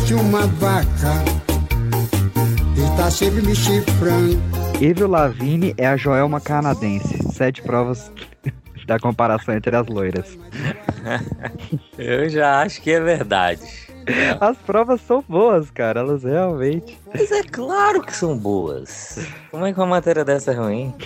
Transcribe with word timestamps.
Parece 0.00 0.14
uma 0.14 0.46
vaca 0.46 1.12
e 2.74 2.96
tá 2.96 3.10
sempre 3.10 3.42
me 3.42 3.54
chifrando. 3.54 4.40
Avril 4.76 5.08
Lavigne 5.08 5.74
é 5.76 5.86
a 5.86 5.96
Joelma 5.96 6.40
canadense. 6.40 7.18
Sete 7.34 7.60
provas 7.60 8.10
da 8.86 8.98
comparação 8.98 9.54
entre 9.54 9.76
as 9.76 9.86
loiras. 9.86 10.38
Eu 11.98 12.30
já 12.30 12.62
acho 12.62 12.80
que 12.80 12.90
é 12.92 13.00
verdade. 13.00 13.89
As 14.40 14.56
provas 14.58 15.00
são 15.02 15.24
boas, 15.28 15.70
cara. 15.70 16.00
Elas 16.00 16.22
realmente. 16.22 16.98
Mas 17.12 17.30
é 17.30 17.42
claro 17.42 18.02
que 18.02 18.14
são 18.14 18.36
boas. 18.36 19.18
Como 19.50 19.66
é 19.66 19.72
que 19.72 19.78
uma 19.80 19.86
matéria 19.86 20.24
dessa 20.24 20.52
é 20.52 20.54
ruim? 20.54 20.94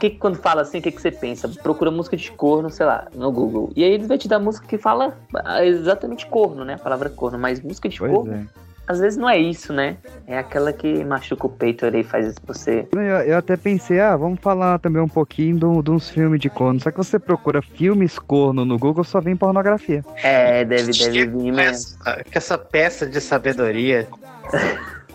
Que 0.00 0.10
quando 0.10 0.36
fala 0.36 0.62
assim, 0.62 0.78
o 0.78 0.82
que, 0.82 0.90
que 0.90 1.00
você 1.00 1.10
pensa? 1.10 1.48
Procura 1.62 1.90
música 1.90 2.16
de 2.16 2.30
corno, 2.32 2.68
sei 2.70 2.84
lá, 2.84 3.06
no 3.14 3.30
Google. 3.32 3.70
E 3.74 3.82
aí 3.82 3.92
ele 3.92 4.06
vai 4.06 4.18
te 4.18 4.28
dar 4.28 4.38
música 4.38 4.66
que 4.66 4.76
fala 4.76 5.16
exatamente 5.62 6.26
corno, 6.26 6.64
né? 6.64 6.74
A 6.74 6.78
palavra 6.78 7.08
corno, 7.08 7.38
mas 7.38 7.60
música 7.62 7.88
de 7.88 7.98
Pois 7.98 8.12
corno. 8.12 8.34
é. 8.34 8.65
Às 8.88 9.00
vezes 9.00 9.18
não 9.18 9.28
é 9.28 9.36
isso, 9.38 9.72
né? 9.72 9.96
É 10.26 10.38
aquela 10.38 10.72
que 10.72 11.04
machuca 11.04 11.46
o 11.46 11.50
peito 11.50 11.84
ali 11.84 12.00
e 12.00 12.04
faz 12.04 12.34
você. 12.46 12.86
Eu, 12.92 13.00
eu 13.00 13.36
até 13.36 13.56
pensei, 13.56 13.98
ah, 14.00 14.16
vamos 14.16 14.38
falar 14.40 14.78
também 14.78 15.02
um 15.02 15.08
pouquinho 15.08 15.82
de 15.82 15.90
uns 15.90 16.08
filmes 16.08 16.40
de 16.40 16.48
corno. 16.48 16.78
Só 16.80 16.90
que 16.90 16.96
você 16.98 17.18
procura 17.18 17.60
filmes 17.60 18.18
corno 18.18 18.64
no 18.64 18.78
Google, 18.78 19.02
só 19.04 19.20
vem 19.20 19.36
pornografia. 19.36 20.04
É, 20.22 20.64
deve, 20.64 20.92
deve 20.92 21.26
vir 21.26 21.52
mesmo. 21.52 21.96
Essa, 22.06 22.24
que 22.30 22.38
essa 22.38 22.56
peça 22.58 23.06
de 23.06 23.20
sabedoria. 23.20 24.06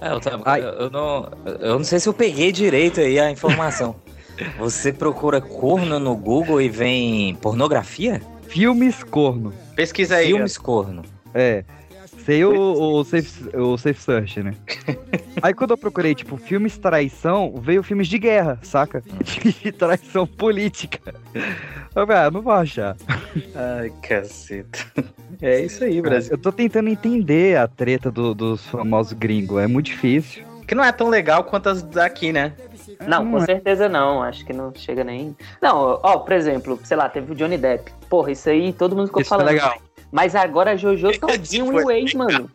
É, 0.01 0.11
eu, 0.11 0.19
tava- 0.19 0.43
Ai. 0.45 0.61
eu- 0.61 0.73
eu 0.73 0.89
não, 0.89 1.31
eu 1.59 1.77
não 1.77 1.83
sei 1.83 1.99
se 1.99 2.09
eu 2.09 2.13
peguei 2.13 2.51
direito 2.51 2.99
aí 2.99 3.19
a 3.19 3.31
informação. 3.31 3.95
Você 4.57 4.91
procura 4.91 5.39
corno 5.39 5.99
no 5.99 6.15
Google 6.15 6.59
e 6.61 6.67
vem 6.67 7.35
pornografia? 7.35 8.21
Filmes 8.47 9.03
corno. 9.03 9.53
Pesquisa 9.75 10.15
aí. 10.17 10.27
Filmes 10.27 10.57
corno. 10.57 11.03
É. 11.33 11.63
Sei 12.25 12.45
o, 12.45 12.53
o, 12.53 13.03
safe, 13.03 13.55
o 13.57 13.77
Safe 13.77 13.99
Search, 14.01 14.43
né? 14.43 14.53
Aí 15.41 15.53
quando 15.53 15.71
eu 15.71 15.77
procurei, 15.77 16.13
tipo, 16.13 16.37
filmes 16.37 16.77
traição, 16.77 17.53
veio 17.57 17.81
filmes 17.81 18.07
de 18.07 18.19
guerra, 18.19 18.59
saca? 18.61 19.01
De 19.63 19.71
traição 19.71 20.27
política. 20.27 20.99
Eu 21.95 22.05
falei, 22.05 22.23
ah, 22.23 22.31
não 22.31 22.41
vou 22.41 22.53
achar. 22.53 22.95
Ai, 23.55 23.91
caceta. 24.01 24.79
É 25.41 25.61
isso 25.61 25.83
aí, 25.83 26.01
Brasil. 26.01 26.31
Eu 26.33 26.37
tô 26.37 26.51
tentando 26.51 26.89
entender 26.89 27.57
a 27.57 27.67
treta 27.67 28.11
do- 28.11 28.33
dos 28.35 28.65
famosos 28.67 29.13
gringos, 29.13 29.59
é 29.61 29.67
muito 29.67 29.87
difícil. 29.87 30.43
Que 30.67 30.75
não 30.75 30.83
é 30.83 30.91
tão 30.91 31.09
legal 31.09 31.43
quanto 31.43 31.67
as 31.69 31.81
daqui, 31.81 32.31
né? 32.31 32.53
Não, 33.07 33.29
com 33.29 33.37
é. 33.39 33.45
certeza 33.45 33.89
não. 33.89 34.21
Acho 34.23 34.45
que 34.45 34.53
não 34.53 34.71
chega 34.73 35.03
nem. 35.03 35.35
Não, 35.61 35.99
ó, 36.01 36.17
por 36.19 36.33
exemplo, 36.33 36.79
sei 36.83 36.95
lá, 36.95 37.09
teve 37.09 37.31
o 37.31 37.35
Johnny 37.35 37.57
Depp. 37.57 37.91
Porra, 38.09 38.31
isso 38.31 38.49
aí 38.49 38.71
todo 38.71 38.95
mundo 38.95 39.07
ficou 39.07 39.21
Isso 39.21 39.33
é 39.33 39.37
falando. 39.37 39.53
legal. 39.53 39.75
Mas 40.11 40.35
agora 40.35 40.71
a 40.71 40.75
Jojo 40.75 41.11
todinho 41.19 41.79
e 41.79 41.83
o 41.83 41.91
ex, 41.91 42.13
mano. 42.13 42.49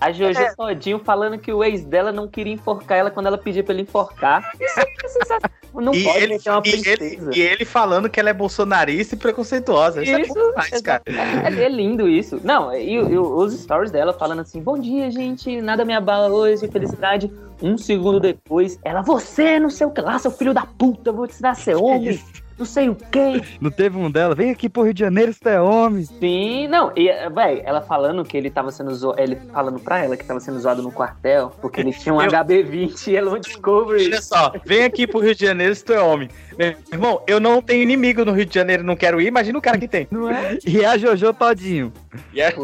A 0.00 0.10
Jojo 0.10 0.40
É. 0.40 0.54
todinho 0.54 0.98
falando 0.98 1.38
que 1.38 1.52
o 1.52 1.62
ex 1.62 1.84
dela 1.84 2.10
não 2.10 2.26
queria 2.26 2.52
enforcar 2.52 2.98
ela 2.98 3.10
quando 3.10 3.26
ela 3.26 3.38
pedia 3.38 3.62
pra 3.62 3.72
ele 3.74 3.82
enforcar. 3.82 4.50
Isso 4.60 4.80
é 4.80 5.08
sensacional. 5.08 5.50
Não 5.74 5.94
e, 5.94 6.04
pode 6.04 6.18
ele, 6.18 6.32
meter 6.34 6.50
uma 6.50 6.62
e, 6.64 6.88
ele, 6.88 7.18
e 7.34 7.40
ele 7.42 7.64
falando 7.66 8.08
que 8.08 8.18
ela 8.18 8.30
é 8.30 8.32
bolsonarista 8.32 9.14
e 9.14 9.18
preconceituosa. 9.18 10.02
Isso, 10.02 10.14
é 10.14 10.20
Isso, 10.22 10.32
bom 10.32 10.48
demais, 10.48 10.80
cara. 10.80 11.02
É, 11.06 11.64
é 11.64 11.68
lindo 11.68 12.08
isso. 12.08 12.40
Não, 12.42 12.72
e, 12.74 12.94
e 12.94 13.18
os 13.18 13.52
stories 13.52 13.90
dela 13.90 14.14
falando 14.14 14.40
assim: 14.40 14.60
Bom 14.62 14.78
dia, 14.78 15.10
gente, 15.10 15.60
nada 15.60 15.84
me 15.84 15.92
abala 15.92 16.32
hoje, 16.32 16.66
felicidade. 16.68 17.30
Um 17.62 17.76
segundo 17.76 18.18
depois, 18.18 18.78
ela, 18.82 19.02
você, 19.02 19.58
não 19.60 19.70
sei 19.70 19.86
o 19.86 19.90
que 19.90 20.00
lá, 20.00 20.18
seu 20.18 20.30
filho 20.30 20.54
da 20.54 20.66
puta, 20.66 21.12
vou 21.12 21.26
te 21.26 21.34
ensinar 21.34 21.50
a 21.50 21.54
ser 21.54 21.76
homem, 21.76 22.20
não 22.58 22.66
sei 22.66 22.88
o 22.88 22.94
que. 22.94 23.42
Não 23.60 23.70
teve 23.70 23.96
um 23.98 24.10
dela? 24.10 24.34
Vem 24.34 24.50
aqui 24.50 24.68
pro 24.68 24.82
Rio 24.82 24.94
de 24.94 25.00
Janeiro, 25.00 25.32
se 25.32 25.40
tu 25.40 25.48
é 25.48 25.60
homem. 25.60 26.04
Sim, 26.04 26.68
não, 26.68 26.92
e, 26.96 27.08
véi, 27.30 27.62
ela 27.64 27.80
falando 27.80 28.24
que 28.24 28.36
ele 28.36 28.50
tava 28.50 28.70
sendo 28.70 28.94
zoado, 28.94 29.20
ele 29.20 29.36
falando 29.52 29.78
pra 29.80 30.02
ela 30.04 30.16
que 30.16 30.24
tava 30.24 30.40
sendo 30.40 30.58
zoado 30.58 30.82
no 30.82 30.90
quartel, 30.92 31.52
porque 31.60 31.80
ele 31.80 31.92
tinha 31.92 32.14
um 32.14 32.20
Eu- 32.22 32.30
HB20 32.30 33.08
e 33.08 33.16
ela 33.16 33.30
não 33.32 33.38
Discovery. 33.38 34.06
Olha 34.06 34.22
só, 34.22 34.52
vem 34.64 34.84
aqui 34.84 35.06
pro 35.06 35.20
Rio 35.20 35.34
de 35.34 35.44
Janeiro 35.44 35.74
se 35.74 35.84
tu 35.84 35.92
é 35.92 36.00
homem. 36.00 36.28
Meu 36.58 36.74
irmão, 36.92 37.22
eu 37.26 37.38
não 37.38 37.60
tenho 37.60 37.82
inimigo 37.82 38.24
no 38.24 38.32
Rio 38.32 38.46
de 38.46 38.54
Janeiro, 38.54 38.82
não 38.82 38.96
quero 38.96 39.20
ir. 39.20 39.26
Imagina 39.26 39.58
o 39.58 39.62
cara 39.62 39.78
que 39.78 39.86
tem. 39.86 40.08
Não 40.10 40.30
é? 40.30 40.58
E 40.66 40.84
a 40.84 40.96
Jojo 40.96 41.32
todinho. 41.34 41.92
E 42.32 42.40
é- 42.40 42.54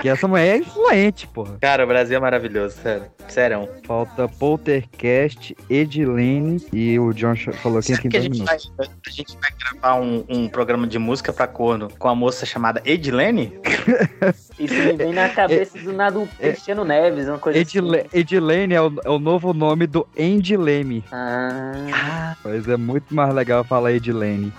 Que 0.00 0.08
essa 0.08 0.28
mulher 0.28 0.56
é 0.56 0.58
influente, 0.58 1.26
porra. 1.26 1.56
Cara, 1.60 1.84
o 1.84 1.86
Brasil 1.86 2.16
é 2.16 2.20
maravilhoso, 2.20 2.76
sério. 2.82 3.06
Sério. 3.28 3.68
Falta 3.86 4.28
Poltercast, 4.28 5.56
Edilene 5.68 6.64
e 6.72 6.98
o 6.98 7.12
John 7.12 7.34
falou 7.62 7.80
que 7.80 7.94
Sabe 7.94 8.02
tem 8.02 8.10
que 8.10 8.16
a 8.16 8.20
gente, 8.20 8.42
vai, 8.44 8.56
a 8.78 9.10
gente 9.10 9.36
vai 9.40 9.50
gravar 9.58 10.00
um, 10.00 10.24
um 10.28 10.48
programa 10.48 10.86
de 10.86 10.98
música 10.98 11.32
pra 11.32 11.46
corno 11.46 11.88
com 11.98 12.08
a 12.08 12.14
moça 12.14 12.44
chamada 12.46 12.80
Edilene? 12.84 13.58
Isso 14.58 14.74
me 14.74 14.92
vem 14.94 15.12
na 15.12 15.28
cabeça 15.28 15.78
do 15.78 15.92
nada 15.92 16.18
o 16.18 16.26
Cristiano 16.26 16.84
Neves, 16.84 17.28
uma 17.28 17.38
coisa 17.38 17.58
Edile- 17.58 18.00
assim. 18.00 18.08
Edilene 18.12 18.74
é 18.74 18.80
o, 18.82 18.92
é 19.04 19.10
o 19.10 19.18
novo 19.18 19.52
nome 19.52 19.86
do 19.86 20.06
Andy 20.18 20.56
Leme. 20.56 21.04
Ah, 21.12 22.34
Mas 22.44 22.68
é 22.68 22.76
muito 22.76 23.14
mais 23.14 23.34
legal 23.34 23.64
falar 23.64 23.92
Edilene. 23.92 24.52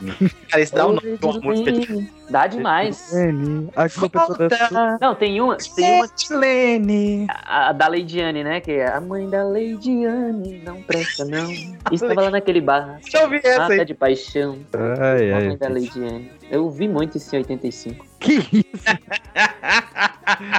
Cara, 0.49 0.61
isso 0.63 0.75
dá 0.75 0.87
um 0.87 0.93
nome 0.93 1.17
pra 1.17 1.29
uma 1.29 1.39
música 1.39 1.71
de 1.71 2.09
Dá 2.29 2.45
demais. 2.45 3.13
Edilene, 3.13 3.69
a 3.75 3.89
culpa 3.89 4.25
toda 4.27 4.49
sua. 4.49 4.67
Volta, 4.67 4.97
Não, 5.01 5.15
tem 5.15 5.39
uma, 5.39 5.57
tem 5.57 6.01
uma 6.01 6.07
a, 7.45 7.69
a 7.69 7.71
da 7.71 7.87
Leidiane, 7.87 8.43
né? 8.43 8.59
Que 8.59 8.71
é 8.73 8.87
a 8.91 8.99
mãe 8.99 9.29
da 9.29 9.43
Leidiane, 9.43 10.61
não 10.65 10.81
presta 10.81 11.23
não. 11.25 11.49
Estava 11.91 12.21
lá 12.23 12.29
naquele 12.31 12.59
bar, 12.61 12.99
Deixa 13.01 13.17
eu 13.19 13.23
ouvir 13.23 13.41
essa 13.45 13.59
mata 13.61 13.73
aí. 13.73 13.85
de 13.85 13.93
paixão. 13.93 14.57
Ai, 14.99 15.31
A 15.31 15.37
ai. 15.37 15.47
mãe 15.47 15.57
da 15.57 15.69
Leidiane. 15.69 16.31
Eu 16.51 16.69
vi 16.69 16.87
muito 16.87 17.17
isso 17.17 17.33
em 17.35 17.39
85. 17.39 18.05
Que 18.19 18.33
isso? 18.51 18.83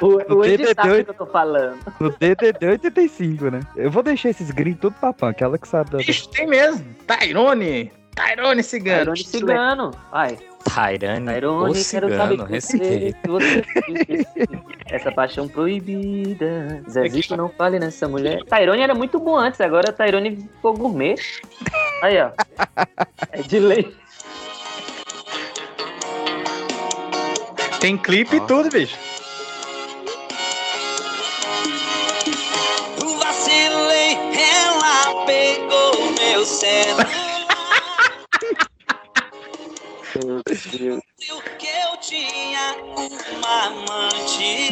O, 0.00 0.34
o 0.38 0.42
DDD 0.42 0.74
sabe 0.74 1.00
o 1.00 1.04
que 1.04 1.10
eu 1.10 1.14
tô 1.14 1.26
falando. 1.26 1.78
No 2.00 2.10
DDD 2.10 2.66
85, 2.66 3.50
né? 3.50 3.60
Eu 3.76 3.90
vou 3.90 4.02
deixar 4.02 4.30
esses 4.30 4.50
gringos 4.50 4.80
tudo 4.80 4.96
pra 4.98 5.12
punk, 5.12 5.42
ela 5.42 5.58
que 5.58 5.68
sabe 5.68 5.90
da... 5.90 5.98
Bicho, 5.98 6.28
tem 6.30 6.46
mesmo. 6.46 6.84
Tyrone. 7.06 7.92
Tyrone 8.18 8.62
Cigano. 8.62 9.14
Tyrone 9.14 9.24
Cigano. 9.24 9.90
Vai. 10.10 10.38
Tyrone, 10.64 11.32
Tyrone, 11.32 11.70
o 11.70 11.74
saber 11.74 12.10
cigano, 12.10 12.46
que 12.46 12.52
respeito. 12.52 13.18
você 13.26 13.64
Essa 14.86 15.12
paixão 15.12 15.48
proibida. 15.48 16.82
Zezito 16.90 17.36
não 17.36 17.48
fale 17.48 17.78
nessa 17.78 18.08
mulher. 18.08 18.42
Tyrone 18.44 18.82
era 18.82 18.94
muito 18.94 19.20
bom 19.20 19.36
antes, 19.36 19.60
agora 19.60 19.92
Tyrone 19.92 20.36
ficou 20.36 20.74
gourmet. 20.74 21.14
Aí, 22.02 22.20
ó. 22.20 22.30
É 23.30 23.42
de 23.42 23.60
lei. 23.60 23.96
Tem 27.80 27.96
clipe 27.96 28.36
e 28.36 28.40
tudo, 28.40 28.68
bicho. 28.68 28.98
Vacilei, 33.20 34.16
ela 34.34 35.24
pegou 35.24 36.12
meu 36.18 36.44
celular. 36.44 37.27
Meu 40.24 40.42
Deus. 40.44 41.00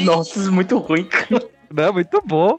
Nossa, 0.05 0.39
isso 0.39 0.49
é 0.49 0.53
muito 0.53 0.79
ruim, 0.79 1.05
cara. 1.05 1.43
Não, 1.73 1.93
muito 1.93 2.23
bom. 2.25 2.59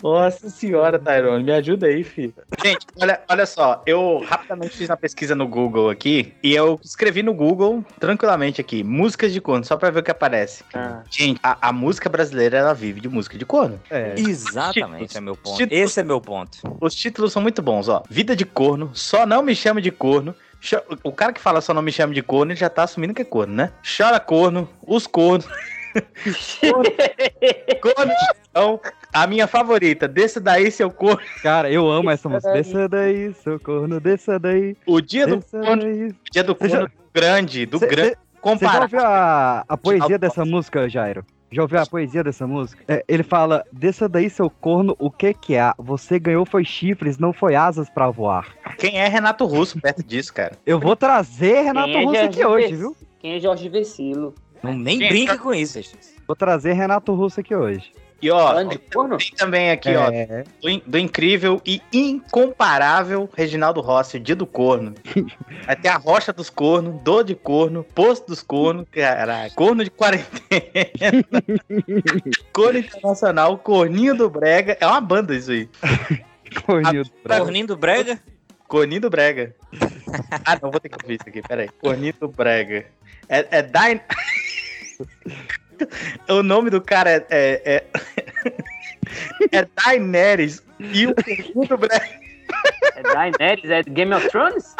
Nossa 0.00 0.48
senhora, 0.50 0.98
Tyrone, 0.98 1.42
me 1.42 1.52
ajuda 1.52 1.88
aí, 1.88 2.04
filho. 2.04 2.32
Gente, 2.62 2.86
olha, 3.00 3.20
olha 3.28 3.44
só, 3.44 3.82
eu 3.86 4.22
rapidamente 4.24 4.76
fiz 4.76 4.88
uma 4.88 4.96
pesquisa 4.96 5.34
no 5.34 5.48
Google 5.48 5.90
aqui 5.90 6.32
e 6.42 6.54
eu 6.54 6.78
escrevi 6.82 7.24
no 7.24 7.34
Google, 7.34 7.84
tranquilamente 7.98 8.60
aqui, 8.60 8.84
músicas 8.84 9.32
de 9.32 9.40
corno, 9.40 9.64
só 9.64 9.76
pra 9.76 9.90
ver 9.90 10.00
o 10.00 10.02
que 10.02 10.10
aparece. 10.12 10.62
Ah, 10.72 11.02
Gente, 11.10 11.40
a, 11.42 11.68
a 11.68 11.72
música 11.72 12.08
brasileira, 12.08 12.58
ela 12.58 12.72
vive 12.72 13.00
de 13.00 13.08
música 13.08 13.36
de 13.36 13.44
corno. 13.44 13.80
É. 13.90 14.14
Exatamente, 14.16 15.16
é 15.16 15.20
meu 15.20 15.34
ponto. 15.36 15.56
Títulos. 15.56 15.84
Esse 15.84 16.00
é 16.00 16.04
meu 16.04 16.20
ponto. 16.20 16.58
Os 16.80 16.94
títulos 16.94 17.32
são 17.32 17.42
muito 17.42 17.60
bons, 17.60 17.88
ó. 17.88 18.04
Vida 18.08 18.36
de 18.36 18.44
corno, 18.44 18.90
só 18.94 19.26
não 19.26 19.42
me 19.42 19.56
chame 19.56 19.82
de 19.82 19.90
corno. 19.90 20.34
O 21.04 21.12
cara 21.12 21.32
que 21.32 21.40
fala 21.40 21.60
só 21.60 21.72
não 21.72 21.82
me 21.82 21.92
chame 21.92 22.14
de 22.14 22.22
corno, 22.22 22.52
ele 22.52 22.58
já 22.58 22.68
tá 22.68 22.82
assumindo 22.82 23.14
que 23.14 23.22
é 23.22 23.24
corno, 23.24 23.54
né? 23.54 23.72
Chora 23.96 24.18
corno, 24.18 24.68
os 24.86 25.06
cornos. 25.06 25.46
corno, 26.60 26.84
corno, 27.80 28.12
então, 28.50 28.80
a 29.12 29.26
minha 29.26 29.46
favorita, 29.46 30.06
desça 30.08 30.40
daí 30.40 30.70
seu 30.70 30.90
corno. 30.90 31.20
Cara, 31.42 31.70
eu 31.70 31.88
amo 31.90 32.10
essa 32.10 32.28
música. 32.28 32.52
daí. 32.52 32.62
Desça 32.62 32.88
daí, 32.88 33.34
seu 33.34 33.58
corno, 33.60 34.00
desça 34.00 34.38
daí. 34.38 34.76
O 34.86 35.00
dia 35.00 35.26
do 35.26 35.40
corno, 35.42 35.82
daí. 35.82 36.14
dia 36.32 36.44
do 36.44 36.54
Você 36.54 36.68
já- 36.68 36.78
corno 36.80 36.92
grande, 37.14 37.66
do 37.66 37.78
Cê- 37.78 37.86
grande, 37.86 38.10
cê- 38.10 38.16
Você 38.42 38.64
já 38.66 38.80
ouviu 38.82 39.00
a, 39.00 39.64
a 39.68 39.76
poesia 39.76 40.04
Alto. 40.04 40.18
dessa 40.18 40.44
música, 40.44 40.88
Jairo? 40.88 41.24
Já 41.50 41.62
ouviu 41.62 41.80
a 41.80 41.86
poesia 41.86 42.22
dessa 42.22 42.46
música? 42.46 42.82
É, 42.86 43.04
ele 43.08 43.22
fala: 43.22 43.64
Desça 43.72 44.08
daí, 44.08 44.28
seu 44.28 44.50
corno, 44.50 44.94
o 44.98 45.10
que 45.10 45.32
que 45.32 45.56
há? 45.56 45.74
Você 45.78 46.18
ganhou 46.18 46.44
foi 46.44 46.64
chifres, 46.64 47.18
não 47.18 47.32
foi 47.32 47.54
asas 47.54 47.88
pra 47.88 48.10
voar. 48.10 48.54
Quem 48.76 48.98
é 48.98 49.08
Renato 49.08 49.46
Russo 49.46 49.80
perto 49.80 50.02
disso, 50.02 50.32
cara? 50.34 50.52
Eu 50.66 50.78
vou 50.78 50.94
trazer 50.94 51.62
Renato 51.62 51.88
é 51.90 52.04
Russo 52.04 52.20
aqui 52.20 52.40
Jorge 52.42 52.44
hoje, 52.46 52.66
Vec- 52.68 52.78
viu? 52.78 52.96
Quem 53.18 53.32
é 53.34 53.40
Jorge 53.40 53.68
Vecilo? 53.68 54.34
Não, 54.62 54.74
nem 54.74 54.98
Gente, 54.98 55.08
brinque 55.08 55.38
com 55.38 55.54
isso. 55.54 55.80
Vou 56.26 56.36
trazer 56.36 56.72
Renato 56.74 57.14
Russo 57.14 57.40
aqui 57.40 57.54
hoje. 57.54 57.92
E 58.20 58.30
ó, 58.32 58.64
tem 58.64 58.80
também 59.36 59.70
aqui, 59.70 59.94
ó, 59.94 60.10
É, 60.10 60.44
do, 60.60 60.68
in- 60.68 60.82
do 60.84 60.98
incrível 60.98 61.62
e 61.64 61.80
incomparável 61.92 63.30
Reginaldo 63.32 63.80
Rossi, 63.80 64.18
dia 64.18 64.34
do 64.34 64.44
corno. 64.46 64.94
Vai 65.64 65.76
ter 65.76 65.88
a 65.88 65.96
rocha 65.96 66.32
dos 66.32 66.50
cornos, 66.50 67.00
dor 67.02 67.22
de 67.22 67.36
corno, 67.36 67.84
posto 67.84 68.26
dos 68.26 68.42
cornos, 68.42 68.86
caralho, 68.90 69.52
corno 69.54 69.84
de 69.84 69.90
quarentena, 69.90 71.24
corno 72.52 72.78
internacional, 72.80 73.56
corninho 73.58 74.16
do 74.16 74.28
brega, 74.28 74.76
é 74.80 74.86
uma 74.86 75.00
banda 75.00 75.34
isso 75.36 75.52
aí, 75.52 75.68
corninho 76.66 77.04
do 77.04 77.10
bravo. 77.22 77.44
Corninho 77.44 77.66
do 77.68 77.76
Brega? 77.76 78.18
corninho 78.66 79.00
do 79.00 79.10
brega. 79.10 79.54
ah, 80.44 80.58
não, 80.60 80.70
vou 80.70 80.80
ter 80.80 80.88
que 80.88 80.96
ouvir 81.02 81.14
isso 81.20 81.28
aqui, 81.28 81.40
peraí. 81.40 81.68
Corninho 81.80 82.14
do 82.20 82.28
brega. 82.28 82.84
É, 83.28 83.46
é 83.58 83.62
Dain... 83.62 84.00
o 86.28 86.42
nome 86.42 86.70
do 86.70 86.80
cara 86.80 87.10
é... 87.10 87.26
É, 87.30 87.62
é... 87.64 87.84
é 89.60 89.68
Daenerys 89.84 90.62
e 90.78 91.06
o 91.06 91.14
do 91.66 91.76
brega. 91.78 92.08
É 92.96 93.02
Daenerys? 93.02 93.70
É 93.70 93.82
Game 93.82 94.14
of 94.14 94.28
Thrones? 94.28 94.74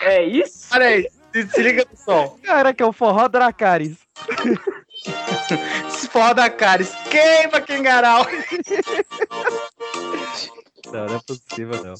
É 0.00 0.22
isso? 0.24 0.68
Olha 0.72 0.86
aí, 0.86 1.08
se, 1.32 1.48
se 1.48 1.62
liga 1.62 1.86
no 1.90 1.96
som. 1.96 2.38
Caraca, 2.42 2.82
é 2.82 2.86
o 2.86 2.92
forró 2.92 3.28
Dracarys. 3.28 3.98
Se 5.90 6.08
foda, 6.08 6.48
cara. 6.50 6.84
Queima, 7.10 7.60
Kengarau. 7.60 8.26
Não, 10.92 11.06
não 11.06 11.16
é 11.16 11.20
possível, 11.26 11.84
não. 11.84 11.94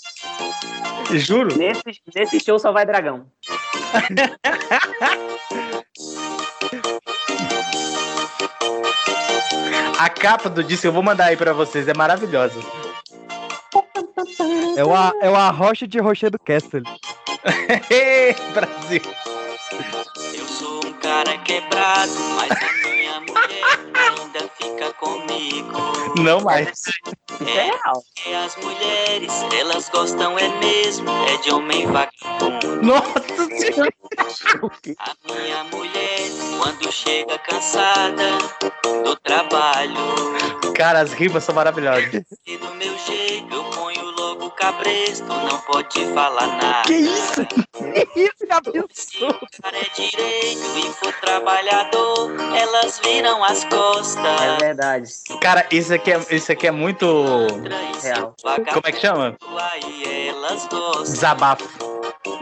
Juro. 1.18 1.56
Nesse, 1.56 1.82
nesse 2.14 2.40
show 2.40 2.58
só 2.58 2.72
vai 2.72 2.84
dragão. 2.84 3.26
A 9.98 10.08
capa 10.08 10.48
do 10.50 10.62
disco 10.64 10.86
eu 10.86 10.92
vou 10.92 11.02
mandar 11.02 11.26
aí 11.26 11.36
pra 11.36 11.52
vocês. 11.52 11.88
É 11.88 11.94
maravilhosa. 11.94 12.60
É 14.76 14.84
o, 14.84 14.94
a, 14.94 15.12
é 15.20 15.30
o 15.30 15.36
Arrocha 15.36 15.86
de 15.86 15.98
Rochedo 15.98 16.38
Castle. 16.38 16.82
Brasil. 18.52 19.02
Eu 20.34 20.46
sou 20.46 20.81
cara 21.02 21.36
quebrado, 21.38 22.12
mas 22.36 22.50
a 22.50 22.72
minha 22.88 23.20
mulher 23.20 23.64
ainda 23.94 24.50
fica 24.56 24.92
comigo. 24.94 25.72
Não 26.20 26.40
mais. 26.40 26.82
É 27.40 27.44
real. 27.64 28.02
E 28.26 28.34
as 28.34 28.56
mulheres, 28.56 29.32
elas 29.58 29.88
gostam 29.88 30.38
é 30.38 30.48
mesmo, 30.58 31.08
é 31.28 31.36
de 31.38 31.50
homem 31.52 31.86
vagabundo. 31.86 32.82
Nossa 32.82 33.46
senhora. 33.58 33.92
A 34.98 35.14
minha 35.26 35.64
mulher, 35.64 36.30
quando 36.58 36.92
chega 36.92 37.38
cansada 37.38 38.38
do 39.04 39.16
trabalho, 39.16 40.32
Cara, 40.76 41.00
as 41.00 41.12
rimas 41.12 41.44
são 41.44 41.54
maravilhosas. 41.54 42.22
e 42.46 42.56
do 42.56 42.74
meu 42.74 42.96
jeito 42.98 43.54
eu 43.54 43.64
ponho 43.64 44.10
logo 44.12 44.31
cabresto, 44.50 45.24
não 45.24 45.58
pode 45.60 46.06
falar 46.12 46.46
nada. 46.46 46.82
Que 46.86 46.94
isso? 46.94 47.42
Isso, 48.14 48.46
que 48.70 48.94
Se 48.94 49.24
o 49.24 49.62
cara 49.62 49.78
é 49.78 49.88
direito 49.94 50.78
e 50.78 50.92
for 50.92 51.12
trabalhador, 51.20 52.30
elas 52.54 53.00
viram 53.02 53.42
as 53.42 53.64
costas. 53.64 54.40
É 54.40 54.56
verdade. 54.58 55.10
Cara, 55.40 55.66
isso 55.70 55.92
aqui 55.92 56.12
é, 56.12 56.20
isso 56.30 56.52
aqui 56.52 56.66
é 56.66 56.70
muito. 56.70 57.46
Real. 58.02 58.34
Como 58.42 58.82
é 58.84 58.92
que 58.92 59.00
chama? 59.00 59.36
Aí 59.58 60.28
elas 60.28 60.66
gostam. 60.68 61.02
Desabafo. 61.02 61.91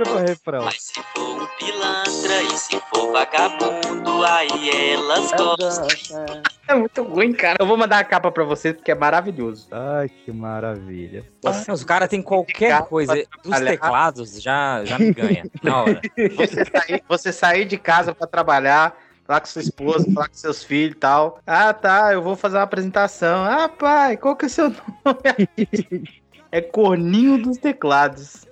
Deixa 0.01 0.13
eu 0.13 0.17
ver 0.17 0.25
o 0.25 0.27
refrão. 0.29 0.65
Mas 0.65 0.83
se 0.83 1.03
for 1.15 1.43
um 1.43 1.47
pilantra 1.59 2.43
e 2.43 2.57
se 2.57 2.81
for 2.93 3.13
vagabundo, 3.13 4.25
aí 4.25 4.93
elas 4.93 5.31
gostam. 5.33 6.43
É 6.67 6.75
muito 6.75 7.03
ruim, 7.03 7.33
cara. 7.35 7.59
Eu 7.61 7.67
vou 7.67 7.77
mandar 7.77 7.99
a 7.99 8.05
capa 8.05 8.31
pra 8.31 8.45
vocês 8.45 8.75
porque 8.75 8.91
é 8.91 8.95
maravilhoso. 8.95 9.69
Ai, 9.71 10.09
que 10.09 10.33
maravilha. 10.33 11.27
Mas 11.45 11.83
o 11.83 11.87
cara 11.87 12.09
tem 12.09 12.23
qualquer 12.23 12.83
coisa. 12.87 13.15
Dos 13.15 13.51
trabalhar. 13.51 13.71
teclados 13.71 14.41
já, 14.41 14.85
já 14.87 14.99
me 14.99 15.13
ganha. 15.13 15.45
Na 15.63 15.83
hora. 15.83 16.01
Você 16.37 16.65
sair, 16.65 17.05
você 17.07 17.33
sair 17.33 17.65
de 17.67 17.77
casa 17.77 18.15
pra 18.15 18.27
trabalhar, 18.27 18.97
falar 19.27 19.41
com 19.41 19.47
sua 19.47 19.63
esposa, 19.63 20.11
falar 20.15 20.29
com 20.29 20.35
seus 20.35 20.65
filhos 20.65 20.97
e 20.97 20.99
tal. 20.99 21.41
Ah, 21.47 21.75
tá, 21.75 22.15
eu 22.15 22.23
vou 22.23 22.37
fazer 22.37 22.57
uma 22.57 22.63
apresentação. 22.63 23.45
Ah, 23.45 23.69
pai, 23.69 24.17
qual 24.17 24.35
que 24.35 24.47
é 24.47 24.49
o 24.49 24.51
seu 24.51 24.71
nome? 24.71 26.11
É 26.53 26.61
Corninho 26.61 27.41
dos 27.41 27.59
Teclados. 27.59 28.47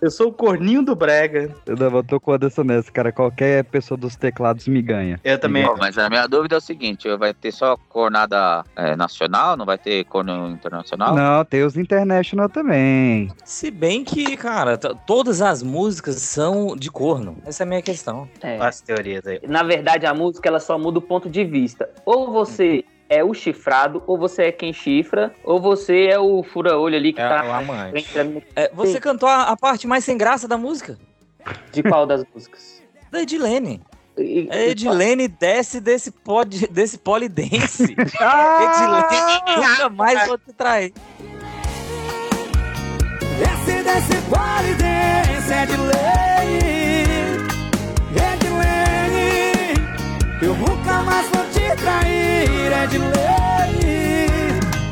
Eu 0.00 0.10
sou 0.10 0.28
o 0.28 0.32
Corninho 0.32 0.82
do 0.82 0.96
Brega. 0.96 1.54
Eu 1.66 1.76
não, 1.76 1.96
eu 1.96 2.04
tô 2.04 2.18
com 2.18 2.30
o 2.30 2.34
Anderson 2.34 2.64
nessa, 2.64 2.90
cara. 2.90 3.12
Qualquer 3.12 3.64
pessoa 3.64 3.98
dos 3.98 4.16
teclados 4.16 4.66
me 4.66 4.80
ganha. 4.80 5.20
Eu 5.22 5.38
também. 5.38 5.64
Bom, 5.64 5.76
mas 5.78 5.98
a 5.98 6.08
minha 6.08 6.26
dúvida 6.26 6.56
é 6.56 6.58
o 6.58 6.60
seguinte: 6.60 7.08
vai 7.16 7.34
ter 7.34 7.52
só 7.52 7.76
cornada 7.88 8.64
é, 8.74 8.96
nacional? 8.96 9.56
Não 9.56 9.66
vai 9.66 9.76
ter 9.76 10.04
corno 10.04 10.50
internacional? 10.50 11.14
Não, 11.14 11.44
tem 11.44 11.62
os 11.62 11.76
International 11.76 12.48
também. 12.48 13.30
Se 13.44 13.70
bem 13.70 14.02
que, 14.04 14.36
cara, 14.36 14.76
todas 14.78 15.42
as 15.42 15.62
músicas 15.62 16.16
são 16.16 16.74
de 16.76 16.90
corno. 16.90 17.36
Essa 17.44 17.62
é 17.62 17.64
a 17.64 17.68
minha 17.68 17.82
questão. 17.82 18.28
É. 18.42 18.58
As 18.58 18.80
teorias 18.80 19.26
aí. 19.26 19.40
Na 19.46 19.62
verdade, 19.62 20.06
a 20.06 20.14
música 20.14 20.48
ela 20.48 20.60
só 20.60 20.78
muda 20.78 20.98
o 20.98 21.02
ponto 21.02 21.28
de 21.28 21.44
vista. 21.44 21.88
Ou 22.04 22.32
você 22.32 22.84
é 23.08 23.24
o 23.24 23.32
chifrado, 23.32 24.02
ou 24.06 24.18
você 24.18 24.44
é 24.44 24.52
quem 24.52 24.72
chifra, 24.72 25.32
ou 25.42 25.60
você 25.60 26.06
é 26.06 26.18
o 26.18 26.42
fura-olho 26.42 26.96
ali 26.96 27.12
que 27.12 27.20
É 27.20 27.28
tá 27.28 27.44
o 27.44 27.52
amante. 27.52 28.04
É, 28.54 28.70
você 28.74 28.92
Sim. 28.94 29.00
cantou 29.00 29.28
a, 29.28 29.44
a 29.44 29.56
parte 29.56 29.86
mais 29.86 30.04
sem 30.04 30.16
graça 30.18 30.46
da 30.46 30.56
música? 30.58 30.98
de 31.72 31.82
qual 31.82 32.06
das 32.06 32.22
músicas? 32.34 32.82
Da 33.10 33.22
Edilene. 33.22 33.80
E- 34.18 34.48
A 34.50 34.58
Edilene 34.66 35.28
desce 35.28 35.80
desse, 35.80 36.10
pod, 36.10 36.66
desse 36.68 36.98
polidense. 36.98 37.94
Ah! 38.20 39.06
Edilene 39.54 39.66
nunca 39.68 39.88
mais 39.88 40.26
vou 40.26 40.36
te 40.36 40.52
trair. 40.52 40.92
Desce, 43.38 43.82
desce, 43.82 44.22
pole, 44.28 44.74
desce, 44.74 45.52
é 45.52 45.66
de 45.66 45.76
lei, 45.76 46.58
é 48.16 48.36
de 48.36 48.48
lei. 48.48 49.74
Eu 50.42 50.54
nunca 50.56 51.02
mais 51.04 51.26
vou 51.30 51.37
te 51.37 51.37
trair, 51.88 52.72
é 52.72 52.86
de 52.86 52.98
lei. 52.98 53.08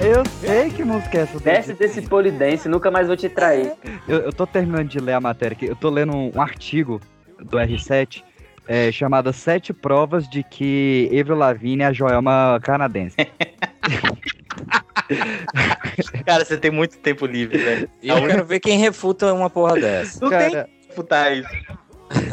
Eu 0.00 0.24
sei 0.40 0.70
que 0.70 0.82
música 0.82 1.18
é 1.18 1.20
essa. 1.22 1.38
Desce 1.38 1.74
desse 1.74 2.00
polidense, 2.02 2.68
nunca 2.68 2.90
mais 2.90 3.06
vou 3.06 3.16
te 3.16 3.28
trair. 3.28 3.74
Eu, 4.08 4.20
eu 4.20 4.32
tô 4.32 4.46
terminando 4.46 4.88
de 4.88 4.98
ler 4.98 5.12
a 5.12 5.20
matéria 5.20 5.54
aqui. 5.54 5.66
Eu 5.66 5.76
tô 5.76 5.90
lendo 5.90 6.16
um, 6.16 6.32
um 6.34 6.40
artigo 6.40 7.00
do 7.38 7.58
R7 7.58 8.22
é, 8.66 8.90
chamado 8.90 9.30
Sete 9.32 9.74
Provas 9.74 10.28
de 10.28 10.42
que 10.42 11.10
Avril 11.20 11.36
Lavigne 11.36 11.82
é 11.82 11.86
a 11.86 11.92
Joelma 11.92 12.58
canadense. 12.62 13.16
Cara, 16.24 16.44
você 16.44 16.56
tem 16.56 16.70
muito 16.70 16.98
tempo 16.98 17.26
livre, 17.26 17.58
velho. 17.58 17.90
Eu 18.02 18.26
quero 18.26 18.44
ver 18.44 18.60
quem 18.60 18.78
refuta 18.78 19.32
uma 19.34 19.50
porra 19.50 19.74
dessa. 19.78 20.18
Não 20.20 20.30
tem 20.30 20.50
Cara, 20.50 20.64
que 20.64 20.86
disputar 20.86 21.36
isso. 21.36 21.48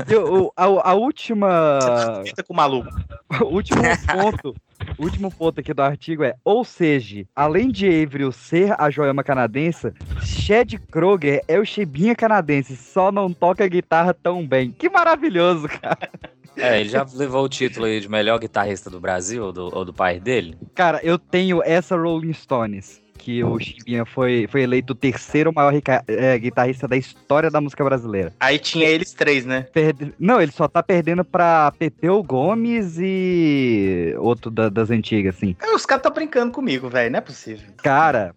Eu- 0.08 0.52
a, 0.56 0.66
a 0.92 0.94
última. 0.94 2.24
Fica 2.26 2.44
com 2.44 2.54
o 2.54 2.58
maluco. 2.58 2.90
O 3.42 3.46
último 3.46 3.82
ponto. 4.12 4.56
O 4.98 5.04
último 5.06 5.32
ponto 5.32 5.60
aqui 5.62 5.74
do 5.74 5.82
artigo 5.82 6.24
é, 6.26 6.36
ou 6.44 6.64
seja, 6.66 7.26
além 7.34 7.72
de 7.72 7.88
Avril 8.04 8.32
ser 8.34 8.76
a 8.80 8.90
Joelma 8.90 9.24
canadense, 9.24 9.94
Chad 10.22 10.74
Kroger 10.92 11.42
é 11.48 11.58
o 11.58 11.66
Chibinha 11.66 12.14
canadense, 12.14 12.76
só 12.76 13.10
não 13.12 13.32
toca 13.32 13.66
guitarra 13.68 14.14
tão 14.14 14.46
bem. 14.46 14.72
Que 14.72 14.90
maravilhoso, 14.90 15.70
cara. 15.70 16.10
É, 16.58 16.82
ele 16.82 16.90
já 16.90 17.06
levou 17.14 17.46
o 17.46 17.50
título 17.50 17.86
aí 17.86 18.02
de 18.02 18.10
melhor 18.10 18.38
guitarrista 18.40 18.90
do 18.90 19.00
Brasil, 19.00 19.46
ou 19.46 19.54
do, 19.54 19.76
ou 19.76 19.86
do 19.86 19.94
país 19.94 20.22
dele. 20.22 20.58
Cara, 20.76 21.00
eu 21.02 21.18
tenho 21.18 21.64
essa 21.64 21.96
Rolling 21.96 22.34
Stones, 22.34 23.02
que 23.24 23.42
o 23.44 23.58
Chibinha 23.58 24.06
foi, 24.06 24.48
foi 24.52 24.64
eleito 24.64 24.92
o 24.92 24.96
terceiro 24.96 25.54
maior 25.54 25.74
rica- 25.74 26.04
é, 26.08 26.38
guitarrista 26.38 26.88
da 26.88 26.98
história 26.98 27.50
da 27.50 27.62
música 27.62 27.82
brasileira. 27.84 28.34
Aí 28.40 28.60
tinha 28.60 28.86
eles 28.86 29.14
três, 29.14 29.46
né? 29.46 29.62
Perde- 29.74 30.14
Não, 30.20 30.42
ele 30.42 30.52
só 30.52 30.68
tá 30.68 30.84
perdendo 30.84 31.24
pra 31.24 31.72
Pepeu 31.80 32.22
Gomes 32.22 32.98
e 33.00 34.14
outro 34.18 34.52
da- 34.52 34.68
das 34.68 34.90
antigas, 34.92 35.36
assim. 35.38 35.56
É, 35.62 35.74
Os 35.74 35.86
caras 35.86 36.02
estão 36.02 36.12
brincando 36.14 36.52
comigo, 36.52 36.90
velho. 36.90 37.10
Não 37.12 37.18
é 37.20 37.22
possível. 37.22 37.66
Cara, 37.78 38.36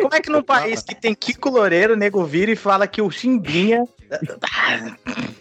Como 0.00 0.14
é 0.14 0.20
que 0.20 0.30
num 0.30 0.42
país 0.42 0.82
que 0.82 0.94
tem 0.94 1.14
Kiko 1.14 1.50
Loureiro, 1.50 1.94
o 1.94 1.96
nego 1.96 2.24
vira 2.24 2.50
e 2.52 2.56
fala 2.56 2.86
que 2.86 3.02
o 3.02 3.10
Chimbinha. 3.10 3.84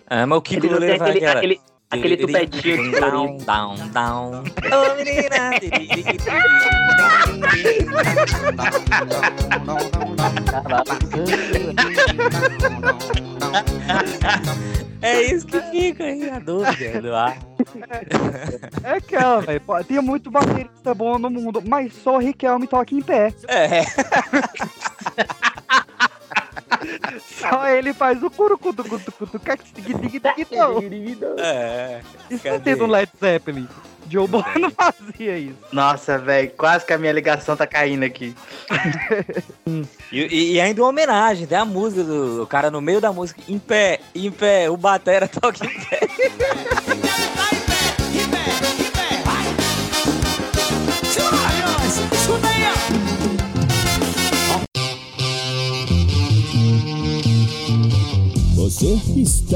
É, 0.10 0.26
mas 0.26 0.38
o 0.38 0.42
Kiko 0.42 0.66
Ele 0.66 0.74
Loureiro 0.74 0.98
vai 1.00 1.10
aquele, 1.12 1.26
aquele, 1.28 1.60
aquele 1.90 2.18
tupetinho 2.18 2.92
de 2.92 3.00
Down, 3.00 3.38
down, 3.38 3.76
down. 3.90 4.44
Ô, 4.72 4.96
menina. 4.96 5.60
É 15.02 15.22
isso 15.24 15.48
que 15.48 15.62
fica 15.72 16.04
aí, 16.04 16.30
a 16.30 16.40
dúvida 16.40 17.02
do 17.02 17.16
ar. 17.16 17.38
é 18.84 18.92
aquela, 18.98 19.42
velho. 19.42 19.62
Tem 19.88 20.02
muito 20.02 20.30
baterista 20.30 20.94
bom 20.94 21.18
no 21.18 21.30
mundo, 21.30 21.64
mas 21.66 21.94
só 21.94 22.16
o 22.16 22.20
Riquelme 22.20 22.68
toca 22.68 22.94
em 22.94 23.02
pé. 23.02 23.34
É, 23.48 23.82
Só 27.40 27.68
ele 27.68 27.94
faz 27.94 28.22
o 28.24 28.30
curucutu 28.30 28.84
cutu 28.84 29.12
cutu 29.12 29.42
é. 31.38 32.02
Isso 32.30 32.48
não 32.48 32.60
tem 32.60 32.76
no 32.76 32.86
Led 32.88 33.12
Zeppelin. 33.20 33.68
Joe 34.10 34.28
Boy 34.28 34.44
não 34.60 34.72
fazia 34.72 35.38
isso. 35.38 35.58
Nossa, 35.72 36.18
velho, 36.18 36.52
quase 36.58 36.84
que 36.86 36.92
a 36.94 36.98
minha 36.98 37.12
ligação 37.14 37.56
tá 37.56 37.68
caindo 37.68 38.04
aqui. 38.04 38.36
E, 40.12 40.22
e- 40.22 40.54
e 40.54 40.62
ainda 40.62 40.82
uma 40.82 40.90
homenagem, 40.90 41.46
tem 41.46 41.56
a 41.58 41.64
música 41.64 42.04
do 42.04 42.42
o 42.42 42.48
cara 42.48 42.72
no 42.72 42.82
meio 42.82 43.00
da 43.00 43.14
música, 43.14 43.40
em 43.48 43.60
pé, 43.60 44.00
em 44.16 44.32
pé, 44.32 44.68
o 44.68 44.76
batera 44.76 45.28
toca 45.28 45.64
em 45.64 45.70
pé. 45.70 46.00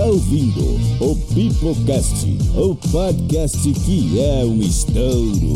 está 0.03 0.05
ouvindo 0.05 0.59
o 0.99 1.15
Pipocast, 1.33 2.37
o 2.57 2.75
podcast 2.91 3.57
que 3.57 4.19
é 4.19 4.43
um 4.43 4.59
estouro. 4.59 5.53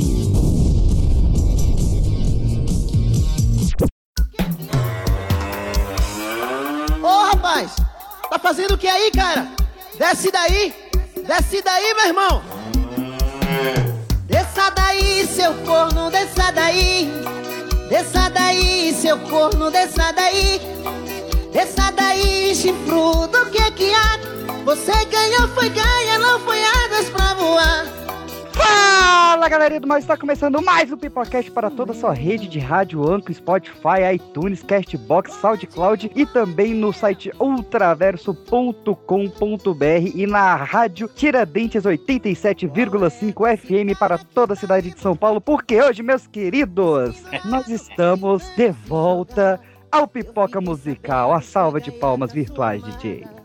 Ô 7.04 7.24
rapaz, 7.26 7.76
tá 8.30 8.40
fazendo 8.40 8.76
o 8.76 8.78
que 8.78 8.88
aí, 8.88 9.12
cara? 9.12 9.52
Desce 10.00 10.32
daí, 10.32 10.74
desce 11.28 11.62
daí, 11.62 11.94
meu 11.94 12.08
irmão. 12.08 12.42
Desça 14.28 14.70
daí, 14.70 15.28
seu 15.28 15.54
corno, 15.66 16.10
desça 16.10 16.52
daí. 16.52 17.12
Desça 17.90 18.30
daí, 18.30 18.94
seu 18.94 19.18
corno, 19.20 19.70
desça 19.72 20.14
daí. 20.14 20.62
Desça 21.52 21.92
daí, 21.92 22.56
chifrudo, 22.56 23.40
o 23.40 23.46
que 23.50 23.58
é 23.58 23.72
que 23.72 23.94
há? 23.94 24.37
Você 24.68 24.92
ganhou, 25.06 25.48
foi 25.56 25.70
ganha, 25.70 26.20
não 26.20 26.42
foi 26.42 26.62
asas 26.62 27.10
pra 27.10 27.34
voar. 27.36 27.86
Fala 28.52 29.48
galerinha 29.48 29.80
do 29.80 29.88
mal, 29.88 29.98
está 29.98 30.18
começando 30.18 30.62
mais 30.62 30.92
um 30.92 30.98
Pipocast 30.98 31.50
para 31.52 31.70
toda 31.70 31.94
a 31.94 31.96
sua 31.96 32.12
rede 32.12 32.50
de 32.50 32.60
rádio, 32.60 33.10
Anco, 33.10 33.34
Spotify, 33.34 34.16
iTunes, 34.16 34.62
Castbox, 34.64 35.36
SoundCloud 35.36 36.12
e 36.14 36.26
também 36.26 36.74
no 36.74 36.92
site 36.92 37.32
ultraverso.com.br 37.40 40.12
e 40.14 40.28
na 40.28 40.56
rádio 40.56 41.10
Tiradentes 41.16 41.84
87,5 41.84 43.58
FM 43.58 43.98
para 43.98 44.18
toda 44.18 44.52
a 44.52 44.58
cidade 44.58 44.92
de 44.92 45.00
São 45.00 45.16
Paulo, 45.16 45.40
porque 45.40 45.82
hoje, 45.82 46.04
meus 46.04 46.28
queridos, 46.28 47.24
nós 47.46 47.70
estamos 47.70 48.44
de 48.58 48.70
volta 48.70 49.62
ao 49.90 50.10
Pipoca 50.10 50.60
Musical, 50.60 51.34
a 51.34 51.40
salva 51.40 51.80
de 51.80 51.90
palmas 51.90 52.34
virtuais, 52.34 52.84
DJ. 52.84 53.37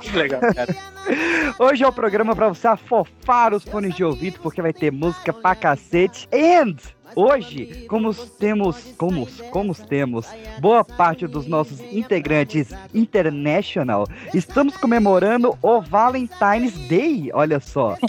Que 0.00 0.10
legal, 0.16 0.40
cara. 0.40 0.74
Hoje 1.58 1.84
é 1.84 1.86
o 1.86 1.92
programa 1.92 2.34
pra 2.34 2.48
você 2.48 2.66
afofar 2.66 3.52
os 3.52 3.64
fones 3.64 3.94
de 3.94 4.02
ouvido, 4.02 4.38
porque 4.40 4.62
vai 4.62 4.72
ter 4.72 4.90
música 4.90 5.32
pra 5.32 5.54
cacete. 5.54 6.28
And 6.32 6.76
hoje, 7.14 7.86
como 7.88 8.14
temos, 8.14 8.92
como, 8.96 9.28
como 9.50 9.74
temos 9.74 10.26
boa 10.58 10.84
parte 10.84 11.26
dos 11.26 11.46
nossos 11.46 11.80
integrantes 11.92 12.70
international, 12.92 14.06
estamos 14.32 14.76
comemorando 14.76 15.56
o 15.62 15.80
Valentine's 15.80 16.74
Day, 16.88 17.30
olha 17.32 17.60
só. 17.60 17.96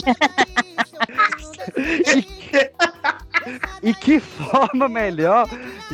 E 3.81 3.93
que 3.93 4.19
forma 4.19 4.89
melhor 4.89 5.47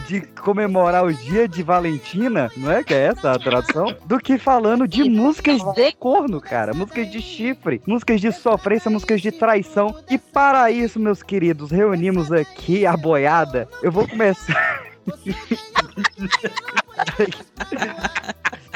de 0.08 0.22
comemorar 0.22 1.05
o 1.05 1.13
dia 1.13 1.48
de 1.48 1.63
Valentina, 1.63 2.51
não 2.55 2.72
é 2.72 2.84
que 2.84 2.93
é 2.93 3.08
essa 3.08 3.31
a 3.31 3.39
tradução? 3.39 3.96
Do 4.05 4.20
que 4.20 4.38
falando 4.38 4.88
de 4.88 5.10
músicas 5.10 5.62
de 5.74 5.91
corno, 5.93 6.39
cara. 6.39 6.74
Músicas 6.74 7.12
de 7.12 7.22
chifre, 7.22 7.81
músicas 7.86 8.22
de 8.22 8.31
sofrência, 8.31 8.89
músicas 8.89 9.22
de 9.22 9.31
traição. 9.31 9.96
E 10.10 10.17
para 10.17 10.72
isso, 10.72 11.00
meus 11.00 11.22
queridos, 11.22 11.72
reunimos 11.72 12.31
aqui 12.31 12.86
a 12.86 12.96
boiada. 12.96 13.67
Eu 13.81 13.91
vou 13.91 14.08
começar. 14.08 14.84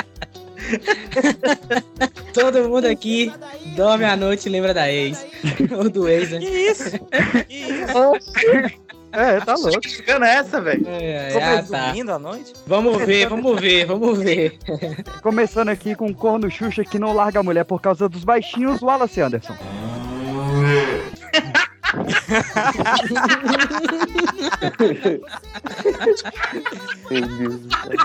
Todo 2.33 2.69
mundo 2.69 2.85
aqui 2.85 3.31
dorme 3.75 4.05
à 4.05 4.15
noite 4.15 4.47
e 4.47 4.51
lembra 4.51 4.73
da 4.73 4.91
ex. 4.91 5.25
Ou 5.77 5.89
do 5.89 6.07
ex, 6.07 6.31
né? 6.31 6.39
Que 6.39 6.45
isso? 6.45 6.91
Que 7.47 7.55
isso? 7.55 8.85
É, 9.15 9.39
tá 9.39 9.55
louco. 9.55 9.87
Chegando 9.87 10.25
essa, 10.25 10.59
velho. 10.59 10.85
É, 10.87 11.31
Como 11.31 11.45
ah, 11.45 11.49
é 11.49 11.61
tá. 11.61 11.87
domingo 11.87 12.11
à 12.11 12.19
noite? 12.19 12.53
Vamos 12.67 12.97
ver, 13.03 13.27
vamos 13.29 13.61
ver, 13.61 13.85
vamos 13.85 14.19
ver. 14.19 14.59
Começando 15.23 15.69
aqui 15.69 15.95
com 15.95 16.07
o 16.07 16.15
corno 16.15 16.51
Xuxa 16.51 16.83
que 16.83 16.99
não 16.99 17.13
larga 17.13 17.39
a 17.39 17.43
mulher 17.43 17.63
por 17.63 17.81
causa 17.81 18.09
dos 18.09 18.25
baixinhos, 18.25 18.81
Wallace 18.81 19.21
Anderson. 19.21 19.55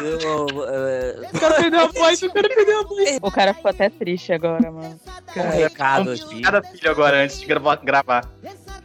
Eu, 0.00 0.64
eh, 0.68 1.28
O 1.32 1.38
cara 1.40 1.54
perdeu 1.56 1.80
a 1.80 1.86
voz, 1.86 2.22
o 2.22 2.30
cara 2.32 2.48
perdeu 2.48 2.80
a 2.80 2.84
voz. 2.84 3.18
O 3.22 3.30
cara 3.30 3.54
ficou 3.54 3.70
até 3.70 3.88
triste 3.88 4.32
agora, 4.32 4.70
mano. 4.70 5.00
um 5.36 5.50
recado 5.50 6.10
aqui. 6.12 6.40
Cada 6.42 6.62
filho 6.62 6.90
agora, 6.90 7.22
antes 7.24 7.40
de 7.40 7.46
gra- 7.46 7.76
gravar. 7.76 8.24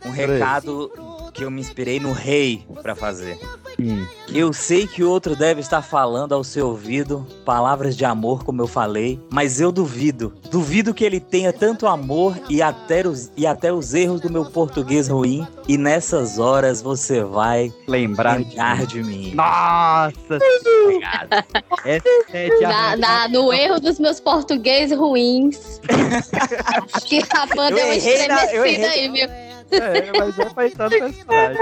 Um 0.05 0.11
recado 0.11 0.91
que 1.35 1.43
eu 1.43 1.51
me 1.51 1.59
inspirei 1.61 1.99
no 1.99 2.13
rei 2.13 2.65
pra 2.81 2.95
fazer. 2.95 3.37
Hum. 3.77 4.05
Eu 4.33 4.53
sei 4.53 4.87
que 4.87 5.03
outro 5.03 5.35
deve 5.35 5.59
estar 5.59 5.81
falando 5.81 6.33
ao 6.33 6.45
seu 6.45 6.67
ouvido 6.69 7.27
palavras 7.43 7.95
de 7.97 8.05
amor, 8.05 8.43
como 8.45 8.61
eu 8.61 8.67
falei, 8.67 9.19
mas 9.29 9.59
eu 9.59 9.69
duvido. 9.69 10.33
Duvido 10.49 10.93
que 10.93 11.03
ele 11.03 11.19
tenha 11.19 11.51
tanto 11.51 11.85
amor 11.87 12.37
e 12.49 12.61
até 12.61 13.05
os, 13.05 13.29
e 13.35 13.45
até 13.45 13.73
os 13.73 13.93
erros 13.93 14.21
do 14.21 14.29
meu 14.31 14.45
português 14.45 15.09
ruim. 15.09 15.45
E 15.67 15.77
nessas 15.77 16.39
horas 16.39 16.81
você 16.81 17.21
vai 17.23 17.73
Lembrar 17.87 18.37
de 18.39 18.45
lembrar 18.49 18.85
de 18.85 19.03
mim. 19.03 19.33
Nossa, 19.35 20.39
é 21.83 22.49
de 22.49 22.61
Na, 22.61 22.95
na- 22.95 23.27
no 23.27 23.51
erro 23.51 23.79
dos 23.81 23.99
meus 23.99 24.19
português 24.21 24.91
ruins. 24.91 25.81
Acho 26.93 27.05
que 27.05 27.21
a 27.29 27.45
banda 27.47 27.71
Eu 27.71 27.75
deu 27.75 27.85
uma 27.85 27.89
na- 27.89 27.95
estremecida 27.97 28.55
errei. 28.55 28.85
aí, 28.85 29.09
viu? 29.11 29.54
É, 29.71 30.17
mas 30.17 30.39
é 30.39 30.45
pra 30.45 30.67
entrar 30.67 30.89
no 30.89 30.99
personagem. 30.99 31.57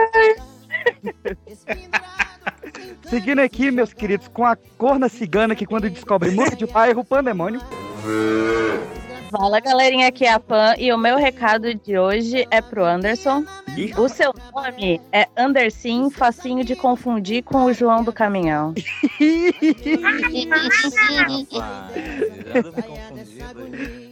Seguindo 3.10 3.40
aqui, 3.40 3.72
meus 3.72 3.94
queridos, 3.94 4.28
com 4.28 4.46
a 4.46 4.56
corna 4.78 5.08
cigana 5.08 5.56
que 5.56 5.66
quando 5.66 5.90
descobre 5.90 6.32
música 6.32 6.56
de 6.56 6.66
bairro, 6.66 7.02
o 7.02 7.06
pandemônio. 7.06 7.62
Fala 9.32 9.60
galerinha, 9.60 10.08
aqui 10.08 10.26
é 10.26 10.32
a 10.32 10.40
Pan 10.40 10.76
e 10.78 10.94
o 10.94 10.98
meu 10.98 11.18
recado 11.18 11.74
de 11.74 11.98
hoje 11.98 12.48
é 12.52 12.62
pro 12.62 12.86
Anderson. 12.86 13.44
O 13.98 14.08
seu 14.08 14.32
nome 14.54 15.02
é 15.12 15.28
Anderson, 15.36 16.12
facinho 16.12 16.64
de 16.64 16.76
confundir 16.76 17.44
com 17.44 17.66
o 17.66 17.74
João 17.74 18.04
do 18.04 18.14
Caminhão. 18.14 18.76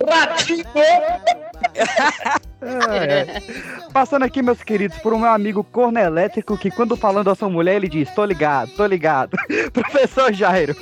Rapaz, 0.10 0.48
me. 0.48 1.51
É. 2.64 3.42
Passando 3.92 4.24
aqui, 4.24 4.42
meus 4.44 4.62
queridos, 4.62 4.96
por 5.00 5.14
um 5.14 5.20
meu 5.20 5.32
amigo 5.32 5.64
corno 5.64 5.98
elétrico 5.98 6.56
que 6.56 6.70
quando 6.70 6.96
falando 6.96 7.32
a 7.32 7.36
sua 7.36 7.50
mulher, 7.50 7.78
ele 7.78 7.90
diz, 7.90 8.08
tô 8.14 8.24
ligado, 8.24 8.70
tô 8.74 8.86
ligado. 8.86 9.36
Professor 9.74 10.32
Jairo. 10.32 10.76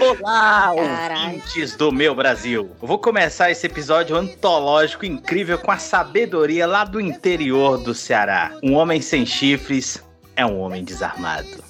Olá, 0.00 0.74
Caralho. 0.74 1.26
ouvintes 1.26 1.76
do 1.76 1.90
meu 1.92 2.14
Brasil. 2.14 2.70
Eu 2.82 2.88
vou 2.88 2.98
começar 2.98 3.50
esse 3.50 3.66
episódio 3.66 4.16
antológico 4.16 5.06
incrível 5.06 5.58
com 5.58 5.70
a 5.70 5.78
sabedoria 5.78 6.66
lá 6.66 6.84
do 6.84 7.00
interior 7.00 7.78
do 7.78 7.94
Ceará. 7.94 8.52
Um 8.62 8.74
homem 8.74 9.00
sem 9.00 9.24
chifres 9.24 10.02
é 10.36 10.44
um 10.44 10.58
homem 10.60 10.84
desarmado. 10.84 11.67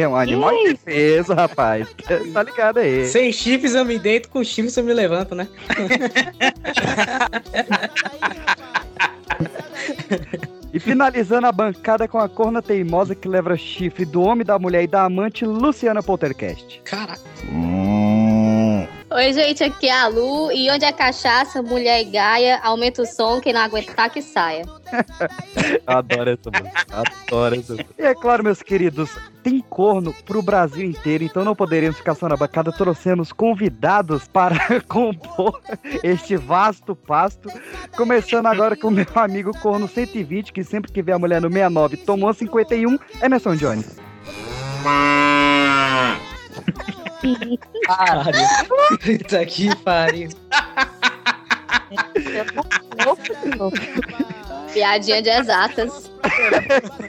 É 0.00 0.08
um 0.08 0.16
animal 0.16 0.50
de 0.50 0.74
defesa, 0.74 1.34
rapaz. 1.34 1.86
Tá 2.32 2.42
ligado 2.42 2.78
aí. 2.78 3.06
Sem 3.06 3.32
chifres 3.32 3.74
eu 3.74 3.84
me 3.84 3.98
deito, 3.98 4.28
com 4.28 4.42
chifres 4.42 4.76
eu 4.76 4.84
me 4.84 4.92
levanto, 4.92 5.34
né? 5.34 5.48
E 10.72 10.80
finalizando 10.80 11.46
a 11.46 11.52
bancada 11.52 12.08
com 12.08 12.18
a 12.18 12.28
corna 12.28 12.60
teimosa 12.60 13.14
que 13.14 13.28
leva 13.28 13.56
chifre 13.56 14.04
do 14.04 14.22
homem, 14.22 14.44
da 14.44 14.58
mulher 14.58 14.82
e 14.82 14.88
da 14.88 15.04
amante, 15.04 15.44
Luciana 15.44 16.02
Poltercast. 16.02 16.80
Caraca. 16.84 17.20
Oi, 19.14 19.32
gente, 19.32 19.62
aqui 19.62 19.86
é 19.86 19.92
a 19.92 20.08
Lu. 20.08 20.50
E 20.50 20.68
onde 20.72 20.84
é 20.84 20.90
cachaça, 20.90 21.62
mulher 21.62 22.00
e 22.00 22.06
gaia, 22.06 22.58
aumenta 22.64 23.00
o 23.00 23.06
som, 23.06 23.40
quem 23.40 23.52
não 23.52 23.60
aguentar 23.60 24.10
que 24.10 24.20
saia. 24.20 24.64
Adoro 25.86 26.30
essa 26.30 26.50
música. 26.50 26.84
Adoro 26.90 27.54
essa 27.54 27.72
música. 27.74 27.90
E 27.96 28.02
é 28.02 28.12
claro, 28.12 28.42
meus 28.42 28.60
queridos, 28.60 29.16
tem 29.44 29.60
corno 29.60 30.12
pro 30.26 30.42
Brasil 30.42 30.84
inteiro, 30.84 31.22
então 31.22 31.44
não 31.44 31.54
poderíamos 31.54 31.96
ficar 31.96 32.16
só 32.16 32.28
na 32.28 32.36
bancada. 32.36 32.72
Trouxemos 32.72 33.32
convidados 33.32 34.26
para 34.26 34.80
compor 34.88 35.62
este 36.02 36.36
vasto 36.36 36.96
pasto. 36.96 37.48
Começando 37.96 38.46
agora 38.46 38.76
com 38.76 38.88
o 38.88 38.90
meu 38.90 39.06
amigo 39.14 39.56
Corno 39.60 39.86
120, 39.86 40.52
que 40.52 40.64
sempre 40.64 40.90
que 40.90 41.02
vê 41.02 41.12
a 41.12 41.18
mulher 41.20 41.40
no 41.40 41.46
69 41.46 41.98
tomou 41.98 42.34
51, 42.34 42.98
Emerson 43.22 43.54
Jones. 43.54 43.96
Puta 49.00 49.46
que 49.46 49.74
pariu. 49.76 50.28
Piadinha 54.72 55.22
de 55.22 55.30
exatas. 55.30 56.10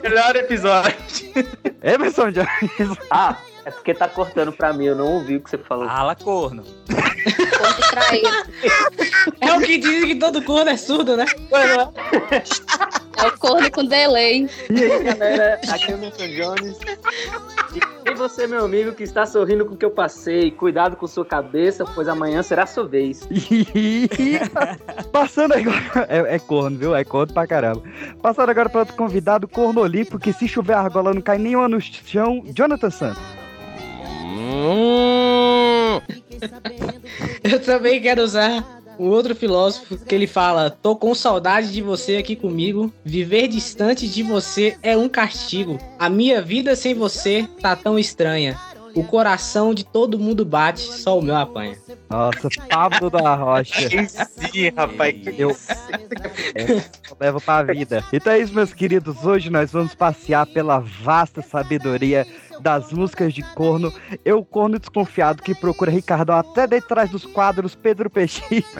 Melhor 0.02 0.36
episódio. 0.36 0.94
Emerson 1.82 2.32
Jones. 2.32 2.98
Ah, 3.10 3.36
é 3.66 3.70
porque 3.72 3.92
tá 3.92 4.08
cortando 4.08 4.52
pra 4.52 4.72
mim, 4.72 4.84
eu 4.84 4.94
não 4.94 5.14
ouvi 5.14 5.34
o 5.34 5.40
que 5.40 5.50
você 5.50 5.58
falou. 5.58 5.88
Fala, 5.88 6.14
corno. 6.14 6.62
Corno 6.62 7.90
traído. 7.90 8.28
É 9.40 9.52
o 9.54 9.60
que 9.60 9.78
dizem 9.78 10.06
que 10.06 10.14
todo 10.14 10.40
corno 10.42 10.70
é 10.70 10.76
surdo, 10.76 11.16
né? 11.16 11.24
É 13.16 13.26
o 13.26 13.38
corno 13.38 13.68
com 13.72 13.84
delay. 13.84 14.48
E 14.70 14.84
aí, 14.84 15.02
galera, 15.02 15.60
aqui 15.68 15.90
é 15.90 15.96
o 15.96 15.98
Milton 15.98 16.28
Jones. 16.28 16.78
E 18.04 18.14
você, 18.14 18.46
meu 18.46 18.64
amigo, 18.64 18.92
que 18.92 19.02
está 19.02 19.26
sorrindo 19.26 19.66
com 19.66 19.74
o 19.74 19.76
que 19.76 19.84
eu 19.84 19.90
passei, 19.90 20.52
cuidado 20.52 20.94
com 20.94 21.08
sua 21.08 21.26
cabeça, 21.26 21.84
pois 21.92 22.06
amanhã 22.06 22.44
será 22.44 22.66
sua 22.66 22.86
vez. 22.86 23.28
Passando 25.10 25.54
agora. 25.54 26.06
É, 26.08 26.36
é 26.36 26.38
corno, 26.38 26.78
viu? 26.78 26.94
É 26.94 27.04
corno 27.04 27.34
pra 27.34 27.48
caramba. 27.48 27.82
Passando 28.22 28.50
agora 28.50 28.68
para 28.68 28.80
outro 28.80 28.94
convidado, 28.94 29.48
corno 29.48 29.80
olímpico, 29.80 30.20
que 30.20 30.32
se 30.32 30.46
chover 30.46 30.74
a 30.74 30.82
argola 30.82 31.12
não 31.12 31.20
cai 31.20 31.36
nenhuma 31.36 31.68
no 31.68 31.80
chão, 31.80 32.44
Jonathan 32.54 32.90
Santos. 32.90 33.46
Eu 37.42 37.60
também 37.60 38.00
quero 38.00 38.22
usar 38.22 38.82
um 38.98 39.08
outro 39.08 39.34
filósofo 39.34 39.96
que 39.98 40.14
ele 40.14 40.26
fala: 40.26 40.70
Tô 40.70 40.96
com 40.96 41.14
saudade 41.14 41.72
de 41.72 41.82
você 41.82 42.16
aqui 42.16 42.34
comigo. 42.34 42.92
Viver 43.04 43.48
distante 43.48 44.08
de 44.08 44.22
você 44.22 44.76
é 44.82 44.96
um 44.96 45.08
castigo. 45.08 45.78
A 45.98 46.08
minha 46.08 46.40
vida 46.42 46.74
sem 46.74 46.94
você 46.94 47.48
tá 47.60 47.76
tão 47.76 47.98
estranha. 47.98 48.58
O 48.94 49.04
coração 49.04 49.74
de 49.74 49.84
todo 49.84 50.18
mundo 50.18 50.42
bate, 50.42 50.80
só 50.80 51.18
o 51.18 51.22
meu 51.22 51.36
apanha. 51.36 51.76
Nossa, 52.08 52.48
Pablo 52.70 53.10
da 53.10 53.34
Rocha. 53.34 53.90
Sim, 54.08 54.70
rapaz. 54.74 55.14
Eu, 55.36 55.54
é, 56.54 56.72
eu 56.72 56.82
levo 57.20 57.38
pra 57.38 57.62
vida. 57.62 58.02
Então 58.10 58.32
é 58.32 58.38
isso, 58.38 58.54
meus 58.54 58.72
queridos. 58.72 59.22
Hoje 59.22 59.50
nós 59.50 59.70
vamos 59.70 59.94
passear 59.94 60.46
pela 60.46 60.78
vasta 60.78 61.42
sabedoria 61.42 62.26
das 62.60 62.92
músicas 62.92 63.32
de 63.32 63.42
corno. 63.54 63.92
Eu, 64.24 64.44
corno 64.44 64.78
desconfiado, 64.78 65.42
que 65.42 65.54
procura 65.54 65.90
Ricardo 65.90 66.32
até 66.32 66.66
detrás 66.66 67.10
dos 67.10 67.24
quadros 67.24 67.74
Pedro 67.74 68.10
Peixinho. 68.10 68.64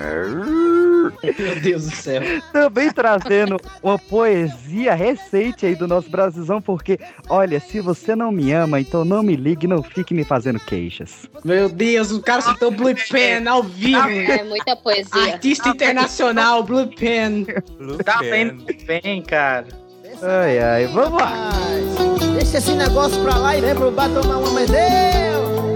Meu 1.39 1.61
Deus 1.61 1.85
do 1.85 1.95
céu. 1.95 2.23
Também 2.53 2.91
trazendo 2.91 3.57
uma 3.83 3.99
poesia 3.99 4.95
recente 4.95 5.67
aí 5.67 5.75
do 5.75 5.87
nosso 5.87 6.11
Brasilzão, 6.11 6.61
porque, 6.61 6.99
olha, 7.29 7.61
se 7.61 7.81
você 7.81 8.17
não 8.17 8.33
me 8.33 8.53
ama, 8.53 8.81
então 8.81 9.05
não 9.05 9.23
me 9.23 9.37
ligue, 9.37 9.67
não 9.67 9.83
fique 9.83 10.13
me 10.15 10.25
fazendo 10.25 10.59
queixas. 10.59 11.29
Meu 11.45 11.69
Deus, 11.69 12.11
o 12.11 12.21
cara 12.21 12.43
citou 12.43 12.71
Blue 12.71 12.95
Pen 13.11 13.47
ao 13.47 13.63
vivo. 13.63 14.09
É 14.09 14.43
muita 14.43 14.77
poesia. 14.77 15.35
Artista 15.35 15.69
internacional, 15.69 16.63
Blue 16.63 16.89
Pen. 16.89 17.47
Tá 18.05 18.19
bem, 18.19 18.57
bem, 18.85 19.23
cara. 19.23 19.86
Ai, 20.23 20.59
ai, 20.59 20.87
vamos 20.87 21.21
lá. 21.21 21.51
Deixa 22.35 22.57
esse 22.59 22.73
negócio 22.73 23.23
pra 23.23 23.37
lá 23.37 23.57
e 23.57 23.61
vem 23.61 23.75
pro 23.75 23.91
bar 23.91 24.09
tomar 24.09 24.39
uma 24.39 24.51
mais 24.51 24.71
eu. 24.71 25.75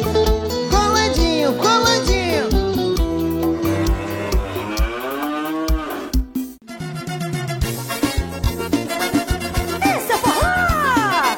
Colandinho, 0.71 1.53
colandinho. 1.55 2.49
Esse 9.85 10.13
é 10.13 10.17
forró! 10.17 11.37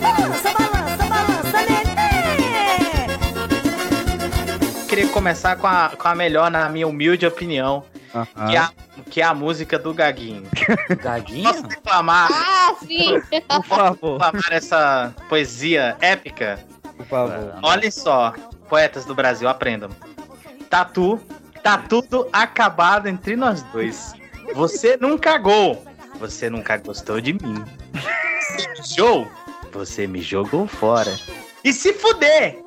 Balança, 0.00 0.50
balança, 0.52 1.04
balança, 1.08 1.58
neném! 1.68 3.08
Queria 4.88 5.08
começar 5.08 5.56
com 5.56 5.68
a, 5.68 5.92
com 5.96 6.08
a 6.08 6.14
melhor, 6.16 6.50
na 6.50 6.68
minha 6.68 6.88
humilde 6.88 7.24
opinião, 7.26 7.84
que, 8.48 8.54
é 8.56 8.58
a, 8.58 8.70
que 9.10 9.20
é 9.20 9.24
a 9.24 9.34
música 9.34 9.78
do 9.78 9.94
Gaguinho. 9.94 10.42
Gaguinho? 11.02 11.44
Posso 11.52 11.66
reclamar, 11.68 12.28
Ah, 12.32 12.74
sim. 12.84 13.20
Por 13.48 13.64
favor, 13.64 14.20
reclamar 14.20 14.52
essa 14.52 15.14
poesia 15.28 15.96
épica? 16.00 16.58
por 16.96 17.06
favor. 17.06 17.54
Olhem 17.62 17.90
só, 17.90 18.34
poetas 18.68 19.04
do 19.04 19.14
Brasil, 19.14 19.48
aprendam. 19.48 19.90
Tatu, 20.68 21.18
tá 21.62 21.78
tudo 21.78 22.28
acabado 22.32 23.06
entre 23.08 23.36
nós 23.36 23.62
dois. 23.72 24.12
Você 24.54 24.96
não 24.96 25.16
cagou, 25.16 25.84
você 26.18 26.50
nunca 26.50 26.76
gostou 26.76 27.20
de 27.20 27.32
mim. 27.32 27.64
Mijou, 28.78 29.28
você 29.72 30.06
me 30.06 30.20
jogou 30.20 30.66
fora. 30.66 31.16
E 31.64 31.72
se 31.72 31.92
fuder! 31.92 32.58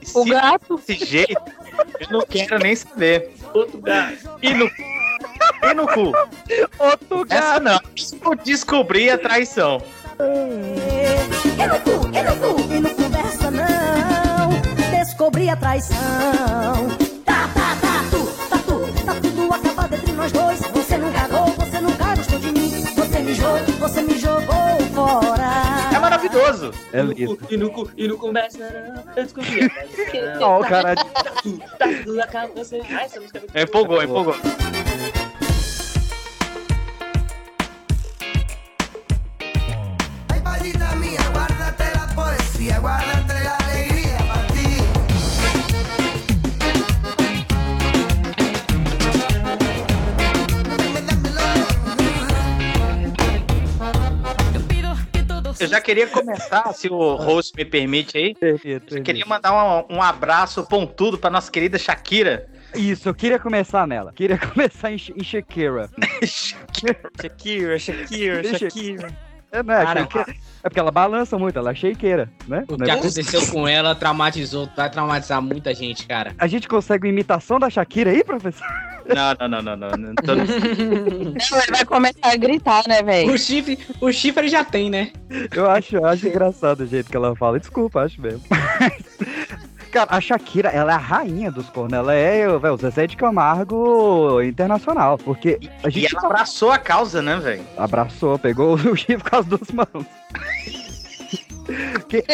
E 0.00 0.06
O 0.14 0.22
se 0.24 0.30
gato. 0.30 0.76
desse 0.86 1.04
jeito, 1.04 1.40
eu 2.00 2.06
não 2.10 2.26
quero 2.26 2.58
nem 2.58 2.74
saber. 2.74 3.30
Outro 3.52 3.78
gato. 3.80 4.38
E 4.42 4.54
no, 4.54 4.66
e 4.66 5.74
no 5.74 5.86
cu. 5.88 6.12
Outro 6.78 7.26
Essa 7.28 7.60
não. 7.60 7.80
Eu 8.24 8.34
descobri 8.36 9.10
a 9.10 9.18
traição. 9.18 9.82
E 10.14 11.66
no 11.66 11.80
cu, 11.80 12.08
e 12.12 12.22
no 12.22 12.36
cu, 12.36 12.72
e 12.72 12.80
não 12.80 12.94
conversa 12.94 13.50
não 13.50 14.50
Descobri 14.90 15.48
a 15.50 15.56
traição 15.56 15.96
Tá, 17.24 17.48
tá, 17.52 17.76
tá, 17.80 18.04
tu, 18.10 18.26
tá, 18.48 18.58
tu, 18.58 19.04
tá 19.04 19.14
tudo 19.20 19.52
acabado 19.52 19.94
entre 19.94 20.12
nós 20.12 20.30
dois 20.30 20.60
Você 20.60 20.96
não 20.98 21.12
cagou, 21.12 21.46
você 21.46 21.80
nunca 21.80 22.14
gostou 22.14 22.38
de 22.38 22.52
mim 22.52 22.70
Você 22.94 23.18
me 23.18 23.34
jogou, 23.34 23.58
você 23.80 24.02
me 24.02 24.13
É 24.13 24.13
maravilhoso. 26.24 26.72
É 26.92 27.02
lindo. 27.02 27.38
E 27.50 27.56
no 27.56 27.90
e 27.96 28.08
não. 28.08 28.16
Eu 29.16 29.22
descobri. 29.22 29.70
Ó, 30.40 30.60
o 30.60 30.64
cara. 30.64 30.94
Tá 30.94 31.86
tudo 32.04 32.20
acabado, 32.20 32.54
você. 32.54 32.80
Ai, 32.90 33.04
essa 33.04 33.20
música 33.20 33.42
é 33.54 33.62
Empolgou, 33.62 34.02
empolgou. 34.02 34.36
Guárdate 42.84 43.33
Eu 55.64 55.68
já 55.68 55.80
queria 55.80 56.06
começar, 56.06 56.72
se 56.74 56.88
o 56.88 57.16
host 57.16 57.54
me 57.56 57.64
permite 57.64 58.18
aí. 58.18 58.34
Perfeito, 58.34 58.96
Eu 58.96 59.02
queria 59.02 59.24
mandar 59.24 59.52
um, 59.90 59.96
um 59.96 60.02
abraço 60.02 60.62
pontudo 60.64 61.16
pra 61.16 61.30
nossa 61.30 61.50
querida 61.50 61.78
Shakira. 61.78 62.46
Isso, 62.74 63.08
eu 63.08 63.14
queria 63.14 63.38
começar 63.38 63.86
nela. 63.86 64.12
Queria 64.12 64.36
começar 64.52 64.90
em, 64.92 64.96
em 65.16 65.24
Shakira. 65.24 65.88
Shakira, 66.22 67.78
Shakira, 67.78 68.58
Shakira. 68.58 69.33
É, 69.54 69.62
né? 69.62 69.84
Cara, 69.84 70.00
Shakira- 70.00 70.34
é 70.64 70.68
porque 70.68 70.80
ela 70.80 70.90
balança 70.90 71.38
muito, 71.38 71.56
ela 71.58 71.70
é 71.70 71.74
shakeira, 71.74 72.28
né? 72.48 72.64
O 72.68 72.76
Né? 72.76 72.86
que 72.86 72.90
aconteceu 72.90 73.46
com 73.52 73.68
ela 73.68 73.94
traumatizou, 73.94 74.68
vai 74.76 74.90
traumatizar 74.90 75.40
muita 75.40 75.72
gente, 75.72 76.06
cara. 76.06 76.34
A 76.38 76.46
gente 76.48 76.66
consegue 76.66 77.06
uma 77.06 77.12
imitação 77.12 77.60
da 77.60 77.70
Shakira 77.70 78.10
aí, 78.10 78.24
professor? 78.24 78.66
Não, 79.06 79.48
não, 79.48 79.62
não, 79.62 79.76
não, 79.76 79.90
não. 79.90 79.96
não 79.98 80.14
tô- 80.14 80.34
Não, 80.34 80.44
ele 81.62 81.70
vai 81.70 81.84
começar 81.84 82.18
a 82.32 82.36
gritar, 82.36 82.82
né, 82.88 83.02
velho? 83.02 83.32
O 83.32 83.38
chifre, 83.38 83.78
o 84.00 84.10
chifre 84.10 84.40
ele 84.42 84.48
já 84.48 84.64
tem, 84.64 84.90
né? 84.90 85.12
Eu 85.54 85.70
acho, 85.70 85.94
eu 85.96 86.04
acho 86.06 86.26
engraçado 86.26 86.80
o 86.80 86.86
jeito 86.86 87.10
que 87.10 87.16
ela 87.16 87.36
fala. 87.36 87.60
Desculpa, 87.60 88.00
acho 88.02 88.20
mesmo. 88.20 88.40
Cara, 89.94 90.08
a 90.16 90.20
Shakira, 90.20 90.70
ela 90.70 90.90
é 90.90 90.94
a 90.96 90.98
rainha 90.98 91.52
dos 91.52 91.70
cornos. 91.70 91.92
Ela 91.96 92.12
é 92.14 92.46
véio, 92.58 92.74
o 92.74 92.76
Zezé 92.76 93.06
de 93.06 93.16
Camargo 93.16 94.42
internacional. 94.42 95.16
Porque 95.16 95.60
a 95.84 95.88
E 95.88 95.90
gente 95.92 96.16
ela 96.16 96.26
abraçou 96.26 96.72
a 96.72 96.78
causa, 96.78 97.22
né, 97.22 97.36
velho? 97.36 97.62
abraçou, 97.78 98.36
pegou 98.36 98.74
o 98.74 98.96
chifre 98.96 99.18
com 99.30 99.36
as 99.36 99.46
duas 99.46 99.70
mãos. 99.70 100.04
Que- 102.08 102.24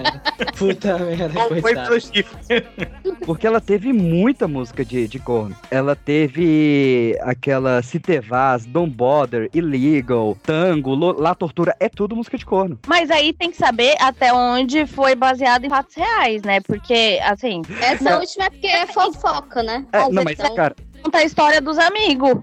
Puta 0.58 0.98
merda, 0.98 1.28
Qual 1.60 1.86
foi 1.86 2.00
chifre? 2.00 2.66
porque 3.24 3.46
ela 3.46 3.60
teve 3.60 3.92
muita 3.92 4.48
música 4.48 4.84
de, 4.84 5.06
de 5.06 5.18
corno. 5.18 5.54
Ela 5.70 5.94
teve 5.94 7.18
aquela 7.22 7.82
Se 7.82 7.98
Te 8.00 8.18
Vaz, 8.20 8.64
Don't 8.64 8.94
Bother, 8.94 9.50
Illegal, 9.52 10.36
Tango, 10.42 10.94
La 10.94 11.34
Tortura. 11.34 11.76
É 11.78 11.88
tudo 11.88 12.16
música 12.16 12.38
de 12.38 12.46
corno. 12.46 12.78
Mas 12.86 13.10
aí 13.10 13.32
tem 13.32 13.50
que 13.50 13.56
saber 13.56 13.94
até 14.00 14.32
onde 14.32 14.86
foi 14.86 15.14
baseado 15.14 15.64
em 15.64 15.68
fatos 15.68 15.94
reais, 15.94 16.42
né? 16.42 16.60
Porque, 16.60 17.20
assim, 17.22 17.62
Essa 17.82 18.04
Não. 18.10 18.20
última 18.20 18.44
é 18.46 18.50
porque 18.50 18.66
é 18.66 18.86
fofoca, 18.86 19.62
né? 19.62 19.84
É, 19.92 20.08
não, 20.10 20.24
mas, 20.24 20.38
Então, 20.38 20.54
cara, 20.54 20.74
conta 21.02 21.18
a 21.18 21.24
história 21.24 21.60
dos 21.60 21.78
amigos. 21.78 22.34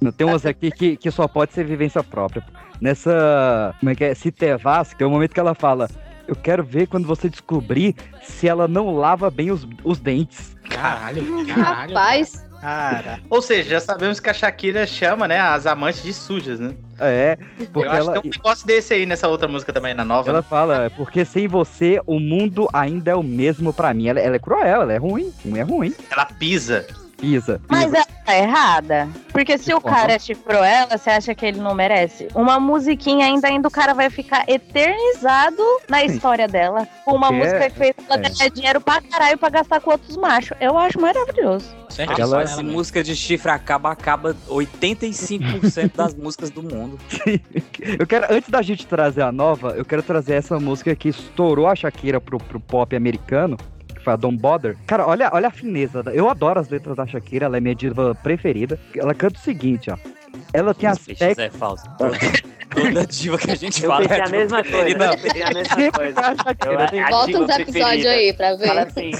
Não, 0.00 0.12
tem 0.12 0.26
umas 0.26 0.44
aqui 0.44 0.70
que, 0.70 0.96
que 0.96 1.10
só 1.10 1.26
pode 1.26 1.52
ser 1.54 1.64
vivência 1.64 2.02
própria. 2.02 2.44
Nessa. 2.80 3.74
Como 3.80 3.90
é 3.90 3.94
que 3.94 4.04
é? 4.04 4.14
Se 4.14 4.30
Tevas, 4.30 4.94
tem 4.94 5.06
um 5.06 5.10
momento 5.10 5.32
que 5.32 5.40
ela 5.40 5.54
fala. 5.54 5.88
Eu 6.26 6.34
quero 6.34 6.64
ver 6.64 6.86
quando 6.86 7.06
você 7.06 7.28
descobrir 7.28 7.94
se 8.22 8.48
ela 8.48 8.66
não 8.66 8.94
lava 8.94 9.30
bem 9.30 9.50
os, 9.50 9.68
os 9.82 9.98
dentes. 9.98 10.56
Caralho, 10.70 11.46
caralho. 11.46 11.94
Rapaz, 11.94 12.44
Cara. 12.64 13.20
Ou 13.28 13.42
seja, 13.42 13.72
já 13.72 13.80
sabemos 13.80 14.18
que 14.18 14.30
a 14.30 14.32
Shakira 14.32 14.86
chama, 14.86 15.28
né, 15.28 15.38
as 15.38 15.66
amantes 15.66 16.02
de 16.02 16.14
sujas, 16.14 16.58
né? 16.58 16.74
É, 16.98 17.36
porque 17.70 17.86
Eu 17.86 17.92
acho 17.92 18.00
ela, 18.00 18.12
que 18.14 18.22
tem 18.22 18.30
um 18.30 18.34
negócio 18.34 18.66
desse 18.66 18.94
aí 18.94 19.04
nessa 19.04 19.28
outra 19.28 19.46
música 19.46 19.70
também, 19.70 19.92
na 19.92 20.02
nova. 20.02 20.30
ela 20.30 20.38
né? 20.38 20.46
fala, 20.48 20.90
porque 20.96 21.26
sem 21.26 21.46
você 21.46 22.00
o 22.06 22.18
mundo 22.18 22.66
ainda 22.72 23.10
é 23.10 23.14
o 23.14 23.22
mesmo 23.22 23.70
pra 23.70 23.92
mim. 23.92 24.08
Ela, 24.08 24.18
ela 24.18 24.36
é 24.36 24.38
cruel, 24.38 24.80
ela 24.80 24.92
é 24.94 24.96
ruim. 24.96 25.30
Ruim 25.44 25.58
é 25.58 25.62
ruim. 25.62 25.94
Ela 26.10 26.24
pisa. 26.24 26.86
Pisa. 27.18 27.60
Mas 27.68 27.92
ela 27.92 28.04
tá 28.24 28.36
errada. 28.36 29.08
Porque 29.32 29.56
se 29.58 29.72
o 29.72 29.80
cara 29.80 30.18
chifrou 30.18 30.62
ela, 30.62 30.96
você 30.98 31.10
acha 31.10 31.34
que 31.34 31.46
ele 31.46 31.60
não 31.60 31.74
merece? 31.74 32.28
Uma 32.34 32.58
musiquinha 32.60 33.26
ainda, 33.26 33.48
ainda 33.48 33.68
o 33.68 33.70
cara 33.70 33.94
vai 33.94 34.10
ficar 34.10 34.44
eternizado 34.48 35.62
na 35.88 36.04
história 36.04 36.46
dela. 36.48 36.86
Com 37.04 37.12
uma 37.16 37.28
Porque 37.28 37.38
música 37.44 37.70
que 37.70 37.76
fez 37.78 37.94
ela 38.08 38.20
é. 38.20 38.28
ganhar 38.30 38.48
dinheiro 38.50 38.80
pra 38.80 39.00
caralho 39.00 39.38
pra 39.38 39.48
gastar 39.48 39.80
com 39.80 39.90
outros 39.92 40.16
machos. 40.16 40.56
Eu 40.60 40.76
acho 40.78 41.00
maravilhoso. 41.00 41.66
Certo? 41.88 42.20
Ela- 42.20 42.42
Essa 42.42 42.62
música 42.62 43.02
de 43.04 43.14
chifre 43.14 43.50
acaba, 43.50 43.90
acaba 43.92 44.34
85% 44.48 45.92
das 45.96 46.14
músicas 46.14 46.50
do 46.50 46.62
mundo. 46.62 46.98
Eu 47.98 48.06
quero, 48.06 48.26
antes 48.32 48.48
da 48.48 48.62
gente 48.62 48.86
trazer 48.86 49.22
a 49.22 49.30
nova, 49.30 49.70
eu 49.76 49.84
quero 49.84 50.02
trazer 50.02 50.34
essa 50.34 50.58
música 50.58 50.94
que 50.96 51.08
estourou 51.10 51.66
a 51.68 51.74
Shakira 51.76 52.18
pro, 52.20 52.38
pro 52.38 52.58
pop 52.58 52.96
americano, 52.96 53.58
foi 54.04 54.12
a 54.12 54.16
Don't 54.16 54.38
Bother. 54.38 54.76
Cara, 54.86 55.06
olha, 55.06 55.30
olha 55.32 55.48
a 55.48 55.50
fineza. 55.50 56.02
Eu 56.12 56.28
adoro 56.28 56.60
as 56.60 56.68
letras 56.68 56.96
da 56.96 57.06
Shakira, 57.06 57.46
ela 57.46 57.56
é 57.56 57.60
minha 57.60 57.74
diva 57.74 58.14
preferida. 58.22 58.78
Ela 58.94 59.14
canta 59.14 59.38
o 59.38 59.42
seguinte, 59.42 59.90
ó. 59.90 59.96
Ela 60.52 60.74
tem 60.74 60.88
aspecto. 60.88 61.40
é 61.40 61.50
falso. 61.50 61.84
Toda, 62.74 63.06
diva 63.06 63.38
que 63.38 63.50
a 63.52 63.54
gente 63.54 63.84
Eu 63.84 63.90
fala 63.90 64.04
é 64.04 64.20
a 64.20 64.28
mesma 64.28 64.64
coisa. 64.64 64.78
preferida 64.78 65.04
Eu 65.04 65.18
pensei 65.18 65.42
a 65.42 65.50
mesma 65.52 65.92
coisa. 65.92 66.20
Eu- 66.66 67.04
a 67.04 67.10
Volta 67.10 67.26
diva 67.26 67.38
uns 67.44 67.50
episódios 67.50 68.06
aí 68.06 68.32
pra 68.32 68.54
ver. 68.56 68.66
Fala 68.66 68.82
assim. 68.82 69.10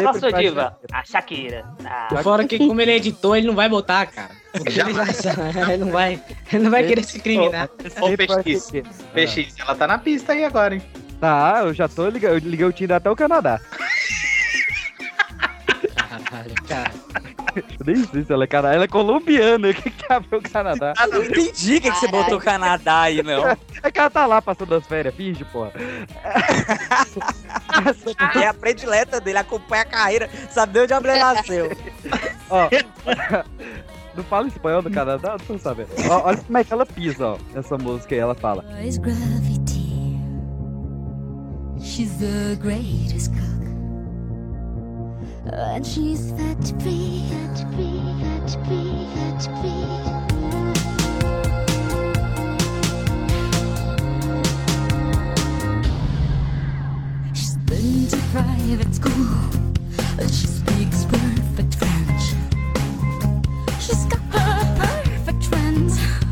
Qual 0.00 0.14
sua 0.14 0.30
pra 0.30 0.40
diva? 0.40 0.78
A 0.92 1.04
Shakira. 1.04 1.64
Ah, 1.84 2.08
Fora 2.22 2.44
que 2.46 2.56
como 2.58 2.80
ele 2.80 2.92
é 2.92 2.96
editor, 2.96 3.36
ele 3.36 3.46
não 3.48 3.54
vai 3.54 3.68
botar, 3.68 4.06
cara. 4.06 4.30
Ele, 4.54 4.70
já, 4.70 4.86
ele 5.72 5.84
não 5.84 5.90
vai, 5.90 6.20
ele 6.52 6.62
não 6.62 6.70
vai 6.70 6.84
querer 6.84 7.02
se 7.04 7.18
incriminar. 7.18 7.68
Ô, 8.00 8.16
PX, 8.16 8.62
ser- 8.62 8.84
PX, 9.12 9.54
ela 9.58 9.74
tá 9.74 9.88
na 9.88 9.98
pista 9.98 10.32
aí 10.32 10.44
agora, 10.44 10.76
hein? 10.76 10.82
Tá, 11.20 11.62
eu 11.64 11.74
já 11.74 11.88
tô 11.88 12.08
ligando. 12.08 12.32
Eu 12.34 12.38
liguei 12.38 12.64
o 12.66 12.72
Tinder 12.72 12.96
até 12.96 13.10
o 13.10 13.16
Canadá. 13.16 13.60
Caralho, 16.34 16.54
cara. 16.66 16.90
Eu 17.54 17.86
nem 17.86 18.04
sei 18.04 18.24
se 18.24 18.32
ela 18.32 18.42
é 18.42 18.46
Canadá. 18.46 18.74
Ela 18.74 18.84
é 18.84 18.88
colombiana. 18.88 19.68
O 19.74 19.74
que, 19.74 19.90
que 19.90 20.04
tem 20.04 20.16
a 20.16 20.18
ver 20.18 20.36
o 20.36 20.42
Canadá? 20.42 20.92
Ah, 20.96 21.06
não 21.06 21.22
entendi 21.22 21.80
que, 21.80 21.90
que 21.90 21.96
você 21.96 22.08
botou 22.08 22.40
Canadá 22.40 23.02
aí, 23.02 23.22
não. 23.22 23.44
É 23.82 23.90
que 23.90 23.98
ela 23.98 24.10
tá 24.10 24.26
lá 24.26 24.42
passando 24.42 24.74
as 24.74 24.86
férias, 24.86 25.14
finge, 25.14 25.44
porra. 25.44 25.72
É 28.40 28.46
a 28.46 28.54
predileta 28.54 29.20
dele, 29.20 29.38
acompanha 29.38 29.82
a 29.82 29.86
carreira, 29.86 30.30
sabe 30.50 30.72
de 30.72 30.80
onde 30.80 30.92
a 30.92 31.00
mulher 31.00 31.18
nasceu. 31.18 31.70
Ó, 32.50 32.68
não 34.14 34.24
fala 34.24 34.48
espanhol 34.48 34.82
do 34.82 34.90
Canadá? 34.90 35.30
Não 35.30 35.38
tô 35.38 35.58
sabendo. 35.58 35.88
Ó, 36.08 36.28
olha 36.28 36.36
como 36.38 36.58
é 36.58 36.64
que 36.64 36.72
ela 36.72 36.86
pisa, 36.86 37.26
ó, 37.26 37.38
nessa 37.52 37.76
música 37.76 38.14
aí. 38.14 38.20
Ela 38.20 38.34
fala. 38.34 38.64
She's 41.80 42.16
the 42.18 42.56
greatest 42.60 43.32
cook. 43.32 43.63
And 45.52 45.86
she's 45.86 46.32
to 46.32 46.72
be, 46.82 47.28
fat 47.28 47.70
be, 47.76 48.00
fat 48.22 48.56
be, 48.66 49.06
fat 49.14 49.44
to. 49.60 49.74
She's 57.34 57.56
been 57.56 58.06
to 58.08 58.16
private 58.32 58.94
school. 58.94 59.12
And 60.18 60.30
she 60.30 60.46
speaks 60.46 61.04
perfect 61.04 61.74
French. 61.74 62.22
She's 63.80 64.04
got 64.06 64.20
her 64.32 64.64
perfect 64.78 65.44
friends. 65.44 66.23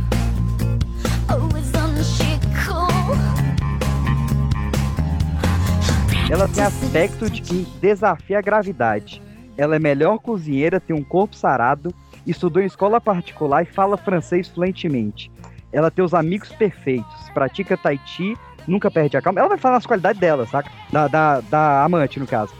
Ela 6.32 6.48
tem 6.48 6.64
aspecto 6.64 7.28
de 7.28 7.42
quem 7.42 7.66
desafia 7.78 8.38
a 8.38 8.40
gravidade. 8.40 9.20
Ela 9.54 9.76
é 9.76 9.78
melhor 9.78 10.18
cozinheira, 10.18 10.80
tem 10.80 10.96
um 10.96 11.04
corpo 11.04 11.36
sarado, 11.36 11.94
estudou 12.26 12.62
em 12.62 12.64
escola 12.64 12.98
particular 12.98 13.64
e 13.64 13.66
fala 13.66 13.98
francês 13.98 14.48
fluentemente. 14.48 15.30
Ela 15.70 15.90
tem 15.90 16.02
os 16.02 16.14
amigos 16.14 16.48
perfeitos, 16.48 17.28
pratica 17.34 17.76
tai 17.76 18.00
chi, 18.06 18.34
nunca 18.66 18.90
perde 18.90 19.14
a 19.14 19.20
calma. 19.20 19.40
Ela 19.40 19.50
vai 19.50 19.58
falar 19.58 19.76
as 19.76 19.84
qualidades 19.84 20.18
dela, 20.18 20.46
saca? 20.46 20.70
Da, 20.90 21.06
da, 21.06 21.40
da 21.42 21.84
amante, 21.84 22.18
no 22.18 22.26
caso. 22.26 22.54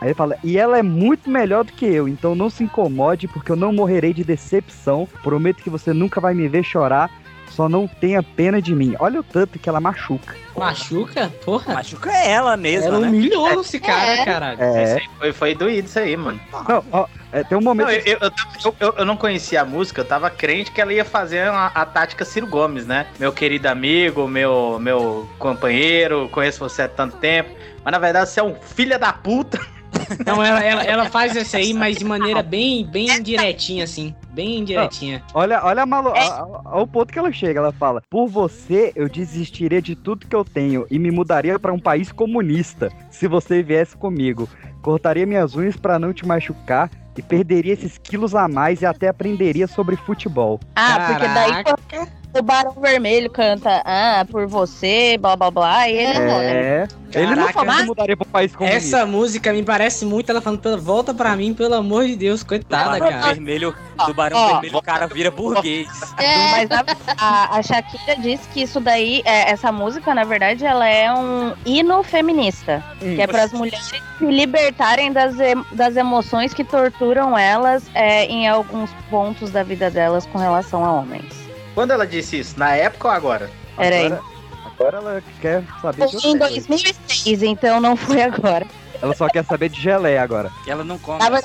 Aí 0.00 0.08
ele 0.08 0.14
fala, 0.14 0.38
e 0.42 0.56
ela 0.56 0.78
é 0.78 0.82
muito 0.82 1.28
melhor 1.28 1.62
do 1.62 1.72
que 1.72 1.84
eu, 1.84 2.08
então 2.08 2.34
não 2.34 2.48
se 2.48 2.64
incomode, 2.64 3.28
porque 3.28 3.52
eu 3.52 3.56
não 3.56 3.70
morrerei 3.70 4.14
de 4.14 4.24
decepção. 4.24 5.06
Prometo 5.22 5.62
que 5.62 5.68
você 5.68 5.92
nunca 5.92 6.22
vai 6.22 6.32
me 6.32 6.48
ver 6.48 6.62
chorar, 6.62 7.10
só 7.50 7.68
não 7.68 7.86
tenha 7.86 8.22
pena 8.22 8.60
de 8.62 8.74
mim. 8.74 8.94
Olha 8.98 9.20
o 9.20 9.22
tanto 9.24 9.58
que 9.58 9.68
ela 9.68 9.80
machuca. 9.80 10.34
Machuca? 10.56 11.32
Porra. 11.44 11.74
Machuca 11.74 12.10
ela 12.12 12.56
mesma, 12.56 12.86
Ela 12.88 13.00
né? 13.00 13.08
humilhou 13.08 13.60
esse 13.60 13.78
cara, 13.80 14.12
É. 14.12 14.24
caralho. 14.24 14.62
É. 14.62 15.00
Foi, 15.18 15.32
foi 15.32 15.54
doído 15.54 15.88
isso 15.88 15.98
aí, 15.98 16.16
mano. 16.16 16.40
Não, 16.68 16.84
ó, 16.92 17.06
é, 17.32 17.42
tem 17.44 17.56
um 17.56 17.60
momento. 17.60 17.86
Não, 17.86 17.92
eu, 17.92 18.02
eu, 18.04 18.18
eu, 18.20 18.30
eu- 18.64 18.74
eu- 18.80 18.94
eu 18.98 19.04
não 19.04 19.16
conhecia 19.16 19.62
a 19.62 19.64
música, 19.64 20.00
eu 20.00 20.04
tava 20.04 20.28
crente 20.30 20.70
que 20.70 20.80
ela 20.80 20.92
ia 20.92 21.04
fazer 21.04 21.48
a, 21.48 21.66
a 21.74 21.84
tática 21.86 22.24
Ciro 22.24 22.46
Gomes, 22.46 22.86
né? 22.86 23.06
Meu 23.18 23.32
querido 23.32 23.68
amigo, 23.68 24.26
meu, 24.28 24.78
meu 24.80 25.28
companheiro, 25.38 26.28
conheço 26.30 26.58
você 26.60 26.82
há 26.82 26.88
tanto 26.88 27.16
tempo. 27.16 27.50
Mas 27.84 27.92
na 27.92 27.98
verdade 27.98 28.28
você 28.30 28.40
é 28.40 28.42
um 28.44 28.54
filho 28.54 28.98
da 28.98 29.12
puta. 29.12 29.58
Então 30.20 30.42
ela, 30.42 30.62
ela, 30.64 30.82
ela 30.84 31.10
faz 31.10 31.36
essa 31.36 31.56
aí, 31.58 31.72
mas 31.72 31.96
de 31.96 32.04
maneira 32.04 32.42
bem, 32.42 32.84
bem 32.86 33.22
direitinha, 33.22 33.84
assim. 33.84 34.14
Bem 34.32 34.62
direitinha. 34.64 35.22
Olha, 35.34 35.60
olha 35.64 35.82
a 35.82 35.86
malu... 35.86 36.10
a- 36.10 36.18
a- 36.20 36.60
ao 36.64 36.86
ponto 36.86 37.12
que 37.12 37.18
ela 37.18 37.32
chega. 37.32 37.58
Ela 37.60 37.72
fala: 37.72 38.02
Por 38.08 38.28
você, 38.28 38.92
eu 38.94 39.08
desistiria 39.08 39.82
de 39.82 39.94
tudo 39.96 40.26
que 40.26 40.36
eu 40.36 40.44
tenho 40.44 40.86
e 40.90 40.98
me 40.98 41.10
mudaria 41.10 41.58
para 41.58 41.72
um 41.72 41.78
país 41.80 42.12
comunista 42.12 42.90
se 43.10 43.26
você 43.26 43.62
viesse 43.62 43.96
comigo. 43.96 44.48
Cortaria 44.82 45.26
minhas 45.26 45.54
unhas 45.56 45.76
para 45.76 45.98
não 45.98 46.12
te 46.12 46.26
machucar 46.26 46.90
e 47.16 47.22
perderia 47.22 47.74
esses 47.74 47.98
quilos 47.98 48.34
a 48.34 48.48
mais 48.48 48.80
e 48.80 48.86
até 48.86 49.08
aprenderia 49.08 49.66
sobre 49.66 49.94
futebol. 49.96 50.58
Ah, 50.74 51.06
porque 51.08 51.28
daí 51.28 51.50
Caraca. 51.64 52.08
O 52.38 52.42
Barão 52.42 52.72
Vermelho 52.80 53.28
canta, 53.30 53.82
ah, 53.84 54.24
por 54.30 54.46
você, 54.46 55.18
blá 55.18 55.34
blá 55.36 55.50
blá, 55.50 55.88
e 55.88 55.96
ele 55.96 56.18
não, 56.18 56.38
né? 56.38 56.52
É. 56.52 56.88
Ele 57.12 57.34
não 57.34 57.48
que 57.48 57.84
mudaria 57.86 58.16
para 58.16 58.28
um 58.28 58.30
país 58.30 58.54
comunista. 58.54 58.96
Essa 58.98 59.04
música 59.04 59.52
me 59.52 59.64
parece 59.64 60.04
muito 60.04 60.30
ela 60.30 60.40
falando, 60.40 60.60
"Pela- 60.60 60.76
volta 60.76 61.12
pra 61.12 61.34
mim, 61.34 61.52
pelo 61.52 61.74
amor 61.74 62.06
de 62.06 62.14
Deus, 62.14 62.44
coitada, 62.44 63.00
cara. 63.00 63.34
vermelho, 63.34 63.74
do 64.06 64.14
Barão 64.14 64.36
Ó. 64.38 64.46
Vermelho, 64.52 64.76
o 64.78 64.82
cara 64.82 65.08
vira 65.08 65.28
burguês. 65.28 65.88
É, 66.18 66.50
Mas 66.52 66.70
a, 66.70 66.84
a, 67.18 67.58
a 67.58 67.62
Shakira 67.64 68.14
disse 68.16 68.48
que 68.50 68.62
isso 68.62 68.78
daí, 68.78 69.22
é, 69.24 69.50
essa 69.50 69.72
música, 69.72 70.14
na 70.14 70.22
verdade, 70.22 70.64
ela 70.64 70.86
é 70.86 71.12
um 71.12 71.52
hino 71.66 72.00
feminista. 72.04 72.80
Que 73.00 73.20
é 73.20 73.26
para 73.26 73.42
as 73.42 73.52
mulheres 73.52 73.86
se 73.86 74.24
libertarem 74.24 75.10
das, 75.12 75.38
em- 75.40 75.64
das 75.72 75.96
emoções 75.96 76.54
que 76.54 76.62
torturam 76.62 77.36
elas 77.36 77.82
é, 77.92 78.26
em 78.26 78.46
alguns 78.46 78.88
pontos 79.10 79.50
da 79.50 79.64
vida 79.64 79.90
delas 79.90 80.26
com 80.26 80.38
relação 80.38 80.84
a 80.84 80.92
homens. 80.92 81.49
Quando 81.74 81.92
ela 81.92 82.06
disse 82.06 82.38
isso? 82.38 82.58
Na 82.58 82.74
época 82.74 83.08
ou 83.08 83.14
agora? 83.14 83.50
Peraí. 83.76 84.06
Agora, 84.06 84.22
agora 84.64 84.96
ela 84.98 85.22
quer 85.40 85.62
saber 85.80 86.06
de 86.06 86.26
Em 86.26 86.32
outra 86.32 86.48
coisa. 86.48 86.66
2006, 86.68 87.42
então 87.42 87.80
não 87.80 87.96
foi 87.96 88.22
agora. 88.22 88.66
Ela 89.02 89.14
só 89.14 89.28
quer 89.28 89.44
saber 89.44 89.70
de 89.70 89.80
geleia 89.80 90.22
agora. 90.22 90.50
E 90.66 90.70
ela 90.70 90.84
não 90.84 90.98
come. 90.98 91.22
Ela 91.24 91.40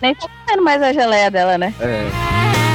nem 0.00 0.14
tá 0.14 0.28
comendo 0.46 0.62
mais 0.64 0.82
a 0.82 0.92
geleia 0.92 1.30
dela, 1.30 1.58
né? 1.58 1.74
É. 1.80 2.65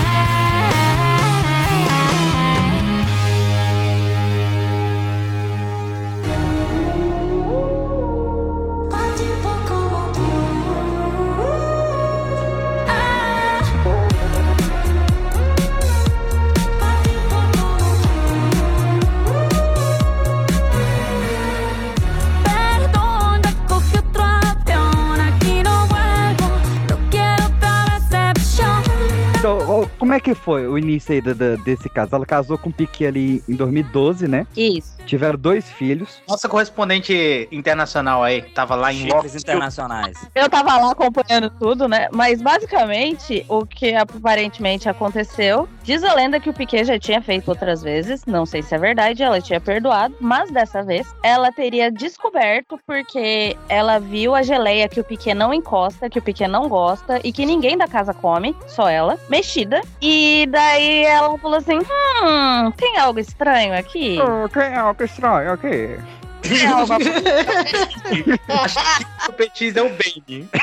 que 30.32 30.36
foi 30.36 30.66
o 30.66 30.78
início 30.78 31.14
aí 31.14 31.22
da- 31.22 31.34
da- 31.34 31.56
desse 31.58 31.90
caso? 31.90 32.16
Ela 32.16 32.26
casou 32.26 32.58
com 32.58 32.70
o 32.70 32.74
Piquet 32.74 33.06
ali 33.08 33.44
em 33.50 33.56
2012, 33.56 34.28
né? 34.28 34.48
Isso. 34.56 34.92
Tiveram 35.06 35.38
dois 35.38 35.70
filhos. 35.72 36.22
Nossa 36.28 36.48
correspondente 36.48 37.48
internacional 37.52 38.24
aí, 38.24 38.42
tava 38.42 38.76
lá 38.76 38.94
em 38.94 38.98
Chifres 39.10 39.36
internacionais. 39.36 40.16
Eu 40.34 40.50
tava 40.50 40.78
lá 40.78 40.92
acompanhando 40.92 41.50
tudo, 41.60 41.88
né? 41.88 42.08
Mas 42.14 42.42
basicamente 42.42 43.46
o 43.50 43.66
que 43.66 43.94
aparentemente 43.94 44.88
aconteceu, 44.88 45.68
diz 45.84 46.04
a 46.04 46.14
lenda 46.14 46.40
que 46.40 46.50
o 46.50 46.54
Piquet 46.54 46.86
já 46.86 46.98
tinha 47.00 47.22
feito 47.22 47.50
outras 47.50 47.82
vezes, 47.82 48.24
não 48.26 48.46
sei 48.46 48.62
se 48.62 48.74
é 48.74 48.78
verdade, 48.78 49.22
ela 49.24 49.42
tinha 49.42 49.60
perdoado, 49.60 50.16
mas 50.22 50.50
dessa 50.52 50.82
vez 50.84 51.08
ela 51.24 51.52
teria 51.52 51.92
descoberto 51.92 52.80
porque 52.88 53.58
ela 53.68 54.00
viu 54.00 54.34
a 54.34 54.44
geleia 54.44 54.88
que 54.88 55.00
o 55.00 55.04
Piquet 55.04 55.34
não 55.34 55.54
encosta, 55.54 56.10
que 56.10 56.20
o 56.20 56.22
Piquet 56.22 56.48
não 56.48 56.70
gosta 56.70 57.20
e 57.24 57.32
que 57.34 57.46
ninguém 57.46 57.78
da 57.78 57.88
casa 57.88 58.14
come, 58.14 58.56
só 58.68 58.88
ela, 58.88 59.18
mexida, 59.30 59.82
E 60.02 60.21
daí 60.50 61.04
ela 61.06 61.38
falou 61.38 61.58
assim: 61.58 61.78
hum, 61.80 62.72
tem 62.78 62.98
algo 62.98 63.20
estranho 63.20 63.74
aqui? 63.78 64.18
Oh, 64.22 64.48
tem 64.50 64.76
algo 64.76 65.04
estranho 65.04 65.52
aqui. 65.54 65.98
Tem 66.42 66.66
algo 66.68 66.94
O 69.30 69.34
Petis 69.34 69.76
é 69.76 69.82
o 69.82 69.90
Bane. 69.90 70.48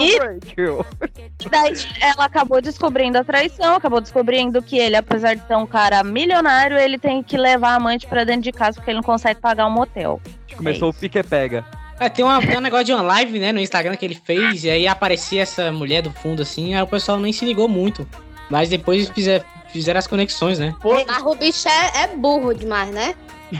E- 0.00 0.18
Rachel. 0.18 0.86
Daí 1.50 1.74
ela 2.00 2.24
acabou 2.24 2.60
descobrindo 2.62 3.18
a 3.18 3.24
traição, 3.24 3.74
acabou 3.76 4.00
descobrindo 4.00 4.62
que 4.62 4.78
ele, 4.78 4.96
apesar 4.96 5.34
de 5.34 5.46
ser 5.46 5.56
um 5.56 5.66
cara 5.66 6.02
milionário, 6.02 6.78
ele 6.78 6.98
tem 6.98 7.22
que 7.22 7.36
levar 7.36 7.72
a 7.72 7.74
amante 7.74 8.06
pra 8.06 8.24
dentro 8.24 8.40
de 8.42 8.52
casa 8.52 8.76
porque 8.76 8.90
ele 8.90 8.96
não 8.96 9.02
consegue 9.02 9.38
pagar 9.40 9.66
um 9.66 9.70
motel. 9.70 10.20
Começou 10.56 10.88
o 10.90 10.94
pique-pega. 10.94 11.64
É, 12.00 12.08
tem, 12.08 12.24
uma, 12.24 12.40
tem 12.40 12.56
um 12.56 12.60
negócio 12.60 12.84
de 12.86 12.92
uma 12.92 13.02
live, 13.02 13.38
né, 13.38 13.52
no 13.52 13.60
Instagram 13.60 13.96
que 13.96 14.04
ele 14.04 14.14
fez, 14.16 14.64
e 14.64 14.70
aí 14.70 14.86
aparecia 14.86 15.42
essa 15.42 15.70
mulher 15.70 16.02
do 16.02 16.10
fundo 16.10 16.42
assim, 16.42 16.74
aí 16.74 16.82
o 16.82 16.86
pessoal 16.86 17.18
nem 17.18 17.32
se 17.32 17.44
ligou 17.44 17.68
muito. 17.68 18.06
Mas 18.50 18.68
depois 18.68 19.08
fizer, 19.10 19.44
fizeram 19.68 19.98
as 19.98 20.06
conexões, 20.06 20.58
né? 20.58 20.74
Mas 21.06 21.22
o 21.22 21.34
bicho 21.34 21.68
é, 21.68 22.02
é 22.02 22.06
burro 22.08 22.52
demais, 22.52 22.90
né? 22.90 23.14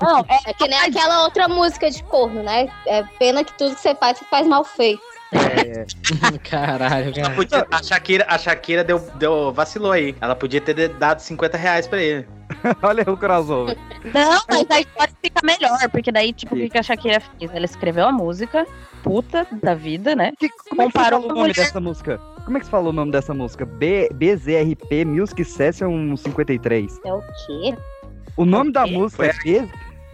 Não, 0.00 0.24
é, 0.46 0.52
que 0.54 0.68
nem 0.68 0.78
aquela 0.78 1.24
outra 1.24 1.48
música 1.48 1.90
de 1.90 2.02
corno, 2.04 2.42
né? 2.42 2.68
É 2.86 3.02
pena 3.18 3.42
que 3.42 3.52
tudo 3.58 3.74
que 3.74 3.80
você 3.80 3.94
faz, 3.94 4.18
você 4.18 4.24
faz 4.26 4.46
mal 4.46 4.64
feito. 4.64 5.02
Caralho, 6.48 7.12
cara. 7.14 7.34
Podia- 7.34 7.66
a 7.70 7.82
Shakira, 7.82 8.24
a 8.28 8.38
Shakira 8.38 8.84
deu, 8.84 8.98
deu, 9.16 9.52
vacilou 9.52 9.92
aí. 9.92 10.14
Ela 10.20 10.36
podia 10.36 10.60
ter 10.60 10.88
dado 10.90 11.20
50 11.20 11.56
reais 11.58 11.86
pra 11.86 12.00
ele. 12.00 12.26
Olha 12.82 13.04
o 13.10 13.16
crossover. 13.16 13.76
Não, 14.12 14.42
mas 14.48 14.70
a 14.70 14.80
história 14.80 15.14
fica 15.22 15.40
melhor, 15.44 15.78
porque 15.90 16.12
daí, 16.12 16.32
tipo, 16.32 16.54
o 16.54 16.58
que 16.58 16.70
que 16.70 16.78
a 16.78 16.82
Shakira 16.82 17.20
fez? 17.20 17.50
Ela 17.54 17.64
escreveu 17.64 18.06
a 18.06 18.12
música, 18.12 18.66
puta 19.02 19.46
da 19.62 19.74
vida, 19.74 20.14
né? 20.14 20.32
Como 20.38 20.42
é 20.42 20.48
que 20.48 20.62
você 20.62 20.76
Comparou 20.76 21.20
fala 21.20 21.24
o 21.24 21.28
nome 21.28 21.40
mulher. 21.40 21.54
dessa 21.54 21.80
música? 21.80 22.18
Como 22.44 22.56
é 22.56 22.60
que 22.60 22.66
você 22.66 22.70
fala 22.70 22.88
o 22.88 22.92
nome 22.92 23.12
dessa 23.12 23.34
música? 23.34 23.64
B, 23.64 24.08
BZRP 24.14 25.04
Music 25.04 25.44
Session 25.44 26.16
53. 26.16 27.00
É 27.04 27.12
o 27.12 27.20
quê? 27.20 27.76
O 28.36 28.44
nome 28.44 28.72
da 28.72 28.86
música 28.86 29.26
é 29.26 29.32
B, 29.32 29.68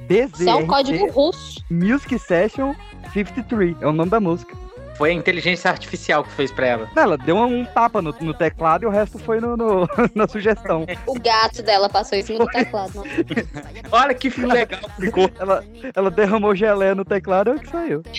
BZRP 0.08 0.40
Isso 0.40 0.48
é 0.48 0.54
um 0.54 0.66
código 0.66 1.10
russo. 1.10 1.64
Music 1.70 2.18
Session 2.18 2.74
53. 3.12 3.82
É 3.82 3.86
o 3.86 3.92
nome 3.92 4.10
da 4.10 4.20
música. 4.20 4.56
Foi 4.96 5.10
a 5.10 5.12
inteligência 5.14 5.70
artificial 5.70 6.22
que 6.22 6.30
fez 6.32 6.52
pra 6.52 6.66
ela. 6.66 6.90
Ela 6.94 7.16
deu 7.18 7.36
um 7.36 7.64
tapa 7.64 8.00
no, 8.02 8.14
no 8.20 8.34
teclado 8.34 8.84
e 8.84 8.86
o 8.86 8.90
resto 8.90 9.18
foi 9.18 9.40
no, 9.40 9.56
no- 9.56 9.88
na 10.14 10.28
sugestão. 10.28 10.86
O 11.06 11.14
gato 11.18 11.62
dela 11.62 11.88
passou 11.88 12.16
em 12.18 12.22
cima 12.22 12.40
do 12.40 12.46
teclado. 12.46 12.92
não. 12.96 13.04
Olha 13.90 14.14
que 14.14 14.30
filme 14.30 14.52
legal 14.52 14.80
ficou. 15.00 15.30
Ela, 15.38 15.64
ela 15.94 16.10
derramou 16.10 16.54
gelé 16.54 16.94
no 16.94 17.04
teclado 17.04 17.50
e 17.50 17.52
é 17.52 17.56
o 17.56 17.60
que 17.60 17.68
saiu. 17.70 18.02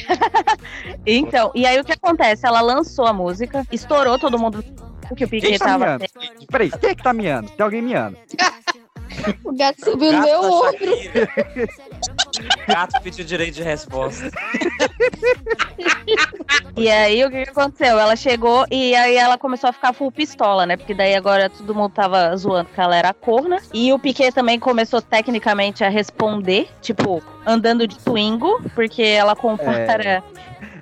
Então, 1.06 1.52
e 1.54 1.66
aí 1.66 1.80
o 1.80 1.84
que 1.84 1.92
acontece? 1.92 2.46
Ela 2.46 2.62
lançou 2.62 3.06
a 3.06 3.14
música, 3.14 3.66
estourou 3.72 4.18
todo 4.18 4.40
mundo 4.40 4.64
que 5.16 5.26
o 5.26 5.28
Quem 5.28 5.28
Piquet 5.28 5.60
tá 5.60 5.66
tava. 5.66 5.86
miando? 5.86 6.06
Peraí, 6.50 6.72
quem 6.72 6.90
é 6.90 6.96
que 6.96 7.04
tá 7.04 7.14
miando? 7.14 7.50
Tem 7.52 7.64
alguém 7.64 7.82
miando. 7.82 8.18
O 9.44 9.54
gato 9.54 9.84
subiu 9.84 10.12
no 10.12 10.22
meu 10.22 10.42
ombro. 10.42 10.74
Gato 12.68 13.02
pediu 13.02 13.24
direito 13.26 13.56
de 13.56 13.64
resposta. 13.64 14.32
E 16.76 16.90
aí 16.90 17.24
o 17.24 17.30
que, 17.30 17.38
aconteceu? 17.44 18.00
Ela 18.00 18.16
chegou 18.16 18.66
e 18.72 18.96
aí 18.96 19.16
ela 19.16 19.38
começou 19.38 19.70
a 19.70 19.74
ficar 19.74 19.94
full 19.94 20.12
pistola, 20.12 20.66
né? 20.66 20.76
Porque 20.78 20.94
daí 20.94 21.14
agora 21.16 21.50
todo 21.50 21.76
mundo 21.76 21.92
tava 21.92 22.36
zoando 22.36 22.70
que 22.74 22.80
ela 22.82 22.96
era 22.96 23.14
corna. 23.14 23.60
E 23.74 23.92
o 23.94 24.00
Piquet 24.00 24.32
também 24.32 24.60
começou 24.60 25.02
tecnicamente 25.02 25.84
a 25.84 25.90
responder, 25.90 26.70
tipo, 26.82 27.22
andando 27.46 27.88
de 27.88 27.98
Twingo, 28.00 28.62
porque 28.74 29.04
ela 29.04 29.36
compara. 29.36 30.24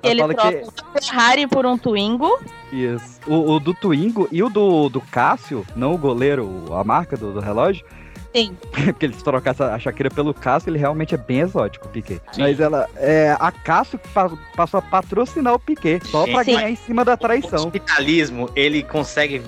Ele 0.02 0.20
fala 0.20 0.34
troca 0.34 0.52
que- 0.56 0.64
uma 0.64 1.00
Ferrari 1.00 1.46
por 1.46 1.66
um 1.66 1.76
Twingo. 1.78 2.40
Isso. 2.72 3.20
O, 3.26 3.52
o 3.52 3.60
do 3.60 3.74
Twingo 3.74 4.28
e 4.32 4.42
o 4.42 4.48
do, 4.48 4.88
do 4.88 5.00
Cássio, 5.00 5.64
não 5.76 5.94
o 5.94 5.98
goleiro, 5.98 6.64
a 6.72 6.82
marca 6.82 7.16
do, 7.16 7.32
do 7.32 7.40
relógio. 7.40 7.84
Sim. 8.34 8.56
Porque 8.72 9.06
eles 9.06 9.22
trocaram 9.22 9.66
a 9.66 9.78
Shakira 9.78 10.10
pelo 10.10 10.32
Cássio, 10.32 10.70
ele 10.70 10.78
realmente 10.78 11.14
é 11.14 11.18
bem 11.18 11.40
exótico, 11.40 11.86
o 11.86 11.90
Piquet. 11.90 12.20
Mas 12.38 12.60
ela, 12.60 12.88
é, 12.96 13.36
a 13.38 13.52
Cássio 13.52 14.00
passou 14.56 14.78
a 14.78 14.82
patrocinar 14.82 15.54
o 15.54 15.58
Piquet, 15.58 16.00
só 16.06 16.24
pra 16.24 16.44
Sim. 16.44 16.54
ganhar 16.54 16.70
em 16.70 16.76
cima 16.76 17.04
da 17.04 17.16
traição. 17.16 17.64
Capitalismo, 17.64 18.48
ele 18.56 18.82
consegue 18.82 19.42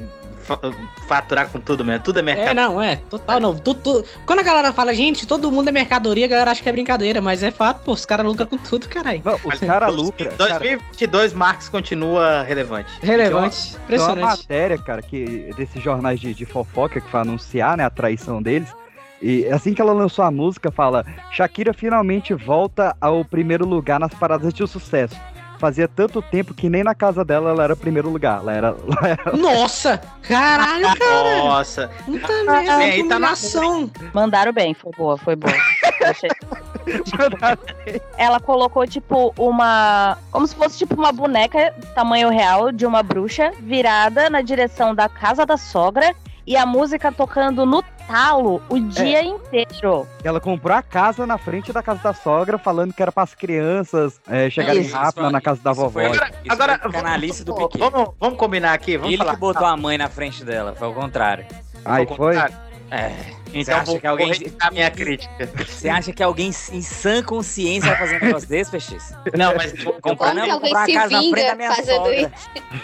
faturar 1.06 1.48
com 1.48 1.58
tudo 1.60 1.84
mesmo. 1.84 2.02
Tudo 2.04 2.18
é 2.18 2.22
mercado. 2.22 2.48
É, 2.48 2.54
não, 2.54 2.80
é, 2.80 2.96
total 2.96 3.40
não. 3.40 3.54
Tu- 3.56 3.74
tu- 3.74 4.04
Quando 4.26 4.40
a 4.40 4.42
galera 4.42 4.72
fala, 4.72 4.94
gente, 4.94 5.26
todo 5.26 5.50
mundo 5.50 5.68
é 5.68 5.72
mercadoria, 5.72 6.26
a 6.26 6.28
galera 6.28 6.50
acha 6.50 6.62
que 6.62 6.68
é 6.68 6.72
brincadeira, 6.72 7.20
mas 7.20 7.42
é 7.42 7.50
fato, 7.50 7.82
pô, 7.84 7.92
os 7.92 8.04
caras 8.06 8.26
lucram 8.26 8.46
com 8.46 8.58
tudo, 8.58 8.88
caralho. 8.88 9.22
Os 9.44 9.58
caras 9.60 9.94
lucram. 9.94 10.32
Em 10.32 10.36
2022, 10.36 11.32
Marx 11.32 11.68
continua 11.68 12.42
relevante. 12.42 12.90
Relevante, 13.02 13.56
Tem 13.70 13.72
uma 13.76 13.84
impressionante. 13.84 14.20
matéria, 14.40 14.78
cara, 14.78 15.02
que 15.02 15.50
desses 15.56 15.82
jornais 15.82 16.20
de, 16.20 16.34
de 16.34 16.44
fofoca 16.46 17.00
que 17.00 17.10
foi 17.10 17.20
anunciar, 17.20 17.76
né, 17.76 17.84
a 17.84 17.90
traição 17.90 18.42
deles. 18.42 18.68
E 19.22 19.46
assim 19.46 19.72
que 19.72 19.80
ela 19.80 19.92
lançou 19.92 20.24
a 20.24 20.30
música, 20.30 20.70
fala: 20.70 21.04
Shakira 21.30 21.72
finalmente 21.72 22.34
volta 22.34 22.94
ao 23.00 23.24
primeiro 23.24 23.64
lugar 23.66 23.98
nas 23.98 24.12
paradas 24.12 24.52
de 24.52 24.66
sucesso. 24.66 25.16
Fazia 25.64 25.88
tanto 25.88 26.20
tempo 26.20 26.52
que 26.52 26.68
nem 26.68 26.84
na 26.84 26.94
casa 26.94 27.24
dela 27.24 27.48
ela 27.48 27.64
era 27.64 27.74
primeiro 27.74 28.10
lugar. 28.10 28.40
Ela 28.40 28.52
era. 28.52 28.76
Ela 28.86 29.08
era... 29.08 29.32
Nossa! 29.34 29.98
Caralho, 30.28 30.94
cara! 30.98 31.38
Nossa! 31.38 31.90
Puta 32.04 32.28
Vem 32.28 32.44
merda, 32.44 32.76
aí, 32.76 33.08
tá 33.08 33.18
na. 33.18 33.32
Mandaram 34.12 34.52
bem, 34.52 34.74
foi 34.74 34.92
boa, 34.94 35.16
foi 35.16 35.34
boa. 35.34 35.54
Achei- 36.04 36.28
Ela 38.18 38.40
colocou, 38.40 38.86
tipo, 38.86 39.32
uma. 39.38 40.18
Como 40.30 40.46
se 40.46 40.54
fosse, 40.54 40.76
tipo, 40.76 40.96
uma 40.96 41.12
boneca 41.12 41.72
tamanho 41.94 42.28
real 42.28 42.70
de 42.70 42.84
uma 42.84 43.02
bruxa 43.02 43.50
virada 43.60 44.28
na 44.28 44.42
direção 44.42 44.94
da 44.94 45.08
casa 45.08 45.46
da 45.46 45.56
sogra 45.56 46.14
e 46.46 46.56
a 46.56 46.66
música 46.66 47.10
tocando 47.12 47.64
no 47.64 47.82
talo 48.06 48.62
o 48.68 48.78
dia 48.78 49.22
inteiro. 49.24 50.06
Ela 50.22 50.40
comprou 50.40 50.76
a 50.76 50.82
casa 50.82 51.26
na 51.26 51.38
frente 51.38 51.72
da 51.72 51.82
casa 51.82 52.02
da 52.02 52.12
sogra, 52.14 52.58
falando 52.58 52.92
que 52.92 53.02
era 53.02 53.10
para 53.10 53.22
as 53.22 53.34
crianças 53.34 54.20
é, 54.28 54.50
chegarem 54.50 54.82
Isso, 54.82 54.94
rápido 54.94 55.22
isso 55.22 55.30
na 55.30 55.40
casa 55.40 55.60
da 55.62 55.72
vovó. 55.72 55.90
Foi, 55.90 56.04
Agora- 56.06 56.30
agora- 56.48 56.78
foi 56.78 56.92
canalice 56.92 57.44
do 57.44 57.54
Piquet. 57.54 57.78
Vamos, 57.78 58.10
vamos 58.20 58.38
combinar 58.38 58.74
aqui, 58.74 58.96
vamos 58.96 59.12
Ele 59.12 59.18
falar. 59.18 59.34
que 59.34 59.40
botou 59.40 59.66
a 59.66 59.76
mãe 59.76 59.96
na 59.96 60.08
frente 60.08 60.44
dela, 60.44 60.74
foi 60.74 60.88
o 60.88 60.92
contrário. 60.94 61.46
Aí 61.84 62.06
foi. 62.06 62.36
É. 62.90 63.12
Então 63.52 63.76
acha 63.76 63.84
vou, 63.86 64.00
que 64.00 64.06
alguém- 64.06 64.28
retirar 64.32 64.70
minha 64.72 64.90
crítica. 64.90 65.48
Você 65.64 65.88
acha 65.88 66.12
que 66.12 66.22
alguém 66.22 66.48
em 66.72 66.82
sã 66.82 67.22
consciência 67.22 67.88
vai 67.90 67.98
fazer 67.98 68.22
um 68.22 68.26
negócio 68.26 68.48
desse, 68.48 68.70
PX? 68.70 69.14
Não, 69.36 69.54
mas 69.56 69.72
vou 69.82 69.92
comprar, 69.94 70.34
não, 70.34 70.60
comprar 70.60 70.82
a 70.82 70.92
casa 70.92 71.10
na 71.10 71.20
frente 71.22 71.46
da 71.46 71.54
minha 71.54 71.74
sogra. 71.74 72.32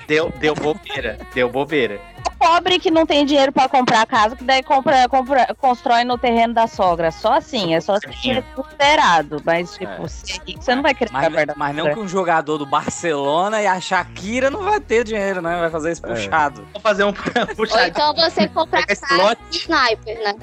deu, 0.07 0.33
deu 0.39 0.55
bobeira. 0.55 1.19
Deu 1.35 1.49
bobeira. 1.51 2.01
Pobre 2.41 2.79
que 2.79 2.91
não 2.91 3.05
tem 3.05 3.27
dinheiro 3.27 3.53
pra 3.53 3.69
comprar 3.69 4.07
casa, 4.07 4.35
que 4.35 4.43
daí 4.43 4.63
compra, 4.63 5.07
compra, 5.11 5.55
constrói 5.59 6.05
no 6.05 6.17
terreno 6.17 6.55
da 6.55 6.67
sogra. 6.67 7.11
Só 7.11 7.35
assim, 7.35 7.75
é 7.75 7.81
só 7.83 7.97
se 8.01 8.11
ser 8.15 8.43
considerado. 8.55 9.43
Mas, 9.45 9.75
tipo, 9.75 10.09
se 10.09 10.41
é 10.49 10.57
você 10.59 10.75
não 10.75 10.83
vai 10.83 10.95
querer 10.95 11.13
Mas, 11.13 11.25
ficar 11.27 11.37
perto 11.37 11.49
da 11.49 11.55
mas 11.55 11.77
não 11.77 11.93
que 11.93 12.01
um 12.01 12.09
jogador 12.09 12.57
do 12.57 12.65
Barcelona 12.65 13.61
e 13.61 13.67
a 13.67 13.79
Shakira 13.79 14.49
não 14.49 14.63
vai 14.63 14.81
ter 14.81 15.05
dinheiro, 15.05 15.43
né? 15.43 15.59
Vai 15.61 15.69
fazer 15.69 15.93
isso 15.93 16.01
puxado. 16.01 16.67
Vou 16.73 16.81
fazer 16.81 17.05
um 17.05 17.09
Ou 17.49 17.57
puxadinho. 17.57 17.89
então 17.89 18.15
você 18.15 18.49
comprar 18.49 18.87
casa 18.87 19.37
de 19.51 19.59
sniper, 19.59 20.19
né? 20.25 20.35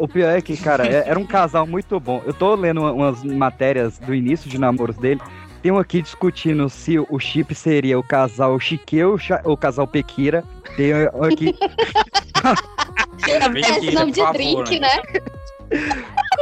O 0.00 0.08
pior 0.08 0.36
é 0.36 0.40
que, 0.42 0.56
cara, 0.56 0.84
é- 0.88 1.04
era 1.08 1.18
um 1.18 1.24
casal 1.24 1.64
muito 1.68 2.00
bom. 2.00 2.20
Eu 2.26 2.34
tô 2.34 2.52
lendo 2.56 2.80
uma- 2.80 2.90
umas 2.92 3.22
matérias 3.22 3.96
do 3.98 4.12
início 4.12 4.50
de 4.50 4.58
namoros 4.58 4.96
dele. 4.96 5.20
Tem 5.62 5.72
um 5.72 5.78
aqui 5.78 6.00
discutindo 6.00 6.68
se 6.68 6.98
o 6.98 7.18
chip 7.18 7.54
seria 7.54 7.98
o 7.98 8.02
casal 8.02 8.58
Chiqueu 8.60 9.18
ou 9.44 9.52
o 9.52 9.56
casal 9.56 9.86
Pequira. 9.86 10.44
Tem 10.76 10.92
um 11.14 11.24
aqui. 11.24 11.56
Parece 13.20 13.90
nome 13.90 14.12
de 14.12 14.32
drink, 14.32 14.78
né? 14.78 15.02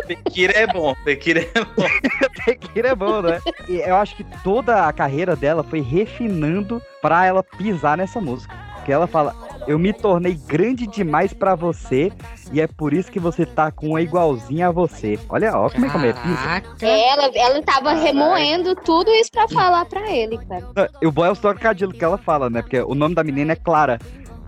Tequila 0.06 0.52
é 0.52 0.66
bom. 0.66 0.94
Tequila 1.04 1.40
é 1.40 1.64
bom. 1.64 1.86
Tequila 2.44 2.88
é 2.88 2.94
bom, 2.94 3.22
né? 3.22 3.40
E 3.68 3.76
eu 3.76 3.96
acho 3.96 4.14
que 4.16 4.24
toda 4.44 4.86
a 4.86 4.92
carreira 4.92 5.34
dela 5.34 5.64
foi 5.64 5.80
refinando 5.80 6.80
pra 7.02 7.26
ela 7.26 7.42
pisar 7.42 7.96
nessa 7.96 8.20
música. 8.20 8.54
Que 8.84 8.92
ela 8.92 9.06
fala: 9.06 9.34
Eu 9.66 9.78
me 9.78 9.92
tornei 9.92 10.34
grande 10.46 10.86
demais 10.86 11.32
pra 11.32 11.54
você 11.54 12.12
e 12.52 12.60
é 12.60 12.66
por 12.68 12.92
isso 12.94 13.10
que 13.10 13.18
você 13.18 13.44
tá 13.44 13.70
com 13.72 13.88
uma 13.90 14.00
igualzinha 14.00 14.68
a 14.68 14.72
você. 14.72 15.18
Olha, 15.28 15.56
ó, 15.56 15.68
como 15.68 15.86
é 15.86 15.88
que 15.90 15.96
é 16.06 16.12
pisa. 16.12 16.86
Ela, 16.86 17.30
ela 17.34 17.62
tava 17.62 17.92
remoendo 17.94 18.74
tudo 18.76 19.10
isso 19.10 19.30
pra 19.32 19.48
falar 19.48 19.84
pra 19.86 20.08
ele, 20.10 20.38
cara. 20.46 20.90
E 21.02 21.06
o 21.06 21.10
bom 21.12 21.24
é 21.24 21.30
o 21.32 21.36
trocadilho 21.36 21.92
que 21.92 22.04
ela 22.04 22.16
fala, 22.18 22.48
né? 22.48 22.62
Porque 22.62 22.80
o 22.80 22.94
nome 22.94 23.14
da 23.14 23.24
menina 23.24 23.52
é 23.52 23.56
Clara. 23.56 23.98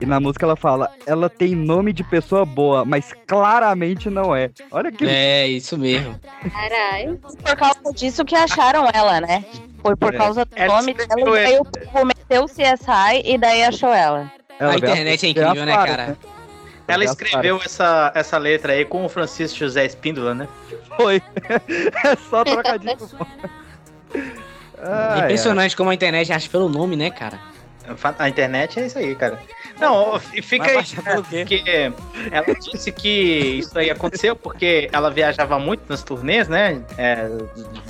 E 0.00 0.07
na 0.07 0.20
música 0.20 0.46
ela 0.46 0.54
fala, 0.54 0.88
ela 1.04 1.28
tem 1.28 1.57
nome 1.57 1.92
de 1.92 2.04
pessoa 2.04 2.44
boa, 2.46 2.85
mas 2.85 3.12
claramente 3.26 4.09
não 4.09 4.35
é. 4.37 4.48
Olha 4.70 4.92
que. 4.92 5.04
É, 5.04 5.48
isso 5.48 5.76
mesmo. 5.76 6.14
Caralho. 6.52 7.18
Por 7.18 7.57
causa 7.57 7.92
disso 7.92 8.24
que 8.24 8.37
acharam 8.37 8.88
ela, 8.94 9.20
né? 9.20 9.44
Foi 9.83 9.96
por 9.96 10.14
É. 10.14 10.18
causa 10.18 10.44
do 10.44 10.50
Ela 10.54 10.76
nome 10.76 10.94
dela. 10.94 11.09
E 11.18 11.22
ele. 11.22 11.38
aí 11.38 11.59
o 11.59 11.64
povo 11.64 12.04
meteu 12.07 12.44
o 12.44 12.46
CSI 12.46 13.22
e 13.24 13.37
daí 13.37 13.64
achou 13.64 13.88
ela. 13.92 14.31
Ela 14.59 14.73
a 14.73 14.77
internet 14.77 15.27
é 15.27 15.29
incrível, 15.29 15.64
né, 15.64 15.73
cara? 15.73 16.18
Ela 16.87 16.99
Vê 16.99 17.05
as 17.05 17.11
escreveu 17.11 17.61
essa, 17.62 18.11
essa 18.14 18.38
letra 18.38 18.73
aí 18.73 18.85
com 18.85 19.05
o 19.05 19.09
Francisco 19.09 19.59
José 19.59 19.85
Espíndola, 19.85 20.35
né? 20.35 20.49
Foi. 20.97 21.23
é 22.05 22.16
só 22.31 22.44
trocadilho. 22.44 22.97
É 24.81 24.87
Ai, 24.87 25.21
impressionante 25.25 25.77
como 25.77 25.90
a 25.90 25.94
internet 25.94 26.33
acha 26.33 26.49
pelo 26.49 26.68
nome, 26.68 26.94
né, 26.94 27.11
cara? 27.11 27.40
A 28.16 28.29
internet 28.29 28.79
é 28.79 28.87
isso 28.87 28.97
aí, 28.97 29.14
cara. 29.16 29.38
Não, 29.81 30.21
e 30.35 30.43
fica 30.43 30.67
aí, 30.67 30.85
porque 31.23 31.93
ela 32.33 32.55
disse 32.55 32.91
que 32.91 33.09
isso 33.59 33.79
aí 33.79 33.91
aconteceu 33.91 34.35
porque 34.35 34.88
ela 34.93 35.11
viajava 35.11 35.59
muito 35.59 35.83
nas 35.88 36.03
turnês, 36.03 36.49
né? 36.49 36.83
é, 36.97 37.29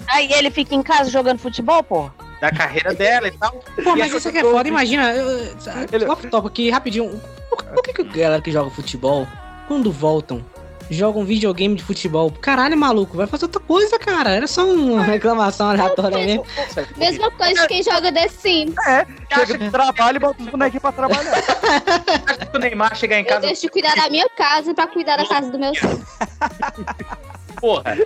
Aí 0.09 0.31
ele 0.33 0.51
fica 0.51 0.75
em 0.75 0.83
casa 0.83 1.11
jogando 1.11 1.39
futebol, 1.39 1.83
pô? 1.83 2.11
da 2.41 2.53
carreira 2.53 2.95
dela 2.95 3.27
e 3.27 3.33
tal. 3.33 3.51
Pô, 3.83 3.97
E 3.97 3.99
mas 3.99 4.13
isso 4.15 4.29
aqui 4.29 4.39
é 4.39 4.43
foda, 4.43 4.69
imagina. 4.69 5.13
eu- 5.13 6.09
Off 6.13 6.25
top 6.29 6.47
aqui, 6.47 6.71
rapidinho. 6.71 7.21
Por, 7.51 7.65
por 7.65 7.83
que, 7.83 7.93
que 7.95 8.03
a 8.03 8.05
galera 8.05 8.41
que 8.43 8.53
joga 8.53 8.71
futebol, 8.71 9.27
quando 9.67 9.91
voltam, 9.91 10.45
jogam 10.91 11.25
videogame 11.25 11.75
de 11.75 11.83
futebol? 11.83 12.31
Caralho, 12.31 12.77
maluco, 12.77 13.17
vai 13.17 13.27
fazer 13.27 13.45
outra 13.45 13.61
coisa, 13.61 13.99
cara. 13.99 14.31
Era 14.31 14.47
só 14.47 14.67
uma 14.67 15.03
reclamação 15.03 15.71
aleatória 15.71 16.19
mesmo. 16.19 16.47
Mesma 16.97 17.31
coisa 17.31 17.63
que 17.63 17.69
quem 17.69 17.83
joga 17.83 18.13
The 18.13 18.29
Sims. 18.29 18.75
É, 18.87 19.07
chega 19.35 19.59
de 19.59 19.71
trabalho 19.71 20.17
e 20.17 20.21
bota 20.21 20.43
os 20.43 20.49
bonequinhos 20.49 20.83
pra 20.83 20.93
trabalhar. 20.93 21.43
o 22.55 22.59
Neymar 22.59 22.97
chegar 22.97 23.17
em 23.17 23.23
Eu 23.23 23.27
casa. 23.27 23.41
deixo 23.41 23.63
de 23.63 23.69
cuidar 23.69 23.95
da 23.95 24.09
minha 24.09 24.29
casa 24.31 24.75
pra 24.75 24.87
cuidar 24.87 25.17
da 25.17 25.27
casa 25.27 25.51
do 25.51 25.59
meu 25.59 25.75
filho. 25.75 26.07
Porra. 27.61 27.99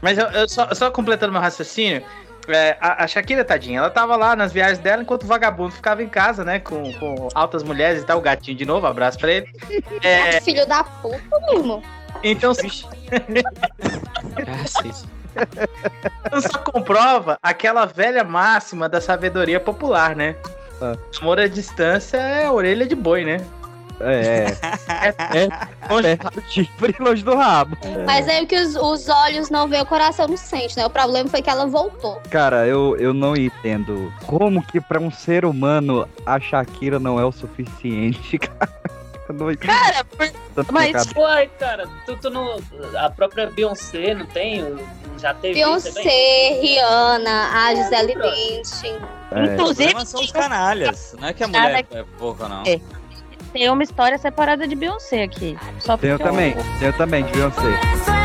Mas 0.00 0.18
eu, 0.18 0.26
eu 0.28 0.48
só, 0.48 0.74
só 0.74 0.90
completando 0.90 1.32
meu 1.32 1.40
raciocínio, 1.40 2.02
é, 2.48 2.76
a, 2.80 3.04
a 3.04 3.06
Shakira, 3.06 3.44
tadinha, 3.44 3.78
ela 3.78 3.90
tava 3.90 4.16
lá 4.16 4.34
nas 4.34 4.52
viagens 4.52 4.78
dela 4.78 5.02
enquanto 5.02 5.24
o 5.24 5.26
vagabundo 5.26 5.72
ficava 5.72 6.02
em 6.02 6.08
casa, 6.08 6.44
né? 6.44 6.58
Com, 6.58 6.92
com 6.94 7.28
altas 7.34 7.62
mulheres 7.62 8.02
e 8.02 8.06
tal, 8.06 8.18
o 8.18 8.22
gatinho 8.22 8.56
de 8.56 8.64
novo, 8.64 8.86
abraço 8.86 9.18
pra 9.18 9.30
ele. 9.32 9.46
É, 10.02 10.40
Filho 10.40 10.66
da 10.66 10.82
puta, 10.82 11.20
mesmo. 11.52 11.82
Então, 12.22 12.52
Então 16.26 16.40
só 16.40 16.58
comprova 16.58 17.38
aquela 17.42 17.86
velha 17.86 18.24
máxima 18.24 18.88
da 18.88 19.00
sabedoria 19.00 19.60
popular, 19.60 20.16
né? 20.16 20.36
Amor 21.20 21.38
à 21.38 21.46
distância 21.46 22.16
é 22.16 22.50
orelha 22.50 22.86
de 22.86 22.94
boi, 22.94 23.24
né? 23.24 23.40
É. 24.00 24.46
é. 25.36 25.92
Longe 25.92 26.16
do 26.16 26.42
chifre 26.48 26.96
e 26.98 27.02
longe 27.02 27.22
do 27.22 27.34
rabo. 27.36 27.76
Mas 28.06 28.26
é 28.26 28.44
que 28.46 28.56
os, 28.56 28.74
os 28.74 29.08
olhos 29.08 29.50
não 29.50 29.68
veem, 29.68 29.82
o 29.82 29.86
coração 29.86 30.26
não 30.26 30.38
sente, 30.38 30.76
né? 30.76 30.86
O 30.86 30.90
problema 30.90 31.28
foi 31.28 31.42
que 31.42 31.50
ela 31.50 31.66
voltou. 31.66 32.20
Cara, 32.30 32.66
eu, 32.66 32.96
eu 32.96 33.12
não 33.12 33.36
entendo 33.36 34.12
como 34.26 34.62
que 34.62 34.80
pra 34.80 34.98
um 34.98 35.10
ser 35.10 35.44
humano 35.44 36.08
a 36.24 36.40
Shakira 36.40 36.98
não 36.98 37.20
é 37.20 37.24
o 37.24 37.32
suficiente, 37.32 38.38
cara. 38.40 38.72
Não 39.32 39.50
entendo. 39.50 39.70
Cara, 39.70 40.04
Tanto 40.54 40.72
Mas, 40.72 40.86
pecado. 40.86 41.18
uai, 41.18 41.50
cara, 41.58 41.88
tu, 42.06 42.16
tu 42.16 42.30
não. 42.30 42.60
A 42.96 43.10
própria 43.10 43.46
Beyoncé 43.46 44.14
não 44.14 44.26
tem? 44.26 44.76
Já 45.18 45.34
teve? 45.34 45.54
Beyoncé, 45.54 46.60
Rihanna, 46.60 47.50
a 47.52 47.74
Gisele 47.74 48.14
Bündchen. 48.14 48.98
É. 49.32 49.44
Inclusive, 49.44 50.06
são 50.06 50.20
os 50.20 50.32
canalhas. 50.32 51.14
Não 51.18 51.28
é 51.28 51.32
que 51.32 51.44
a 51.44 51.48
mulher 51.48 51.86
é 51.90 52.04
porca, 52.18 52.48
não. 52.48 52.62
É. 52.66 52.80
tem 53.52 53.70
uma 53.70 53.82
história 53.82 54.18
separada 54.18 54.66
de 54.66 54.74
Beyoncé 54.74 55.22
aqui. 55.22 55.56
Só 55.78 55.98
eu 56.02 56.18
também, 56.18 56.54
eu 56.80 56.92
também, 56.92 57.24
de 57.24 57.32
Beyoncé. 57.32 58.19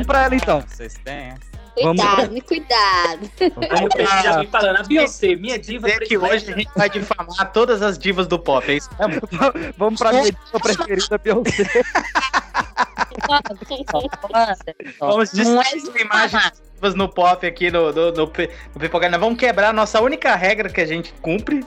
Vamos 0.00 0.06
pra 0.06 0.24
ela 0.24 0.34
então. 0.34 0.64
Vocês 0.66 0.94
têm, 1.04 1.14
é? 1.14 1.34
Vamos- 1.82 2.02
Cuidado, 2.02 2.32
me 2.32 2.40
cuidado. 2.40 3.30
Aí 3.70 3.82
eu 3.82 3.88
pensei, 3.88 4.22
já 4.22 4.40
vim 4.40 4.46
falando, 4.48 4.76
a 4.76 4.82
Beyoncé, 4.82 5.36
minha 5.36 5.58
diva 5.58 5.88
Dizer 5.88 6.00
que 6.00 6.18
hoje 6.18 6.52
a 6.52 6.56
gente 6.56 6.70
vai 6.76 6.90
difamar 6.90 7.52
todas 7.52 7.80
as 7.80 7.98
divas 7.98 8.26
do 8.26 8.38
pop, 8.38 8.70
é 8.70 8.74
isso 8.76 8.90
mesmo? 8.98 9.22
Vamos 9.78 9.98
pra 9.98 10.10
minha 10.12 10.24
diva 10.24 10.60
preferida, 10.60 11.18
Beyoncé. 11.18 11.64
Vamos 14.98 15.34
é 15.34 15.36
destruir 15.36 16.02
imagens 16.02 16.62
divas 16.80 16.94
no 16.94 17.08
pop 17.08 17.46
aqui 17.46 17.70
no, 17.70 17.92
no, 17.92 18.06
no, 18.12 18.12
no 18.24 18.28
Pipocast. 18.80 19.10
Nós 19.12 19.20
vamos 19.20 19.38
quebrar 19.38 19.68
a 19.68 19.72
nossa 19.72 20.00
única 20.00 20.34
regra 20.34 20.70
que 20.70 20.80
a 20.80 20.86
gente 20.86 21.12
cumpre. 21.20 21.64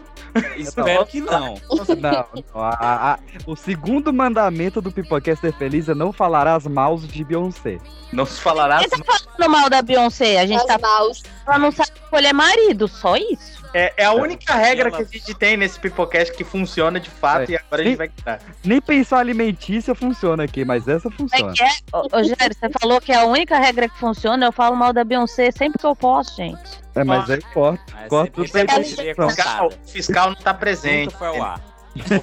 Espero 0.58 1.06
que 1.06 1.22
não. 1.22 1.54
Não, 2.00 2.26
não. 2.56 2.62
A- 2.62 3.14
a- 3.14 3.20
o 3.46 3.56
segundo 3.56 4.12
mandamento 4.12 4.82
do 4.82 4.92
Pipocaster 4.92 5.54
Feliz 5.54 5.88
é 5.88 5.94
não 5.94 6.12
falar 6.12 6.48
as 6.48 6.66
maus 6.66 7.08
de 7.08 7.24
Beyoncé. 7.24 7.78
Não 8.12 8.26
se 8.26 8.42
falará 8.42 8.80
Quem 8.80 8.90
tá 8.90 8.98
falando 9.38 9.52
mal 9.52 9.70
da 9.70 9.82
Beyoncé? 9.84 10.40
A 10.40 10.46
gente 10.48 10.66
tá 10.66 10.80
maus. 10.80 11.22
Ela 11.48 11.60
não 11.60 11.72
sabe 11.72 11.92
escolher 12.14 12.34
marido, 12.34 12.88
só 12.88 13.16
isso. 13.18 13.64
É, 13.74 13.92
é 13.98 14.06
a 14.06 14.14
única 14.14 14.54
regra 14.54 14.92
que 14.92 15.02
a 15.02 15.06
gente 15.06 15.34
tem 15.34 15.58
nesse 15.58 15.80
Pipocast 15.80 16.32
que 16.36 16.44
funciona 16.44 17.00
de 17.00 17.10
fato 17.10 17.50
É. 17.50 17.54
e 17.54 17.58
agora 17.58 17.82
a 17.82 17.86
gente 17.86 17.98
vai 17.98 18.08
quebrar. 18.08 18.40
Nem 18.64 18.80
pensão 18.80 19.18
alimentícia 19.18 19.96
funciona 19.96 20.44
aqui, 20.44 20.64
mas 20.64 20.88
essa 20.88 21.10
funciona. 21.10 21.52
é 21.52 21.56
que 21.56 21.64
é? 21.64 21.70
Ô, 21.92 22.02
ô 22.12 22.24
Jair, 22.24 22.54
você 22.54 22.70
falou 22.80 23.02
que 23.02 23.12
é 23.12 23.16
a 23.16 23.26
única 23.26 23.58
regra 23.58 23.90
que 23.90 23.98
funciona. 23.98 24.46
Eu 24.46 24.52
falo 24.52 24.76
mal 24.76 24.94
da 24.94 25.04
Beyoncé 25.04 25.50
sempre 25.50 25.80
que 25.80 25.86
eu 25.88 25.96
posso, 25.96 26.36
gente. 26.38 26.84
É, 26.94 27.04
mas 27.04 27.28
aí 27.32 27.42
corta. 27.54 27.82
Mas 27.94 28.10
Corta 28.10 28.48
ser 28.48 28.68
Fiscal, 29.16 29.68
o 29.68 29.72
fiscal 29.90 30.28
não 30.30 30.36
tá 30.36 30.54
presente. 30.54 31.16
Foi 31.16 31.28
ao 31.28 31.42
ar. 31.42 31.60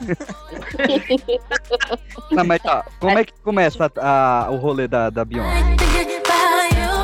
Não, 2.31 2.45
mas 2.45 2.63
tá. 2.63 2.85
Como 2.99 3.19
é 3.19 3.25
que 3.25 3.33
começa 3.43 3.91
a- 4.01 4.45
a- 4.47 4.51
o 4.51 4.57
rolê 4.57 4.89
da, 4.89 5.11
da 5.11 5.25
Beyoncé? 5.25 5.51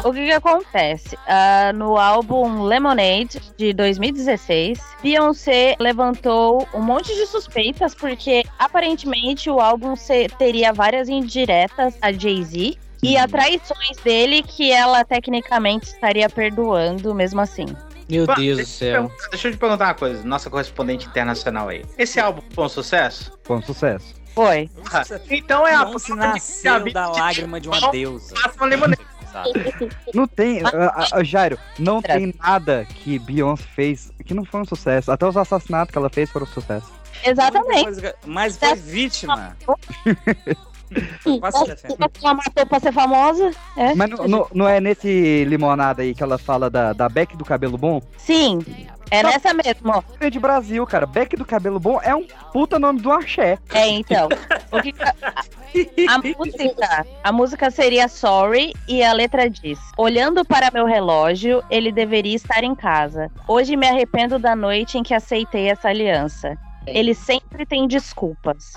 O 0.04 0.12
que 0.12 0.24
que 0.24 0.32
acontece? 0.32 1.18
Ah, 1.26 1.72
no 1.74 1.96
álbum 1.98 2.62
Lemonade, 2.62 3.40
de 3.56 3.72
2016, 3.72 4.78
Beyoncé 5.02 5.74
levantou 5.80 6.66
um 6.72 6.80
monte 6.80 7.12
de 7.14 7.26
suspeitas, 7.26 7.94
porque 7.94 8.44
aparentemente 8.58 9.50
o 9.50 9.60
álbum 9.60 9.96
se- 9.96 10.28
teria 10.38 10.72
várias 10.72 11.08
indiretas 11.08 11.94
a 12.00 12.12
Jay-Z 12.12 12.76
e 13.02 13.16
a 13.16 13.26
traições 13.26 13.96
dele 14.04 14.42
que 14.42 14.70
ela 14.70 15.04
tecnicamente 15.04 15.86
estaria 15.86 16.28
perdoando 16.28 17.12
mesmo 17.14 17.40
assim. 17.40 17.66
Meu 18.08 18.24
Deus 18.26 18.56
do 18.58 18.62
eu 18.62 18.66
céu. 18.66 18.92
perguntar- 19.02 19.28
Deixa 19.30 19.48
eu 19.48 19.52
te 19.52 19.58
perguntar 19.58 19.84
uma 19.86 19.94
coisa, 19.94 20.22
nossa 20.22 20.48
correspondente 20.48 21.06
internacional 21.08 21.68
aí. 21.68 21.84
Esse 21.98 22.20
álbum 22.20 22.42
foi 22.54 22.64
um 22.64 22.68
sucesso? 22.68 23.32
Com 23.44 23.60
sucesso. 23.60 24.14
Foi. 24.32 24.70
Ah, 24.92 25.02
então 25.30 25.66
é 25.66 25.74
a 25.74 25.86
que 25.86 26.12
a 26.12 26.14
nasceu 26.14 26.92
da 26.92 27.08
lágrima 27.10 27.58
de 27.58 27.68
uma 27.68 27.80
Não 27.80 27.90
deusa. 27.90 28.36
Faça 28.36 28.54
uma 28.58 28.66
limonada. 28.68 29.02
Sabe? 29.44 29.90
Não 30.14 30.26
tem. 30.26 30.62
a- 30.64 31.08
a- 31.12 31.22
Jairo, 31.24 31.58
não 31.78 32.00
tem 32.00 32.34
nada 32.42 32.84
que 32.86 33.18
Beyoncé 33.18 33.62
fez 33.74 34.10
que 34.24 34.32
não 34.34 34.44
foi 34.44 34.60
um 34.60 34.64
sucesso. 34.64 35.10
Até 35.12 35.26
os 35.26 35.36
assassinatos 35.36 35.92
que 35.92 35.98
ela 35.98 36.08
fez 36.10 36.30
foram 36.30 36.46
um 36.46 36.48
sucesso. 36.48 36.90
Exatamente. 37.24 38.14
Mas 38.26 38.56
foi 38.56 38.74
vítima. 38.76 39.56
Ela 41.24 42.34
matou 42.34 42.66
pra 42.66 42.80
ser 42.80 42.92
famosa? 42.92 43.50
É. 43.76 43.94
Mas 43.94 44.10
não, 44.10 44.28
não- 44.28 44.46
não 44.54 44.68
é 44.68 44.80
nesse 44.80 45.44
limonada 45.44 46.02
aí 46.02 46.14
que 46.14 46.22
ela 46.22 46.38
fala 46.38 46.70
da, 46.70 46.92
da 46.92 47.08
Beck 47.08 47.36
do 47.36 47.44
cabelo 47.44 47.76
bom? 47.76 48.00
Sim, 48.16 48.60
é 49.10 49.22
nessa 49.22 49.54
mesmo. 49.54 50.04
É 50.20 50.30
de 50.30 50.38
Brasil, 50.38 50.86
cara. 50.86 51.06
Beck 51.06 51.36
do 51.36 51.44
cabelo 51.44 51.78
bom 51.78 52.00
é 52.02 52.14
um 52.14 52.26
puta 52.52 52.78
nome 52.78 53.00
do 53.00 53.10
axé. 53.12 53.58
É, 53.72 53.86
então. 53.88 54.28
Que 54.82 54.94
a 56.08 56.18
música, 56.18 57.06
a 57.22 57.32
música 57.32 57.70
seria 57.70 58.08
Sorry 58.08 58.72
e 58.88 59.02
a 59.02 59.12
letra 59.12 59.48
diz: 59.48 59.78
Olhando 59.96 60.44
para 60.44 60.70
meu 60.72 60.86
relógio, 60.86 61.62
ele 61.70 61.92
deveria 61.92 62.34
estar 62.34 62.64
em 62.64 62.74
casa. 62.74 63.30
Hoje 63.46 63.76
me 63.76 63.86
arrependo 63.86 64.38
da 64.38 64.56
noite 64.56 64.98
em 64.98 65.02
que 65.02 65.14
aceitei 65.14 65.70
essa 65.70 65.88
aliança. 65.88 66.58
Ele 66.86 67.14
sempre 67.14 67.66
tem 67.66 67.88
desculpas. 67.88 68.74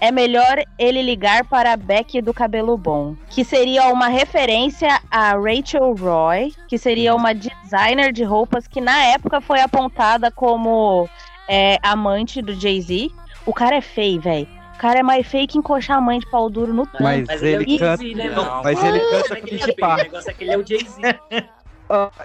É 0.00 0.12
melhor 0.12 0.62
ele 0.78 1.00
ligar 1.02 1.44
para 1.44 1.72
a 1.72 1.76
Beck 1.76 2.20
do 2.20 2.34
cabelo 2.34 2.76
bom, 2.76 3.16
que 3.30 3.44
seria 3.44 3.88
uma 3.88 4.08
referência 4.08 5.00
a 5.10 5.32
Rachel 5.32 5.94
Roy, 5.94 6.52
que 6.68 6.76
seria 6.76 7.14
uma 7.14 7.32
designer 7.34 8.12
de 8.12 8.22
roupas 8.22 8.68
que 8.68 8.80
na 8.80 9.04
época 9.04 9.40
foi 9.40 9.60
apontada 9.60 10.30
como 10.30 11.08
é, 11.48 11.78
amante 11.82 12.42
do 12.42 12.54
Jay-Z. 12.54 13.10
O 13.46 13.54
cara 13.54 13.76
é 13.76 13.80
feio, 13.80 14.20
velho. 14.20 14.48
O 14.74 14.78
cara 14.78 14.98
é 14.98 15.02
mais 15.02 15.26
feio 15.26 15.48
que 15.48 15.56
encoxar 15.56 15.96
a 15.96 16.00
mãe 16.00 16.18
de 16.18 16.30
pau 16.30 16.50
duro 16.50 16.74
no 16.74 16.84
tanque. 16.84 17.02
Mas, 17.02 17.26
Mas 17.26 17.42
ele, 17.42 17.76
é 17.76 17.78
canta. 17.78 18.02
Jay-Z, 18.02 18.14
né, 18.14 18.34
não, 18.34 18.62
mas 18.62 18.84
ele 18.84 19.00
canta 19.00 19.34
é 19.34 19.40
com 19.40 19.46
ele 19.46 19.56
é 19.56 19.64
feio? 19.64 19.88
O 19.88 19.96
negócio 19.96 20.30
é 20.30 20.34
que 20.34 20.44
ele 20.44 20.50
é 20.50 20.58
o 20.58 20.66
Jay-Z. 20.66 21.20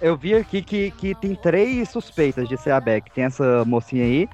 Eu 0.02 0.18
vi 0.18 0.34
aqui 0.36 0.62
que, 0.62 0.91
que 0.91 1.14
tem 1.16 1.36
três 1.36 1.89
suspeitas 1.89 2.50
de 2.50 2.58
ser 2.58 2.72
a 2.72 2.80
Beck. 2.80 3.12
Tem 3.12 3.26
essa 3.26 3.64
mocinha 3.66 4.04
aí, 4.04 4.28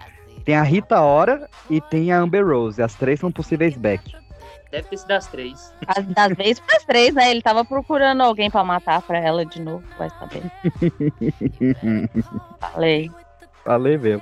tem 0.46 0.56
a 0.56 0.64
Rita 0.64 1.02
Ora 1.02 1.50
e 1.70 1.82
tem 1.82 2.12
a 2.12 2.20
Amber 2.20 2.46
Rose. 2.46 2.82
As 2.82 2.94
três 2.96 3.20
são 3.20 3.32
possíveis 3.32 3.76
Beck. 3.76 4.16
Deve 4.72 4.88
ter 4.90 4.98
sido 4.98 5.08
das 5.08 5.28
três. 5.28 5.74
As, 5.88 6.06
das 6.08 6.34
vezes 6.36 6.60
pras 6.60 6.84
três, 6.84 7.14
né? 7.14 7.32
Ele 7.32 7.42
tava 7.42 7.64
procurando 7.64 8.22
alguém 8.22 8.52
pra 8.52 8.64
matar 8.66 9.02
pra 9.02 9.18
ela 9.20 9.46
de 9.46 9.62
novo, 9.62 9.84
vai 9.98 10.10
saber. 10.10 10.44
Falei, 12.60 13.10
Falei 13.64 13.98
mesmo. 13.98 14.22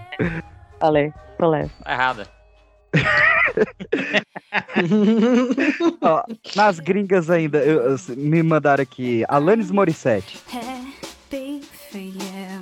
falei, 0.80 1.11
falei. 1.39 1.70
Tá 1.84 1.91
errada. 1.91 2.28
Ó, 6.01 6.24
nas 6.55 6.80
gringas 6.80 7.30
ainda, 7.30 7.57
eu- 7.59 7.82
eu- 7.91 7.97
me 8.16 8.41
mandaram 8.43 8.82
aqui, 8.84 9.24
Alanis 9.28 9.72
Morissette. 9.72 10.39
happy 10.51 11.61
for 11.91 11.99
you. 11.99 12.61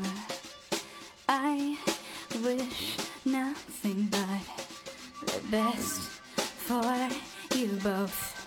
I 1.30 1.78
wish 2.44 2.93
nothing 3.84 4.08
but 4.12 5.28
the 5.28 5.48
best 5.50 6.02
for 6.40 7.10
you 7.58 7.68
both. 7.84 8.40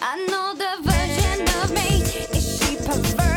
I 0.00 0.26
know 0.26 0.54
the 0.54 0.82
version 0.82 1.42
of 1.62 1.70
me. 1.74 2.02
Is 2.36 2.58
she 2.58 2.76
perverted 2.76 3.31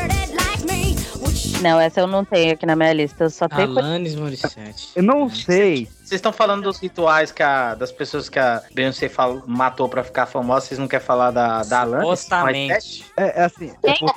Não, 1.61 1.79
essa 1.79 1.99
eu 2.01 2.07
não 2.07 2.23
tenho 2.23 2.53
aqui 2.53 2.65
na 2.65 2.75
minha 2.75 2.93
lista. 2.93 3.23
Eu 3.25 3.29
só 3.29 3.47
tenho. 3.47 3.69
Alanis 3.77 4.15
Morissette. 4.15 4.89
Eu 4.95 5.03
não 5.03 5.29
sei. 5.29 5.85
Vocês 6.03 6.19
estão 6.19 6.31
falando 6.31 6.63
dos 6.63 6.77
rituais 6.79 7.31
que 7.31 7.41
a, 7.41 7.73
das 7.73 7.91
pessoas 7.91 8.29
que 8.29 8.37
a 8.37 8.61
Beyoncé 8.73 9.09
fal- 9.09 9.41
matou 9.47 9.89
pra 9.89 10.03
ficar 10.03 10.25
famosa, 10.27 10.67
vocês 10.67 10.79
não 10.79 10.87
querem 10.87 11.05
falar 11.05 11.31
da, 11.31 11.63
da 11.63 11.81
Alanis? 11.81 12.03
Supostamente. 12.19 13.05
É, 13.17 13.41
é 13.41 13.43
assim. 13.45 13.71
É, 13.83 13.93
por- 13.93 14.13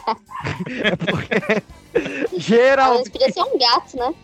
é 0.84 0.97
porque. 0.97 1.62
Geral. 2.36 2.91
Alanis 2.93 3.09
podia 3.09 3.32
ser 3.32 3.43
um 3.43 3.59
gato, 3.59 3.97
né? 3.97 4.14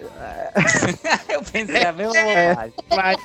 Eu 1.28 1.42
pensei 1.42 1.84
a 1.84 1.92
mesma 1.92 2.18
É. 2.18 2.54
bobagem. 2.88 3.22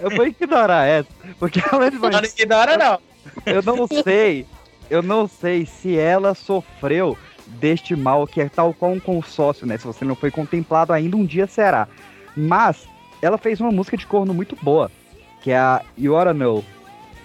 Eu 0.00 0.10
vou 0.10 0.26
ignorar 0.26 0.84
essa. 0.86 1.08
Porque 1.38 1.60
a 1.60 1.74
Alanis 1.74 2.00
Não, 2.00 2.10
ignora, 2.24 2.76
não. 2.76 2.98
Eu 3.46 3.62
não 3.62 3.86
sei. 4.02 4.46
Eu 4.90 5.00
não 5.02 5.26
sei 5.26 5.64
se 5.64 5.96
ela 5.98 6.34
sofreu 6.34 7.16
deste 7.46 7.94
mal 7.96 8.26
que 8.26 8.40
é 8.40 8.48
tal 8.48 8.72
qual 8.74 8.92
um 8.92 9.00
consórcio, 9.00 9.66
né? 9.66 9.76
Se 9.78 9.84
você 9.86 10.04
não 10.04 10.14
foi 10.14 10.30
contemplado 10.30 10.92
ainda, 10.92 11.16
um 11.16 11.24
dia 11.24 11.46
será. 11.46 11.88
Mas 12.36 12.86
ela 13.20 13.38
fez 13.38 13.60
uma 13.60 13.70
música 13.70 13.96
de 13.96 14.06
corno 14.06 14.32
muito 14.34 14.56
boa, 14.62 14.90
que 15.42 15.50
é 15.50 15.58
a 15.58 15.82
You 15.98 16.14
Oughta 16.14 16.32
Know. 16.34 16.64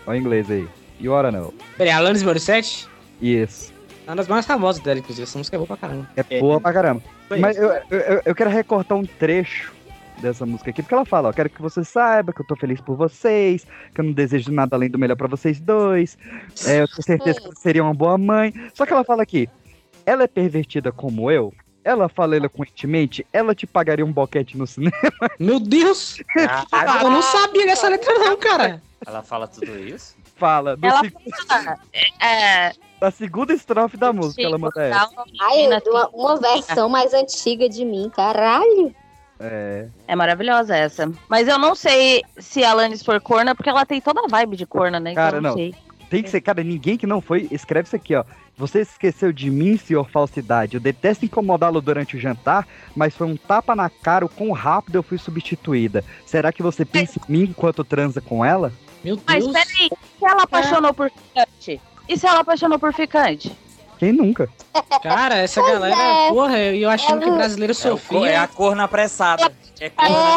Olha 0.05 0.17
o 0.17 0.21
inglês 0.21 0.49
aí. 0.49 0.67
You 0.99 1.13
Oughta 1.13 1.31
Know. 1.31 1.53
Peraí, 1.77 1.91
Alanis 1.91 2.23
Morissette? 2.23 2.87
Isso. 3.21 3.73
É 4.05 4.09
uma 4.09 4.15
das 4.17 4.27
mais 4.27 4.45
famosas 4.45 4.81
dela, 4.81 4.99
inclusive. 4.99 5.23
Essa 5.23 5.37
música 5.37 5.57
é 5.57 5.59
boa 5.59 5.67
pra 5.67 5.77
caramba. 5.77 6.09
É 6.15 6.39
boa 6.39 6.61
pra 6.61 6.71
caramba. 6.73 7.01
Foi 7.27 7.39
Mas 7.39 7.57
eu, 7.57 7.69
eu, 7.89 8.21
eu- 8.25 8.35
quero 8.35 8.49
recortar 8.49 8.97
um 8.97 9.03
trecho 9.05 9.73
dessa 10.21 10.45
música 10.45 10.69
aqui, 10.71 10.81
porque 10.81 10.95
ela 10.95 11.05
fala, 11.05 11.29
ó, 11.29 11.33
quero 11.33 11.49
que 11.49 11.61
você 11.61 11.83
saiba 11.83 12.31
que 12.33 12.41
eu 12.41 12.45
tô 12.45 12.55
feliz 12.55 12.79
por 12.81 12.95
vocês, 12.95 13.67
que 13.93 13.99
eu 14.01 14.05
não 14.05 14.13
desejo 14.13 14.51
nada 14.51 14.75
além 14.75 14.89
do 14.89 14.97
melhor 14.97 15.15
pra 15.15 15.27
vocês 15.27 15.59
dois, 15.59 16.17
é, 16.65 16.81
eu 16.81 16.87
tenho 16.87 17.03
certeza 17.03 17.39
que 17.41 17.47
você 17.47 17.61
seria 17.61 17.83
uma 17.83 17.93
boa 17.93 18.17
mãe. 18.17 18.51
Só 18.73 18.85
que 18.85 18.93
ela 18.93 19.03
fala 19.03 19.21
aqui, 19.23 19.47
ela 20.07 20.23
é 20.23 20.27
pervertida 20.27 20.89
como 20.89 21.29
eu, 21.29 21.53
ela 21.83 22.07
fala 22.07 22.37
eloquentemente, 22.37 23.27
ela 23.33 23.53
te 23.53 23.67
pagaria 23.67 24.05
um 24.05 24.11
boquete 24.11 24.57
no 24.57 24.65
cinema. 24.65 24.95
Meu 25.37 25.59
Deus! 25.59 26.23
Ah, 26.71 27.01
eu 27.03 27.11
não 27.11 27.21
sabia 27.21 27.65
dessa 27.65 27.89
letra 27.89 28.13
não, 28.17 28.37
cara. 28.37 28.81
Ela 29.05 29.21
fala 29.21 29.47
tudo 29.49 29.77
isso? 29.77 30.15
Fala, 30.37 30.77
do 30.77 30.87
Ela 30.87 31.01
seg- 31.01 31.13
fala, 31.47 31.77
é, 32.21 32.71
da 33.01 33.11
segunda 33.11 33.53
estrofe 33.53 33.97
da 33.97 34.13
música, 34.13 34.41
ela 34.41 34.57
manda 34.57 34.81
essa. 34.81 35.09
Ai, 35.41 35.67
uma, 35.85 36.07
uma 36.13 36.37
versão 36.37 36.87
mais 36.87 37.13
antiga 37.13 37.67
de 37.67 37.83
mim, 37.83 38.09
caralho. 38.15 38.95
É. 39.39 39.87
É 40.07 40.15
maravilhosa 40.15 40.75
essa. 40.75 41.11
Mas 41.27 41.47
eu 41.47 41.59
não 41.59 41.75
sei 41.75 42.23
se 42.39 42.63
a 42.63 42.71
Alanis 42.71 43.03
for 43.03 43.19
corna, 43.19 43.53
porque 43.53 43.69
ela 43.69 43.85
tem 43.85 43.99
toda 43.99 44.21
a 44.21 44.27
vibe 44.27 44.55
de 44.55 44.65
corna, 44.65 44.99
né? 44.99 45.11
Então 45.11 45.23
Cara, 45.23 45.37
eu 45.37 45.41
não. 45.41 45.53
sei. 45.53 45.75
Tem 46.09 46.23
que 46.23 46.29
ser, 46.29 46.39
cara, 46.41 46.63
ninguém 46.63 46.97
que 46.97 47.05
não 47.05 47.19
foi, 47.21 47.47
escreve 47.51 47.87
isso 47.87 47.95
aqui, 47.95 48.15
ó. 48.15 48.23
Você 48.57 48.81
esqueceu 48.81 49.31
de 49.31 49.51
mim, 49.51 49.77
senhor 49.77 50.09
falsidade. 50.09 50.75
Eu 50.75 50.81
detesto 50.81 51.23
incomodá-lo 51.23 51.79
durante 51.79 52.17
o 52.17 52.19
jantar, 52.19 52.67
mas 52.95 53.15
foi 53.15 53.27
um 53.27 53.37
tapa 53.37 53.75
na 53.75 53.87
cara 53.87 54.25
o 54.25 54.29
quão 54.29 54.51
rápido 54.51 54.95
eu 54.95 55.03
fui 55.03 55.19
substituída. 55.19 56.03
Será 56.25 56.51
que 56.51 56.63
você 56.63 56.83
pensa 56.83 57.19
em 57.19 57.31
mim 57.31 57.43
enquanto 57.43 57.83
transa 57.83 58.19
com 58.19 58.43
ela? 58.43 58.73
Meu 59.03 59.19
Mas 59.27 59.45
peraí, 59.45 59.89
se 60.17 60.25
ela 60.25 60.41
apaixonou 60.43 60.91
por 60.91 61.11
ficante? 61.11 61.79
E 62.09 62.17
se 62.17 62.25
ela 62.25 62.39
apaixonou 62.39 62.79
por 62.79 62.91
ficante? 62.93 63.55
Quem 63.99 64.11
nunca? 64.11 64.49
Cara, 65.03 65.35
essa 65.37 65.61
Pois 65.61 65.73
galera, 65.73 65.95
é. 65.95 66.29
porra, 66.29 66.57
eu 66.59 66.89
achando 66.89 67.19
que 67.21 67.27
Ela- 67.27 67.37
brasileiro 67.37 67.71
É, 67.71 67.75
sofria. 67.75 68.29
é 68.29 68.37
a 68.37 68.47
corna 68.47 68.85
apressada. 68.85 69.51
É 69.79 69.85
É, 69.85 69.91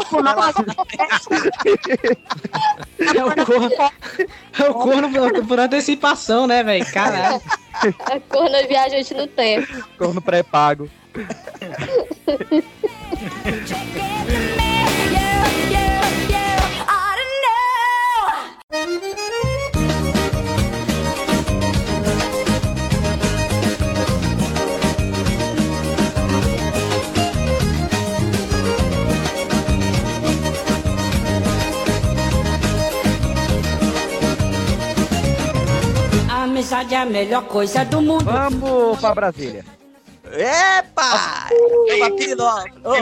corna 0.05 0.34
É 2.99 3.24
o 3.24 3.34
corno, 3.45 3.70
é 4.59 4.68
o 4.68 4.74
corno 4.74 5.47
por, 5.47 5.59
antecipação, 5.59 6.47
né, 6.47 6.62
velho? 6.62 6.84
Caralho. 6.93 7.41
A 7.82 8.20
corna 8.28 8.66
viajante 8.66 9.14
no 9.14 9.26
tempo. 9.26 9.66
Corno 9.97 10.20
pré-pago. 10.20 10.91
amizade 36.71 36.95
é 36.95 36.99
a 36.99 37.07
melhor 37.07 37.45
coisa 37.45 37.85
do 37.85 38.01
mundo. 38.01 38.25
Vamos 38.25 39.01
pra 39.01 39.14
Brasília. 39.14 39.64
Epa! 40.33 41.49
Ó. 42.85 42.97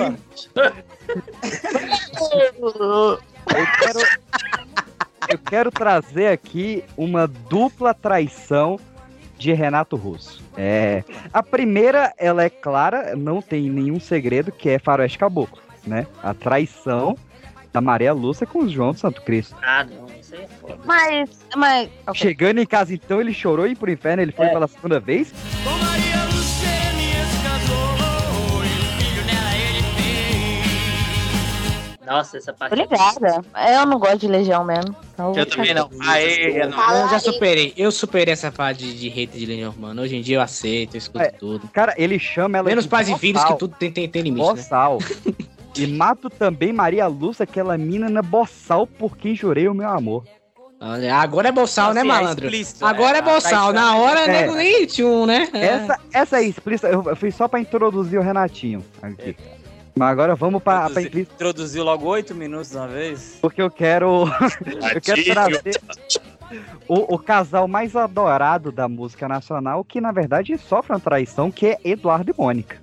Eu 3.54 3.66
quero, 3.78 4.00
eu 5.28 5.38
quero 5.38 5.70
trazer 5.70 6.28
aqui 6.28 6.82
uma 6.96 7.26
dupla 7.26 7.92
traição 7.92 8.80
de 9.36 9.52
Renato 9.52 9.96
Russo. 9.96 10.42
É, 10.56 11.04
a 11.32 11.42
primeira, 11.42 12.12
ela 12.16 12.42
é 12.42 12.50
clara, 12.50 13.14
não 13.14 13.42
tem 13.42 13.68
nenhum 13.70 14.00
segredo, 14.00 14.50
que 14.50 14.70
é 14.70 14.78
Faroeste 14.78 15.18
Caboclo, 15.18 15.60
né? 15.86 16.06
A 16.22 16.32
traição 16.32 17.16
da 17.72 17.80
Maria 17.80 18.12
Lúcia 18.12 18.46
com 18.46 18.60
o 18.60 18.68
João 18.68 18.92
do 18.92 18.98
Santo 18.98 19.22
Cristo. 19.22 19.54
Ah, 19.62 19.84
não, 19.84 20.07
foda. 20.68 20.80
Mas, 20.84 21.30
mas. 21.56 21.90
Chegando 22.14 22.60
em 22.60 22.66
casa, 22.66 22.94
então, 22.94 23.20
ele 23.20 23.32
chorou 23.32 23.66
e 23.66 23.74
pro 23.74 23.90
inferno, 23.90 24.22
ele 24.22 24.32
foi 24.32 24.46
É. 24.46 24.50
pela 24.50 24.68
segunda 24.68 25.00
vez. 25.00 25.32
Nossa, 32.08 32.38
essa 32.38 32.54
parte. 32.54 32.72
Obrigada. 32.72 33.42
Eu 33.70 33.84
não 33.84 33.98
gosto 33.98 34.20
de 34.20 34.28
Legião 34.28 34.64
mesmo. 34.64 34.96
Então, 35.12 35.34
Eu 35.36 35.44
também 35.44 35.74
não. 35.74 35.90
Aê, 36.00 36.62
eu 36.62 36.70
não. 36.70 37.02
Eu 37.02 37.08
já 37.10 37.18
superei. 37.18 37.74
Eu 37.76 37.92
superei 37.92 38.32
essa 38.32 38.50
parte 38.50 38.82
de, 38.82 38.98
de 38.98 39.08
hate 39.08 39.38
de 39.38 39.44
Legião 39.44 39.70
Urbana. 39.70 40.00
Hoje 40.00 40.16
em 40.16 40.22
dia 40.22 40.38
eu 40.38 40.40
aceito, 40.40 40.94
eu 40.94 40.98
escuto 40.98 41.24
É, 41.24 41.30
tudo. 41.30 41.68
Cara, 41.68 41.94
ele 41.98 42.18
chama 42.18 42.56
ela 42.56 42.68
Menos 42.68 42.84
de 42.84 42.90
pais 42.90 43.10
e 43.10 43.18
filhos, 43.18 43.44
que 43.44 43.58
tudo 43.58 43.74
tem, 43.78 43.92
tem, 43.92 44.08
tem 44.08 44.22
limite, 44.22 44.46
né? 44.46 44.54
Boçal. 44.54 44.98
e 45.76 45.86
mato 45.86 46.30
também 46.30 46.72
Maria 46.72 47.06
Lúcia, 47.06 47.42
aquela 47.42 47.76
mina 47.76 48.08
na 48.08 48.22
boçal 48.22 48.86
por 48.86 49.16
quem 49.18 49.34
jurei 49.34 49.68
o 49.68 49.74
meu 49.74 49.88
amor. 49.90 50.24
Agora 50.80 51.48
é 51.48 51.52
boçal, 51.52 51.92
né, 51.92 52.00
Assim, 52.00 52.08
é 52.08 52.12
malandro? 52.12 52.44
explícito, 52.46 52.86
agora 52.86 53.18
é, 53.18 53.20
é, 53.20 53.22
boçal. 53.22 53.72
Na 53.72 53.96
hora, 53.96 54.20
é- 54.20 54.42
nego 54.42 54.54
nem 54.54 54.86
tchum, 54.86 55.26
né? 55.26 55.48
É. 55.52 55.64
Essa, 55.66 55.98
essa 56.12 56.38
é 56.40 56.44
explícita, 56.44 56.88
eu, 56.88 57.16
fiz 57.16 57.34
só 57.34 57.48
pra 57.48 57.58
introduzir 57.60 58.18
o 58.18 58.22
Renatinho 58.22 58.84
aqui. 59.02 59.36
Mas 59.96 60.08
agora 60.10 60.36
vamos 60.36 60.62
pra, 60.62 60.82
pra 60.82 60.86
Introduzi- 60.90 61.06
implícita, 61.08 61.34
Introduziu 61.34 61.82
logo 61.84 62.06
oito 62.06 62.32
minutos 62.32 62.70
de 62.70 62.76
uma 62.76 62.86
vez. 62.86 63.38
porque 63.40 63.60
eu 63.60 63.68
quero. 63.70 64.26
eu 64.94 65.00
quero 65.00 65.24
trazer 65.24 65.80
o, 66.86 67.14
o 67.14 67.18
casal 67.18 67.66
mais 67.66 67.96
adorado 67.96 68.70
da 68.70 68.88
música 68.88 69.26
nacional, 69.26 69.82
que 69.82 70.00
na 70.00 70.12
verdade 70.12 70.56
sofre 70.58 70.92
uma 70.92 71.00
traição, 71.00 71.50
que 71.50 71.66
é 71.66 71.78
Eduardo 71.84 72.30
e 72.30 72.34
Mônica. 72.40 72.76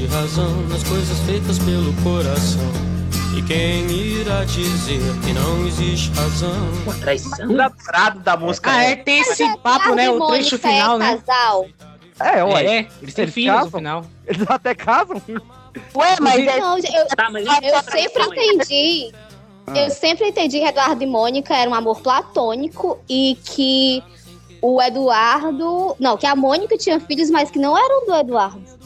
Existe 0.00 0.06
razão 0.06 0.62
nas 0.68 0.82
coisas 0.84 1.18
feitas 1.20 1.58
pelo 1.58 1.92
coração? 2.02 2.62
E 3.36 3.42
quem 3.42 3.90
irá 3.90 4.44
dizer 4.44 5.00
que 5.24 5.32
não 5.32 5.66
existe 5.66 6.10
razão? 6.12 6.72
Uma 6.84 6.94
traição? 6.94 7.48
Da 8.22 8.36
música. 8.36 8.70
Ah, 8.70 8.84
é, 8.84 8.96
tem 8.96 9.20
esse 9.20 9.56
papo, 9.58 9.94
né? 9.94 10.10
O 10.10 10.26
trecho 10.28 10.58
final, 10.58 10.96
é 10.96 10.98
né? 10.98 11.22
casal. 11.26 11.66
É, 12.18 12.44
ué. 12.44 12.64
É, 12.64 12.88
eles 13.00 13.14
têm 13.14 13.22
Eles 13.24 13.34
filhos 13.34 13.64
no 13.64 13.70
final. 13.70 14.04
Eles 14.26 14.46
até 14.48 14.74
casam. 14.74 15.20
Ué, 15.94 16.16
mas 16.20 16.46
é. 16.46 16.58
Não, 16.58 16.78
eu, 16.78 17.06
Tá, 17.16 17.30
mas 17.30 17.46
eu 17.46 17.82
sempre 17.90 18.22
entendi. 18.24 19.12
Eu 19.74 19.90
sempre 19.90 20.28
entendi 20.28 20.58
que 20.58 20.66
Eduardo 20.66 21.02
e 21.02 21.06
Mônica 21.06 21.54
era 21.54 21.70
um 21.70 21.74
amor 21.74 22.00
platônico 22.00 22.98
e 23.08 23.38
que 23.44 24.02
o 24.60 24.82
Eduardo. 24.82 25.94
Não, 25.98 26.16
que 26.16 26.26
a 26.26 26.34
Mônica 26.34 26.76
tinha 26.76 26.98
filhos, 27.00 27.30
mas 27.30 27.50
que 27.50 27.58
não 27.58 27.76
eram 27.78 28.06
do 28.06 28.14
Eduardo. 28.14 28.79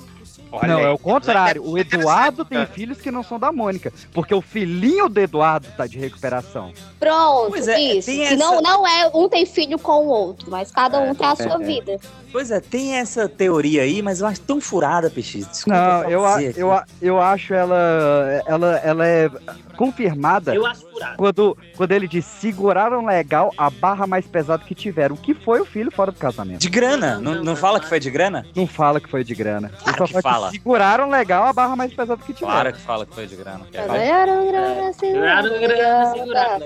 Olha 0.57 0.69
não, 0.69 0.79
aí. 0.79 0.85
é 0.85 0.91
o 0.91 0.99
contrário. 0.99 1.63
O 1.67 1.79
Eduardo 1.79 2.45
tem 2.45 2.65
filhos 2.67 3.01
que 3.01 3.11
não 3.11 3.23
são 3.23 3.39
da 3.39 3.51
Mônica. 3.53 3.93
Porque 4.13 4.35
o 4.35 4.41
filhinho 4.41 5.09
do 5.09 5.21
Eduardo 5.21 5.67
tá 5.77 5.87
de 5.87 5.99
recuperação. 5.99 6.73
Pronto, 6.99 7.51
Pois 7.51 7.69
é, 7.69 7.81
isso. 7.81 8.11
essa- 8.11 8.37
não, 8.37 8.61
não 8.61 8.87
é 8.87 9.11
um 9.15 9.29
tem 9.29 9.45
filho 9.47 9.79
com 9.79 10.07
o 10.07 10.09
outro, 10.09 10.51
mas 10.51 10.71
cada 10.71 10.99
um 11.01 11.15
tem 11.15 11.27
a 11.27 11.37
sua 11.37 11.55
é. 11.55 11.59
vida. 11.59 11.97
Pois 12.33 12.51
é, 12.51 12.61
tem 12.61 12.97
essa 12.97 13.29
teoria 13.29 13.83
aí, 13.83 14.03
mas 14.03 14.21
eu 14.21 14.27
acho 14.27 14.41
tão 14.41 14.61
furada, 14.61 15.09
PX. 15.11 15.47
Desculpa 15.47 15.79
Não, 15.79 16.11
eu, 16.11 16.27
a- 16.27 16.43
eu, 16.43 16.73
a- 16.73 16.85
eu 17.01 17.21
acho 17.21 17.55
ela, 17.55 18.43
ela. 18.47 18.77
Ela 18.79 19.07
é 19.07 19.31
confirmada 19.77 20.55
Eu 20.55 20.65
acho 20.67 20.85
quando, 21.17 21.57
quando 21.77 21.93
ele 21.93 22.07
diz 22.09 22.25
seguraram 22.25 23.05
legal 23.05 23.53
a 23.57 23.71
barra 23.71 24.07
mais 24.07 24.27
pesada 24.27 24.65
que 24.65 24.75
tiveram. 24.75 25.17
Que 25.17 25.35
foi 25.35 25.61
o 25.61 25.65
filho 25.65 25.91
fora 25.91 26.11
do 26.13 26.19
casamento. 26.19 26.61
De 26.61 26.69
grana? 26.69 27.19
Não, 27.19 27.43
não 27.43 27.57
fala 27.57 27.81
que 27.81 27.89
foi 27.89 28.01
de 28.01 28.11
grana? 28.11 28.47
Não 28.55 28.67
fala 28.67 29.01
que 29.01 29.09
foi 29.09 29.25
de 29.25 29.35
grana. 29.35 29.71
Ele 29.73 29.83
Claro 29.83 29.99
só 29.99 30.07
que 30.07 30.13
fala 30.13 30.23
fala. 30.23 30.51
seguraram 30.51 31.09
legal 31.11 31.45
a 31.45 31.53
barra 31.53 31.77
mais 31.77 31.93
pesada 31.93 32.21
que 32.23 32.33
tiveram. 32.33 32.53
Claro 32.55 32.73
que 32.73 32.81
fala 32.81 33.07
que 33.07 33.15
foi 33.15 33.27
de 33.27 33.37
grana. 33.37 33.67
Ganharam 33.73 34.47
grana, 34.47 34.93
segurando 34.93 35.61
grana, 35.61 36.13
segurando, 36.13 36.65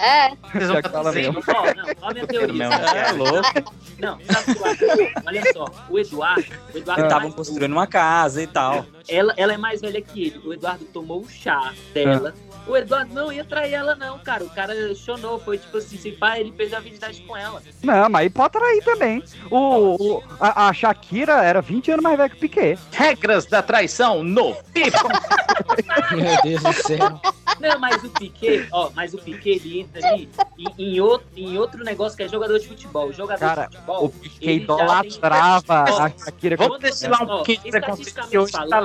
É. 0.00 0.30
Vocês 0.52 0.68
vão 0.68 0.78
mesmo. 1.12 1.34
Não, 1.44 1.94
ó 2.02 2.08
a 2.08 2.26
teoria. 2.26 2.64
É 2.64 3.12
louco. 3.12 3.74
Não, 3.98 4.18
que? 4.18 5.12
Olha 5.26 5.52
só, 5.52 5.66
o 5.88 5.98
Eduardo. 5.98 6.44
O 6.74 6.78
Eduardo 6.78 7.02
é 7.02 7.06
Estavam 7.06 7.30
construindo 7.32 7.72
uma 7.72 7.86
casa 7.86 8.42
e 8.42 8.46
tal. 8.46 8.84
ela, 9.08 9.32
ela 9.36 9.52
é 9.54 9.56
mais 9.56 9.80
velha 9.80 10.00
que 10.00 10.26
ele. 10.26 10.40
O 10.44 10.52
Eduardo 10.52 10.84
tomou 10.86 11.20
o 11.20 11.28
chá 11.28 11.72
dela. 11.92 12.34
O 12.66 12.76
Eduardo 12.76 13.12
não 13.12 13.30
ia 13.30 13.44
trair 13.44 13.74
ela, 13.74 13.94
não, 13.94 14.18
cara. 14.18 14.42
O 14.42 14.48
cara 14.50 14.72
chonou. 14.94 15.38
Foi 15.38 15.58
tipo 15.58 15.76
assim: 15.76 15.98
se 15.98 16.12
pá, 16.12 16.38
ele 16.38 16.50
perdeu 16.50 16.78
a 16.78 16.80
virgindade 16.80 17.20
com 17.22 17.36
ela. 17.36 17.62
Não, 17.82 18.08
mas 18.08 18.22
aí 18.22 18.30
pode 18.30 18.52
trair 18.54 18.82
também. 18.82 19.22
O, 19.50 20.16
o- 20.16 20.22
a, 20.40 20.68
a 20.68 20.72
Shakira 20.72 21.44
era 21.44 21.60
20 21.60 21.90
anos 21.92 22.02
mais 22.02 22.16
velha 22.16 22.28
que 22.30 22.36
o 22.36 22.40
Piquet. 22.40 22.78
Regras 22.92 23.44
da 23.46 23.62
traição 23.62 24.22
no 24.24 24.54
Pipo. 24.72 24.96
Meu 26.16 26.42
Deus 26.42 26.62
do 26.62 26.72
céu. 26.72 27.20
Não, 27.60 27.78
mas 27.78 28.02
o 28.02 28.08
Piquet, 28.10 28.66
ó, 28.72 28.90
mas 28.94 29.14
o 29.14 29.18
Piquet 29.18 29.50
ele 29.56 29.80
entra 29.80 30.08
ali 30.08 30.28
em, 30.58 30.74
em 30.96 31.00
outro, 31.00 31.26
em 31.36 31.56
outro 31.58 31.84
negócio 31.84 32.16
que 32.16 32.24
é 32.24 32.28
jogador 32.28 32.58
de 32.58 32.66
futebol. 32.66 33.08
O 33.08 33.12
jogador 33.12 33.38
Cara, 33.40 33.66
de 33.66 33.76
futebol. 33.76 34.04
O 34.06 34.08
Piquet 34.10 34.52
idolatrava 34.56 35.84
tem- 35.84 35.94
a 36.00 36.10
Shakira. 36.24 36.56
Vamos 36.56 36.80
destilar 36.80 37.22
um 37.22 37.26
pouquinho 37.26 37.60
de 37.62 37.70
preconceito 37.70 38.28
que 38.28 38.38
hoje 38.38 38.52
tá 38.52 38.80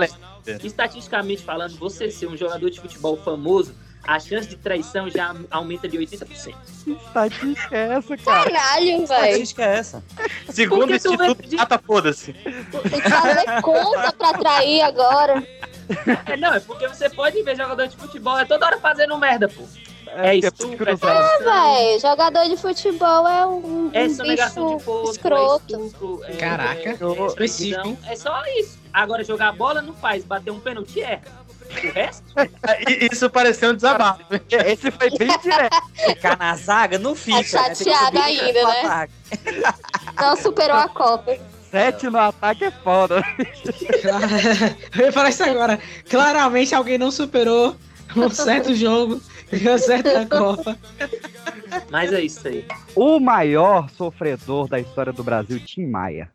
leve. 0.53 0.67
estatisticamente 0.67 1.43
falando, 1.43 1.77
você 1.77 2.09
ser 2.11 2.27
um 2.27 2.35
jogador 2.37 2.69
de 2.69 2.79
futebol 2.79 3.17
famoso, 3.17 3.73
a 4.01 4.17
chance 4.19 4.47
de 4.47 4.55
traição 4.55 5.09
já 5.09 5.35
aumenta 5.51 5.87
de 5.87 5.97
80%. 5.97 6.53
Estatística 6.87 7.77
é 7.77 7.93
essa, 7.93 8.17
cara? 8.17 8.49
Caralho, 8.49 8.85
velho. 8.85 9.25
Estatística 9.25 9.63
é 9.63 9.77
essa. 9.77 10.03
Segundo 10.49 10.89
o 10.89 10.95
Instituto 10.95 11.35
vê- 11.47 11.57
Mata, 11.57 11.77
foda-se. 11.85 12.33
Tem 12.33 13.01
que 13.01 13.09
fazer 13.09 13.61
conta 13.61 14.11
pra 14.13 14.33
trair 14.33 14.81
agora. 14.81 15.43
É, 16.25 16.37
não, 16.37 16.53
é 16.53 16.59
porque 16.59 16.87
você 16.87 17.09
pode 17.09 17.41
ver 17.43 17.55
jogador 17.57 17.87
de 17.87 17.97
futebol, 17.97 18.37
é 18.39 18.45
toda 18.45 18.65
hora 18.65 18.79
fazendo 18.79 19.17
merda, 19.17 19.47
pô. 19.49 19.63
É 20.11 20.39
que 20.39 20.47
estupro, 20.47 20.89
é 20.89 20.97
traição, 20.97 21.43
Véi, 21.43 21.99
jogador 21.99 22.49
de 22.49 22.57
futebol 22.57 23.27
é 23.27 23.45
um, 23.45 23.57
um 23.87 23.91
é 23.93 24.07
de 24.07 24.15
bicho 24.23 24.79
posto, 24.83 25.11
escroto. 25.11 25.75
é 25.75 25.85
estupro. 25.85 26.21
É, 26.23 26.31
Caraca, 26.35 26.89
é, 26.89 27.27
específico, 27.27 27.79
então, 27.89 27.97
é 28.11 28.15
só 28.15 28.41
isso. 28.57 28.78
Agora, 28.93 29.23
jogar 29.23 29.51
bola 29.53 29.81
não 29.81 29.93
faz, 29.93 30.23
bater 30.23 30.51
um 30.51 30.59
pênalti 30.59 31.01
é. 31.01 31.21
O 31.69 31.91
resto? 31.93 32.23
Isso 33.11 33.29
pareceu 33.29 33.71
um 33.71 33.75
desabafo. 33.75 34.23
Esse 34.65 34.91
foi 34.91 35.09
bem 35.17 35.37
direto. 35.39 35.77
Ficar 35.93 36.37
na 36.37 36.55
zaga 36.55 36.97
não 36.97 37.15
fica. 37.15 37.43
Tá 37.43 37.69
né? 37.69 37.75
Tem 37.75 37.85
que 37.85 37.91
chateado 37.91 38.17
subir 38.17 38.41
ainda, 38.41 38.63
né? 38.63 38.81
ataque. 38.81 39.13
Não 40.19 40.35
superou 40.35 40.77
a 40.77 40.89
Copa. 40.89 41.37
Sete 41.69 42.09
no 42.09 42.17
ataque 42.17 42.65
é 42.65 42.71
foda. 42.71 43.23
Eu 44.97 45.05
ia 45.05 45.11
falar 45.11 45.29
isso 45.29 45.43
agora. 45.43 45.79
Claramente 46.09 46.73
alguém 46.73 46.97
não 46.97 47.11
superou 47.11 47.75
um 48.15 48.29
certo 48.29 48.73
jogo 48.73 49.21
e 49.51 49.67
uma 49.67 49.77
certa 49.77 50.25
Copa. 50.25 50.75
Mas 51.91 52.11
é 52.11 52.21
isso 52.21 52.47
aí. 52.47 52.65
O 52.95 53.19
maior 53.19 53.87
sofredor 53.91 54.67
da 54.67 54.79
história 54.79 55.13
do 55.13 55.23
Brasil, 55.23 55.59
Tim 55.63 55.85
Maia. 55.85 56.31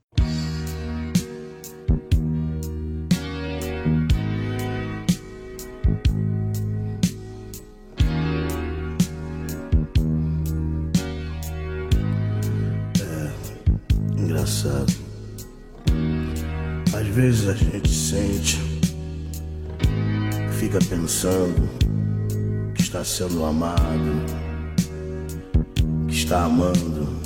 Engraçado. 14.35 14.93
Às 16.93 17.07
vezes 17.07 17.49
a 17.49 17.55
gente 17.55 17.89
sente, 17.89 18.59
fica 20.59 20.81
pensando 20.91 21.69
que 22.75 22.83
está 22.83 23.05
sendo 23.05 23.45
amado, 23.45 24.25
que 26.09 26.15
está 26.15 26.47
amando 26.47 27.17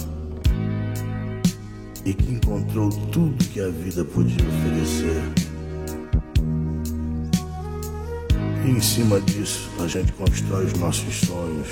e 2.05 2.13
que 2.13 2.31
encontrou 2.31 2.91
tudo 2.91 3.43
que 3.43 3.61
a 3.63 3.71
vida 3.71 4.05
podia 4.05 4.45
oferecer. 4.47 5.23
E 8.67 8.71
em 8.71 8.81
cima 8.83 9.19
disso 9.23 9.71
a 9.83 9.87
gente 9.87 10.13
constrói 10.13 10.67
os 10.67 10.75
nossos 10.75 11.21
sonhos, 11.21 11.69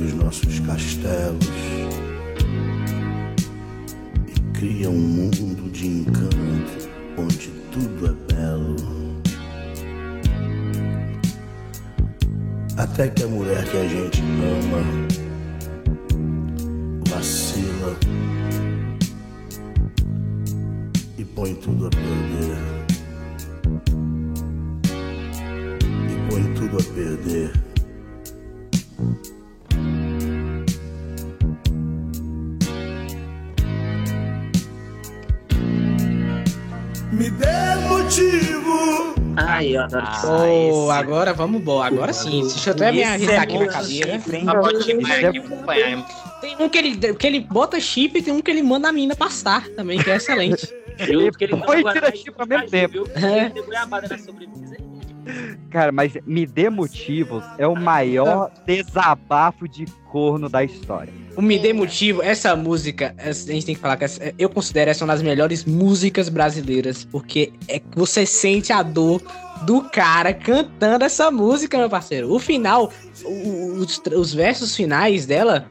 os 0.00 0.14
nossos 0.14 0.60
castelos 0.60 2.03
cria 4.64 4.88
um 4.88 4.98
mundo 4.98 5.70
de 5.70 5.86
encanto 5.86 6.88
onde 7.18 7.50
tudo 7.70 8.06
é 8.06 8.32
belo. 8.32 8.76
Até 12.78 13.08
que 13.08 13.24
a 13.24 13.26
mulher 13.26 13.62
que 13.70 13.76
a 13.76 13.86
gente 13.86 14.22
ama 14.22 14.82
vacila 17.10 17.94
e 21.18 21.24
põe 21.26 21.54
tudo 21.56 21.88
a 21.88 21.90
perder. 21.90 22.56
E 26.08 26.30
põe 26.30 26.54
tudo 26.54 26.78
a 26.78 26.94
perder. 26.94 27.73
Dê 37.38 37.74
motivo. 37.88 39.14
Ai, 39.36 39.76
eu 39.76 39.82
adoro 39.82 40.04
isso. 40.12 40.26
Oh, 40.26 40.90
agora 40.90 41.32
vamos 41.32 41.60
embora. 41.60 41.94
Agora 41.94 42.12
sim. 42.12 42.42
Deixa 42.42 42.70
eu 42.70 42.74
até 42.74 42.92
me 42.92 43.02
ajeitar 43.02 43.34
é 43.34 43.38
aqui 43.38 43.58
na 43.58 43.66
cadeira. 43.66 44.20
Tem 46.40 46.56
um 46.60 46.68
que 46.68 46.78
ele, 46.78 47.14
que 47.14 47.26
ele 47.26 47.40
bota 47.40 47.80
chip 47.80 48.18
e 48.18 48.22
tem 48.22 48.32
um 48.34 48.40
que 48.40 48.50
ele 48.50 48.62
manda 48.62 48.88
a 48.88 48.92
mina 48.92 49.16
passar 49.16 49.66
também, 49.70 49.98
que 49.98 50.10
é 50.10 50.16
excelente. 50.16 50.66
Foi 50.66 51.06
tava 51.06 51.30
tira 51.32 51.56
Guaraná 51.56 52.08
e 52.12 52.16
chip 52.16 52.34
ao 52.38 52.46
mesmo 52.46 52.70
tempo. 52.70 53.08
É. 53.14 53.52
Cara, 55.70 55.90
mas 55.92 56.12
Me 56.26 56.46
Dê 56.46 56.68
Motivos 56.70 57.44
é 57.58 57.66
o 57.66 57.74
maior 57.74 58.50
desabafo 58.66 59.66
de 59.68 59.86
corno 60.10 60.48
da 60.48 60.62
história. 60.62 61.12
O 61.36 61.42
Me 61.42 61.58
Dê 61.58 61.72
Motivo, 61.72 62.22
essa 62.22 62.54
música, 62.54 63.14
a 63.18 63.32
gente 63.32 63.66
tem 63.66 63.74
que 63.74 63.80
falar 63.80 63.96
que 63.96 64.04
essa- 64.04 64.32
eu 64.38 64.48
considero 64.48 64.90
essa 64.90 65.04
uma 65.04 65.12
das 65.12 65.22
melhores 65.22 65.64
músicas 65.64 66.28
brasileiras, 66.28 67.04
porque 67.04 67.52
é 67.68 67.78
que 67.80 67.86
você 67.96 68.24
sente 68.24 68.72
a 68.72 68.82
dor 68.82 69.20
do 69.66 69.80
cara 69.82 70.32
cantando 70.32 71.04
essa 71.04 71.30
música, 71.30 71.76
meu 71.78 71.88
parceiro. 71.90 72.32
O 72.32 72.38
final, 72.38 72.92
o- 73.24 73.72
os, 73.78 74.00
os 74.14 74.32
versos 74.34 74.76
finais 74.76 75.26
dela 75.26 75.66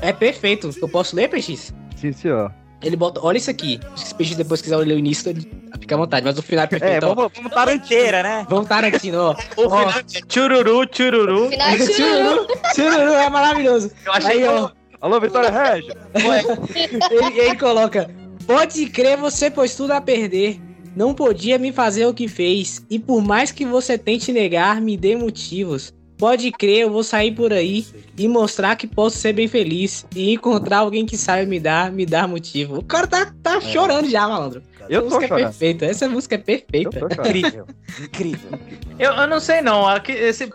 é 0.00 0.12
perfeito. 0.12 0.70
Eu 0.80 0.88
posso 0.88 1.16
ler, 1.16 1.28
PX? 1.28 1.74
Sim, 1.96 2.12
senhor. 2.12 2.52
Ele 2.82 2.96
bota, 2.96 3.20
olha 3.22 3.38
isso 3.38 3.50
aqui. 3.50 3.78
Se 3.94 4.12
o 4.14 4.36
depois 4.36 4.60
quiser 4.60 4.76
ler 4.76 4.94
o 4.94 4.98
início, 4.98 5.30
ele 5.30 5.48
fica 5.80 5.94
à 5.94 5.98
vontade, 5.98 6.26
mas 6.26 6.36
o 6.38 6.42
final 6.42 6.64
é 6.64 6.66
perfeito. 6.66 6.94
É, 6.94 7.00
vamos, 7.00 7.32
vamos 7.34 7.52
Tarantino. 7.52 7.84
Inteira, 7.84 8.22
né? 8.22 8.46
Vamos 8.48 8.68
Tarantino, 8.68 9.18
ó. 9.18 9.36
O 9.56 9.66
Ó. 9.66 9.78
final 9.78 9.98
é 9.98 10.02
tchururu, 10.02 10.86
tchururu. 10.86 11.48
Final 11.50 11.68
é 11.68 11.78
chururu. 11.78 11.94
Chururu, 11.94 12.48
chururu 12.74 13.12
é 13.12 13.30
maravilhoso. 13.30 13.90
Eu 14.04 14.12
achei 14.12 14.42
Aí, 14.42 14.48
ó. 14.48 14.70
Alô, 15.00 15.20
Vitória 15.20 15.50
Regia. 15.50 15.96
ele, 17.10 17.40
ele 17.40 17.56
coloca: 17.56 18.08
Pode 18.46 18.86
crer, 18.86 19.16
você 19.16 19.50
pôs 19.50 19.74
tudo 19.74 19.92
a 19.92 20.00
perder. 20.00 20.60
Não 20.94 21.14
podia 21.14 21.58
me 21.58 21.72
fazer 21.72 22.06
o 22.06 22.14
que 22.14 22.28
fez. 22.28 22.84
E 22.90 22.98
por 22.98 23.22
mais 23.22 23.50
que 23.50 23.64
você 23.64 23.96
tente 23.96 24.32
negar, 24.32 24.80
me 24.80 24.96
dê 24.96 25.16
motivos. 25.16 25.92
Pode 26.22 26.52
crer, 26.52 26.82
eu 26.82 26.90
vou 26.90 27.02
sair 27.02 27.32
por 27.32 27.52
aí 27.52 27.84
e 28.16 28.28
mostrar 28.28 28.76
que 28.76 28.86
posso 28.86 29.16
ser 29.16 29.32
bem 29.32 29.48
feliz. 29.48 30.06
E 30.14 30.32
encontrar 30.32 30.78
alguém 30.78 31.04
que 31.04 31.16
saiba 31.16 31.50
me 31.50 31.58
dar, 31.58 31.90
me 31.90 32.06
dar 32.06 32.28
motivo. 32.28 32.78
O 32.78 32.84
cara 32.84 33.08
tá, 33.08 33.34
tá 33.42 33.60
chorando 33.60 34.08
já, 34.08 34.28
malandro. 34.28 34.62
Eu 34.88 35.00
essa 35.00 35.08
tô 35.08 35.14
música 35.16 35.24
é 35.24 35.28
chorando. 35.28 35.44
perfeita. 35.46 35.84
Essa 35.84 36.08
música 36.08 36.34
é 36.36 36.38
perfeita. 36.38 36.96
Eu. 36.96 37.08
Incrível. 37.08 37.66
Incrível. 38.00 38.50
Eu, 39.00 39.12
eu 39.14 39.26
não 39.26 39.40
sei 39.40 39.62
não, 39.62 39.84
esse, 40.08 40.48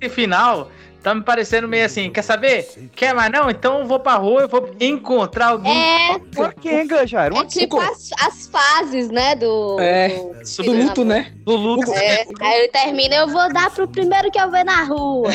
esse 0.00 0.08
final 0.08 0.70
tá 1.02 1.14
me 1.14 1.22
parecendo 1.22 1.66
meio 1.68 1.84
assim, 1.84 2.10
quer 2.10 2.22
saber? 2.22 2.90
Quer 2.94 3.14
mais 3.14 3.30
não? 3.30 3.50
Então 3.50 3.80
eu 3.80 3.86
vou 3.86 3.98
pra 3.98 4.14
rua, 4.14 4.42
eu 4.42 4.48
vou 4.48 4.70
encontrar 4.80 5.48
alguém. 5.48 5.76
É, 5.76 6.18
Por 6.34 6.54
que, 6.54 6.84
Ganjar? 6.84 7.32
é 7.32 7.44
tipo 7.44 7.78
as, 7.78 8.10
as 8.20 8.46
fases, 8.46 9.08
né? 9.08 9.34
Do. 9.34 9.78
É, 9.80 10.08
do, 10.08 10.62
do 10.62 10.72
luto, 10.72 11.04
né? 11.04 11.32
Do 11.44 11.56
luto. 11.56 11.92
É, 11.92 12.26
aí 12.40 12.58
ele 12.60 12.68
termina, 12.68 13.16
eu 13.16 13.28
vou 13.28 13.52
dar 13.52 13.70
pro 13.70 13.88
primeiro 13.88 14.30
que 14.30 14.40
eu 14.40 14.50
ver 14.50 14.64
na 14.64 14.84
rua. 14.84 15.30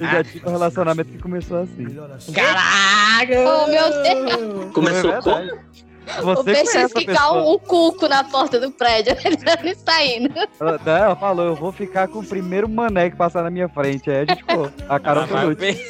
Eu 0.00 0.06
já 0.06 0.24
tive 0.24 0.48
um 0.48 0.52
relacionamento 0.52 1.10
que 1.10 1.18
começou 1.18 1.62
assim. 1.62 1.86
Caraca! 2.34 3.34
Oh, 3.38 3.66
meu 3.66 3.90
Deus. 4.02 4.72
Começou 4.72 5.12
É 5.12 5.22
como? 5.22 5.89
Verdade. 6.10 6.30
o 6.30 6.34
Você 6.34 6.52
peixe 6.52 6.88
ficar 6.88 7.12
pessoa. 7.12 7.54
um, 7.54 7.58
cuco 7.58 8.08
na 8.08 8.24
porta 8.24 8.58
do 8.60 8.70
prédio. 8.70 9.16
Ele 9.24 9.36
não 9.62 9.70
está 9.70 10.04
indo. 10.04 10.34
Ela, 10.60 10.80
ela 10.86 11.16
falou, 11.16 11.46
eu 11.46 11.56
vou 11.56 11.72
ficar 11.72 12.08
com 12.08 12.18
o 12.20 12.26
primeiro 12.26 12.68
mané 12.68 13.10
que 13.10 13.16
passar 13.16 13.42
na 13.42 13.50
minha 13.50 13.68
frente. 13.68 14.10
Aí 14.10 14.16
a 14.16 14.24
gente 14.24 14.36
ficou. 14.36 14.70
A 14.88 14.98
Carol 14.98 15.26
foi 15.26 15.36
vai 15.36 15.46
o 15.46 15.48
último. 15.50 15.80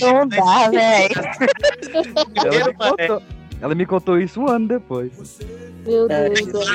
Não 0.00 0.28
dá, 0.28 0.70
velho. 0.70 1.14
Ela 3.60 3.74
me, 3.74 3.84
contou, 3.84 4.18
isso 4.18 4.40
um 4.40 4.48
ano 4.48 4.66
depois. 4.68 5.38
Meu 5.86 6.08
Deus. 6.08 6.66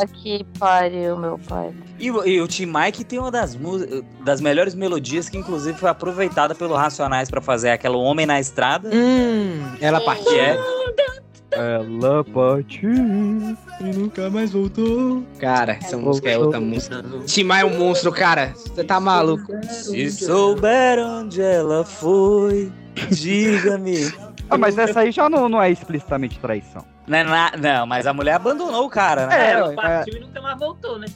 Aqui 0.00 0.44
pariu, 0.58 1.16
meu 1.16 1.38
pai. 1.38 1.72
E, 1.98 2.10
o- 2.10 2.26
e 2.26 2.40
o 2.40 2.48
Tim 2.48 2.66
Mike 2.66 3.04
tem 3.04 3.18
uma 3.18 3.30
das, 3.30 3.56
das 4.24 4.40
melhores 4.40 4.74
melodias 4.74 5.28
que, 5.28 5.38
inclusive, 5.38 5.78
foi 5.78 5.88
aproveitada 5.88 6.54
pelo 6.54 6.74
Racionais 6.74 7.30
pra 7.30 7.40
fazer 7.40 7.70
aquela 7.70 7.96
Homem 7.96 8.26
na 8.26 8.40
Estrada. 8.40 8.90
Hum, 8.92 9.62
ela 9.80 10.00
partiu. 10.00 10.32
é. 10.34 10.58
Ela 11.52 12.22
partiu 12.24 12.90
e 12.90 13.84
nunca 13.96 14.28
mais 14.28 14.52
voltou. 14.52 15.22
Cara, 15.38 15.78
essa 15.80 15.96
música 15.96 16.28
é 16.30 16.36
outra 16.36 16.60
música. 16.60 17.02
Timar 17.24 17.60
é 17.60 17.64
um 17.64 17.78
monstro, 17.78 18.12
cara. 18.12 18.52
Você 18.54 18.84
tá 18.84 19.00
maluco. 19.00 19.52
Se 19.70 20.10
souber 20.10 20.98
onde 20.98 21.40
ela 21.40 21.82
foi, 21.84 22.70
diga-me. 23.10 24.12
Ah, 24.48 24.56
mas 24.58 24.76
essa 24.78 25.00
aí 25.00 25.10
já 25.10 25.28
não, 25.28 25.48
não 25.48 25.62
é 25.62 25.70
explicitamente 25.70 26.38
traição. 26.38 26.84
Não, 27.06 27.18
é 27.18 27.24
na- 27.24 27.52
não, 27.58 27.86
mas 27.86 28.06
a 28.06 28.12
mulher 28.12 28.34
abandonou 28.34 28.84
o 28.86 28.90
cara, 28.90 29.26
né? 29.26 29.36
É, 29.36 29.46
É, 29.46 29.52
ela 29.52 29.72
é. 29.72 29.74
partiu 29.76 30.16
e 30.16 30.20
nunca 30.20 30.40
mais 30.40 30.58
voltou, 30.58 30.98
né? 30.98 31.06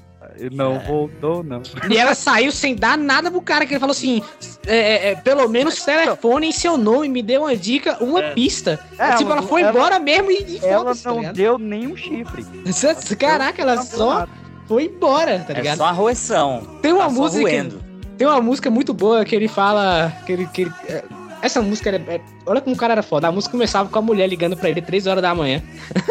Não 0.53 0.79
voltou, 0.81 1.43
não. 1.43 1.63
E 1.91 1.97
ela 1.97 2.15
saiu 2.15 2.53
sem 2.53 2.77
dar 2.77 2.97
nada 2.97 3.31
pro 3.31 3.41
cara, 3.43 3.67
que 3.67 3.73
ele 3.73 3.81
falou 3.81 3.93
assim: 3.93 4.23
é, 4.67 4.77
é, 4.77 5.11
é, 5.11 5.15
pelo 5.17 5.49
menos 5.49 5.83
telefone 5.83 6.49
em 6.49 6.53
seu 6.53 6.77
nome, 6.77 7.09
me 7.09 7.23
dê 7.23 7.37
uma 7.39 7.57
dica, 7.57 7.97
uma 8.03 8.23
pista. 8.23 8.79
É, 8.99 9.13
tipo, 9.17 9.31
ela 9.31 9.41
ela- 9.41 9.49
foi 9.49 9.63
ela- 9.63 9.71
embora 9.71 9.99
mesmo 9.99 10.31
e, 10.31 10.59
e 10.59 10.61
Ela 10.65 10.95
tá 10.95 11.11
não 11.11 11.19
ligado? 11.21 11.35
deu 11.35 11.59
nenhum 11.59 11.97
chifre. 11.97 12.45
Caraca, 13.19 13.61
ela 13.63 13.83
só 13.83 14.27
foi 14.69 14.85
embora, 14.85 15.41
tá 15.41 15.53
É 15.53 15.57
ligado? 15.57 15.79
só 15.79 15.87
a 15.87 15.91
roeção. 15.93 16.79
Tem 16.83 16.93
uma 16.93 17.05
Tá 17.05 17.11
música. 17.11 17.67
Tem 18.17 18.27
uma 18.27 18.41
música 18.41 18.71
muito 18.71 18.93
boa 18.93 19.25
que 19.25 19.35
ele 19.35 19.49
fala. 19.49 20.13
Que 20.27 20.33
ele, 20.33 20.47
que 20.47 20.63
ele- 20.63 20.73
é, 20.87 21.03
essa 21.43 21.61
música 21.63 21.89
era- 21.91 22.03
é, 22.09 22.21
Olha 22.47 22.61
como 22.61 22.75
o 22.75 22.79
cara 22.79 22.93
era 22.95 23.03
foda. 23.03 23.29
A 23.29 23.33
música 23.33 23.53
começava 23.53 23.89
com 23.89 23.99
a 23.99 24.03
mulher 24.03 24.27
ligando 24.29 24.57
pra 24.57 24.69
ele 24.71 24.81
3 24.83 25.07
horas 25.07 25.23
da 25.23 25.35
manhã. 25.35 25.63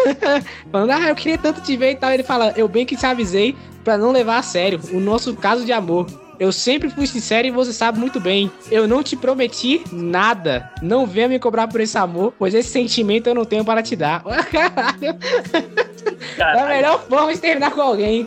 Falando, 0.71 0.91
ah, 0.91 1.09
eu 1.09 1.15
queria 1.15 1.37
tanto 1.37 1.61
te 1.61 1.75
ver 1.77 1.91
e 1.91 1.95
tal. 1.95 2.11
Ele 2.11 2.23
fala, 2.23 2.53
eu 2.55 2.67
bem 2.67 2.85
que 2.85 2.95
te 2.95 3.05
avisei 3.05 3.55
pra 3.83 3.97
não 3.97 4.11
levar 4.11 4.37
a 4.37 4.43
sério 4.43 4.79
o 4.91 4.99
nosso 4.99 5.35
caso 5.35 5.65
de 5.65 5.71
amor. 5.71 6.07
Eu 6.39 6.53
sempre 6.53 6.89
fui 6.89 7.05
sincero 7.05 7.47
e 7.47 7.51
você 7.51 7.73
sabe 7.73 7.99
muito 7.99 8.17
bem. 8.19 8.49
Eu 8.71 8.87
não 8.87 9.03
te 9.03 9.17
prometi 9.17 9.81
nada. 9.91 10.71
Não 10.81 11.05
venha 11.05 11.27
me 11.27 11.37
cobrar 11.37 11.67
por 11.67 11.81
esse 11.81 11.97
amor, 11.97 12.33
pois 12.39 12.53
esse 12.53 12.69
sentimento 12.69 13.27
eu 13.27 13.35
não 13.35 13.43
tenho 13.43 13.65
para 13.65 13.83
te 13.83 13.95
dar. 13.95 14.23
Caralho. 14.23 15.17
É 16.37 16.61
a 16.61 16.65
melhor 16.67 17.01
forma 17.09 17.33
de 17.33 17.39
terminar 17.39 17.71
com 17.71 17.81
alguém. 17.81 18.25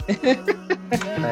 Na 1.18 1.28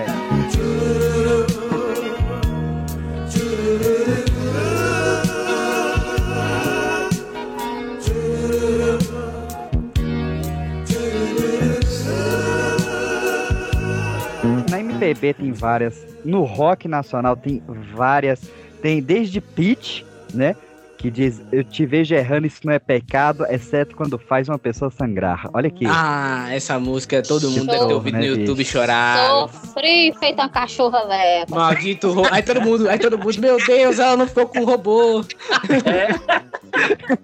MPB 15.01 15.35
tem 15.35 15.53
várias. 15.53 16.07
No 16.25 16.45
rock 16.45 16.87
nacional 16.87 17.37
tem 17.37 17.63
várias. 17.95 18.51
Tem 18.83 19.03
desde 19.03 19.41
Pitch, 19.41 20.03
né? 20.35 20.55
Que 20.99 21.11
diz: 21.11 21.41
Eu 21.51 21.65
te 21.65 21.87
vejo 21.87 22.15
errando, 22.15 22.47
isso 22.47 22.61
não 22.65 22.75
é 22.75 22.79
pecado, 22.79 23.47
exceto 23.49 23.97
quando 23.97 24.19
faz 24.19 24.49
uma 24.49 24.59
pessoa 24.59 24.91
sangrar. 24.91 25.49
Olha 25.55 25.69
aqui. 25.69 25.87
Ah, 25.89 26.49
essa 26.51 26.79
música 26.79 27.23
todo 27.23 27.51
mundo 27.51 27.67
deve 27.67 27.87
ter 27.87 27.95
ouvido 27.95 28.15
né, 28.15 28.21
no 28.21 28.27
YouTube 28.27 28.59
bicho? 28.59 28.73
chorar. 28.73 29.49
Sofri 29.49 30.13
feito 30.21 30.39
uma 30.39 30.49
cachorra 30.51 31.07
velha. 31.07 31.47
Maldito 31.49 32.13
ro... 32.13 32.25
Aí 32.31 32.43
todo 32.43 32.61
mundo, 32.61 32.89
aí 32.89 32.99
todo 32.99 33.19
mundo, 33.19 33.41
meu 33.41 33.57
Deus, 33.65 33.99
ela 33.99 34.17
não 34.17 34.27
ficou 34.27 34.47
com 34.47 34.61
o 34.61 34.65
robô. 34.67 35.25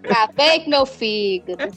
Acabei 0.04 0.60
com 0.60 0.70
meu 0.70 0.86
fígado. 0.86 1.64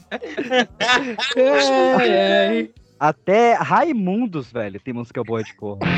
Ai, 1.98 2.18
ai. 2.18 2.70
Até 3.00 3.54
Raimundos, 3.54 4.52
velho, 4.52 4.78
tem 4.78 4.92
música 4.92 5.24
boa 5.24 5.42
de 5.42 5.54
cor. 5.54 5.78
É 5.80 5.88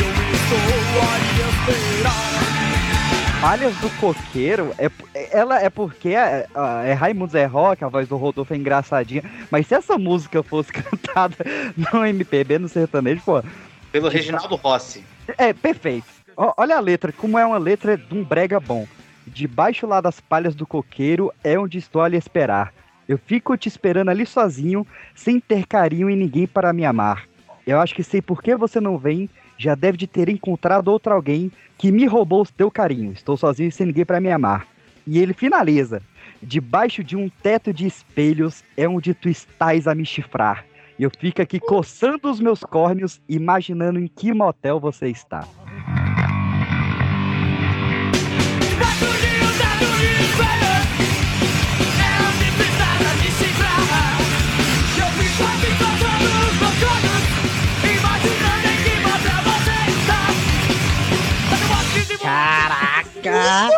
eu 0.00 0.10
estou 0.34 1.02
a 1.02 1.18
esperar 1.18 2.13
Palhas 3.44 3.76
do 3.76 3.90
Coqueiro, 4.00 4.72
é, 4.78 4.90
ela 5.30 5.60
é 5.60 5.68
porque 5.68 6.14
é, 6.14 6.46
é 6.86 6.94
Raimundos 6.94 7.34
é 7.34 7.44
rock, 7.44 7.84
a 7.84 7.88
voz 7.88 8.08
do 8.08 8.16
Rodolfo 8.16 8.54
é 8.54 8.56
engraçadinha, 8.56 9.22
mas 9.50 9.66
se 9.66 9.74
essa 9.74 9.98
música 9.98 10.42
fosse 10.42 10.72
cantada 10.72 11.36
no 11.76 12.06
MPB, 12.06 12.58
no 12.58 12.70
sertanejo, 12.70 13.20
pô, 13.22 13.42
Pelo 13.92 14.08
Reginaldo 14.08 14.54
Rossi. 14.56 15.04
É, 15.36 15.52
perfeito. 15.52 16.06
Olha 16.34 16.78
a 16.78 16.80
letra, 16.80 17.12
como 17.12 17.38
é 17.38 17.44
uma 17.44 17.58
letra 17.58 17.98
de 17.98 18.16
um 18.16 18.24
brega 18.24 18.58
bom. 18.58 18.88
Debaixo 19.26 19.86
lá 19.86 20.00
das 20.00 20.20
palhas 20.20 20.54
do 20.54 20.66
coqueiro 20.66 21.30
é 21.44 21.58
onde 21.58 21.76
estou 21.76 22.00
a 22.00 22.08
lhe 22.08 22.16
esperar. 22.16 22.72
Eu 23.06 23.18
fico 23.18 23.54
te 23.58 23.68
esperando 23.68 24.08
ali 24.08 24.24
sozinho, 24.24 24.86
sem 25.14 25.38
ter 25.38 25.66
carinho 25.66 26.08
e 26.08 26.16
ninguém 26.16 26.46
para 26.46 26.72
me 26.72 26.86
amar. 26.86 27.24
Eu 27.66 27.78
acho 27.78 27.94
que 27.94 28.02
sei 28.02 28.22
por 28.22 28.42
que 28.42 28.56
você 28.56 28.80
não 28.80 28.96
vem, 28.96 29.28
já 29.64 29.74
deve 29.74 29.96
de 29.96 30.06
ter 30.06 30.28
encontrado 30.28 30.88
outro 30.88 31.12
alguém 31.12 31.50
que 31.78 31.90
me 31.90 32.04
roubou 32.06 32.42
o 32.42 32.46
teu 32.46 32.70
carinho. 32.70 33.12
Estou 33.12 33.36
sozinho 33.36 33.72
sem 33.72 33.86
ninguém 33.86 34.04
para 34.04 34.20
me 34.20 34.30
amar. 34.30 34.66
E 35.06 35.18
ele 35.18 35.32
finaliza: 35.32 36.02
Debaixo 36.42 37.02
de 37.02 37.16
um 37.16 37.30
teto 37.42 37.72
de 37.72 37.86
espelhos 37.86 38.62
é 38.76 38.86
onde 38.86 39.14
tu 39.14 39.28
estás 39.28 39.88
a 39.88 39.94
me 39.94 40.04
chifrar. 40.04 40.64
E 40.98 41.02
eu 41.02 41.10
fico 41.10 41.42
aqui 41.42 41.58
coçando 41.58 42.30
os 42.30 42.38
meus 42.38 42.60
córneos, 42.60 43.20
imaginando 43.28 43.98
em 43.98 44.06
que 44.06 44.32
motel 44.32 44.78
você 44.78 45.08
está. 45.08 45.48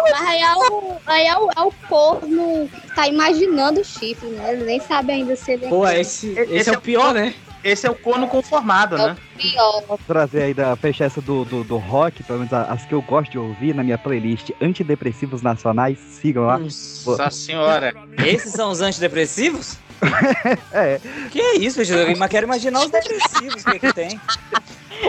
Mas 0.03 0.29
aí 0.29 0.41
é 0.41 0.55
o, 0.55 0.97
aí 1.07 1.27
é 1.27 1.39
o, 1.39 1.51
é 1.57 1.61
o 1.61 1.73
corno 1.89 2.69
que 2.69 2.95
tá 2.95 3.07
imaginando 3.09 3.81
o 3.81 3.85
chifre, 3.85 4.29
né? 4.29 4.53
Ele 4.53 4.65
nem 4.65 4.81
sabe 4.81 5.13
ainda 5.13 5.37
se 5.37 5.53
ele 5.53 5.69
Pô, 5.69 5.89
esse, 5.89 6.35
esse, 6.51 6.71
é 6.71 6.73
o 6.73 6.81
pior, 6.81 7.13
né? 7.15 7.35
Esse 7.63 7.87
é 7.87 7.91
o 7.91 7.95
corno 7.95 8.29
conformado, 8.29 8.97
né? 8.97 9.17
pior. 9.37 9.83
Vou 9.87 9.99
trazer 10.07 10.43
aí 10.43 10.55
da 10.55 10.77
fechar 10.77 11.07
essa 11.07 11.21
do, 11.21 11.45
do, 11.45 11.65
do 11.65 11.77
rock, 11.77 12.23
pelo 12.23 12.39
menos 12.39 12.53
as 12.53 12.85
que 12.85 12.95
eu 12.95 13.03
gosto 13.03 13.31
de 13.31 13.39
ouvir 13.39 13.75
na 13.75 13.83
minha 13.83 13.99
playlist 13.99 14.51
Antidepressivos 14.61 15.43
Nacionais. 15.43 15.99
Sigam 15.99 16.47
lá. 16.47 16.59
Nossa 16.59 17.31
senhora. 17.31 17.95
Esses 18.25 18.53
são 18.53 18.71
os 18.71 18.81
antidepressivos? 18.81 19.79
É. 20.73 21.01
Que 21.31 21.41
é 21.41 21.57
isso, 21.57 21.83
gente? 21.85 22.19
Eu 22.21 22.29
quero 22.29 22.47
imaginar 22.47 22.81
os 22.81 22.91
depressivos, 22.91 23.65
que, 23.65 23.79
que 23.79 23.93
tem? 23.93 24.21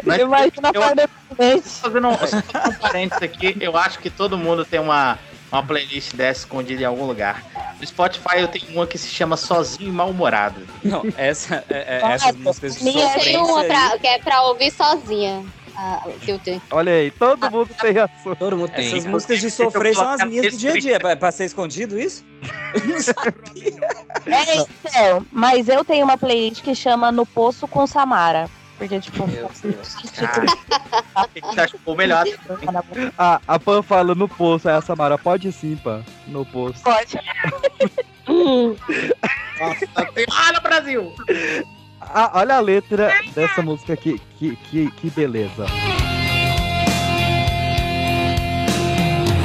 Mas 0.03 0.19
Imagina 0.19 0.71
eu- 0.73 0.83
a 0.83 0.95
parte 0.95 1.07
Fazendo 1.81 2.07
um, 2.09 2.11
um 2.13 2.73
parênteses 2.79 3.23
aqui, 3.23 3.55
eu 3.59 3.77
acho 3.77 3.99
que 3.99 4.09
todo 4.09 4.38
mundo 4.38 4.65
tem 4.65 4.79
uma, 4.79 5.17
uma 5.51 5.63
playlist 5.63 6.13
dessa 6.13 6.41
escondida 6.41 6.81
em 6.81 6.85
algum 6.85 7.05
lugar. 7.05 7.43
No 7.79 7.85
Spotify 7.85 8.38
eu 8.39 8.47
tenho 8.47 8.65
uma 8.71 8.88
que 8.88 8.97
se 8.97 9.07
chama 9.07 9.38
Sozinho 9.38 9.89
e 9.89 9.91
Mal-Humorado. 9.91 10.67
Não, 10.83 11.03
essa, 11.15 11.63
é, 11.69 11.99
é, 12.01 12.11
essas 12.13 12.35
músicas 12.35 12.75
de 12.75 12.88
Eu 12.88 12.93
tenho 12.93 13.07
sofrência 13.07 13.41
uma 13.43 13.61
aí- 13.61 13.99
que 13.99 14.07
é 14.07 14.19
pra 14.19 14.41
ouvir 14.43 14.71
sozinha. 14.71 15.45
Ah, 15.80 16.01
que 16.21 16.32
eu 16.32 16.39
tenho. 16.39 16.59
Olha 16.71 16.91
aí, 16.91 17.11
todo 17.11 17.51
mundo 17.51 17.69
tem 17.80 17.99
assunto. 17.99 18.36
Todo 18.36 18.57
mundo 18.57 18.71
Essas 18.73 19.05
músicas 19.05 19.39
de 19.39 19.51
sofrer 19.51 19.93
são 19.93 20.09
as 20.09 20.23
minhas 20.23 20.51
do 20.51 20.57
dia 20.57 20.73
a 20.73 20.80
dia. 20.80 20.95
É 20.95 21.15
pra, 21.15 21.32
ser 21.32 21.45
escondido 21.45 21.99
isso? 21.99 22.25
É, 24.25 24.55
então, 24.55 25.25
mas 25.32 25.69
eu 25.69 25.86
tenho 25.86 26.03
uma 26.03 26.17
playlist 26.17 26.61
que 26.61 26.75
chama 26.75 27.11
No 27.11 27.25
Poço 27.25 27.67
com 27.67 27.88
Samara. 27.88 28.49
Porque, 28.78 28.99
tipo, 28.99 29.23
O 29.23 29.28
que 31.30 31.41
que 31.41 31.47
você 31.47 31.61
achou 31.61 31.95
melhor? 31.95 32.25
Ah, 33.17 33.39
a 33.47 33.57
Pan 33.57 33.82
fala 33.82 34.13
no 34.13 34.28
poço, 34.28 34.67
aí 34.69 34.75
a 34.75 34.82
Samara, 34.82 35.17
pode 35.17 35.51
sim, 35.51 35.75
Pan, 35.78 36.03
no 36.28 36.45
poço. 36.45 36.84
Pode. 36.84 37.17
Nossa 39.59 39.88
Senhora, 40.13 40.59
Brasil! 40.61 41.13
Ah, 42.14 42.32
olha 42.36 42.55
a 42.55 42.60
letra 42.60 43.12
dessa 43.34 43.62
música 43.62 43.93
aqui, 43.93 44.22
que, 44.38 44.55
que, 44.55 44.91
que 44.91 45.10
beleza. 45.10 45.66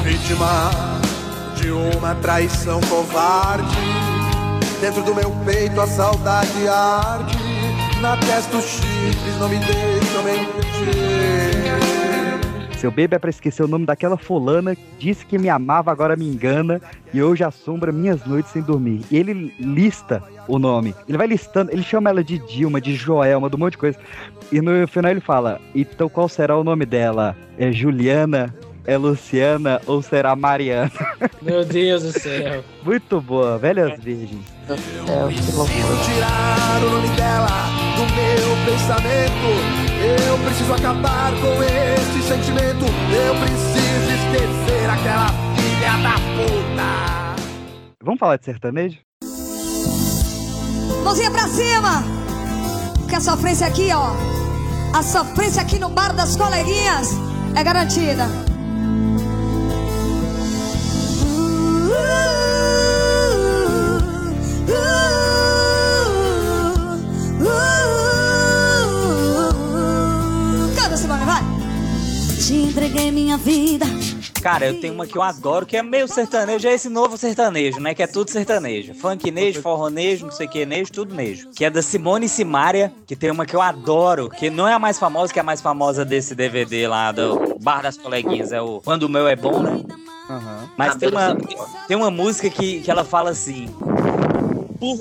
Vítima 0.02 0.70
de 1.56 1.70
uma 1.70 2.14
traição 2.16 2.80
covarde. 2.82 3.76
Dentro 4.80 5.02
do 5.02 5.14
meu 5.14 5.30
peito 5.44 5.80
a 5.80 5.86
saudade 5.86 6.68
arde. 6.68 7.36
Na 8.00 8.16
testa 8.16 8.56
os 8.56 8.64
chifres 8.64 9.38
não 9.38 9.48
me 9.48 9.58
deixam 9.58 10.22
mentir. 10.24 11.91
Seu 12.82 12.90
bebê 12.90 13.14
é 13.14 13.18
pra 13.20 13.30
esquecer 13.30 13.62
o 13.62 13.68
nome 13.68 13.86
daquela 13.86 14.16
fulana, 14.16 14.76
disse 14.98 15.24
que 15.24 15.38
me 15.38 15.48
amava, 15.48 15.92
agora 15.92 16.16
me 16.16 16.26
engana, 16.26 16.80
e 17.14 17.22
hoje 17.22 17.44
assombra 17.44 17.92
minhas 17.92 18.26
noites 18.26 18.50
sem 18.50 18.60
dormir. 18.60 19.02
E 19.08 19.16
ele 19.16 19.54
lista 19.56 20.20
o 20.48 20.58
nome. 20.58 20.92
Ele 21.08 21.16
vai 21.16 21.28
listando, 21.28 21.70
ele 21.70 21.84
chama 21.84 22.10
ela 22.10 22.24
de 22.24 22.40
Dilma, 22.40 22.80
de 22.80 22.96
Joelma, 22.96 23.48
de 23.48 23.54
um 23.54 23.60
monte 23.60 23.74
de 23.74 23.78
coisa. 23.78 23.96
E 24.50 24.60
no 24.60 24.88
final 24.88 25.12
ele 25.12 25.20
fala: 25.20 25.60
então 25.72 26.08
qual 26.08 26.28
será 26.28 26.58
o 26.58 26.64
nome 26.64 26.84
dela? 26.84 27.36
É 27.56 27.70
Juliana? 27.70 28.52
É 28.84 28.98
Luciana 28.98 29.80
ou 29.86 30.02
será 30.02 30.34
Mariana? 30.34 30.90
Meu 31.40 31.64
Deus 31.64 32.02
do 32.02 32.10
céu. 32.10 32.64
Muito 32.82 33.20
boa, 33.20 33.58
velhas 33.58 33.96
virgens. 34.02 34.51
Preciso 34.66 35.66
tirar 36.04 36.80
o 36.86 36.90
nome 36.90 37.08
dela 37.16 37.48
do 37.96 38.02
meu 38.14 38.56
pensamento. 38.64 39.48
Eu 40.28 40.38
preciso 40.38 40.72
acabar 40.72 41.32
com 41.32 41.62
esse 41.62 42.22
sentimento. 42.22 42.84
Eu 43.12 43.34
preciso 43.40 44.10
esquecer 44.12 44.88
aquela 44.88 45.28
filha 45.56 45.96
da 46.02 46.14
puta. 46.36 47.42
Vamos 48.04 48.20
falar 48.20 48.36
de 48.36 48.44
sertanejo? 48.44 48.98
Mãozinha 51.02 51.30
pra 51.30 51.48
cima! 51.48 52.04
Porque 53.00 53.16
a 53.16 53.20
sofrência 53.20 53.66
aqui, 53.66 53.90
ó. 53.92 54.12
A 54.96 55.02
sofrência 55.02 55.60
aqui 55.60 55.78
no 55.78 55.88
bar 55.88 56.14
das 56.14 56.36
coleguinhas 56.36 57.08
é 57.56 57.64
garantida. 57.64 58.28
Canta, 61.88 62.41
Cara, 74.42 74.66
eu 74.66 74.80
tenho 74.80 74.92
uma 74.92 75.06
que 75.06 75.16
eu 75.16 75.22
adoro, 75.22 75.64
que 75.64 75.76
é 75.76 75.82
meio 75.84 76.08
sertanejo, 76.08 76.66
é 76.66 76.74
esse 76.74 76.88
novo 76.88 77.16
sertanejo, 77.16 77.78
né? 77.78 77.94
Que 77.94 78.02
é 78.02 78.08
tudo 78.08 78.28
sertanejo. 78.28 78.92
Funknejo, 78.92 79.62
forronejo, 79.62 80.26
não 80.26 80.32
sei 80.32 80.48
o 80.48 80.50
que, 80.50 80.66
nejo, 80.66 80.90
tudo 80.90 81.14
nejo. 81.14 81.50
Que 81.50 81.64
é 81.64 81.70
da 81.70 81.80
Simone 81.80 82.28
Simaria, 82.28 82.92
que 83.06 83.14
tem 83.14 83.30
uma 83.30 83.46
que 83.46 83.54
eu 83.54 83.62
adoro, 83.62 84.28
que 84.28 84.50
não 84.50 84.66
é 84.66 84.72
a 84.72 84.80
mais 84.80 84.98
famosa, 84.98 85.32
que 85.32 85.38
é 85.38 85.42
a 85.42 85.44
mais 85.44 85.60
famosa 85.60 86.04
desse 86.04 86.34
DVD 86.34 86.88
lá 86.88 87.12
do 87.12 87.56
Bar 87.62 87.82
das 87.82 87.96
Coleguinhas, 87.96 88.50
é 88.50 88.60
o 88.60 88.80
Quando 88.80 89.04
o 89.04 89.08
Meu 89.08 89.28
é 89.28 89.36
Bom, 89.36 89.62
né? 89.62 89.80
Mas 90.76 90.96
tem 90.96 91.08
uma, 91.08 91.36
tem 91.86 91.96
uma 91.96 92.10
música 92.10 92.50
que, 92.50 92.80
que 92.80 92.90
ela 92.90 93.04
fala 93.04 93.30
assim. 93.30 93.68
Por... 94.80 94.98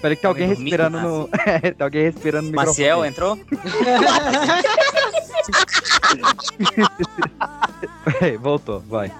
Peraí 0.00 0.16
que 0.16 0.22
tem 0.22 0.28
alguém 0.28 0.48
respirando 0.48 0.98
no. 1.00 1.28
É, 1.44 1.58
tem 1.72 1.84
alguém 1.84 2.02
respirando 2.04 2.48
no 2.48 2.56
Maciel 2.56 3.02
microfone. 3.02 3.36
entrou? 3.36 3.38
Peraí, 8.04 8.36
voltou, 8.36 8.80
vai. 8.80 9.12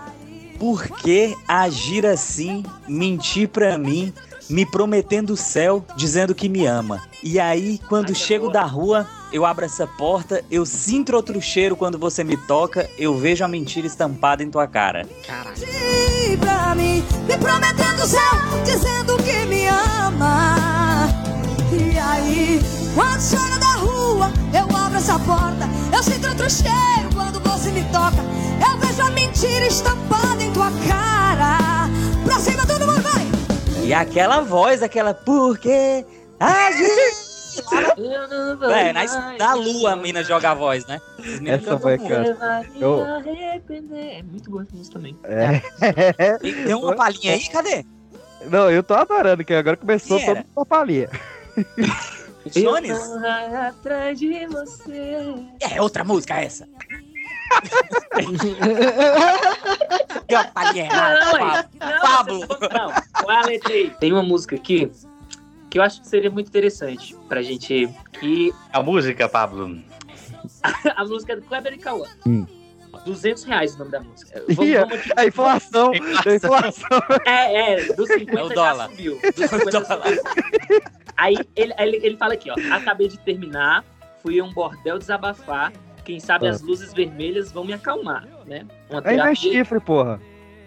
Por 0.58 0.86
que 0.86 1.34
agir 1.48 2.04
assim, 2.04 2.62
mentir 2.86 3.48
pra 3.48 3.78
mim, 3.78 4.12
me 4.48 4.66
prometendo 4.66 5.30
o 5.30 5.36
céu, 5.36 5.84
dizendo 5.96 6.34
que 6.34 6.48
me 6.48 6.66
ama? 6.66 7.02
E 7.22 7.40
aí, 7.40 7.80
quando 7.88 8.14
chego 8.14 8.50
da 8.50 8.62
rua, 8.62 9.06
eu 9.32 9.46
abro 9.46 9.64
essa 9.64 9.86
porta, 9.86 10.44
eu 10.50 10.66
sinto 10.66 11.14
outro 11.14 11.40
cheiro 11.40 11.76
quando 11.76 11.98
você 11.98 12.22
me 12.22 12.36
toca, 12.36 12.88
eu 12.98 13.16
vejo 13.16 13.44
a 13.44 13.48
mentira 13.48 13.86
estampada 13.86 14.42
em 14.42 14.50
tua 14.50 14.66
cara. 14.66 15.06
Mentir 15.58 16.38
pra 16.38 16.74
mim, 16.74 17.04
me 17.26 17.38
prometendo 17.38 18.02
o 18.02 18.06
céu, 18.06 18.20
dizendo 18.64 19.16
que 19.22 19.46
me 19.46 19.66
ama. 19.66 20.69
E 21.72 21.98
aí, 21.98 22.60
quando 22.94 23.20
chega 23.20 23.58
da 23.58 23.74
rua, 23.76 24.32
eu 24.52 24.76
abro 24.76 24.98
essa 24.98 25.18
porta, 25.20 25.68
eu 25.94 26.02
sinto 26.02 26.28
outro 26.28 26.50
cheiro 26.50 27.08
quando 27.14 27.40
você 27.40 27.70
me 27.70 27.82
toca. 27.84 28.16
Eu 28.68 28.76
vejo 28.78 29.02
a 29.02 29.10
mentira 29.10 29.66
estampada 29.66 30.42
em 30.42 30.52
tua 30.52 30.70
cara. 30.88 31.88
Pra 32.24 32.38
cima, 32.38 32.66
todo 32.66 32.86
mundo 32.86 33.02
vai! 33.02 33.26
E 33.84 33.94
aquela 33.94 34.40
voz, 34.40 34.82
aquela 34.82 35.14
por 35.14 35.58
que 35.58 36.04
agir? 36.38 37.30
É, 38.72 38.92
na, 38.92 39.36
na 39.38 39.54
lua 39.54 39.92
a 39.92 39.96
mina 39.96 40.22
joga 40.22 40.50
a 40.50 40.54
voz, 40.54 40.86
né? 40.86 41.00
Essa 41.46 41.78
foi 41.78 41.98
muito. 41.98 42.12
aquela. 42.12 42.64
Eu- 42.76 43.04
É 43.06 44.22
muito 44.22 44.50
boa 44.50 44.62
essa 44.62 44.76
música 44.76 44.94
também. 44.98 45.16
É. 45.24 45.58
Tem, 46.38 46.64
tem 46.64 46.74
uma 46.74 46.94
palhinha 46.94 47.34
aí, 47.34 47.48
cadê? 47.48 47.84
Não, 48.46 48.70
eu 48.70 48.82
tô 48.82 48.94
adorando, 48.94 49.44
que 49.44 49.52
agora 49.52 49.76
começou 49.76 50.16
Quem 50.16 50.26
todo 50.26 50.36
era? 50.36 50.44
mundo 50.44 50.54
com 50.54 50.62
a 50.62 50.66
palhinha. 50.66 51.08
Jones? 52.46 52.90
Eu 52.90 53.26
atrás 53.68 54.18
de 54.18 54.46
você. 54.46 55.16
É 55.60 55.80
outra 55.80 56.04
música 56.04 56.40
essa. 56.40 56.68
Palhinha 60.54 60.84
errada, 60.84 61.68
Não, 61.80 62.00
Pablo. 62.00 62.40
não, 62.40 62.92
qual 63.12 63.30
é 63.30 63.36
a 63.36 63.46
letra 63.46 63.72
aí? 63.72 63.90
Tem 63.98 64.12
uma 64.12 64.22
música 64.22 64.56
aqui 64.56 64.90
que 65.68 65.78
eu 65.78 65.82
acho 65.82 66.00
que 66.00 66.08
seria 66.08 66.30
muito 66.30 66.48
interessante 66.48 67.16
pra 67.28 67.42
gente. 67.42 67.88
Que 68.12 68.52
A 68.72 68.82
música, 68.82 69.28
Pablo. 69.28 69.80
a 70.96 71.04
música 71.04 71.32
é 71.32 71.36
do 71.36 71.42
Kleber 71.42 71.74
e 71.74 71.78
Cauã. 71.78 72.06
Hum. 72.26 72.46
200 73.04 73.44
reais 73.44 73.74
o 73.74 73.78
nome 73.78 73.90
da 73.90 74.00
música. 74.00 74.42
Ih, 74.62 74.76
a 75.16 75.24
inflação, 75.26 75.92
a 75.92 76.34
inflação. 76.34 77.02
É, 77.26 77.74
é, 77.74 77.92
dos 77.94 78.08
50 78.08 78.38
É 78.38 78.42
o 78.42 78.48
já 78.48 78.54
dólar. 78.54 78.90
subiu. 78.90 79.18
Dos 79.36 79.50
50 79.50 79.70
já 79.70 79.84
subiu. 79.84 80.22
Aí 81.16 81.36
ele, 81.56 81.74
ele, 81.78 81.96
ele 82.02 82.16
fala 82.16 82.34
aqui, 82.34 82.50
ó. 82.50 82.54
Acabei 82.74 83.08
de 83.08 83.18
terminar, 83.18 83.84
fui 84.22 84.38
a 84.40 84.44
um 84.44 84.52
bordel 84.52 84.98
desabafar. 84.98 85.72
Quem 86.04 86.18
sabe 86.18 86.46
Ah. 86.46 86.50
as 86.50 86.62
luzes 86.62 86.92
vermelhas 86.94 87.52
vão 87.52 87.64
me 87.64 87.72
acalmar, 87.74 88.26
né? 88.46 88.66
Uma 88.88 88.98
Aí 89.00 89.16
vai 89.16 89.34
terapia. 89.34 89.34
chifre, 89.52 89.80
porra. 89.80 90.20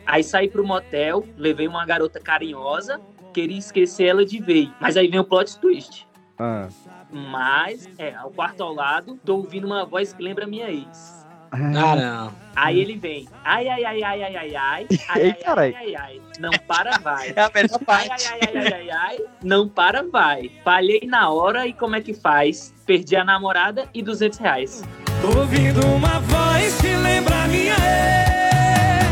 Aí 0.05 0.23
saí 0.23 0.47
pro 0.49 0.65
motel, 0.65 1.25
levei 1.37 1.67
uma 1.67 1.85
garota 1.85 2.19
carinhosa, 2.19 2.99
queria 3.33 3.57
esquecer 3.57 4.05
ela 4.05 4.23
de 4.25 4.39
vez. 4.39 4.69
Mas 4.79 4.95
aí 4.95 5.07
vem 5.07 5.19
o 5.19 5.23
plot 5.23 5.57
twist. 5.59 6.05
Ah. 6.37 6.67
Mas, 7.11 7.87
é, 7.97 8.13
ao 8.15 8.29
quarto 8.31 8.61
ao 8.63 8.73
lado, 8.73 9.19
tô 9.25 9.37
ouvindo 9.37 9.65
uma 9.65 9.85
voz 9.85 10.13
que 10.13 10.21
lembra 10.23 10.45
minha 10.47 10.69
ex. 10.69 11.22
Caramba. 11.57 12.33
Aí 12.55 12.79
ele 12.79 12.97
vem. 12.97 13.27
Ai, 13.43 13.67
ai, 13.67 13.83
ai, 13.85 14.03
ai, 14.03 14.23
ai, 14.23 14.35
ai, 14.35 14.55
ai. 14.55 14.87
Ai, 15.09 15.35
ai, 15.45 15.75
ai, 15.75 15.95
ai, 15.95 16.21
Não 16.39 16.51
para, 16.67 16.97
vai. 16.99 17.33
É 17.35 17.41
a 17.41 17.51
melhor 17.53 17.79
parte. 17.79 18.29
Ai, 18.31 18.39
ai, 18.41 18.57
ai, 18.57 18.73
ai, 18.73 18.89
ai, 18.91 19.17
Não 19.43 19.67
para, 19.67 20.03
vai. 20.03 20.51
Falhei 20.63 21.01
na 21.05 21.29
hora 21.29 21.65
e 21.67 21.73
como 21.73 21.95
é 21.95 22.01
que 22.01 22.13
faz? 22.13 22.73
Perdi 22.85 23.15
a 23.15 23.23
namorada 23.23 23.87
e 23.93 24.01
200 24.03 24.39
reais. 24.39 24.83
Ouvindo 25.23 25.85
uma 25.87 26.19
voz 26.19 26.79
que 26.79 26.95
lembra 26.95 27.47
minha 27.47 27.73
ex. 27.73 29.03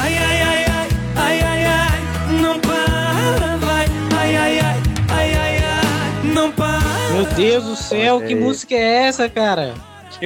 Ai, 0.00 0.16
ai, 0.18 0.42
ai, 0.42 0.64
ai, 0.64 0.88
ai, 1.16 1.40
ai, 1.42 1.64
ai. 1.64 2.40
Não 2.40 2.60
para, 2.60 3.56
vai. 3.56 3.86
Ai, 4.18 4.36
ai, 4.36 4.58
ai, 4.60 4.82
ai, 5.10 5.34
ai, 5.34 5.56
ai. 5.56 6.32
Não 6.34 6.52
para. 6.52 7.12
Meu 7.14 7.24
Deus 7.34 7.64
do 7.64 7.76
céu, 7.76 8.20
que 8.20 8.34
música 8.34 8.74
é 8.74 9.06
essa, 9.08 9.28
cara? 9.28 9.74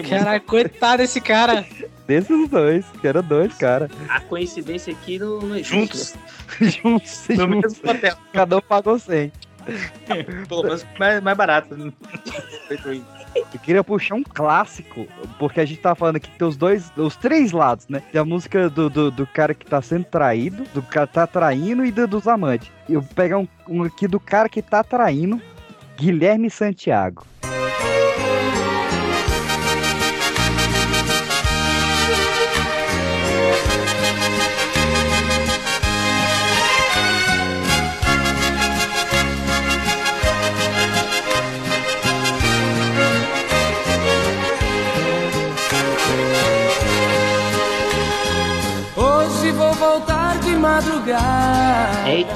Caralho, 0.03 0.41
coitado 0.43 0.99
desse 0.99 1.21
cara. 1.21 1.65
Desses 2.07 2.49
dois, 2.49 2.85
que 3.01 3.07
eram 3.09 3.23
dois, 3.23 3.53
cara. 3.55 3.91
A 4.09 4.21
coincidência 4.21 4.93
aqui 4.93 5.19
não, 5.19 5.41
não 5.41 5.57
existe. 5.57 5.75
Juntos. 5.75 6.15
juntos, 6.61 7.29
No 7.31 7.37
juntos. 7.37 7.73
mesmo 7.83 7.91
hotel. 7.91 8.17
Cada 8.33 8.57
um 8.57 8.61
pagou 8.61 8.99
100. 8.99 9.33
Pelo 10.49 10.63
menos 10.63 10.87
mais, 10.99 11.21
mais 11.21 11.37
barato. 11.37 11.93
Eu 13.53 13.61
queria 13.63 13.83
puxar 13.85 14.15
um 14.15 14.23
clássico, 14.23 15.07
porque 15.39 15.61
a 15.61 15.65
gente 15.65 15.81
tava 15.81 15.95
falando 15.97 16.17
aqui 16.17 16.31
que 16.31 16.39
tem 16.39 16.47
os 16.47 16.57
dois, 16.57 16.91
os 16.97 17.17
três 17.17 17.53
lados, 17.53 17.87
né? 17.89 18.01
Tem 18.13 18.21
a 18.21 18.25
música 18.25 18.71
do, 18.71 18.89
do, 18.89 19.11
do 19.11 19.27
cara 19.27 19.53
que 19.53 19.67
tá 19.67 19.83
sendo 19.83 20.05
traído, 20.05 20.65
do 20.73 20.81
cara 20.83 21.07
que 21.07 21.13
tá 21.15 21.27
traindo 21.27 21.85
e 21.85 21.91
do- 21.91 22.07
dos 22.07 22.27
amantes. 22.29 22.71
Eu 22.89 23.01
vou 23.01 23.11
pegar 23.15 23.39
um, 23.39 23.49
um 23.69 23.83
aqui 23.83 24.07
do 24.09 24.19
cara 24.21 24.49
que 24.49 24.63
tá 24.63 24.83
traindo, 24.85 25.41
Guilherme 25.99 26.49
Santiago. 26.49 27.27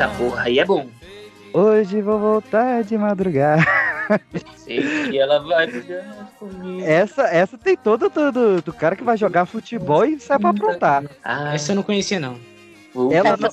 Eita 0.01 0.09
porra, 0.16 0.44
aí 0.44 0.59
é 0.59 0.64
bom. 0.64 0.86
Hoje 1.53 2.01
vou 2.01 2.18
voltar 2.18 2.82
de 2.82 2.96
madrugada. 2.96 3.62
Sei 4.57 4.80
que 5.11 5.18
ela 5.18 5.40
vai 5.40 5.68
comigo. 6.38 6.82
Essa, 6.86 7.24
essa 7.24 7.59
tem 7.59 7.76
toda 7.76 8.09
do, 8.09 8.32
do, 8.32 8.62
do 8.62 8.72
cara 8.72 8.96
que 8.96 9.05
vai 9.05 9.18
jogar 9.18 9.44
futebol 9.44 10.07
e 10.07 10.18
sai 10.18 10.38
pra 10.38 10.51
aprontar. 10.51 11.05
Essa 11.53 11.72
eu 11.72 11.76
não 11.76 11.82
conhecia, 11.82 12.18
não. 12.18 12.38
Ela 13.12 13.36
não, 13.36 13.51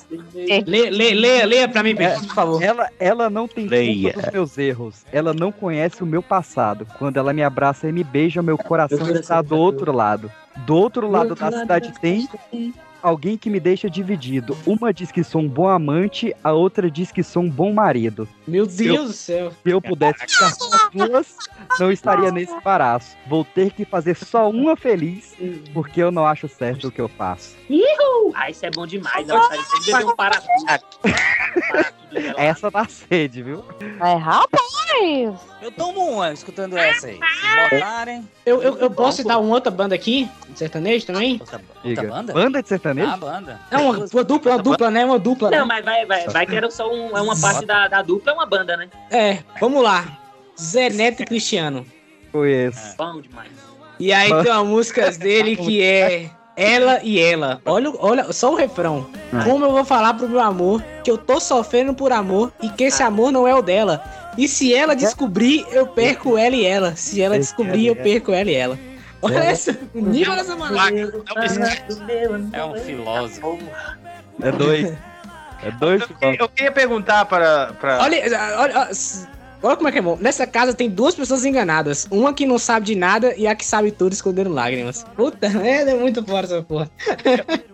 Lê, 0.66 0.90
lê, 0.90 1.14
leia, 1.14 1.46
leia 1.46 1.68
pra 1.68 1.82
mim, 1.82 1.94
É, 1.98 2.14
por 2.14 2.34
favor. 2.34 2.62
Ela, 2.62 2.88
ela 2.98 3.30
não 3.30 3.46
tem 3.46 3.66
Leia. 3.66 4.12
culpa 4.14 4.22
dos 4.22 4.32
meus 4.32 4.58
erros. 4.58 5.04
Ela 5.12 5.34
não 5.34 5.52
conhece 5.52 6.02
o 6.02 6.06
meu 6.06 6.22
passado. 6.22 6.86
Quando 6.98 7.18
ela 7.18 7.32
me 7.34 7.42
abraça 7.42 7.88
e 7.88 7.92
me 7.92 8.02
beija, 8.02 8.42
meu 8.42 8.56
coração 8.56 9.08
está 9.10 9.42
do 9.42 9.50
tá 9.50 9.54
outro 9.54 9.92
lado. 9.92 10.32
Do 10.66 10.74
outro 10.74 11.08
lado 11.08 11.30
outro 11.30 11.44
da 11.44 11.50
lado 11.50 11.60
cidade 11.60 11.92
da 11.92 12.00
tem 12.00 12.26
alguém 13.02 13.36
que 13.36 13.48
me 13.50 13.60
deixa 13.60 13.88
dividido. 13.88 14.56
Uma 14.66 14.92
diz 14.92 15.10
que 15.12 15.22
sou 15.24 15.40
um 15.42 15.48
bom 15.48 15.68
amante, 15.68 16.34
a 16.42 16.52
outra 16.52 16.90
diz 16.90 17.10
que 17.12 17.22
sou 17.22 17.42
um 17.42 17.50
bom 17.50 17.72
marido. 17.72 18.28
Meu 18.46 18.64
Se 18.68 18.86
eu- 18.86 18.92
Deus 18.94 19.06
do 19.08 19.12
céu. 19.14 19.50
Se 19.62 19.70
eu 19.70 19.80
pudesse 19.80 20.20
ficar 20.26 20.56
com 20.56 20.74
as 20.74 20.90
duas, 21.08 21.36
não 21.78 21.90
estaria 21.92 22.30
nesse 22.30 22.52
embaraço. 22.52 23.16
Vou 23.26 23.44
ter 23.44 23.70
que 23.72 23.84
fazer 23.84 24.16
só 24.16 24.48
uma 24.50 24.76
feliz, 24.76 25.34
porque 25.72 26.00
eu 26.02 26.10
não 26.10 26.26
acho 26.26 26.48
certo 26.48 26.88
o 26.88 26.92
que 26.92 27.00
eu 27.00 27.08
faço. 27.08 27.56
Ihu! 27.68 28.32
Ah, 28.34 28.50
isso 28.50 28.64
é 28.66 28.70
bom 28.70 28.86
demais. 28.86 29.26
Nossa, 29.26 29.52
aí 29.54 29.60
você 29.60 29.92
bebeu 29.92 30.08
um 30.08 30.16
para 30.16 30.40
Essa 32.36 32.70
dá 32.70 32.86
sede, 32.86 33.42
viu? 33.42 33.64
É, 34.00 34.14
rapaz! 34.14 35.38
Eu 35.60 35.70
tomo 35.72 36.00
uma 36.00 36.32
escutando 36.32 36.76
essa 36.76 37.06
aí. 37.06 37.18
Se 37.18 37.76
botarem. 37.76 38.28
Eu, 38.46 38.62
eu, 38.62 38.78
eu 38.78 38.90
posso 38.90 39.22
dar 39.24 39.38
uma 39.38 39.54
outra 39.54 39.70
banda 39.70 39.94
aqui, 39.94 40.28
sertanejo 40.54 41.06
também? 41.06 41.40
Diga. 41.84 42.02
banda? 42.02 42.32
Banda 42.32 42.62
de 42.62 42.68
sertanejo? 42.68 43.10
Ah, 43.10 43.16
banda. 43.16 43.60
É 43.70 43.76
uma, 43.76 43.98
uma 43.98 44.24
dupla, 44.24 44.52
uma 44.52 44.62
dupla, 44.62 44.90
né? 44.90 45.04
Uma 45.04 45.18
dupla, 45.18 45.50
Não, 45.50 45.58
né? 45.58 45.64
mas 45.64 45.84
vai, 45.84 46.06
vai, 46.06 46.26
vai 46.28 46.46
que 46.46 46.56
era 46.56 46.70
só 46.70 46.90
um, 46.90 47.16
é 47.16 47.20
uma 47.20 47.38
parte 47.38 47.66
da, 47.66 47.88
da 47.88 48.02
dupla, 48.02 48.32
é 48.32 48.34
uma 48.34 48.46
banda, 48.46 48.76
né? 48.76 48.88
É, 49.10 49.38
vamos 49.60 49.82
lá. 49.82 50.18
Zé 50.60 50.90
Neto 50.90 51.22
e 51.22 51.26
Cristiano. 51.26 51.86
Conheço. 52.32 52.96
Bom 52.96 53.20
demais. 53.20 53.50
E 54.00 54.12
aí 54.12 54.28
tem 54.42 54.52
uma 54.52 54.64
música 54.64 55.10
dele 55.10 55.56
que 55.56 55.82
é 55.82 56.30
Ela 56.58 57.00
e 57.04 57.20
Ela. 57.20 57.60
Olha, 57.64 57.92
olha 58.00 58.32
só 58.32 58.52
o 58.52 58.56
refrão. 58.56 59.06
Como 59.44 59.64
eu 59.64 59.70
vou 59.70 59.84
falar 59.84 60.14
pro 60.14 60.28
meu 60.28 60.40
amor 60.40 60.82
que 61.04 61.10
eu 61.10 61.16
tô 61.16 61.38
sofrendo 61.38 61.94
por 61.94 62.12
amor 62.12 62.52
e 62.60 62.68
que 62.68 62.84
esse 62.84 63.02
amor 63.02 63.30
não 63.30 63.46
é 63.46 63.54
o 63.54 63.62
dela. 63.62 64.02
E 64.36 64.48
se 64.48 64.74
ela 64.74 64.94
descobrir, 64.94 65.64
eu 65.70 65.86
perco 65.86 66.36
ela 66.36 66.56
e 66.56 66.66
ela. 66.66 66.96
Se 66.96 67.22
ela 67.22 67.38
descobrir, 67.38 67.86
eu 67.86 67.96
perco 67.96 68.32
ela 68.32 68.50
e 68.50 68.54
ela. 68.54 68.78
Olha 69.22 69.38
essa, 69.38 69.76
o 69.94 70.00
nível 70.00 70.34
dessa 70.34 70.56
maravilha. 70.56 71.12
É 72.52 72.64
um 72.64 72.74
filósofo. 72.74 73.58
É 74.42 74.52
dois. 74.52 74.92
É 75.60 75.72
dois. 75.72 76.04
Eu 76.38 76.48
queria 76.48 76.70
perguntar 76.70 77.24
para. 77.24 77.72
para... 77.80 77.98
Olha, 77.98 78.22
olha, 78.58 78.90
olha, 79.62 79.76
como 79.76 79.88
é 79.88 79.92
que 79.92 79.98
é 79.98 80.02
bom. 80.02 80.16
Nessa 80.20 80.46
casa 80.46 80.72
tem 80.74 80.88
duas 80.88 81.14
pessoas 81.14 81.44
enganadas. 81.44 82.06
Uma 82.10 82.32
que 82.32 82.46
não 82.46 82.58
sabe 82.58 82.86
de 82.86 82.94
nada 82.94 83.34
e 83.36 83.46
a 83.46 83.54
que 83.54 83.64
sabe 83.64 83.90
tudo 83.90 84.12
escondendo 84.12 84.50
lágrimas. 84.52 85.04
Puta, 85.16 85.46
é, 85.64 85.82
é 85.90 85.94
muito 85.94 86.24
fora 86.24 86.46
essa 86.46 86.62
porra. 86.62 86.90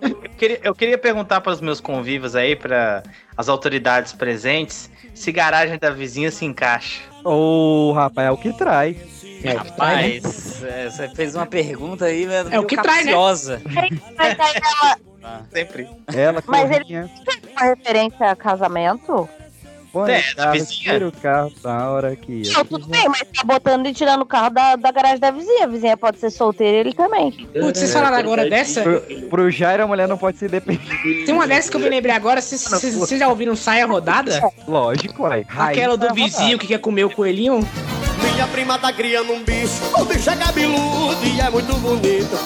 Eu 0.00 0.30
queria, 0.36 0.60
eu 0.62 0.74
queria 0.74 0.98
perguntar 0.98 1.40
para 1.40 1.52
os 1.52 1.60
meus 1.60 1.80
convivos 1.80 2.34
aí, 2.36 2.54
para 2.56 3.02
as 3.36 3.48
autoridades 3.48 4.12
presentes, 4.12 4.90
se 5.14 5.30
garagem 5.32 5.78
da 5.78 5.90
vizinha 5.90 6.30
se 6.30 6.44
encaixa. 6.44 7.00
Ô, 7.24 7.92
rapaz, 7.94 8.28
é 8.28 8.30
o 8.30 8.36
que 8.36 8.52
trai. 8.52 8.96
É 9.42 9.54
o 9.54 9.60
que 9.60 9.72
trai, 9.72 9.96
né? 9.96 10.16
Rapaz, 10.16 10.64
é, 10.64 10.90
você 10.90 11.08
fez 11.10 11.34
uma 11.34 11.46
pergunta 11.46 12.06
aí, 12.06 12.26
né, 12.26 12.44
É 12.50 12.58
o 12.58 12.64
que 12.64 12.76
trai, 12.76 13.04
né? 13.04 13.12
capciosa. 13.12 13.60
Mas 13.64 14.40
aí 14.40 14.54
ela, 14.82 14.98
Sempre. 15.52 15.88
Ela 16.14 16.42
Mas 16.46 16.70
ele- 16.70 16.80
corrinha. 16.80 17.10
uma 17.52 17.62
referência 17.66 18.30
a 18.30 18.36
casamento? 18.36 19.26
Põe 19.94 20.10
É, 20.12 20.22
da 20.34 20.42
carro, 20.42 20.52
vizinha. 20.54 20.92
tira 20.92 21.08
o 21.08 21.12
carro 21.12 21.52
na 21.62 21.90
hora 21.90 22.16
que 22.16 22.42
Não, 22.52 22.64
tudo 22.64 22.86
bem, 22.88 23.08
mas 23.08 23.20
tá 23.20 23.44
botando 23.44 23.86
e 23.86 23.94
tirando 23.94 24.22
o 24.22 24.26
carro 24.26 24.50
da, 24.50 24.74
da 24.74 24.90
garagem 24.90 25.20
da 25.20 25.30
vizinha. 25.30 25.64
A 25.64 25.66
vizinha 25.68 25.96
pode 25.96 26.18
ser 26.18 26.30
solteira 26.30 26.76
ele 26.78 26.92
também. 26.92 27.30
Putz, 27.30 27.78
vocês 27.78 27.92
falaram 27.92 28.16
agora 28.16 28.50
dessa? 28.50 28.82
Pro, 28.82 29.00
pro 29.30 29.50
Jairo, 29.52 29.84
a 29.84 29.86
mulher 29.86 30.08
não 30.08 30.18
pode 30.18 30.36
ser 30.36 30.50
dependente. 30.50 31.24
Tem 31.24 31.32
uma 31.32 31.46
dessa 31.46 31.70
que 31.70 31.76
eu 31.76 31.80
me 31.80 31.88
lembrei 31.88 32.12
agora. 32.14 32.40
Vocês 32.42 33.08
já 33.18 33.28
ouviram 33.28 33.54
Saia 33.54 33.86
Rodada? 33.86 34.42
Lógico, 34.66 35.22
ué. 35.22 35.44
Aquela 35.56 35.96
do 35.96 36.12
vizinho 36.12 36.58
que 36.58 36.66
quer 36.66 36.78
comer 36.78 37.04
o 37.04 37.10
coelhinho? 37.10 37.60
Minha 38.20 38.48
prima 38.48 38.76
tá 38.78 38.92
criando 38.92 39.32
um 39.32 39.44
bicho, 39.44 39.74
o 39.96 40.04
bicho 40.04 40.28
é 40.28 40.34
cabeludo 40.36 41.24
e 41.24 41.40
é 41.40 41.48
muito 41.50 41.72
bonito. 41.76 42.36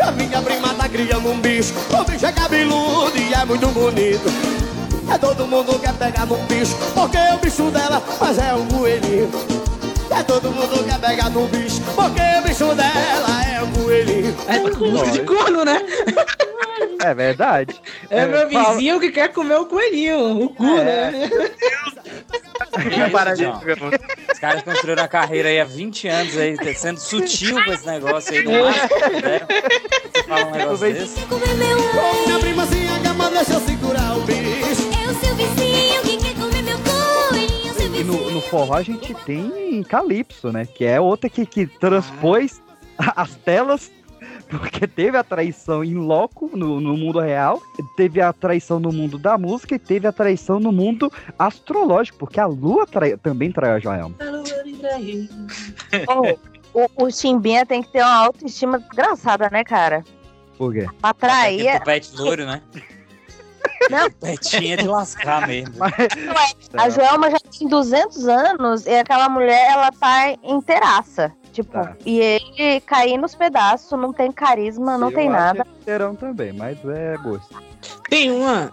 A 0.00 0.10
minha 0.10 0.42
prima 0.42 0.74
tá 0.74 0.88
criando 0.88 1.30
um 1.30 1.38
bicho, 1.40 1.72
o 1.96 2.02
bicho 2.02 2.26
é 2.26 2.32
cabeludo 2.32 3.16
e 3.16 3.32
é 3.32 3.44
muito 3.44 3.68
bonito. 3.68 4.24
É 5.10 5.18
todo 5.18 5.46
mundo 5.46 5.78
quer 5.80 5.92
pegar 5.94 6.26
no 6.26 6.36
bicho, 6.44 6.74
porque 6.94 7.16
o 7.34 7.38
bicho 7.38 7.70
dela, 7.70 8.02
mas 8.20 8.38
é 8.38 8.54
um 8.54 8.66
coelhinho. 8.68 9.30
É 10.10 10.22
todo 10.22 10.50
mundo 10.50 10.84
quer 10.84 10.98
pegar 11.00 11.30
no 11.30 11.46
bicho, 11.48 11.80
porque 11.94 12.20
o 12.38 12.42
bicho 12.42 12.74
dela 12.74 13.44
é 13.50 13.62
um 13.62 13.72
coelhinho. 13.72 14.36
É 14.48 14.58
música 14.60 15.10
de 15.10 15.20
corno, 15.20 15.64
né? 15.64 15.82
É 17.00 17.14
verdade. 17.14 17.80
É 18.10 18.26
meu 18.26 18.48
fala- 18.50 18.74
vizinho 18.74 19.00
que 19.00 19.10
quer 19.10 19.28
comer 19.32 19.56
o 19.56 19.66
coelhinho, 19.66 20.42
o 20.44 20.48
cu, 20.50 20.64
É. 20.64 20.84
né? 20.84 21.30
Aí, 22.74 23.36
John, 23.36 23.60
Os 24.32 24.38
caras 24.38 24.62
construíram 24.62 25.02
a 25.04 25.08
carreira 25.08 25.48
aí 25.48 25.60
há 25.60 25.64
20 25.64 26.08
anos 26.08 26.36
aí, 26.38 26.56
sendo 26.74 26.98
sutil 27.00 27.62
com 27.64 27.72
esse 27.72 27.86
negócio 27.86 28.32
aí. 28.32 28.42
Que 28.42 28.48
puderam. 29.10 29.46
Você 30.12 30.22
fala 30.24 30.46
um 30.46 30.50
negócio 30.52 30.92
desse? 30.92 31.20
Minha 32.26 32.38
prima 32.38 32.66
se 32.66 32.88
acaba, 32.88 33.30
deixa 33.30 33.52
eu 33.54 33.60
segurar 33.60 34.16
o 34.16 34.22
E 37.98 38.04
no, 38.04 38.30
no 38.30 38.40
forró 38.40 38.74
a 38.74 38.82
gente 38.82 39.14
tem 39.26 39.82
Calypso, 39.84 40.50
né? 40.50 40.66
Que 40.66 40.84
é 40.84 41.00
outra 41.00 41.28
que, 41.28 41.44
que 41.46 41.66
transpôs 41.66 42.60
a- 42.98 43.22
as 43.22 43.34
telas, 43.36 43.90
porque 44.48 44.86
teve 44.86 45.16
a 45.16 45.22
traição 45.24 45.84
em 45.84 45.94
loco 45.94 46.50
no, 46.54 46.80
no 46.80 46.96
mundo 46.96 47.20
real, 47.20 47.60
teve 47.96 48.20
a 48.20 48.32
traição 48.32 48.80
no 48.80 48.90
mundo 48.92 49.18
da 49.18 49.36
música 49.38 49.74
e 49.74 49.78
teve 49.78 50.06
a 50.06 50.12
traição 50.12 50.58
no 50.58 50.72
mundo 50.72 51.12
astrológico, 51.38 52.18
porque 52.18 52.40
a 52.40 52.46
lua 52.46 52.86
trai- 52.86 53.16
também 53.16 53.52
traiu 53.52 53.74
a 53.74 53.78
Joelma. 53.78 54.14
Ô, 56.74 56.82
o, 56.98 57.04
o 57.04 57.10
Chimbinha 57.10 57.64
tem 57.66 57.82
que 57.82 57.88
ter 57.92 58.00
uma 58.02 58.14
autoestima 58.14 58.78
desgraçada, 58.78 59.48
né, 59.50 59.62
cara? 59.62 60.02
Por 60.58 60.72
quê? 60.72 60.86
Pra 61.00 61.12
trair. 61.14 61.80
Pet 61.84 62.10
loiro, 62.16 62.46
né? 62.46 62.62
Não. 63.90 64.10
Petinha 64.10 64.76
de 64.76 64.86
lascar 64.86 65.46
mesmo. 65.46 65.74
A 66.74 66.88
Joelma 66.88 67.30
já 67.30 67.38
tem 67.38 67.68
200 67.68 68.28
anos 68.28 68.86
e 68.86 68.94
aquela 68.94 69.28
mulher, 69.28 69.72
ela 69.72 69.90
tá 69.92 70.30
inteiraça. 70.42 71.32
Tipo, 71.52 71.70
Tá. 71.72 71.94
e 72.06 72.18
ele 72.18 72.80
cair 72.80 73.18
nos 73.18 73.34
pedaços, 73.34 73.90
não 73.98 74.12
tem 74.12 74.32
carisma, 74.32 74.96
não 74.96 75.10
Eu 75.10 75.14
tem 75.14 75.28
acho 75.28 75.36
nada. 75.36 75.60
é 75.60 75.84
terão 75.84 76.14
também, 76.14 76.52
mas 76.52 76.78
é 76.84 77.16
gosto. 77.18 77.54
Tem 78.08 78.30
uma. 78.30 78.72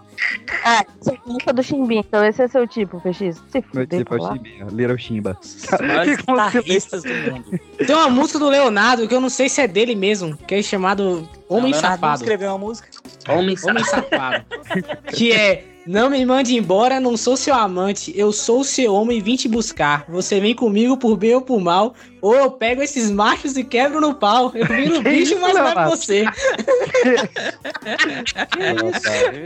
Ah, 0.64 0.84
você 1.00 1.18
gosta 1.26 1.52
do 1.52 1.62
Chimbinha, 1.62 2.00
então 2.06 2.24
esse 2.24 2.42
é 2.42 2.48
seu 2.48 2.66
tipo, 2.66 3.00
PX. 3.00 3.42
Se 3.48 3.64
Meu 3.74 3.86
tipo 3.86 4.14
é 4.14 4.18
o. 4.18 4.32
Chimbinha, 4.32 4.66
Little 4.70 4.98
Chimba. 4.98 5.36
guitarristas 6.04 7.02
do 7.02 7.08
mundo. 7.32 7.60
Tem 7.86 7.94
uma 7.96 8.08
música 8.08 8.38
do 8.38 8.48
Leonardo 8.48 9.06
que 9.08 9.14
eu 9.14 9.20
não 9.20 9.30
sei 9.30 9.48
se 9.48 9.60
é 9.60 9.66
dele 9.68 9.94
mesmo, 9.94 10.36
que 10.36 10.54
é 10.54 10.62
chamado 10.62 11.28
Homem 11.48 11.72
Safado. 11.74 12.22
escreveu 12.22 12.50
uma 12.50 12.58
música. 12.58 12.88
Homem 13.28 13.56
Homem 13.64 13.84
Safado. 13.84 14.44
que 15.14 15.32
é 15.32 15.64
Não 15.86 16.10
me 16.10 16.24
mande 16.24 16.56
embora, 16.56 17.00
não 17.00 17.16
sou 17.16 17.36
seu 17.36 17.54
amante. 17.54 18.12
Eu 18.16 18.32
sou 18.32 18.62
seu 18.62 18.94
homem 18.94 19.18
e 19.18 19.20
vim 19.20 19.36
te 19.36 19.48
buscar. 19.48 20.04
Você 20.08 20.38
vem 20.38 20.54
comigo 20.54 20.96
por 20.96 21.16
bem 21.16 21.34
ou 21.34 21.40
por 21.40 21.60
mal. 21.60 21.94
Ou 22.20 22.34
eu 22.34 22.50
pego 22.50 22.82
esses 22.82 23.10
machos 23.10 23.56
e 23.56 23.64
quebro 23.64 24.00
no 24.00 24.14
pau. 24.14 24.52
Eu 24.54 24.66
viro 24.66 24.96
Que 25.02 25.08
bicho, 25.08 25.34
isso, 25.34 25.40
mas 25.40 25.54
não 25.54 25.68
é 25.68 25.86
você. 25.86 26.24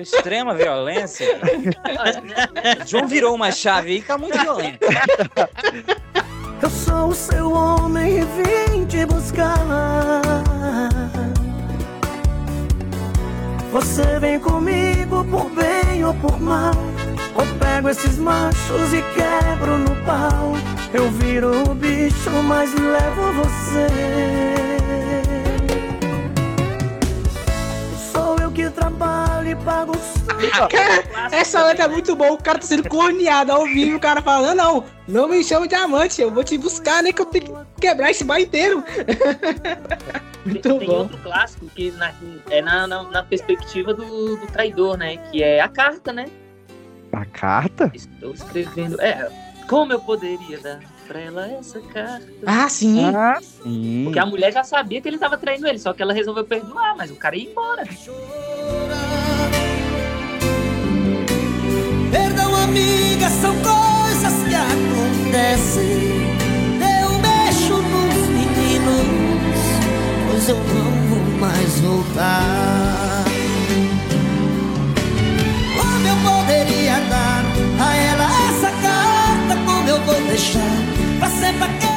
Extrema 0.00 0.54
violência. 0.54 1.38
João 2.86 3.06
virou 3.06 3.34
uma 3.34 3.52
chave 3.52 3.92
aí 3.92 4.00
que 4.00 4.06
tá 4.06 4.18
muito 4.18 4.38
violento. 4.38 4.78
Eu 6.62 6.70
sou 6.70 7.08
o 7.08 7.14
seu 7.14 7.52
homem 7.52 8.18
e 8.18 8.24
vim 8.24 8.86
te 8.86 9.06
buscar. 9.06 10.43
Você 13.74 14.20
vem 14.20 14.38
comigo 14.38 15.24
por 15.24 15.50
bem 15.50 16.04
ou 16.04 16.14
por 16.14 16.40
mal. 16.40 16.70
Ou 17.34 17.44
pego 17.58 17.88
esses 17.88 18.18
machos 18.18 18.92
e 18.92 19.02
quebro 19.02 19.78
no 19.78 19.96
pau. 20.04 20.52
Eu 20.92 21.10
viro 21.10 21.50
o 21.68 21.74
bicho, 21.74 22.30
mas 22.44 22.72
levo 22.72 23.32
você. 23.32 24.83
Trabalho 28.74 29.50
e 29.50 29.56
pago 29.56 29.92
o 29.92 30.04
Cara, 30.68 31.28
essa 31.34 31.64
letra 31.64 31.84
é 31.84 31.88
muito 31.88 32.14
boa. 32.14 32.32
O 32.32 32.42
cara 32.42 32.58
tá 32.58 32.66
sendo 32.66 32.88
corneado 32.88 33.52
ao 33.52 33.64
vivo. 33.64 33.96
O 33.96 34.00
cara 34.00 34.20
falando, 34.20 34.56
não, 34.56 34.84
não 35.08 35.28
me 35.28 35.42
chama 35.42 35.66
de 35.66 35.74
amante. 35.74 36.20
Eu 36.20 36.30
vou 36.30 36.44
te 36.44 36.58
buscar, 36.58 37.02
né? 37.02 37.12
Que 37.12 37.22
eu 37.22 37.26
tenho 37.26 37.44
que 37.76 37.80
quebrar 37.80 38.10
esse 38.10 38.24
bar 38.24 38.40
inteiro. 38.40 38.82
muito 40.44 40.78
tem 40.78 40.86
bom. 40.88 40.94
outro 40.98 41.18
clássico 41.18 41.66
que 41.74 41.90
na- 41.92 42.12
é 42.50 42.60
na, 42.60 42.86
na, 42.86 43.02
na 43.04 43.22
perspectiva 43.22 43.94
do, 43.94 44.36
do 44.36 44.46
traidor, 44.48 44.96
né? 44.96 45.16
Que 45.30 45.42
é 45.42 45.60
a 45.60 45.68
carta, 45.68 46.12
né? 46.12 46.26
A 47.12 47.24
carta? 47.24 47.90
Estou 47.94 48.32
escrevendo. 48.34 49.00
É, 49.00 49.30
como 49.68 49.92
eu 49.92 50.00
poderia 50.00 50.58
dar 50.58 50.80
pra 51.06 51.20
ela 51.20 51.46
essa 51.52 51.80
carta? 51.80 52.26
Ah, 52.46 52.68
sim. 52.68 53.04
Ah, 53.04 53.38
sim. 53.40 54.02
Porque 54.04 54.18
a 54.18 54.26
mulher 54.26 54.52
já 54.52 54.64
sabia 54.64 55.00
que 55.00 55.08
ele 55.08 55.18
tava 55.18 55.36
traindo 55.36 55.66
ele, 55.66 55.78
só 55.78 55.92
que 55.92 56.02
ela 56.02 56.12
resolveu 56.12 56.44
perdoar, 56.44 56.96
mas 56.96 57.10
o 57.10 57.16
cara 57.16 57.36
ia 57.36 57.50
embora. 57.50 57.84
Perdão, 62.10 62.54
amiga, 62.56 63.28
são 63.28 63.54
coisas 63.56 64.32
que 64.48 64.54
acontecem. 64.54 66.24
Eu 66.80 67.18
mexo 67.18 67.76
nos 67.76 68.28
meninos, 68.28 69.60
pois 70.30 70.48
eu 70.48 70.56
não 70.56 70.90
vou 71.08 71.38
mais 71.38 71.80
voltar. 71.80 73.24
Como 75.76 76.06
eu 76.06 76.16
poderia 76.16 77.00
dar 77.10 77.44
a 77.80 77.96
ela 77.96 78.24
essa 78.48 78.70
carta? 78.80 79.56
Como 79.66 79.88
eu 79.88 80.00
vou 80.02 80.20
deixar 80.28 80.93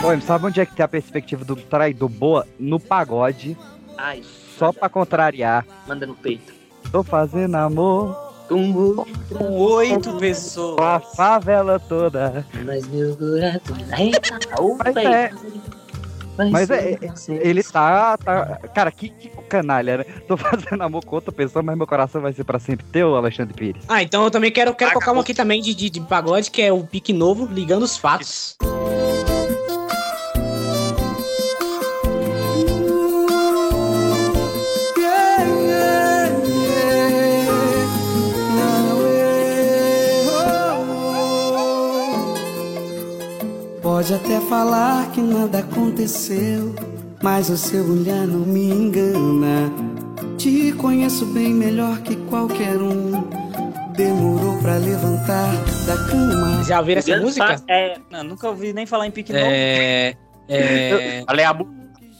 Pô, 0.01 0.21
sabe 0.21 0.45
onde 0.45 0.61
é 0.61 0.65
que 0.65 0.73
tem 0.75 0.83
a 0.85 0.87
perspectiva 0.87 1.43
do 1.43 1.55
traidor 1.55 2.07
boa? 2.09 2.47
No 2.59 2.79
pagode, 2.79 3.57
Ai, 3.97 4.21
só 4.57 4.71
pra 4.71 4.87
contrariar. 4.87 5.65
manda 5.87 6.05
no 6.05 6.15
peito. 6.15 6.53
Tô 6.91 7.03
fazendo 7.03 7.55
amor 7.55 8.15
com, 8.47 9.05
com 9.37 9.51
oito 9.59 10.17
pessoas. 10.17 10.77
Com 10.77 10.83
a 10.83 10.99
favela 10.99 11.79
toda. 11.79 12.45
Mas 12.65 12.87
meu 12.87 13.15
coração. 13.17 13.97
Eita, 13.97 14.93
velho. 14.93 15.13
é, 15.13 15.31
Mas 16.51 16.69
é, 16.69 16.93
é- 16.93 16.99
ele 17.29 17.63
tá, 17.63 18.17
tá. 18.17 18.59
Cara, 18.73 18.91
que, 18.91 19.09
que 19.09 19.29
canalha, 19.49 19.97
né? 19.99 20.05
Tô 20.27 20.37
fazendo 20.37 20.81
amor 20.81 21.03
com 21.03 21.15
outra 21.15 21.31
pessoa, 21.31 21.63
mas 21.63 21.77
meu 21.77 21.87
coração 21.87 22.21
vai 22.21 22.33
ser 22.33 22.43
pra 22.43 22.59
sempre 22.59 22.85
teu, 22.85 23.15
Alexandre 23.15 23.53
Pires. 23.53 23.83
Ah, 23.87 24.03
então 24.03 24.23
eu 24.23 24.31
também 24.31 24.51
quero, 24.51 24.73
quero 24.75 24.91
colocar 24.91 25.13
um 25.13 25.19
aqui 25.19 25.33
também 25.33 25.61
de, 25.61 25.73
de, 25.73 25.89
de 25.89 26.01
pagode, 26.01 26.51
que 26.51 26.61
é 26.61 26.71
o 26.71 26.83
Pique 26.83 27.13
Novo, 27.13 27.45
ligando 27.45 27.83
os 27.83 27.97
fatos. 27.97 28.55
Pode 44.07 44.25
até 44.25 44.39
falar 44.39 45.11
que 45.11 45.19
nada 45.19 45.59
aconteceu, 45.59 46.73
mas 47.21 47.49
o 47.49 47.57
seu 47.57 47.83
olhar 47.91 48.25
não 48.25 48.39
me 48.39 48.69
engana. 48.69 49.69
Te 50.37 50.71
conheço 50.71 51.25
bem 51.25 51.53
melhor 51.53 51.99
que 51.99 52.15
qualquer 52.15 52.77
um. 52.77 53.11
Demorou 53.97 54.57
pra 54.59 54.77
levantar 54.77 55.51
da 55.85 55.97
cama. 56.09 56.63
Já 56.63 56.79
ouviram 56.79 56.99
essa 56.99 57.09
Ligando 57.09 57.25
música? 57.25 57.61
É, 57.67 57.97
não, 58.09 58.23
nunca 58.23 58.47
ouvi 58.47 58.71
nem 58.71 58.85
falar 58.85 59.07
em 59.07 59.11
pique 59.11 59.33
novo. 59.33 59.45
É. 59.45 60.15
É. 60.47 61.23
Olha 61.27 61.49
a 61.49 61.53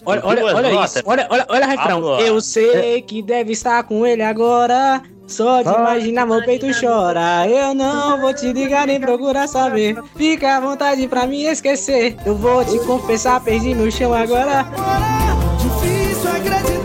Olha, 0.08 0.22
olha, 0.24 0.46
olha 0.46 0.70
notas. 0.70 0.96
isso, 0.96 1.04
olha, 1.06 1.28
olha, 1.30 1.46
olha 1.50 1.66
o 1.66 1.70
refrão. 1.70 1.98
Agora. 1.98 2.24
Eu 2.24 2.40
sei 2.40 3.02
que 3.02 3.22
deve 3.22 3.52
estar 3.52 3.84
com 3.84 4.06
ele 4.06 4.24
agora. 4.24 5.02
Só 5.28 5.62
de 5.62 5.68
imaginar 5.68 6.26
meu 6.26 6.42
peito 6.46 6.66
chora. 6.80 7.46
Eu 7.46 7.74
não 7.74 8.22
vou 8.22 8.34
te 8.34 8.54
ligar 8.54 8.88
nem 8.88 9.02
procurar 9.02 9.50
saber. 9.50 10.02
Fica 10.16 10.56
à 10.56 10.60
vontade 10.62 11.06
pra 11.10 11.28
me 11.28 11.44
esquecer. 11.44 12.16
Eu 12.26 12.36
vou 12.36 12.64
te 12.64 12.80
confessar, 12.86 13.42
perdi 13.42 13.76
no 13.76 13.92
chão 13.92 14.14
agora. 14.14 14.66
Difícil 15.60 16.30
acreditar 16.32 16.77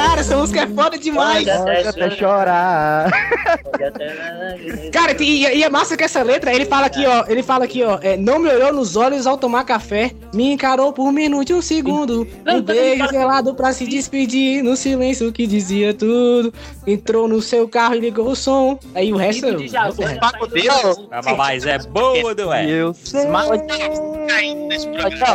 Cara, 0.00 0.20
essa 0.20 0.36
música 0.36 0.62
é 0.62 0.66
foda 0.66 0.98
demais. 0.98 1.46
Pode 1.46 1.88
até 1.88 2.10
chorar. 2.10 3.10
Cara, 4.92 5.14
e, 5.20 5.42
e 5.42 5.62
é 5.62 5.68
massa 5.68 5.96
que 5.96 6.04
essa 6.04 6.22
letra, 6.22 6.54
ele 6.54 6.64
fala 6.64 6.86
aqui, 6.86 7.04
ó, 7.06 7.24
ele 7.28 7.42
fala 7.42 7.64
aqui, 7.64 7.82
ó, 7.82 7.98
é, 8.02 8.16
não 8.16 8.38
me 8.38 8.48
olhou 8.48 8.72
nos 8.72 8.96
olhos 8.96 9.26
ao 9.26 9.36
tomar 9.36 9.64
café, 9.64 10.12
me 10.32 10.52
encarou 10.52 10.92
por 10.92 11.06
um 11.06 11.12
minuto 11.12 11.50
e 11.50 11.54
um 11.54 11.60
segundo, 11.62 12.26
um 12.46 12.62
beijo 12.62 13.06
gelado 13.08 13.54
pra 13.54 13.72
se 13.72 13.86
despedir, 13.86 14.62
no 14.62 14.74
silêncio 14.76 15.30
que 15.32 15.46
dizia 15.46 15.92
tudo, 15.92 16.52
entrou 16.86 17.28
no 17.28 17.42
seu 17.42 17.68
carro 17.68 17.94
e 17.94 18.00
ligou 18.00 18.28
o 18.28 18.36
som, 18.36 18.78
aí 18.94 19.12
o 19.12 19.16
resto... 19.16 19.46
o 19.46 19.58
resto 19.58 20.02
é. 20.02 20.18
Ah, 21.10 21.34
Mas 21.36 21.66
é 21.66 21.78
boa, 21.78 22.34
não 22.34 22.52
é? 22.54 22.66
Eu 22.70 22.94
sei. 22.94 23.26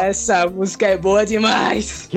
Essa 0.03 0.47
música 0.47 0.87
é 0.87 0.97
boa 0.97 1.25
demais. 1.25 2.07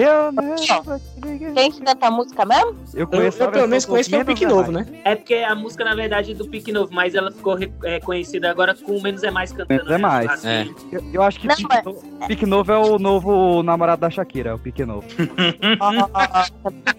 Quem 1.55 1.71
que 1.73 1.81
canta 1.83 2.07
a 2.07 2.11
música 2.11 2.45
mesmo? 2.45 2.77
Eu 2.95 3.07
conheço 3.07 3.43
Eu, 3.43 3.51
pelo 3.51 3.69
menos 3.69 3.85
conheço 3.87 4.11
que 4.11 4.17
é 4.17 4.21
o 4.21 4.25
Pique 4.25 4.47
Novo, 4.47 4.73
né? 4.73 4.87
É 5.05 5.15
porque 5.15 5.35
a 5.35 5.55
música, 5.55 5.85
na 5.85 5.95
verdade, 5.95 6.33
é 6.33 6.35
do 6.35 6.47
Pique 6.49 6.73
Novo, 6.73 6.93
mas 6.93 7.15
ela 7.15 7.31
ficou 7.31 7.57
é, 7.85 8.01
conhecida 8.01 8.51
agora 8.51 8.75
com 8.75 8.97
o 8.97 9.03
Menos 9.03 9.23
é 9.23 9.31
Mais 9.31 9.51
cantando. 9.53 9.69
Menos 9.85 9.91
é 9.91 9.99
mais. 9.99 10.31
Assim. 10.31 10.75
Eu, 10.93 11.03
eu 11.13 11.23
acho 11.23 11.39
que 11.41 11.49
Pique, 11.49 11.63
no- 11.85 12.27
Pique 12.27 12.47
Novo 12.47 12.73
é 12.73 12.79
o 12.79 12.99
novo 12.99 13.63
namorado 13.63 14.01
da 14.01 14.11
Shakira, 14.11 14.51
é 14.51 14.55
o 14.55 14.59
Pique 14.59 14.85
Novo. 14.85 15.07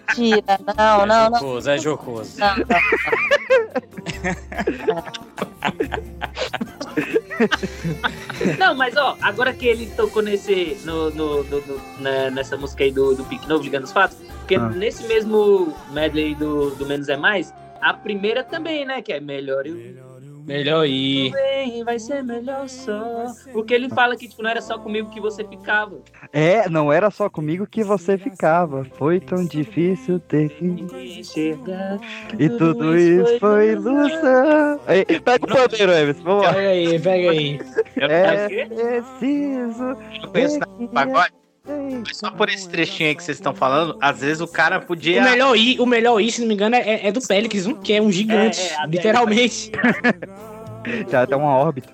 Mentira, 0.09 0.59
não, 0.77 1.05
não, 1.05 1.29
não. 1.29 1.39
Jocoso, 1.39 1.69
é 1.69 1.77
jocoso. 1.77 2.39
Não, 2.39 2.55
Não, 8.57 8.75
mas 8.75 8.95
ó, 8.97 9.17
agora 9.21 9.53
que 9.53 9.65
ele 9.65 9.85
tocou 9.95 10.21
nesse. 10.21 10.77
No, 10.83 11.09
no- 11.11 11.43
no- 11.43 11.61
no- 11.61 11.79
né, 11.99 12.29
nessa 12.29 12.57
música 12.57 12.83
aí 12.83 12.91
do, 12.91 13.15
do 13.15 13.23
Pique 13.25 13.47
Novo, 13.47 13.63
ligando 13.63 13.83
os 13.85 13.91
porque 14.39 14.55
Ah. 14.55 14.69
nesse 14.69 15.07
mesmo 15.07 15.73
medley 15.91 16.33
do, 16.35 16.71
do 16.71 16.85
Menos 16.85 17.07
é 17.07 17.15
Mais, 17.15 17.53
a 17.81 17.93
primeira 17.93 18.43
também, 18.43 18.85
né? 18.85 19.01
Que 19.01 19.13
é 19.13 19.19
melhor 19.19 19.65
eu. 19.65 19.75
Melhor 20.49 20.87
ir. 20.87 21.31
Bem, 21.31 21.83
vai 21.83 21.99
ser 21.99 22.23
melhor 22.23 22.67
só. 22.67 23.25
Porque 23.53 23.71
ele 23.71 23.87
fala 23.87 24.17
que, 24.17 24.27
tipo, 24.27 24.41
não 24.41 24.49
era 24.49 24.61
só 24.61 24.79
comigo 24.79 25.11
que 25.11 25.21
você 25.21 25.43
ficava. 25.43 25.99
É, 26.33 26.67
não 26.67 26.91
era 26.91 27.11
só 27.11 27.29
comigo 27.29 27.67
que 27.67 27.83
você 27.83 28.17
ficava. 28.17 28.83
Foi 28.97 29.19
tão 29.19 29.45
difícil 29.45 30.19
ter 30.19 30.49
que. 30.49 30.65
Enxergar. 30.65 31.99
E 32.39 32.49
tudo 32.49 32.97
isso 32.97 33.37
foi 33.39 33.73
ilusão. 33.73 34.79
Aí, 34.87 35.05
pega 35.05 35.45
o 35.45 35.47
pandeiro, 35.47 35.91
Emerson, 35.91 36.23
vamos 36.23 36.43
lá. 36.45 36.53
Pega 36.53 36.69
aí, 36.69 36.99
pega 36.99 37.29
aí. 37.29 37.59
É 37.97 38.47
preciso. 39.01 39.83
Eu 40.23 40.29
penso 40.31 40.59
no 40.79 40.87
pagode. 40.87 41.38
Mas 42.05 42.17
só 42.17 42.31
por 42.31 42.49
esse 42.49 42.67
trechinho 42.67 43.09
aí 43.09 43.15
que 43.15 43.23
vocês 43.23 43.37
estão 43.37 43.53
falando, 43.53 43.97
às 44.01 44.19
vezes 44.21 44.41
o 44.41 44.47
cara 44.47 44.79
podia. 44.79 45.21
O 45.21 45.23
melhor 45.23 45.55
I, 45.55 45.79
o 45.79 45.85
melhor 45.85 46.19
I, 46.19 46.31
se 46.31 46.41
não 46.41 46.47
me 46.47 46.53
engano, 46.55 46.75
é, 46.75 47.07
é 47.07 47.11
do 47.11 47.21
Pélix, 47.21 47.65
um, 47.65 47.75
que 47.75 47.93
é 47.93 48.01
um 48.01 48.11
gigante, 48.11 48.59
É, 48.59 48.73
é, 48.73 48.75
a 48.77 48.85
literalmente. 48.85 49.71
Já 51.09 51.23
até 51.23 51.35
uma 51.35 51.55
órbita. 51.55 51.89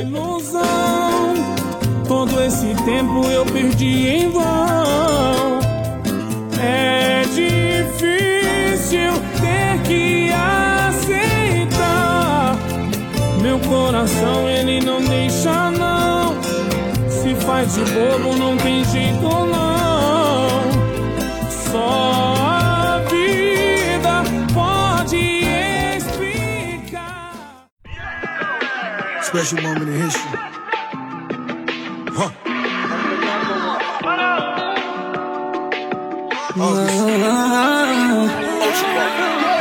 ilusão. 0.00 1.34
Todo 2.06 2.40
esse 2.42 2.74
tempo 2.84 3.26
eu 3.30 3.44
perdi 3.46 4.08
em 4.08 4.30
vão. 4.30 5.60
É 6.60 7.22
difícil 7.24 9.12
ter 9.40 9.82
que 9.86 10.30
aceitar. 10.88 12.56
Meu 13.42 13.58
coração 13.60 14.48
ele 14.48 14.80
não 14.80 15.02
deixa 15.02 15.70
não. 15.72 16.27
Se 17.48 17.50
faz 17.50 17.74
de 17.74 17.80
bobo 17.92 18.36
não 18.36 18.56
tem 18.58 18.84
jeito 18.84 19.22
não. 19.22 20.60
Só 21.48 22.34
a 22.36 22.98
vida 23.08 24.22
pode 24.52 25.16
explicar. 25.96 27.32
Special 29.22 29.62
moment 29.62 29.88
in 29.88 30.02
history. 30.02 30.38
Huh. 32.12 32.30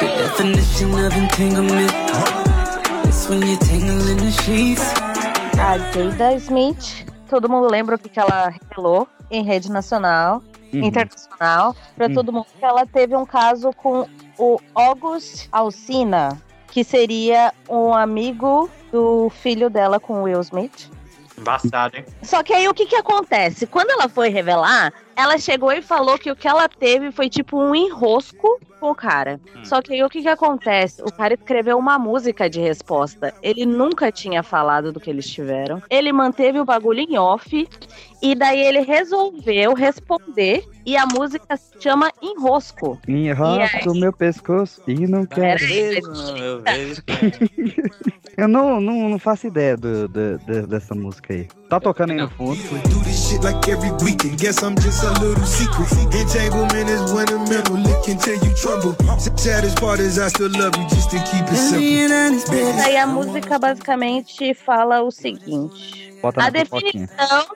The 0.01 0.07
definition 0.17 0.89
of 0.93 1.15
entanglement 1.15 1.93
is 3.07 3.29
when 3.29 3.41
you 3.47 3.55
tangle 3.55 4.09
in 4.09 4.17
the 4.17 4.31
sheets. 4.43 4.91
A 5.53 5.79
Jada 5.93 6.37
Smith, 6.41 7.05
todo 7.27 7.49
mundo 7.49 7.67
lembra 7.69 7.95
o 7.95 7.99
que 7.99 8.09
que 8.09 8.19
ela 8.19 8.49
revelou 8.49 9.07
em 9.29 9.43
rede 9.43 9.69
nacional, 9.71 10.41
Uhum. 10.73 10.83
internacional, 10.83 11.75
pra 11.95 12.07
Hum. 12.07 12.13
todo 12.13 12.33
mundo 12.33 12.47
que 12.57 12.65
ela 12.65 12.85
teve 12.85 13.15
um 13.15 13.25
caso 13.25 13.71
com 13.73 14.07
o 14.37 14.59
August 14.75 15.47
Alsina, 15.51 16.41
que 16.69 16.83
seria 16.83 17.53
um 17.69 17.93
amigo 17.93 18.69
do 18.91 19.29
filho 19.29 19.69
dela 19.69 19.99
com 19.99 20.21
o 20.21 20.23
Will 20.23 20.41
Smith. 20.41 20.89
Embaçado, 21.37 21.97
hein? 21.97 22.05
Só 22.23 22.41
que 22.43 22.51
aí 22.53 22.67
o 22.67 22.73
que 22.73 22.85
que 22.85 22.95
acontece? 22.95 23.67
Quando 23.67 23.91
ela 23.91 24.09
foi 24.09 24.29
revelar, 24.29 24.91
ela 25.17 25.37
chegou 25.39 25.71
e 25.73 25.81
falou 25.81 26.17
que 26.17 26.29
o 26.31 26.35
que 26.35 26.47
ela 26.47 26.69
teve 26.69 27.11
foi 27.11 27.27
tipo 27.27 27.57
um 27.59 27.73
enrosco 27.73 28.59
com 28.79 28.91
o 28.91 28.95
cara. 28.95 29.39
Só 29.63 29.81
que 29.81 29.91
aí 29.93 30.03
o 30.03 30.09
que 30.09 30.21
que 30.21 30.27
acontece? 30.29 31.01
O 31.01 31.11
cara 31.11 31.33
escreveu 31.33 31.79
uma 31.79 31.97
música 31.97 32.47
de 32.47 32.59
resposta. 32.59 33.33
Ele 33.41 33.65
nunca 33.65 34.11
tinha 34.11 34.43
falado 34.43 34.91
do 34.93 34.99
que 34.99 35.09
eles 35.09 35.27
tiveram. 35.27 35.81
Ele 35.89 36.13
manteve 36.13 36.59
o 36.59 36.65
bagulho 36.65 36.99
em 36.99 37.17
off 37.17 37.67
e 38.21 38.35
daí 38.35 38.59
ele 38.61 38.81
resolveu 38.81 39.73
responder 39.73 40.63
e 40.85 40.95
a 40.95 41.07
música 41.07 41.57
se 41.57 41.81
chama 41.81 42.11
Enrosco. 42.21 42.99
Enrosco 43.07 43.95
meu 43.95 44.13
pescoço 44.13 44.81
e 44.87 45.07
não 45.07 45.25
quero. 45.25 45.63
Eu 45.63 46.61
vejo. 46.61 47.03
Eu 48.37 48.47
não, 48.47 48.79
não, 48.79 49.09
não 49.09 49.17
faço 49.17 49.47
ideia 49.47 49.75
do, 49.75 50.07
do- 50.07 50.37
do- 50.37 50.67
dessa 50.67 50.93
música 50.93 51.33
aí. 51.33 51.47
Tá 51.67 51.79
tocando 51.79 52.11
aí 52.11 52.17
no 52.17 52.29
fundo. 52.29 52.59
Shit 53.27 53.43
like 53.43 53.67
every 53.67 53.91
weekend. 54.05 54.39
Guess 54.39 54.63
I'm 54.63 54.73
just 54.75 55.03
a 55.03 55.11
little 55.19 55.45
secret. 55.45 55.91
Entanglement 56.15 56.87
is 56.87 57.11
when 57.11 57.27
a 57.27 57.39
metal 57.49 57.75
lick 57.75 58.07
until 58.07 58.35
you 58.35 58.55
tremble. 58.55 58.95
Saddest 59.35 59.77
part 59.81 59.99
is 59.99 60.17
I 60.17 60.29
still 60.29 60.49
love 60.49 60.77
you 60.77 60.87
just 60.87 61.11
to 61.11 61.17
keep 61.29 61.43
it 61.43 61.57
simple. 61.57 62.77
Daí 62.77 62.95
a 62.95 63.05
música 63.05 63.59
basicamente 63.59 64.53
fala 64.53 65.01
o 65.01 65.11
seguinte: 65.11 66.17
Bota 66.21 66.45
a 66.45 66.49
definição 66.49 67.47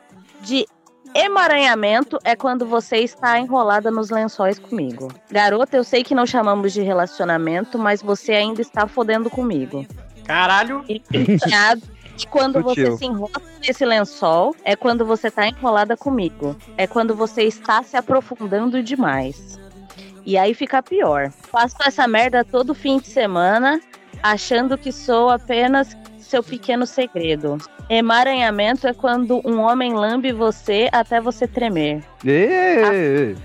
de 0.42 0.68
emaranhamento 1.16 2.20
é 2.26 2.36
quando 2.36 2.66
você 2.66 2.98
está 2.98 3.40
enrolada 3.40 3.90
nos 3.90 4.10
lençóis 4.10 4.60
comigo. 4.60 5.08
Garota, 5.32 5.78
eu 5.78 5.86
sei 5.86 6.04
que 6.04 6.14
não 6.14 6.26
chamamos 6.26 6.74
de 6.74 6.82
relacionamento, 6.82 7.80
mas 7.80 8.02
você 8.02 8.34
ainda 8.34 8.62
está 8.62 8.88
fodendo 8.88 9.30
comigo. 9.30 9.86
Caralho! 10.26 10.84
E 10.90 11.02
quando 12.30 12.62
você 12.62 12.82
Sutil. 12.86 12.98
se 12.98 13.06
enrola 13.06 13.42
nesse 13.66 13.86
lençol, 13.86 14.56
é 14.64 14.76
quando 14.76 15.06
você 15.06 15.28
está 15.28 15.48
enrolada 15.48 15.98
comigo. 15.98 16.56
É 16.78 16.88
quando 16.88 17.16
você 17.16 17.44
está 17.44 17.84
se 17.84 17.98
aprofundando 17.98 18.82
demais. 18.82 19.60
E 20.26 20.38
aí 20.38 20.54
fica 20.54 20.84
pior. 20.84 21.32
Faço 21.52 21.76
essa 21.86 22.08
merda 22.08 22.44
todo 22.44 22.76
fim 22.76 23.00
de 23.00 23.08
semana, 23.08 23.80
achando 24.22 24.78
que 24.78 24.92
sou 24.92 25.30
apenas 25.30 25.96
seu 26.20 26.44
pequeno 26.44 26.86
segredo. 26.86 27.58
Emaranhamento 27.90 28.88
é 28.88 28.94
quando 28.94 29.42
um 29.46 29.60
homem 29.60 29.94
lambe 29.94 30.32
você 30.32 30.88
até 30.92 31.20
você 31.20 31.46
tremer. 31.48 32.04
Ê, 32.26 33.36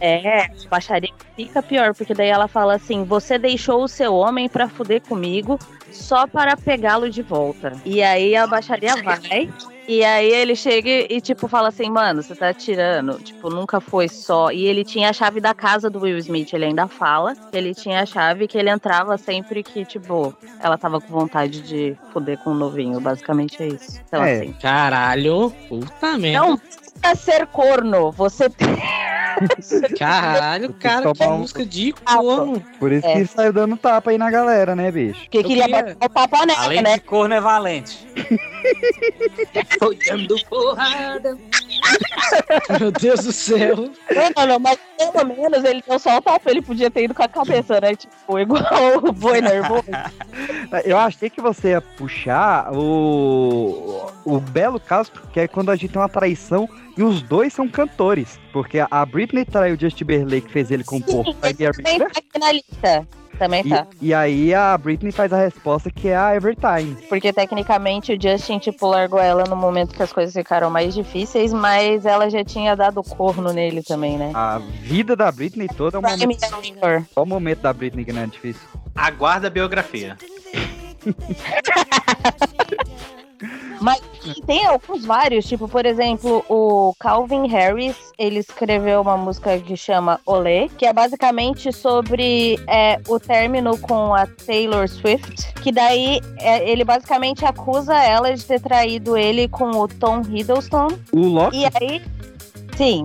É, 0.00 0.46
baixaria 0.68 1.10
fica 1.34 1.62
pior, 1.62 1.94
porque 1.94 2.14
daí 2.14 2.28
ela 2.28 2.46
fala 2.46 2.74
assim: 2.74 3.04
você 3.04 3.38
deixou 3.38 3.82
o 3.82 3.88
seu 3.88 4.14
homem 4.14 4.48
pra 4.48 4.68
fuder 4.68 5.00
comigo 5.02 5.58
só 5.92 6.26
para 6.26 6.56
pegá-lo 6.56 7.08
de 7.10 7.22
volta. 7.22 7.72
E 7.84 8.02
aí 8.02 8.34
a 8.36 8.46
baixaria 8.46 8.94
vai. 9.02 9.48
E 9.88 10.04
aí 10.04 10.32
ele 10.32 10.54
chega 10.54 10.88
e, 11.12 11.20
tipo, 11.20 11.48
fala 11.48 11.68
assim, 11.68 11.90
mano, 11.90 12.22
você 12.22 12.34
tá 12.36 12.54
tirando. 12.54 13.18
Tipo, 13.18 13.50
nunca 13.50 13.80
foi 13.80 14.08
só. 14.08 14.50
E 14.52 14.64
ele 14.64 14.84
tinha 14.84 15.10
a 15.10 15.12
chave 15.12 15.40
da 15.40 15.52
casa 15.52 15.90
do 15.90 16.00
Will 16.00 16.16
Smith, 16.18 16.52
ele 16.52 16.66
ainda 16.66 16.86
fala. 16.86 17.34
que 17.34 17.56
Ele 17.56 17.74
tinha 17.74 18.00
a 18.02 18.06
chave 18.06 18.46
que 18.46 18.56
ele 18.56 18.70
entrava 18.70 19.18
sempre 19.18 19.62
que, 19.62 19.84
tipo, 19.84 20.34
ela 20.60 20.78
tava 20.78 21.00
com 21.00 21.08
vontade 21.12 21.60
de 21.62 21.96
fuder 22.12 22.38
com 22.38 22.50
o 22.50 22.54
novinho. 22.54 23.00
Basicamente 23.00 23.60
é 23.62 23.68
isso. 23.68 24.00
Então, 24.06 24.22
É. 24.22 24.36
assim. 24.38 24.52
Caralho, 24.60 25.52
puta 25.68 26.16
merda. 26.16 26.46
Não 26.46 26.60
precisa 27.02 27.14
ser 27.38 27.46
corno. 27.48 28.10
Você 28.12 28.48
tem. 28.50 28.76
Caralho, 29.98 30.72
cara, 30.74 31.12
que 31.12 31.24
um- 31.24 31.38
música 31.38 31.64
de 31.66 31.92
corno. 31.92 32.62
Por 32.78 32.92
isso 32.92 33.06
É. 33.06 33.14
que 33.14 33.26
saiu 33.26 33.52
dando 33.52 33.76
tapa 33.76 34.10
aí 34.10 34.18
na 34.18 34.30
galera, 34.30 34.76
né, 34.76 34.90
bicho? 34.90 35.28
Que 35.30 35.42
queria 35.42 35.66
botar 35.68 36.06
o 36.06 36.10
papo 36.10 36.46
nela, 36.46 36.64
Além 36.64 36.82
né? 36.82 36.94
de 36.94 37.00
corno 37.00 37.34
é 37.34 37.40
valente. 37.40 38.06
Foi 39.78 39.98
dando 40.06 40.36
porrada. 40.48 41.36
Meu 42.78 42.90
Deus 42.90 43.24
do 43.24 43.32
céu. 43.32 43.90
Não, 44.36 44.46
não, 44.46 44.58
mas 44.58 44.78
pelo 44.96 45.26
menos 45.26 45.64
ele 45.64 45.82
deu 45.86 45.98
só 45.98 46.18
o 46.18 46.22
tapa, 46.22 46.50
ele 46.50 46.62
podia 46.62 46.90
ter 46.90 47.04
ido 47.04 47.14
com 47.14 47.22
a 47.22 47.28
cabeça, 47.28 47.80
né? 47.80 47.94
Tipo, 47.94 48.38
igual 48.38 48.98
o 49.02 49.12
boi 49.12 49.40
nervoso. 49.40 49.84
Eu 50.84 50.98
achei 50.98 51.28
que 51.28 51.40
você 51.40 51.70
ia 51.70 51.80
puxar 51.80 52.72
o, 52.72 54.10
o 54.24 54.40
belo 54.40 54.80
caso, 54.80 55.12
que 55.32 55.40
é 55.40 55.48
quando 55.48 55.70
a 55.70 55.76
gente 55.76 55.92
tem 55.92 56.00
uma 56.00 56.08
traição 56.08 56.68
e 56.96 57.02
os 57.02 57.22
dois 57.22 57.52
são 57.52 57.68
cantores. 57.68 58.38
Porque 58.52 58.78
a 58.90 59.06
Britney 59.06 59.44
traiu 59.44 59.76
o 59.76 59.80
Justin 59.80 59.98
Timberlake, 59.98 60.50
fez 60.50 60.70
ele 60.70 60.84
compor 60.84 61.24
Every 61.42 61.82
Também 61.82 61.98
tá 61.98 62.06
aqui 62.06 62.38
na 62.38 62.52
lista. 62.52 63.06
Também 63.42 63.64
tá. 63.64 63.88
e, 64.00 64.10
e 64.10 64.14
aí 64.14 64.54
a 64.54 64.78
Britney 64.78 65.10
faz 65.10 65.32
a 65.32 65.36
resposta 65.36 65.90
que 65.90 66.06
é 66.06 66.16
a 66.16 66.36
Evertime. 66.36 66.96
Porque 67.08 67.32
tecnicamente 67.32 68.12
o 68.12 68.20
Justin, 68.20 68.60
tipo, 68.60 68.86
largou 68.86 69.18
ela 69.18 69.42
no 69.48 69.56
momento 69.56 69.96
que 69.96 70.02
as 70.02 70.12
coisas 70.12 70.32
ficaram 70.32 70.70
mais 70.70 70.94
difíceis, 70.94 71.52
mas 71.52 72.06
ela 72.06 72.30
já 72.30 72.44
tinha 72.44 72.76
dado 72.76 73.02
corno 73.02 73.52
nele 73.52 73.82
também, 73.82 74.16
né? 74.16 74.30
A 74.32 74.58
vida 74.58 75.16
da 75.16 75.32
Britney 75.32 75.66
toda 75.66 75.96
é 75.96 75.98
um 75.98 76.02
momento. 76.02 76.38
Qual 77.12 77.26
o 77.26 77.28
momento 77.28 77.62
da 77.62 77.72
Britney 77.72 78.04
que 78.04 78.12
não 78.12 78.22
é 78.22 78.26
difícil? 78.26 78.62
Aguarda 78.94 79.48
a 79.48 79.50
biografia. 79.50 80.16
Mas 83.80 84.00
tem 84.46 84.64
alguns 84.66 85.04
vários, 85.04 85.46
tipo, 85.46 85.68
por 85.68 85.84
exemplo, 85.84 86.44
o 86.48 86.94
Calvin 86.98 87.48
Harris, 87.48 87.96
ele 88.16 88.38
escreveu 88.38 89.00
uma 89.00 89.16
música 89.16 89.58
que 89.58 89.76
chama 89.76 90.20
Olé, 90.24 90.68
que 90.78 90.86
é 90.86 90.92
basicamente 90.92 91.72
sobre 91.72 92.60
é, 92.68 93.00
o 93.08 93.18
término 93.18 93.76
com 93.78 94.14
a 94.14 94.26
Taylor 94.26 94.88
Swift, 94.88 95.52
que 95.62 95.72
daí 95.72 96.20
é, 96.38 96.68
ele 96.68 96.84
basicamente 96.84 97.44
acusa 97.44 97.94
ela 97.94 98.32
de 98.34 98.44
ter 98.44 98.60
traído 98.60 99.16
ele 99.16 99.48
com 99.48 99.70
o 99.70 99.88
Tom 99.88 100.20
Hiddleston. 100.20 100.88
O 101.12 101.20
Loki? 101.20 101.56
E 101.56 101.64
aí, 101.64 102.02
sim. 102.76 103.04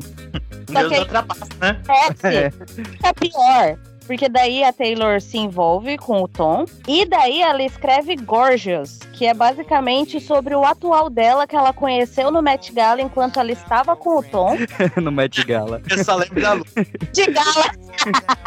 Só 0.72 0.80
Deus 0.80 0.90
que 0.90 0.96
aí, 0.96 1.02
ultrapassa, 1.02 1.48
né? 1.60 1.82
é, 2.24 2.52
fica 2.52 3.14
pior. 3.20 3.78
Porque 4.08 4.30
daí 4.30 4.64
a 4.64 4.72
Taylor 4.72 5.22
se 5.22 5.38
envolve 5.38 5.98
com 5.98 6.24
o 6.24 6.28
Tom. 6.28 6.66
E 6.88 7.06
daí 7.06 7.42
ela 7.42 7.62
escreve 7.62 8.16
Gorgeous, 8.16 9.00
que 9.14 9.26
é 9.26 9.34
basicamente 9.34 10.20
sobre 10.22 10.56
o 10.56 10.64
atual 10.64 11.10
dela 11.10 11.46
que 11.46 11.56
ela 11.56 11.74
conheceu 11.74 12.32
no 12.32 12.42
Met 12.42 12.72
Gala 12.72 13.02
enquanto 13.02 13.40
ela 13.40 13.52
estava 13.52 13.96
com 13.96 14.20
o 14.20 14.24
Tom. 14.24 14.56
no 15.02 15.12
Met 15.12 15.44
Gala. 15.44 15.82
Eu 15.92 16.04
só 16.04 16.16
lembro 16.16 16.42
da 16.42 16.54
Lu. 16.54 16.66
De 17.14 17.26
gala! 17.28 17.72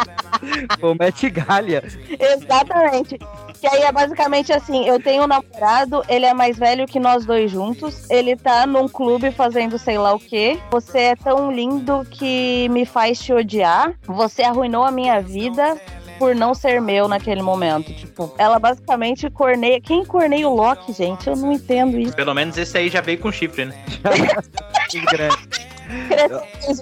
o 0.82 0.94
Met 0.94 1.30
Galia. 1.30 1.82
Exatamente. 2.18 3.18
Que 3.60 3.66
aí 3.66 3.82
é 3.82 3.92
basicamente 3.92 4.52
assim: 4.52 4.86
eu 4.86 5.00
tenho 5.00 5.24
um 5.24 5.26
namorado, 5.26 6.02
ele 6.08 6.24
é 6.24 6.32
mais 6.32 6.58
velho 6.58 6.86
que 6.86 6.98
nós 6.98 7.26
dois 7.26 7.50
juntos. 7.50 8.08
Ele 8.08 8.34
tá 8.36 8.66
num 8.66 8.88
clube 8.88 9.30
fazendo 9.30 9.78
sei 9.78 9.98
lá 9.98 10.14
o 10.14 10.18
quê. 10.18 10.58
Você 10.70 10.98
é 10.98 11.16
tão 11.16 11.52
lindo 11.52 12.06
que 12.10 12.68
me 12.70 12.86
faz 12.86 13.18
te 13.20 13.32
odiar. 13.32 13.92
Você 14.06 14.42
arruinou 14.42 14.84
a 14.84 14.90
minha 14.90 15.20
vida 15.20 15.78
por 16.18 16.34
não 16.34 16.54
ser 16.54 16.80
meu 16.80 17.08
naquele 17.08 17.42
momento. 17.42 17.92
Tipo, 17.94 18.34
ela 18.38 18.58
basicamente 18.58 19.28
corneia. 19.30 19.80
Quem 19.80 20.04
corneia 20.04 20.48
o 20.48 20.54
Loki, 20.54 20.92
gente? 20.92 21.26
Eu 21.28 21.36
não 21.36 21.52
entendo 21.52 21.98
isso. 21.98 22.14
Pelo 22.14 22.34
menos 22.34 22.56
esse 22.58 22.76
aí 22.76 22.88
já 22.88 23.00
veio 23.00 23.18
com 23.18 23.32
chifre, 23.32 23.66
né? 23.66 23.74
Que 24.90 25.00
grande. 25.02 25.36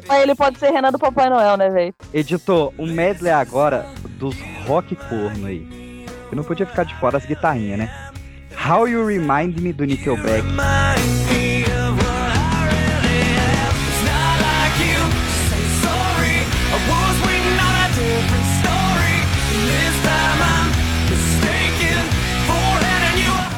Mas 0.06 0.22
ele 0.22 0.34
pode 0.34 0.58
ser 0.58 0.70
Renan 0.70 0.90
do 0.90 0.98
Papai 0.98 1.28
Noel, 1.28 1.56
né, 1.56 1.68
velho? 1.68 1.94
Editor, 2.12 2.72
um 2.78 2.86
medley 2.86 3.32
agora 3.32 3.86
dos 4.18 4.34
rock 4.66 4.96
corno 4.96 5.46
aí. 5.46 5.77
Eu 6.30 6.36
não 6.36 6.44
podia 6.44 6.66
ficar 6.66 6.84
de 6.84 6.94
fora 6.96 7.16
as 7.16 7.24
guitarrinhas, 7.24 7.78
né? 7.78 8.10
How 8.68 8.86
You 8.86 9.06
Remind 9.06 9.58
Me 9.60 9.72
do 9.72 9.84
Nickelback. 9.84 10.44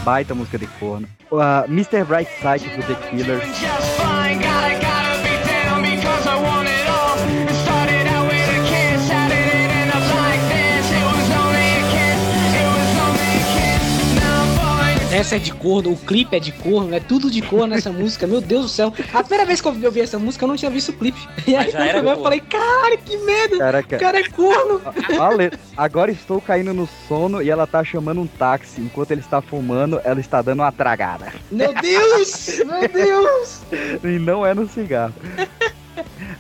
Baita 0.05 0.35
música 0.35 0.59
de 0.59 0.67
corno. 0.67 1.07
Uh, 1.31 1.65
Mr. 1.69 2.05
Brightside 2.05 2.77
do 2.77 2.83
The 2.83 2.95
Killers. 3.11 4.80
Essa 15.21 15.37
é 15.37 15.39
de 15.39 15.53
corno, 15.53 15.93
o 15.93 15.97
clipe 15.97 16.35
é 16.35 16.41
de 16.41 16.51
corno, 16.51 16.95
é 16.95 16.99
tudo 16.99 17.31
de 17.31 17.43
corno 17.43 17.75
nessa 17.75 17.93
música, 17.93 18.27
meu 18.27 18.41
Deus 18.41 18.63
do 18.63 18.69
céu. 18.71 18.93
A 19.13 19.23
primeira 19.23 19.45
vez 19.45 19.61
que 19.61 19.69
eu 19.69 19.73
ouvi 19.73 20.01
essa 20.01 20.19
música, 20.19 20.45
eu 20.45 20.49
não 20.49 20.57
tinha 20.57 20.71
visto 20.71 20.89
o 20.91 20.93
clipe. 20.95 21.21
E 21.47 21.55
aí, 21.55 21.71
já 21.71 21.85
era 21.85 21.99
eu 21.99 22.05
corno. 22.05 22.23
falei, 22.23 22.41
cara, 22.41 22.97
que 22.97 23.17
medo! 23.19 23.59
Caraca. 23.59 23.97
O 23.97 24.01
cara 24.01 24.19
é 24.19 24.29
corno! 24.29 24.81
Olha, 25.21 25.53
agora 25.77 26.11
estou 26.11 26.41
caindo 26.41 26.73
no 26.73 26.89
sono 27.07 27.43
e 27.43 27.51
ela 27.51 27.67
tá 27.67 27.85
chamando 27.85 28.21
um 28.21 28.27
táxi. 28.27 28.81
Enquanto 28.81 29.11
ele 29.11 29.21
está 29.21 29.43
fumando, 29.43 30.01
ela 30.05 30.21
está 30.21 30.41
dando 30.41 30.61
uma 30.61 30.73
tragada. 30.73 31.33
Meu 31.51 31.75
Deus! 31.75 32.63
Meu 32.65 32.89
Deus! 32.89 33.63
E 34.03 34.19
não 34.19 34.47
é 34.47 34.55
no 34.55 34.67
cigarro. 34.69 35.15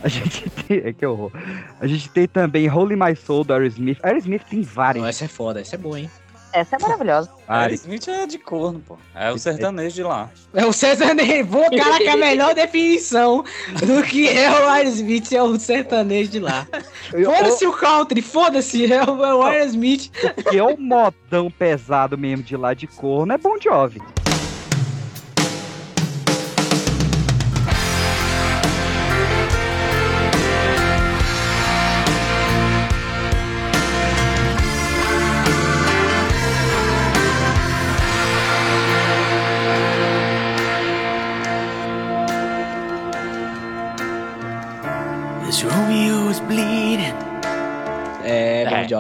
A 0.03 0.09
gente 0.09 0.49
tem. 0.49 0.79
É 0.85 0.93
que 0.93 1.05
horror. 1.05 1.33
A 1.79 1.87
gente 1.87 2.09
tem 2.09 2.27
também 2.27 2.71
Holy 2.71 2.97
My 2.97 3.15
Soul 3.15 3.45
do 3.45 3.53
Aerosmith. 3.53 3.99
Aerosmith 4.03 4.45
tem 4.49 4.63
várias. 4.63 5.05
Essa 5.05 5.25
é 5.25 5.29
foda, 5.29 5.61
essa 5.61 5.75
é 5.75 5.79
boa, 5.79 5.99
hein? 5.99 6.11
Essa 6.53 6.77
é 6.77 6.79
maravilhosa. 6.79 7.31
Várias. 7.47 7.81
Smith 7.81 8.09
é 8.09 8.27
de 8.27 8.39
corno, 8.39 8.81
pô. 8.81 8.99
É 9.15 9.31
o 9.31 9.39
sertanejo 9.39 9.95
de 9.95 10.03
lá. 10.03 10.31
É 10.55 10.65
o 10.65 10.73
sertanejo. 10.73 11.45
Vou, 11.47 11.71
caraca, 11.71 12.13
a 12.13 12.17
melhor 12.17 12.55
definição 12.55 13.45
do 13.81 14.03
que 14.03 14.29
é 14.29 14.51
o 14.51 14.69
Aerosmith 14.69 15.33
é 15.33 15.43
o 15.43 15.59
sertanejo 15.59 16.31
de 16.31 16.41
lá. 16.41 16.67
Foda-se 17.11 17.67
o 17.67 17.73
country, 17.73 18.23
foda-se, 18.23 18.93
é 18.93 19.03
o, 19.05 19.25
é 19.25 19.35
o 19.35 19.43
Aerosmith. 19.43 20.11
Que 20.51 20.59
é 20.59 20.63
o 20.63 20.77
modão 20.77 21.51
pesado 21.51 22.17
mesmo 22.19 22.45
de 22.45 22.57
lá 22.57 22.75
de 22.75 22.87
corno, 22.87 23.33
é 23.33 23.39
Bon 23.39 23.57
Jovi. 23.61 24.01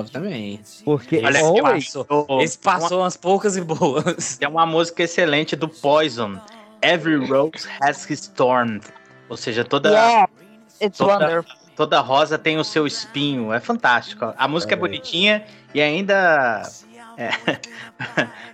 É, 0.06 0.08
É. 0.08 0.10
Também. 0.12 0.60
Porque 0.84 1.18
Olha, 1.24 1.38
Esse 1.38 1.42
Always. 1.44 1.86
passou, 1.92 2.42
esse 2.42 2.58
passou 2.58 3.00
umas 3.00 3.16
poucas 3.16 3.56
e 3.56 3.60
boas. 3.60 4.36
Tem 4.38 4.48
uma 4.48 4.66
música 4.66 5.02
excelente 5.02 5.54
do 5.56 5.68
Poison. 5.68 6.38
Every 6.82 7.16
rose 7.26 7.68
has 7.80 8.08
his 8.08 8.26
thorn. 8.28 8.80
Ou 9.28 9.36
seja, 9.36 9.64
toda, 9.64 9.90
Yeah, 9.90 10.28
it's 10.80 10.98
toda, 10.98 11.12
wonderful. 11.24 11.54
toda 11.76 12.00
rosa 12.00 12.36
tem 12.38 12.58
o 12.58 12.64
seu 12.64 12.86
espinho. 12.86 13.52
É 13.52 13.60
fantástico. 13.60 14.32
A 14.36 14.48
música 14.48 14.74
é, 14.74 14.76
É. 14.76 14.78
bonitinha 14.78 15.44
e 15.74 15.80
ainda 15.80 16.62
é, 17.20 17.30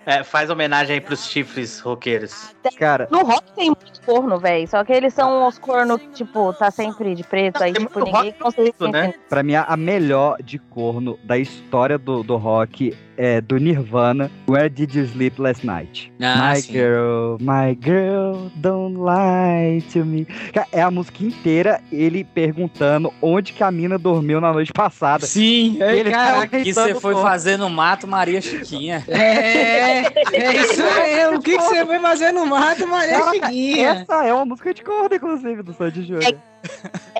é, 0.19 0.25
faz 0.25 0.51
homenagem 0.51 0.95
aí 0.95 1.01
pros 1.01 1.27
chifres 1.27 1.79
roqueiros. 1.79 2.55
Cara, 2.79 3.07
No 3.11 3.23
rock 3.23 3.53
tem 3.53 3.67
muito 3.67 4.03
corno, 4.05 4.39
velho. 4.39 4.67
Só 4.67 4.85
que 4.85 4.93
eles 4.93 5.15
são 5.15 5.47
os 5.47 5.59
cornos 5.59 6.01
que, 6.01 6.09
tipo, 6.09 6.53
tá 6.55 6.71
sempre 6.71 7.15
de 7.15 7.23
preto. 7.23 7.63
Aí, 7.63 7.73
Tem 7.73 7.87
tipo, 7.87 8.01
ninguém 8.01 8.33
consegue 8.33 8.75
né? 8.91 9.15
pra 9.29 9.43
mim, 9.43 9.55
a 9.55 9.77
melhor 9.77 10.43
de 10.43 10.59
corno 10.59 11.19
da 11.23 11.39
história 11.39 11.97
do, 11.97 12.23
do 12.23 12.37
rock 12.37 12.97
é 13.17 13.41
do 13.41 13.57
Nirvana, 13.57 14.31
Where 14.49 14.69
Did 14.69 14.95
You 14.95 15.07
Sleep 15.07 15.41
Last 15.41 15.65
Night? 15.67 16.13
Ah, 16.21 16.53
my 16.53 16.61
sim. 16.61 16.73
girl, 16.73 17.39
my 17.41 17.75
girl, 17.75 18.51
don't 18.57 18.97
lie 18.99 19.83
to 19.93 20.05
me. 20.05 20.27
É 20.73 20.83
a 20.83 20.91
música 20.91 21.25
inteira 21.25 21.81
ele 21.91 22.25
perguntando 22.25 23.13
onde 23.21 23.53
que 23.53 23.63
a 23.63 23.71
mina 23.71 23.99
dormiu 23.99 24.41
na 24.41 24.53
noite 24.53 24.73
passada. 24.73 25.27
Sim, 25.27 25.79
é, 25.81 25.97
Ele 25.97 26.11
cara, 26.11 26.41
tá 26.41 26.47
que 26.47 26.73
você 26.73 26.95
foi 26.95 27.15
fazer 27.15 27.57
no 27.57 27.71
mato 27.71 28.07
Maria 28.07 28.41
Chiquinha. 28.41 29.05
É, 29.09 30.07
é 30.33 30.57
isso 30.57 30.83
mesmo. 30.83 31.39
O 31.39 31.43
que, 31.43 31.57
que 31.57 31.63
você 31.63 31.85
foi 31.85 31.99
fazer 32.01 32.33
no 32.33 32.47
mato, 32.47 32.87
Maria 32.87 33.19
Caraca, 33.19 33.47
Chiquinha? 33.47 33.89
Essa 33.89 34.25
é 34.25 34.33
uma 34.33 34.45
música 34.45 34.75
de 34.75 34.83
corno, 34.83 35.15
inclusive, 35.15 35.63
do 35.63 35.73
Sandy 35.73 36.03
Júnior. 36.03 36.37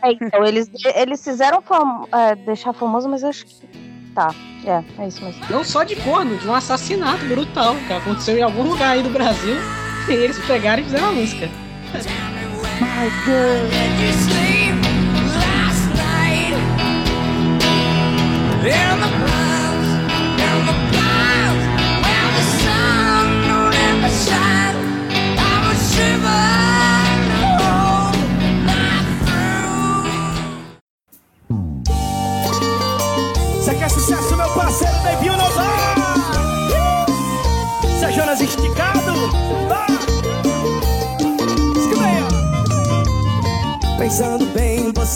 É, 0.03 0.13
então, 0.13 0.45
eles, 0.45 0.71
eles 0.95 1.23
fizeram 1.23 1.63
fam 1.63 2.07
é, 2.13 2.35
deixar 2.35 2.73
famoso, 2.73 3.09
mas 3.09 3.23
eu 3.23 3.29
acho 3.29 3.47
que. 3.47 3.87
Tá, 4.17 4.35
é, 4.65 4.83
é 5.03 5.09
isso 5.09 5.23
mesmo. 5.23 5.45
Não 5.51 5.63
só 5.63 5.85
de 5.85 5.95
corno, 5.97 6.39
de 6.39 6.49
um 6.49 6.55
assassinato 6.55 7.23
brutal 7.27 7.77
que 7.87 7.93
aconteceu 7.93 8.39
em 8.39 8.43
algum 8.43 8.63
lugar 8.63 8.93
aí 8.93 9.03
do 9.03 9.11
Brasil. 9.11 9.57
E 10.09 10.13
eles 10.13 10.39
pegaram 10.47 10.81
e 10.81 10.87
fizeram 10.87 11.09
a 11.09 11.13
música. 11.13 11.51
My 12.81 13.11
girl. 13.27 13.69
Did 18.63 18.73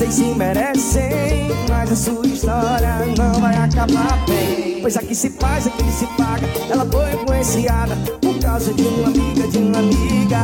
vocês 0.01 0.15
se 0.15 0.25
merecem. 0.35 1.51
Mas 1.69 1.93
a 1.93 1.97
sua 1.97 2.27
história 2.27 3.05
não 3.19 3.35
vai 3.39 3.55
acabar 3.55 4.25
bem. 4.27 4.81
Pois 4.81 4.97
aqui 4.97 5.15
se 5.15 5.29
faz, 5.29 5.67
aqui 5.67 5.93
se 5.93 6.07
paga. 6.17 6.47
Ela 6.71 6.87
foi 6.87 7.13
influenciada 7.13 7.95
por 8.23 8.39
causa 8.41 8.73
de 8.73 8.83
uma 8.83 9.09
amiga, 9.09 9.47
de 9.49 9.59
uma 9.59 9.79
amiga. 9.79 10.39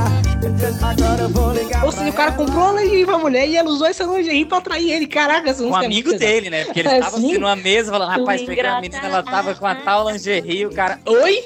Agora 0.82 1.22
eu 1.22 1.28
vou 1.30 1.54
ligar. 1.54 1.86
Ou 1.86 1.90
seja, 1.90 2.10
o 2.10 2.12
cara 2.12 2.32
comprou 2.32 2.64
uma 2.70 2.82
lingerie 2.82 3.06
pra 3.06 3.16
mulher 3.16 3.48
e 3.48 3.56
ela 3.56 3.70
usou 3.70 3.86
essa 3.86 4.04
lingerie 4.04 4.44
pra 4.44 4.58
atrair 4.58 4.90
ele. 4.92 5.06
Caraca, 5.06 5.48
essa 5.48 5.62
Um 5.62 5.68
música 5.68 5.84
é 5.84 5.86
amigo 5.86 6.10
pesada. 6.10 6.30
dele, 6.30 6.50
né? 6.50 6.64
Porque 6.66 6.80
ele 6.80 6.88
É, 6.90 7.00
tava 7.00 7.16
sim. 7.18 7.30
assim 7.30 7.38
numa 7.38 7.56
mesa 7.56 7.90
falando, 7.90 8.10
rapaz, 8.10 8.42
peguei 8.42 8.62
a 8.66 8.78
menina, 8.78 9.06
ela 9.06 9.22
tava 9.22 9.54
com 9.54 9.66
a 9.66 9.74
tal 9.74 10.10
lingerie, 10.12 10.66
o 10.66 10.70
cara. 10.70 11.00
Oi? 11.06 11.44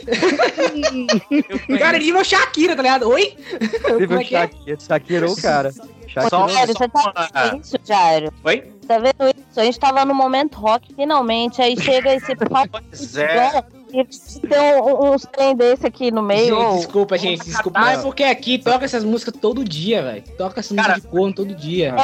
cara, 1.78 1.96
ele 1.96 2.06
viu 2.06 2.24
Shakira, 2.24 2.74
tá 2.74 2.82
ligado? 2.82 3.08
Oi? 3.08 3.36
Como 3.84 4.16
o 4.16 4.20
é 4.20 4.24
é? 4.24 4.24
Shakira, 4.24 4.78
Shakirou 4.80 5.32
o 5.32 5.40
cara. 5.40 5.72
Jairo, 6.14 6.30
Shakirou. 6.30 6.48
você 6.66 6.88
tá 6.88 7.30
vendo 7.50 7.60
isso, 7.62 7.76
Jairo? 7.84 8.32
Oi? 8.44 8.60
Tá 8.86 8.98
vendo 8.98 9.28
isso? 9.36 9.60
A 9.60 9.64
gente 9.64 9.78
tava 9.78 10.04
no 10.04 10.14
momento 10.14 10.56
rock, 10.58 10.92
finalmente. 10.94 11.62
Aí 11.62 11.80
chega 11.80 12.14
esse 12.14 12.34
papo 12.48 12.80
Pois 12.88 13.16
é. 13.16 13.62
e 13.92 14.04
tem 14.48 14.80
um- 14.82 15.12
uns 15.12 15.22
trem 15.26 15.54
desse 15.56 15.86
aqui 15.86 16.10
no 16.10 16.22
meio. 16.22 16.56
Gente, 16.56 16.76
desculpa, 16.78 17.16
gente, 17.18 17.44
desculpa. 17.44 17.78
Mas 17.78 18.02
porque 18.02 18.24
aqui 18.24 18.58
toca 18.58 18.84
essas 18.84 19.04
músicas 19.04 19.34
todo 19.40 19.64
dia, 19.64 20.02
velho. 20.02 20.24
Toca 20.36 20.58
essa 20.60 20.74
música 20.74 20.94
de 21.00 21.06
corno 21.06 21.32
todo 21.34 21.54
dia. 21.54 21.94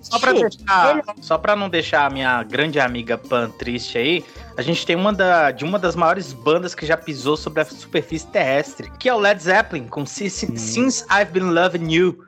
Só 0.00 0.18
pra, 0.18 0.32
deixar, 0.32 1.02
só 1.20 1.38
pra 1.38 1.54
não 1.56 1.68
deixar 1.68 2.06
a 2.06 2.10
minha 2.10 2.42
grande 2.42 2.80
amiga 2.80 3.18
Pan 3.18 3.50
triste 3.50 3.98
aí, 3.98 4.24
a 4.56 4.62
gente 4.62 4.86
tem 4.86 4.96
uma 4.96 5.12
da, 5.12 5.50
de 5.50 5.64
uma 5.64 5.78
das 5.78 5.94
maiores 5.96 6.32
bandas 6.32 6.74
que 6.74 6.86
já 6.86 6.96
pisou 6.96 7.36
sobre 7.36 7.60
a 7.60 7.64
superfície 7.64 8.26
terrestre, 8.26 8.90
que 8.98 9.08
é 9.08 9.14
o 9.14 9.18
Led 9.18 9.42
Zeppelin, 9.42 9.88
com 9.88 10.06
Since, 10.06 10.56
Since 10.56 11.04
I've 11.10 11.32
Been 11.32 11.50
Loving 11.50 11.90
You. 11.92 12.18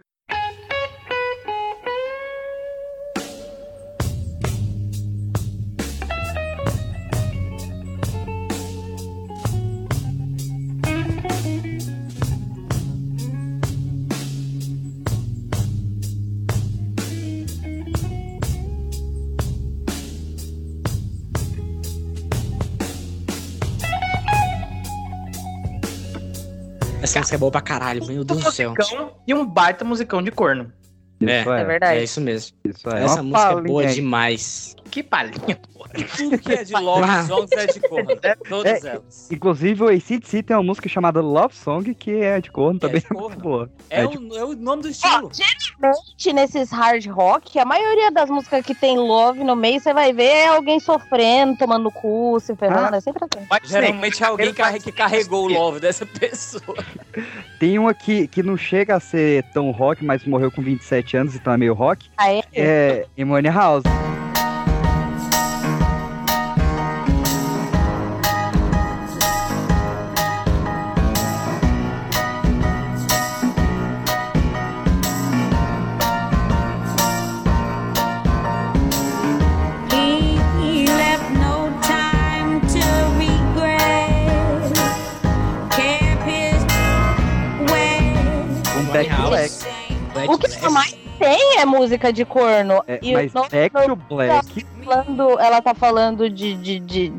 Essa 27.17 27.21
música 27.21 27.37
é 27.37 27.39
boa 27.39 27.51
pra 27.53 27.61
caralho, 27.61 28.07
meu 28.07 28.25
Deus 28.25 28.45
do 28.45 28.53
céu. 28.53 28.75
E 29.27 29.35
um 29.35 29.45
baita 29.47 29.85
musicão 29.85 30.23
de 30.23 30.31
corno. 30.31 30.73
É, 31.21 31.41
Isso 31.41 31.53
é. 31.53 31.61
É 31.61 31.65
verdade. 31.65 31.99
é 31.99 32.05
isso 32.05 32.21
mesmo. 32.21 32.57
Isso 32.65 32.91
é. 32.91 33.05
Essa 33.05 33.23
música 33.23 33.53
é 33.53 33.61
boa 33.63 33.87
demais. 33.87 34.76
Que 34.97 35.03
palhinha, 35.03 35.61
porra. 35.75 35.91
Tudo 36.17 36.39
que 36.39 36.53
é 36.55 36.65
de 36.65 36.73
Love 36.73 37.27
Songs 37.27 37.53
é 37.53 37.67
de 37.67 37.81
corno. 37.81 38.09
Todas 38.49 38.83
É, 38.83 38.89
elas. 38.89 39.31
Inclusive, 39.31 39.83
o 39.85 39.89
ACDC 39.89 40.43
tem 40.43 40.57
uma 40.57 40.63
música 40.63 40.89
chamada 40.89 41.21
Love 41.21 41.55
Song, 41.55 41.95
que 41.95 42.13
é 42.23 42.41
de 42.41 42.51
corno 42.51 42.81
também. 42.81 43.03
de 43.03 43.07
corno. 43.15 43.37
boa. 43.37 43.71
É, 43.91 44.07
de- 44.07 44.17
o, 44.17 44.35
é 44.39 44.43
o 44.43 44.57
nome 44.57 44.81
do 44.85 44.89
estilo. 44.89 45.31
Geralmente, 45.35 46.33
nesses 46.33 46.71
hard 46.71 47.05
rock, 47.09 47.59
a 47.59 47.67
maioria 47.67 48.11
das 48.11 48.31
músicas 48.31 48.65
que 48.65 48.75
tem 48.75 48.97
love 48.97 49.45
no 49.45 49.55
meio, 49.55 49.79
você 49.81 49.93
vai 49.93 50.15
ver 50.15 50.23
é 50.25 50.47
alguém 50.49 50.81
sofrendo, 50.81 51.59
tomando 51.59 51.91
cu, 51.91 52.41
se 52.41 52.57
ferrando. 52.57 52.95
Ah. 52.95 52.97
É 52.97 53.01
sempre 53.03 53.27
assim. 53.31 53.47
Geralmente 53.69 54.23
é 54.25 54.27
alguém 54.27 54.55
carre- 54.55 54.81
que 54.81 54.91
carregou 54.93 55.45
o 55.45 55.49
love 55.53 55.79
dessa 55.79 56.07
pessoa. 56.07 56.83
Tem 57.61 57.79
uma 57.79 57.93
que, 57.93 58.27
que 58.29 58.43
não 58.43 58.57
chega 58.57 58.97
a 58.97 59.01
ser 59.01 59.43
tão 59.53 59.71
rock, 59.73 60.03
mas 60.03 60.25
morreu 60.25 60.51
com 60.51 60.63
27 60.63 61.19
anos, 61.19 61.35
então 61.35 61.53
é 61.53 61.59
meio 61.59 61.75
rock. 61.75 62.09
Ah, 62.17 62.33
é? 62.33 62.43
É 62.55 63.07
Emone 63.15 63.51
House. 63.51 63.85
House. 89.41 89.67
Black 90.13 90.29
O 90.33 90.39
que 90.39 90.69
mais 90.71 90.93
tem 91.19 91.59
é 91.59 91.65
música 91.65 92.13
de 92.13 92.25
corno. 92.25 92.83
É, 92.87 92.99
e 93.03 93.13
mas 93.13 93.33
Back 93.33 93.71
to 93.87 93.97
Black. 93.97 94.67
falando, 94.85 95.39
ela 95.41 95.61
tá 95.63 95.75
falando 95.75 96.29
de, 96.31 96.55
de, 96.55 96.79
de, 96.81 97.13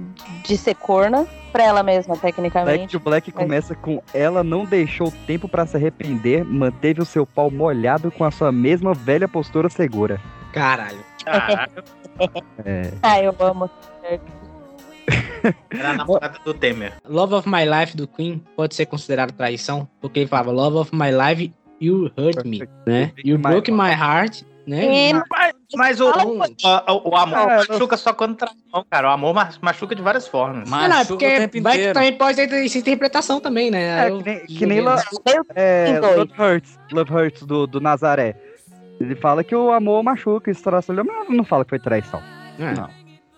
de 0.45 0.57
ser 0.57 0.75
corna 0.75 1.27
pra 1.51 1.63
ela 1.63 1.81
mesma, 1.83 2.13
Back 2.15 2.25
tecnicamente. 2.27 2.91
to 2.91 2.99
Black 2.99 3.31
Mas- 3.33 3.43
começa 3.43 3.75
com 3.75 4.01
ela 4.13 4.43
não 4.43 4.65
deixou 4.65 5.11
tempo 5.25 5.47
pra 5.47 5.65
se 5.65 5.75
arrepender, 5.77 6.43
manteve 6.43 7.01
o 7.01 7.05
seu 7.05 7.25
pau 7.25 7.49
molhado 7.49 8.11
com 8.11 8.23
a 8.23 8.31
sua 8.31 8.51
mesma 8.51 8.93
velha 8.93 9.27
postura 9.27 9.69
segura. 9.69 10.19
Caralho. 10.53 11.03
É. 12.65 12.91
Ah, 13.03 13.21
eu 13.21 13.35
amo. 13.39 13.69
Era 15.69 15.89
a 15.91 15.93
namorada 15.93 16.39
do 16.43 16.53
Temer. 16.53 16.93
Love 17.07 17.35
of 17.35 17.47
My 17.49 17.63
Life 17.63 17.95
do 17.95 18.07
Queen 18.07 18.43
pode 18.55 18.73
ser 18.75 18.85
considerado 18.87 19.31
traição, 19.33 19.87
porque 20.01 20.19
ele 20.21 20.27
falava 20.27 20.51
Love 20.51 20.77
of 20.77 20.91
My 20.95 21.09
Life, 21.11 21.53
you 21.81 22.11
hurt 22.17 22.43
me, 22.45 22.67
né? 22.85 23.11
You 23.23 23.37
broke 23.37 23.71
my 23.71 23.91
heart, 23.91 24.41
né? 24.65 25.09
E- 25.09 25.13
Mas, 25.13 25.53
mas 25.75 25.99
o, 26.01 26.09
o, 26.09 26.39
o- 26.39 27.09
o 27.09 27.15
amor 27.15 27.37
É, 27.51 27.57
machuca 27.69 27.95
só 27.97 28.13
quando 28.13 28.35
trai, 28.35 28.53
não, 28.73 28.83
cara. 28.89 29.09
O 29.09 29.11
amor 29.11 29.33
ma- 29.33 29.49
machuca 29.61 29.93
de 29.95 30.01
várias 30.01 30.27
formas. 30.27 30.71
Ah, 30.71 30.87
não, 30.87 30.97
é 30.99 31.05
porque 31.05 31.59
vai 31.61 31.77
que 31.77 31.93
também 31.93 32.13
pode 32.17 32.35
ter 32.47 32.65
essa 32.65 32.77
interpretação 32.77 33.39
também, 33.39 33.69
né? 33.71 34.07
É, 34.07 34.11
que 34.11 34.23
nem, 34.23 34.45
que 34.45 34.65
nem 34.65 34.81
lo- 34.81 34.95
é, 35.55 35.85
Tem 35.85 36.01
dois. 36.01 36.17
Love 36.17 36.33
Hurts, 36.41 36.79
Love 36.91 37.13
Hurts 37.13 37.43
do, 37.43 37.67
do 37.67 37.79
Nazaré. 37.79 38.35
Ele 38.99 39.15
fala 39.15 39.43
que 39.43 39.55
o 39.55 39.71
amor 39.71 40.01
machuca, 40.03 40.49
estraça, 40.49 40.91
mas 40.91 41.29
não 41.29 41.43
fala 41.45 41.63
que 41.63 41.69
foi 41.69 41.79
traição. 41.79 42.21
Ah, 42.59 42.73
não. 42.73 42.89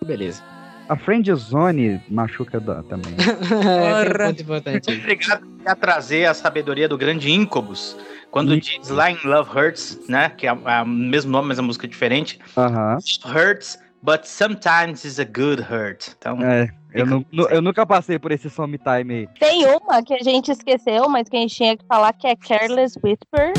Beleza. 0.06 0.42
A 0.88 0.96
Friend 0.96 1.32
Zone 1.34 2.02
machuca 2.08 2.58
da- 2.58 2.82
também. 2.82 3.14
é 4.18 4.24
muito 4.24 4.42
importante. 4.42 4.90
Obrigado 4.90 5.42
por 5.64 5.76
trazer 5.76 6.24
a 6.26 6.34
sabedoria 6.34 6.88
do 6.88 6.98
grande 6.98 7.30
Incubus. 7.30 7.96
Quando 8.30 8.58
diz 8.60 8.88
lá 8.88 9.10
em 9.10 9.18
Love 9.24 9.50
Hurts, 9.50 9.98
né? 10.08 10.28
Que 10.30 10.46
é 10.46 10.52
o 10.52 10.86
mesmo 10.86 11.30
nome, 11.32 11.48
mas 11.48 11.58
a 11.58 11.62
música 11.62 11.86
é 11.86 11.88
diferente. 11.88 12.38
Aham. 12.56 12.98
Hurts, 13.24 13.78
but 14.02 14.24
sometimes 14.24 15.04
is 15.04 15.18
a 15.18 15.24
good 15.24 15.60
hurt. 15.62 16.08
Então, 16.16 16.40
É, 16.42 16.68
eu, 16.94 17.06
nu- 17.06 17.26
nu- 17.32 17.48
eu 17.48 17.60
nunca 17.60 17.84
passei 17.84 18.18
por 18.18 18.30
esse 18.32 18.48
time 18.78 19.14
aí. 19.14 19.28
Tem 19.38 19.66
uma 19.66 20.02
que 20.02 20.14
a 20.14 20.22
gente 20.22 20.50
esqueceu, 20.50 21.08
mas 21.08 21.28
que 21.28 21.36
a 21.36 21.40
gente 21.40 21.54
tinha 21.54 21.76
que 21.76 21.84
falar 21.86 22.12
que 22.12 22.26
é 22.26 22.36
Careless 22.36 22.98
Whisper. 23.02 23.52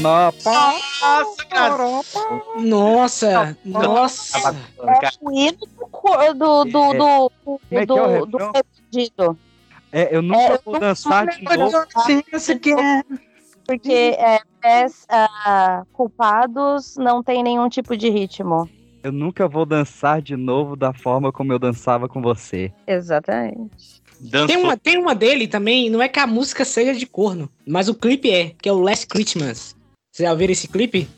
Nossa, 0.00 0.50
Nossa, 2.56 3.56
nossa. 3.64 4.56
É 4.82 5.10
o 5.20 5.32
hino 5.32 5.58
do, 6.34 6.64
do, 6.64 6.64
do, 6.64 7.30
é 7.70 7.78
é 7.78 7.82
o 7.82 7.86
do, 7.86 8.26
do 8.26 8.52
perdido. 8.52 9.38
É, 9.92 10.16
eu 10.16 10.22
nunca 10.22 10.60
vou 10.64 10.78
dançar 10.78 11.26
de 11.26 11.42
novo. 11.42 11.86
Porque 13.66 14.16
é, 14.18 14.40
pés, 14.60 15.06
ah, 15.08 15.84
culpados 15.92 16.96
não 16.96 17.22
tem 17.22 17.42
nenhum 17.42 17.68
tipo 17.68 17.96
de 17.96 18.08
ritmo. 18.08 18.68
Eu 19.02 19.12
nunca 19.12 19.48
vou 19.48 19.64
dançar 19.64 20.20
de 20.20 20.36
novo 20.36 20.76
da 20.76 20.92
forma 20.92 21.32
como 21.32 21.52
eu 21.52 21.58
dançava 21.58 22.08
com 22.08 22.20
você. 22.20 22.72
Exatamente. 22.86 24.00
Tem 24.46 24.56
uma, 24.58 24.76
tem 24.76 24.98
uma 24.98 25.14
dele 25.14 25.48
também, 25.48 25.88
não 25.88 26.02
é 26.02 26.08
que 26.08 26.18
a 26.18 26.26
música 26.26 26.64
seja 26.64 26.92
de 26.94 27.06
corno, 27.06 27.48
mas 27.66 27.88
o 27.88 27.94
clipe 27.94 28.30
é, 28.30 28.52
que 28.60 28.68
é 28.68 28.72
o 28.72 28.80
Last 28.80 29.06
Christmas. 29.06 29.74
Vocês 30.20 30.28
já 30.28 30.32
ouviram 30.32 30.52
esse 30.52 30.68
clipe? 30.68 31.08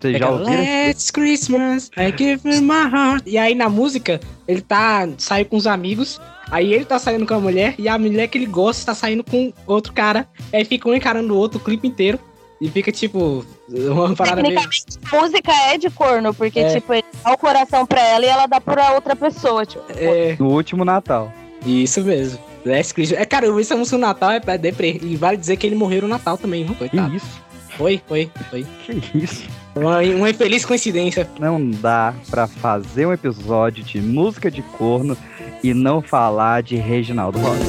Vocês 0.00 0.18
já 0.18 0.26
Pega, 0.26 0.30
ouviram? 0.40 0.86
Last 0.88 1.12
Christmas, 1.12 1.90
I 1.96 2.12
give 2.16 2.60
my 2.60 2.90
heart. 2.92 3.22
E 3.24 3.38
aí 3.38 3.54
na 3.54 3.68
música, 3.68 4.20
ele 4.48 4.60
tá 4.60 5.08
saiu 5.16 5.46
com 5.46 5.56
os 5.56 5.66
amigos, 5.66 6.20
aí 6.50 6.74
ele 6.74 6.84
tá 6.84 6.98
saindo 6.98 7.24
com 7.24 7.34
a 7.34 7.38
mulher, 7.40 7.74
e 7.78 7.88
a 7.88 7.96
mulher 7.96 8.26
que 8.26 8.36
ele 8.36 8.46
gosta 8.46 8.86
tá 8.86 8.94
saindo 8.96 9.22
com 9.22 9.52
outro 9.66 9.92
cara. 9.92 10.26
Aí 10.52 10.64
fica 10.64 10.88
um 10.88 10.94
encarando 10.94 11.32
o 11.32 11.36
outro 11.36 11.58
o 11.58 11.62
clipe 11.62 11.86
inteiro. 11.86 12.18
E 12.60 12.68
fica 12.70 12.92
tipo, 12.92 13.44
uma 13.68 14.14
parada 14.14 14.40
meio. 14.40 14.54
Tecnicamente, 14.54 14.98
a 15.12 15.20
música 15.20 15.52
é 15.72 15.78
de 15.78 15.90
corno, 15.90 16.32
porque, 16.32 16.60
É. 16.60 16.74
tipo, 16.74 16.92
ele 16.94 17.04
dá 17.24 17.32
o 17.32 17.36
coração 17.38 17.84
pra 17.84 18.00
ela 18.00 18.24
e 18.24 18.28
ela 18.28 18.46
dá 18.46 18.60
pra 18.60 18.92
outra 18.94 19.16
pessoa. 19.16 19.66
Tipo, 19.66 19.84
É, 19.96 20.36
No 20.38 20.48
último 20.48 20.84
Natal. 20.84 21.32
isso 21.66 22.00
mesmo. 22.02 22.38
Last 22.64 22.94
Christmas. 22.94 23.20
É, 23.20 23.24
cara, 23.24 23.46
eu 23.46 23.54
vi 23.56 23.62
essa 23.62 23.74
música 23.76 23.96
no 23.96 24.06
Natal, 24.06 24.30
é 24.30 24.38
pra 24.38 24.56
deprê. 24.56 24.96
E 25.02 25.16
vale 25.16 25.36
dizer 25.36 25.56
que 25.56 25.66
ele 25.66 25.74
morreu 25.74 26.02
no 26.02 26.08
Natal 26.08 26.38
também, 26.38 26.64
viu? 26.64 26.76
Coitado. 26.76 27.16
Isso? 27.16 27.42
Foi, 27.76 28.00
foi, 28.06 28.30
foi. 28.50 28.66
Que 28.84 29.18
isso? 29.18 29.48
Uma, 29.74 29.98
uma 30.00 30.30
infeliz 30.30 30.64
coincidência. 30.64 31.28
Não 31.38 31.70
dá 31.70 32.14
pra 32.30 32.46
fazer 32.46 33.06
um 33.06 33.12
episódio 33.12 33.82
de 33.82 34.00
música 34.00 34.50
de 34.50 34.62
corno 34.62 35.16
e 35.62 35.72
não 35.72 36.02
falar 36.02 36.62
de 36.62 36.76
Reginaldo 36.76 37.38
Rossi. 37.38 37.60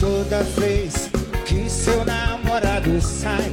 Toda 0.00 0.42
vez 0.42 1.10
que 1.46 1.70
seu 1.70 2.04
namorado 2.04 3.00
sai, 3.00 3.52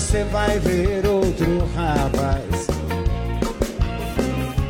você 0.00 0.24
vai 0.24 0.58
ver 0.60 1.06
outro 1.06 1.58
rapaz. 1.76 2.66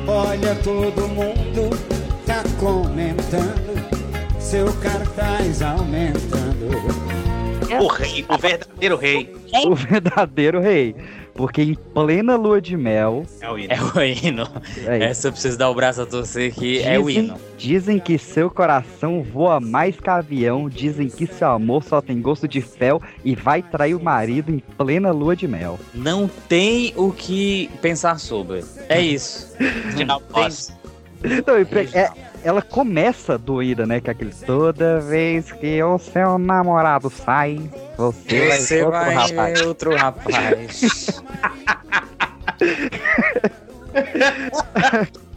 Olha, 0.06 0.56
todo 0.56 1.06
mundo 1.06 1.70
tá 2.26 2.42
comentando, 2.58 4.40
seu 4.40 4.66
cartaz 4.80 5.62
aumentando. 5.62 6.66
o 7.80 7.86
rei, 7.86 8.26
o 8.28 8.36
verdadeiro 8.36 8.96
rei. 8.96 9.32
O 9.66 9.74
verdadeiro 9.76 10.60
rei. 10.60 10.96
Porque 11.34 11.62
em 11.62 11.74
plena 11.74 12.36
lua 12.36 12.60
de 12.60 12.76
mel. 12.76 13.24
É 13.40 13.50
o 13.50 13.58
hino. 13.58 13.72
É 13.72 13.80
o 13.98 14.02
hino. 14.02 14.48
É 14.86 15.04
Essa 15.04 15.28
eu 15.28 15.32
preciso 15.32 15.56
dar 15.58 15.70
o 15.70 15.74
braço 15.74 16.02
a 16.02 16.06
torcer 16.06 16.52
que 16.54 16.80
é 16.82 16.98
o 16.98 17.06
Dizem- 17.06 17.24
hino. 17.24 17.36
Dizem 17.56 17.98
que 17.98 18.16
seu 18.18 18.50
coração 18.50 19.22
voa 19.22 19.60
mais 19.60 19.98
que 20.00 20.08
avião. 20.08 20.68
Dizem 20.68 21.08
que 21.08 21.26
seu 21.26 21.48
amor 21.48 21.84
só 21.84 22.00
tem 22.00 22.20
gosto 22.20 22.48
de 22.48 22.60
fel 22.60 23.00
e 23.24 23.34
vai 23.34 23.62
trair 23.62 23.94
o 23.94 24.02
marido 24.02 24.50
em 24.50 24.58
plena 24.58 25.10
lua 25.10 25.36
de 25.36 25.46
mel. 25.46 25.78
Não 25.94 26.28
tem 26.48 26.92
o 26.96 27.12
que 27.12 27.70
pensar 27.82 28.18
sobre. 28.18 28.64
É 28.88 29.00
isso. 29.00 29.54
Não 30.06 30.20
tem. 30.20 30.48
Não, 31.22 31.54
é- 32.00 32.10
ela 32.42 32.62
começa 32.62 33.36
doída, 33.36 33.84
né? 33.86 34.00
Que 34.00 34.08
é 34.08 34.12
aquele 34.12 34.32
toda 34.46 35.00
vez 35.00 35.52
que 35.52 35.82
o 35.82 35.98
seu 35.98 36.38
namorado 36.38 37.10
sai, 37.10 37.60
você, 37.96 38.50
Você 38.56 38.84
vai 38.84 39.14
vai 39.14 39.14
rapaz. 39.14 39.60
ver 39.60 39.66
outro 39.66 39.94
rapaz. 39.94 41.20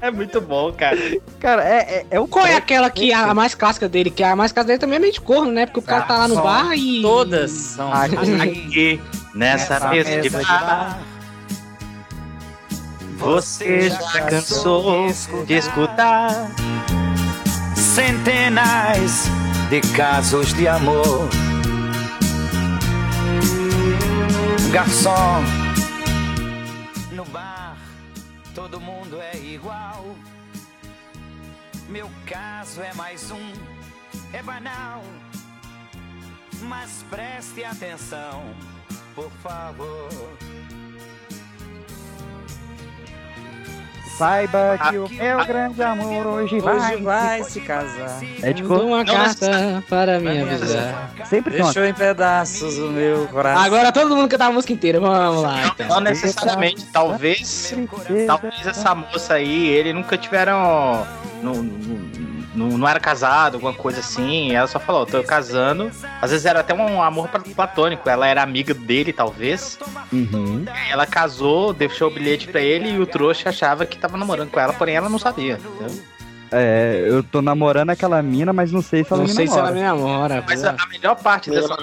É 0.01 0.11
muito 0.11 0.41
bom, 0.41 0.71
cara. 0.73 0.97
Cara, 1.39 1.63
é, 1.63 1.77
é, 1.77 2.05
é 2.11 2.19
o 2.19 2.27
Qual 2.27 2.45
é 2.45 2.55
aquela 2.55 2.89
que 2.89 3.11
é 3.11 3.15
a 3.15 3.33
mais 3.33 3.55
clássica 3.55 3.87
dele? 3.87 4.09
Que 4.09 4.21
a 4.23 4.35
mais 4.35 4.51
clássica 4.51 4.67
dele 4.67 4.79
também 4.79 4.97
é 4.97 4.99
meio 4.99 5.13
de 5.13 5.21
corno, 5.21 5.51
né? 5.51 5.65
Porque 5.65 5.79
o 5.79 5.83
cara 5.83 6.03
tá 6.03 6.17
lá 6.17 6.27
no 6.27 6.35
bar 6.41 6.73
e. 6.75 7.01
Todas 7.01 7.51
são. 7.51 7.91
Aqui, 7.91 9.01
nessa 9.33 9.75
Essa 9.75 9.89
mesa 9.89 10.09
de 10.09 10.15
mesa 10.29 10.39
de 10.39 10.45
bar, 10.45 10.99
você 13.17 13.89
já 13.89 14.21
cansou 14.21 15.07
de 15.45 15.53
escutar 15.53 16.49
centenas 17.75 19.25
de 19.69 19.81
casos 19.95 20.53
de 20.53 20.67
amor. 20.67 21.29
Garçom, 24.71 25.43
no 27.11 27.23
bar 27.25 27.77
todo 28.53 28.79
mundo 28.79 29.19
é 29.21 29.37
igual. 29.37 30.05
Meu 31.89 32.09
caso 32.25 32.81
é 32.81 32.93
mais 32.93 33.29
um, 33.31 33.53
é 34.31 34.41
banal. 34.41 35.03
Mas 36.61 37.03
preste 37.09 37.63
atenção, 37.63 38.43
por 39.13 39.29
favor. 39.43 40.09
Saiba 44.17 44.77
que 44.89 44.97
o 44.97 45.09
meu 45.09 45.45
grande 45.45 45.81
amor 45.81 46.27
hoje 46.27 46.59
vai. 46.59 46.93
Hoje 46.95 47.03
vai 47.03 47.43
se 47.43 47.59
casar. 47.61 48.21
É 48.43 48.53
de 48.53 48.61
cor. 48.61 48.81
uma 48.83 49.03
carta 49.03 49.83
para 49.89 50.19
me 50.19 50.41
avisar. 50.41 51.11
Sempre 51.25 51.53
Deixou 51.53 51.83
em 51.83 51.93
pedaços 51.93 52.77
o 52.77 52.89
meu 52.89 53.27
coração. 53.27 53.63
Agora 53.63 53.91
todo 53.91 54.15
mundo 54.15 54.29
cantar 54.29 54.47
a 54.47 54.51
música 54.51 54.71
inteira. 54.71 54.99
Vamos 54.99 55.41
lá, 55.41 55.67
então. 55.67 55.87
Não 55.87 55.99
necessariamente, 55.99 56.85
talvez, 56.91 57.73
talvez 58.27 58.67
essa 58.67 58.93
moça 58.93 59.33
aí, 59.33 59.69
ele 59.69 59.93
nunca 59.93 60.15
tiveram, 60.15 61.07
não, 61.41 61.55
não, 61.55 62.32
não, 62.55 62.77
não 62.77 62.87
era 62.87 62.99
casado, 62.99 63.55
alguma 63.55 63.73
coisa 63.73 63.99
assim. 63.99 64.49
E 64.49 64.55
ela 64.55 64.67
só 64.67 64.79
falou, 64.79 65.05
tô 65.05 65.23
casando. 65.23 65.91
Às 66.21 66.31
vezes 66.31 66.45
era 66.45 66.59
até 66.59 66.73
um 66.73 67.01
amor 67.01 67.27
pla- 67.29 67.41
platônico. 67.55 68.09
Ela 68.09 68.27
era 68.27 68.41
amiga 68.43 68.73
dele, 68.73 69.11
talvez. 69.13 69.77
Uhum. 70.11 70.65
Ela 70.91 71.05
casou, 71.05 71.73
deixou 71.73 72.09
o 72.09 72.13
bilhete 72.13 72.47
pra 72.47 72.61
ele 72.61 72.89
e 72.91 72.99
o 72.99 73.05
trouxa 73.05 73.49
achava 73.49 73.85
que 73.85 73.97
tava 73.97 74.17
namorando 74.17 74.49
com 74.51 74.59
ela, 74.59 74.73
porém 74.73 74.95
ela 74.95 75.09
não 75.09 75.19
sabia. 75.19 75.59
entendeu? 75.79 76.03
É, 76.55 77.05
eu 77.07 77.23
tô 77.23 77.41
namorando 77.41 77.89
aquela 77.89 78.21
mina, 78.21 78.53
mas 78.53 78.71
não 78.71 78.81
sei 78.81 79.03
se 79.03 79.11
ela 79.11 79.21
Não 79.23 79.27
me 79.27 79.33
sei 79.33 79.47
se 79.47 79.57
ela 79.57 79.71
namora. 79.71 79.95
me 79.95 80.01
namora. 80.03 80.43
Mas 80.47 80.61
pô. 80.61 80.67
a, 80.67 80.75
a 80.79 80.87
melhor 80.87 81.15
parte 81.15 81.49
dessa 81.49 81.75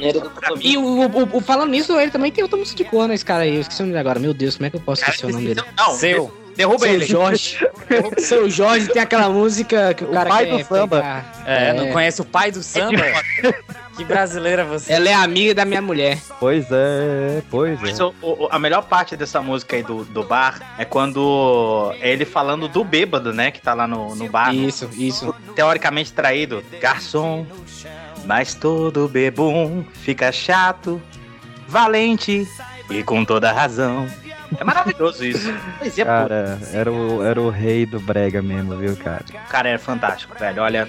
E 0.60 0.76
o, 0.76 0.82
o- 1.08 1.36
o- 1.38 1.40
falando 1.40 1.70
nisso, 1.70 1.98
ele 1.98 2.12
também 2.12 2.30
tem 2.30 2.44
outra 2.44 2.56
música 2.56 2.76
de 2.76 2.84
corno, 2.88 3.12
esse 3.12 3.24
cara 3.24 3.42
aí. 3.42 3.56
Eu 3.56 3.62
esqueci 3.62 3.80
o 3.80 3.82
nome 3.82 3.92
dele 3.94 4.00
agora. 4.00 4.20
Meu 4.20 4.32
Deus, 4.32 4.56
como 4.56 4.66
é 4.66 4.70
que 4.70 4.76
eu 4.76 4.80
posso 4.80 5.02
esquecer 5.02 5.26
o 5.26 5.30
nome 5.32 5.46
dele? 5.54 5.62
Não, 5.76 5.90
Seu. 5.94 6.32
Derruba 6.56 6.80
Seu 6.86 6.94
ele. 6.94 7.06
Jorge. 7.06 7.58
Seu 8.18 8.50
Jorge 8.50 8.88
tem 8.88 9.02
aquela 9.02 9.28
música 9.28 9.94
que 9.94 10.04
o, 10.04 10.08
cara 10.12 10.28
pai 10.28 10.46
quer 10.46 10.58
do 10.58 10.64
samba. 10.64 10.96
pegar- 10.96 11.42
É, 11.46 11.72
não 11.72 11.90
conhece 11.92 12.20
o 12.20 12.24
pai 12.24 12.50
do 12.50 12.62
samba? 12.62 13.02
que 13.96 14.04
brasileira 14.04 14.64
você. 14.64 14.92
Ela 14.92 15.08
é 15.08 15.14
amiga 15.14 15.54
da 15.54 15.64
minha 15.64 15.82
mulher. 15.82 16.18
Pois 16.38 16.66
é, 16.70 17.42
pois 17.50 17.78
é. 17.78 17.82
Mas 17.82 18.00
o- 18.00 18.14
o- 18.22 18.48
a 18.50 18.58
melhor 18.58 18.82
parte 18.84 19.16
dessa 19.16 19.40
música 19.42 19.76
aí 19.76 19.82
do, 19.82 20.04
do 20.04 20.22
bar 20.24 20.60
é 20.78 20.84
quando 20.84 21.94
é 22.00 22.10
ele 22.12 22.24
falando 22.24 22.68
do 22.68 22.82
bêbado, 22.84 23.32
né? 23.32 23.50
Que 23.50 23.60
tá 23.60 23.74
lá 23.74 23.86
no, 23.86 24.14
no 24.14 24.28
bar. 24.28 24.54
Isso, 24.54 24.88
isso. 24.96 25.34
Teoricamente 25.54 26.12
traído. 26.12 26.62
Garçom, 26.80 27.46
mas 28.24 28.54
todo 28.54 29.08
bebum 29.08 29.84
fica 30.02 30.30
chato, 30.32 31.00
valente 31.66 32.46
e 32.90 33.02
com 33.02 33.24
toda 33.24 33.52
razão. 33.52 34.06
É 34.58 34.64
maravilhoso 34.64 35.24
isso. 35.24 35.52
Poesia 35.78 36.04
pura. 36.04 36.18
Cara, 36.18 36.58
era 36.72 36.92
o, 36.92 37.24
era 37.24 37.40
o 37.40 37.50
rei 37.50 37.86
do 37.86 38.00
brega 38.00 38.42
mesmo, 38.42 38.76
viu, 38.76 38.96
cara? 38.96 39.24
O 39.28 39.48
cara 39.48 39.68
era 39.70 39.78
fantástico, 39.78 40.36
velho. 40.38 40.62
Olha. 40.62 40.88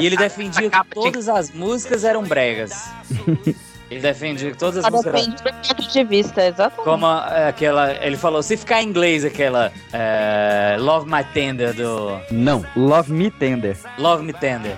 E 0.00 0.04
ele 0.06 0.16
defendia 0.16 0.68
que 0.70 0.84
todas 0.94 1.28
as 1.28 1.50
músicas 1.52 2.04
eram 2.04 2.22
bregas. 2.24 2.90
Ele 3.88 4.00
defendia 4.00 4.50
que 4.50 4.58
todas 4.58 4.84
as 4.84 4.90
músicas 4.90 5.14
eram 5.14 5.30
depende 5.30 5.42
do 5.44 5.74
ponto 5.76 5.92
de 5.92 6.04
vista, 6.04 6.44
exatamente. 6.44 6.82
Como 6.84 7.06
é, 7.06 7.46
aquela. 7.48 7.92
Ele 8.04 8.16
falou, 8.16 8.42
se 8.42 8.56
ficar 8.56 8.82
em 8.82 8.88
inglês, 8.88 9.24
aquela. 9.24 9.72
é, 9.92 10.76
Love 10.80 11.08
My 11.08 11.22
Tender 11.32 11.72
do. 11.72 12.20
Não. 12.32 12.66
Love 12.74 13.12
Me 13.12 13.30
Tender. 13.30 13.76
Love 13.96 14.24
Me 14.24 14.32
Tender. 14.32 14.76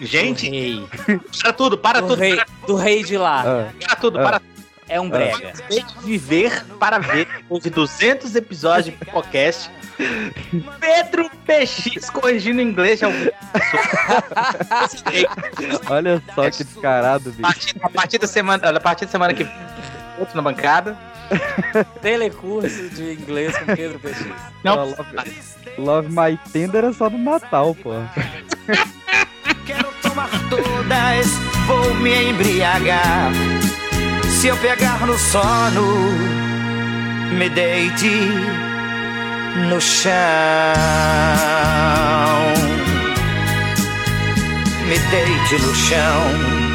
Gente, 0.00 0.86
para 1.42 1.52
tudo, 1.52 1.76
para 1.76 2.00
do 2.00 2.08
tudo. 2.08 2.20
Rei, 2.20 2.40
do 2.66 2.76
rei 2.76 3.02
de 3.02 3.16
lá. 3.16 3.42
Ah, 3.44 3.68
Para 3.84 3.96
tudo, 3.96 4.20
Ah. 4.20 4.22
para 4.22 4.42
É 4.88 5.00
um 5.00 5.08
brega. 5.08 5.52
Tem 5.68 5.84
que 5.84 6.04
viver 6.04 6.64
para 6.78 6.98
ver, 6.98 7.28
de 7.62 7.70
200 7.70 8.34
episódios 8.34 8.86
de 8.86 8.92
podcast, 9.04 9.70
Pedro 10.80 11.30
PX 11.44 12.08
corrigindo 12.10 12.62
inglês 12.62 13.00
de 13.00 13.04
algum. 13.04 13.18
olha 15.90 16.22
só 16.34 16.50
que 16.50 16.64
descarado, 16.64 17.28
a 17.28 17.32
bicho. 17.32 17.42
partir, 17.42 17.76
a 17.82 17.90
partir 17.90 18.18
da 18.18 18.26
semana, 18.26 18.70
a 18.70 18.80
partir 18.80 19.04
da 19.06 19.10
semana 19.10 19.34
que 19.34 19.46
outro 20.18 20.36
na 20.36 20.42
bancada. 20.42 20.96
Telecurso 22.00 22.88
de 22.90 23.12
inglês 23.12 23.56
com 23.58 23.66
Pedro 23.66 23.98
PX. 23.98 24.24
Não, 24.64 24.76
Love, 24.76 24.96
Love 25.76 26.08
My 26.08 26.38
Tender 26.52 26.84
é 26.84 26.92
só 26.92 27.10
no 27.10 27.18
Natal, 27.18 27.74
pô. 27.74 27.90
Quero 29.66 29.92
tomar 30.00 30.30
todas, 30.48 31.26
vou 31.66 31.94
me 31.96 32.30
embriagar. 32.30 33.30
Se 34.38 34.46
eu 34.46 34.56
pegar 34.58 35.04
no 35.04 35.18
sono, 35.18 36.12
me 37.36 37.48
deite 37.48 38.08
no 39.68 39.80
chão. 39.80 40.14
Me 44.86 44.96
deite 45.10 45.60
no 45.60 45.74
chão. 45.74 46.67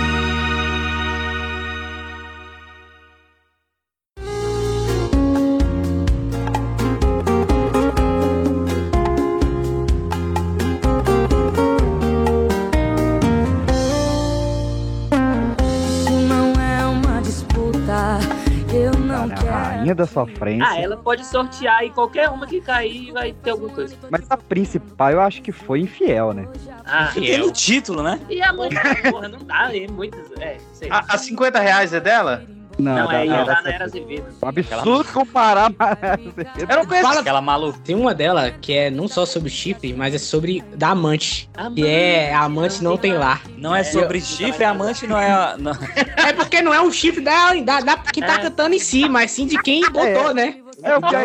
Da 19.94 20.08
sofrência. 20.08 20.68
Ah, 20.68 20.80
ela 20.80 20.98
pode 20.98 21.26
sortear 21.26 21.84
e 21.84 21.90
qualquer 21.90 22.30
uma 22.30 22.48
que 22.48 22.60
cair 22.62 23.12
vai 23.12 23.34
ter 23.34 23.52
alguma 23.52 23.70
coisa. 23.70 23.96
Mas 24.10 24.30
a 24.30 24.38
principal 24.38 25.12
eu 25.12 25.22
acho 25.22 25.42
que 25.42 25.52
foi 25.52 25.82
infiel, 25.82 26.34
né? 26.34 26.48
Ah, 26.86 27.12
Tem 27.14 27.38
no 27.38 27.52
título, 27.52 28.02
né? 28.02 28.20
e 28.30 28.42
a 28.42 28.52
mãe, 28.52 28.70
porra, 29.12 29.28
não 29.28 29.40
dá, 29.40 29.70
é 29.76 29.88
muitas. 29.88 30.32
É, 30.40 30.58
sei. 30.74 30.90
A, 30.90 31.06
a 31.10 31.18
50 31.18 31.60
reais 31.60 31.94
é 31.94 32.00
dela? 32.00 32.44
Não, 32.78 33.12
é 33.12 33.26
não. 33.26 33.36
ia 33.38 33.44
dar 33.46 33.64
na 33.64 33.70
Era 33.72 33.86
Azevedo. 33.86 34.26
Um 34.42 34.48
absurdo 34.48 35.12
comparar. 35.14 35.72
Eu 36.58 36.68
não 36.78 36.86
conheço. 36.86 37.08
Fala- 37.08 37.20
Aquela 37.22 37.42
maluca. 37.42 37.80
Tem 37.84 37.96
uma 37.96 38.14
dela 38.14 38.52
que 38.52 38.74
é 38.74 38.90
não 38.90 39.08
só 39.08 39.26
sobre 39.26 39.50
chifre, 39.50 39.94
mas 39.94 40.14
é 40.14 40.18
sobre 40.18 40.62
da 40.76 40.90
amante. 40.90 41.50
Que 41.76 41.86
é 41.88 42.34
a 42.34 42.42
amante 42.42 42.84
não 42.84 42.98
tem 42.98 43.14
lar. 43.14 43.42
Não 43.58 43.76
é 43.76 43.84
sobre 43.84 44.20
chifre, 44.22 44.64
a 44.64 44.72
amante 44.72 45.06
não 45.08 45.18
é. 45.20 45.32
a- 45.32 45.56
não- 45.58 45.72
É 46.18 46.34
porque 46.34 46.62
não 46.62 46.74
é 46.74 46.82
o 46.82 46.92
chifre 46.92 47.22
da, 47.22 47.54
da, 47.56 47.80
da 47.82 47.98
que 47.98 48.22
tá 48.22 48.36
É. 48.36 48.40
cantando 48.40 48.76
em 48.76 48.80
si, 48.80 49.08
mas 49.08 49.32
sim 49.32 49.46
de 49.46 49.62
quem 49.62 49.82
botou, 49.90 50.34
né? 50.34 50.56
É 50.82 50.98
o 50.98 51.02
que 51.02 51.16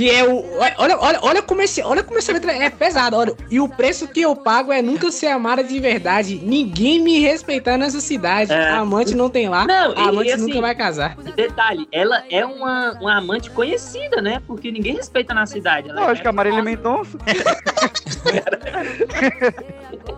Que 0.00 0.10
é 0.10 0.26
o. 0.26 0.42
Olha, 0.78 0.96
olha, 0.98 1.18
olha 1.20 1.42
como 1.42 1.60
esse, 1.60 1.82
olha 1.82 2.02
como 2.02 2.16
essa 2.16 2.32
letra 2.32 2.52
é 2.52 2.70
pesada. 2.70 3.14
Olha, 3.14 3.34
e 3.50 3.60
o 3.60 3.68
preço 3.68 4.08
que 4.08 4.22
eu 4.22 4.34
pago 4.34 4.72
é 4.72 4.80
nunca 4.80 5.10
ser 5.10 5.26
amada 5.26 5.62
de 5.62 5.78
verdade. 5.78 6.40
Ninguém 6.42 7.02
me 7.02 7.20
respeitar 7.20 7.76
nessa 7.76 8.00
cidade. 8.00 8.50
É. 8.50 8.70
A 8.70 8.78
amante 8.78 9.14
não 9.14 9.28
tem 9.28 9.50
lá. 9.50 9.66
Não, 9.66 9.92
a 9.92 10.08
amante 10.08 10.30
e 10.30 10.32
assim- 10.32 10.46
nunca 10.46 10.58
vai 10.62 10.74
casar. 10.74 11.16
Detalhe, 11.36 11.86
ela 11.92 12.24
é 12.30 12.46
uma, 12.46 12.98
uma 12.98 13.18
amante 13.18 13.50
conhecida, 13.50 14.22
né? 14.22 14.40
Porque 14.46 14.72
ninguém 14.72 14.94
respeita 14.94 15.34
na 15.34 15.44
cidade. 15.44 15.90
Ela 15.90 16.00
Não, 16.00 16.08
é 16.08 16.12
acho 16.12 16.22
que 16.22 16.28
a 16.28 16.32
Marília 16.32 16.62
Mendonça. 16.62 17.18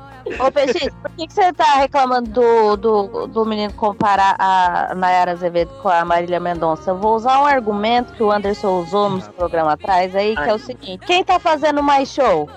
Ô, 0.39 0.51
PX, 0.51 0.89
por 1.01 1.11
que, 1.13 1.27
que 1.27 1.33
você 1.33 1.53
tá 1.53 1.77
reclamando 1.77 2.31
do, 2.31 2.77
do, 2.77 3.27
do 3.27 3.45
menino 3.45 3.73
comparar 3.75 4.37
a 4.39 4.95
Nayara 4.95 5.33
Azevedo 5.33 5.71
com 5.83 5.89
a 5.89 6.05
Marília 6.05 6.41
Mendonça? 6.41 6.91
Eu 6.91 6.99
vou 6.99 7.17
usar 7.17 7.41
um 7.41 7.47
argumento 7.47 8.13
que 8.15 8.23
o 8.23 8.31
Anderson 8.31 8.81
usou 8.81 9.11
no 9.11 9.21
programa 9.21 9.73
atrás 9.73 10.15
aí, 10.15 10.35
que 10.35 10.49
é 10.49 10.55
o 10.55 10.59
seguinte: 10.59 11.05
quem 11.07 11.25
tá 11.25 11.39
fazendo 11.39 11.83
mais 11.83 12.09
show? 12.09 12.49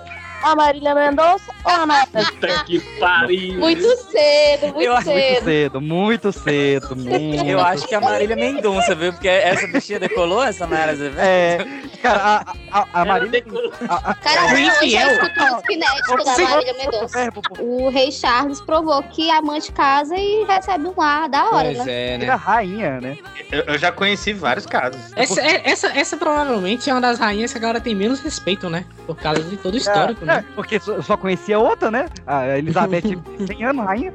A 0.45 0.55
Marília 0.55 0.93
Mendonça 0.93 1.51
ou 1.63 1.71
a 1.71 1.85
Azevedo? 1.87 2.23
Puta 2.39 2.63
que 2.65 2.79
pariu. 2.99 3.59
Muito 3.59 3.81
cedo, 4.11 4.67
muito 4.67 4.81
Eu 4.81 4.95
acho 4.95 5.09
Muito 5.09 5.23
cedo. 5.33 5.43
cedo, 5.43 5.81
muito 5.81 6.31
cedo, 6.31 6.95
muito. 6.95 7.45
Eu 7.47 7.59
acho 7.59 7.87
que 7.87 7.95
a 7.95 7.99
Marília 7.99 8.35
Mendonça, 8.35 8.93
viu? 8.93 9.11
Porque 9.11 9.27
essa 9.27 9.65
bichinha 9.65 9.99
decolou, 9.99 10.43
essa 10.43 10.65
Azevedo. 10.65 11.17
É, 11.19 11.57
cara, 11.99 12.45
a, 12.71 12.79
a, 12.79 13.01
a 13.01 13.05
Marília. 13.05 13.43
A, 13.89 14.11
a, 14.11 14.13
Cara, 14.13 14.45
O 14.45 14.49
eu 14.51 14.57
infiel. 14.59 15.09
espinético 15.57 16.23
da 16.23 16.33
Sim. 16.35 16.43
Marília 16.43 16.73
Mendonça. 16.75 17.29
O 17.59 17.89
rei 17.89 18.11
Charles 18.11 18.61
provou 18.61 19.01
que 19.01 19.31
a 19.31 19.39
amante 19.39 19.71
casa 19.71 20.15
e 20.15 20.43
recebe 20.45 20.87
um 20.87 20.93
lar 20.95 21.27
da 21.27 21.45
hora, 21.49 21.73
Pois 21.73 21.85
né? 21.85 21.91
é, 21.91 22.13
é 22.13 22.17
né? 22.19 22.35
rainha, 22.35 23.01
né? 23.01 23.17
Eu, 23.51 23.63
eu 23.63 23.77
já 23.79 23.91
conheci 23.91 24.31
vários 24.33 24.67
casos. 24.67 25.01
Essa, 25.15 25.41
é- 25.41 25.61
essa, 25.65 25.87
essa 25.97 26.15
provavelmente 26.17 26.87
é 26.87 26.93
uma 26.93 27.01
das 27.01 27.17
rainhas 27.17 27.51
que 27.51 27.57
a 27.57 27.61
galera 27.61 27.81
tem 27.81 27.95
menos 27.95 28.19
respeito, 28.19 28.69
né? 28.69 28.85
Por 29.07 29.15
causa 29.15 29.41
de 29.41 29.57
todo 29.57 29.73
o 29.73 29.77
histórico, 29.77 30.23
é, 30.23 30.27
né? 30.27 30.34
É, 30.37 30.43
porque 30.55 30.79
só, 30.79 31.01
só 31.01 31.17
conhecia 31.17 31.57
outra, 31.59 31.89
né? 31.91 32.07
A 32.25 32.57
Elizabeth, 32.57 33.03
100 33.47 33.63
anos, 33.65 33.85
rainha. 33.85 34.13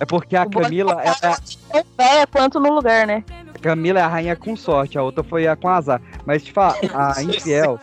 É 0.00 0.04
porque 0.04 0.36
a 0.36 0.46
Camila, 0.46 1.00
ela, 1.02 1.14
Tão 1.72 1.84
velha 1.96 2.26
quanto 2.30 2.60
no 2.60 2.74
lugar, 2.74 3.06
né? 3.06 3.24
a 3.54 3.58
Camila 3.58 3.98
é 3.98 4.02
a 4.02 4.08
rainha 4.08 4.36
com 4.36 4.54
sorte, 4.54 4.98
a 4.98 5.02
outra 5.02 5.24
foi 5.24 5.46
a 5.46 5.56
com 5.56 5.68
azar. 5.68 6.00
Mas, 6.26 6.44
tipo, 6.44 6.60
a, 6.60 6.74
a 6.92 7.22
infiel. 7.24 7.80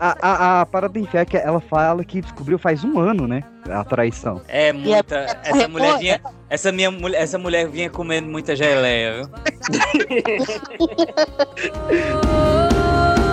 A, 0.00 0.16
a, 0.20 0.60
a 0.62 0.66
parada 0.66 0.98
infiel 0.98 1.22
é 1.22 1.24
que 1.24 1.36
ela 1.36 1.60
fala 1.60 2.04
que 2.04 2.20
descobriu 2.20 2.58
faz 2.58 2.82
um 2.82 2.98
ano, 2.98 3.28
né? 3.28 3.42
A 3.70 3.84
traição. 3.84 4.42
É 4.48 4.72
muita. 4.72 5.14
é- 5.16 5.38
Essa 5.44 5.68
mulher 5.68 5.98
vinha. 5.98 6.20
Essa, 6.50 6.72
minha, 6.72 6.90
mulher- 6.90 7.22
essa 7.22 7.38
mulher 7.38 7.68
vinha 7.68 7.88
comendo 7.90 8.28
muita 8.28 8.56
geleia, 8.56 9.22
viu? 9.22 9.30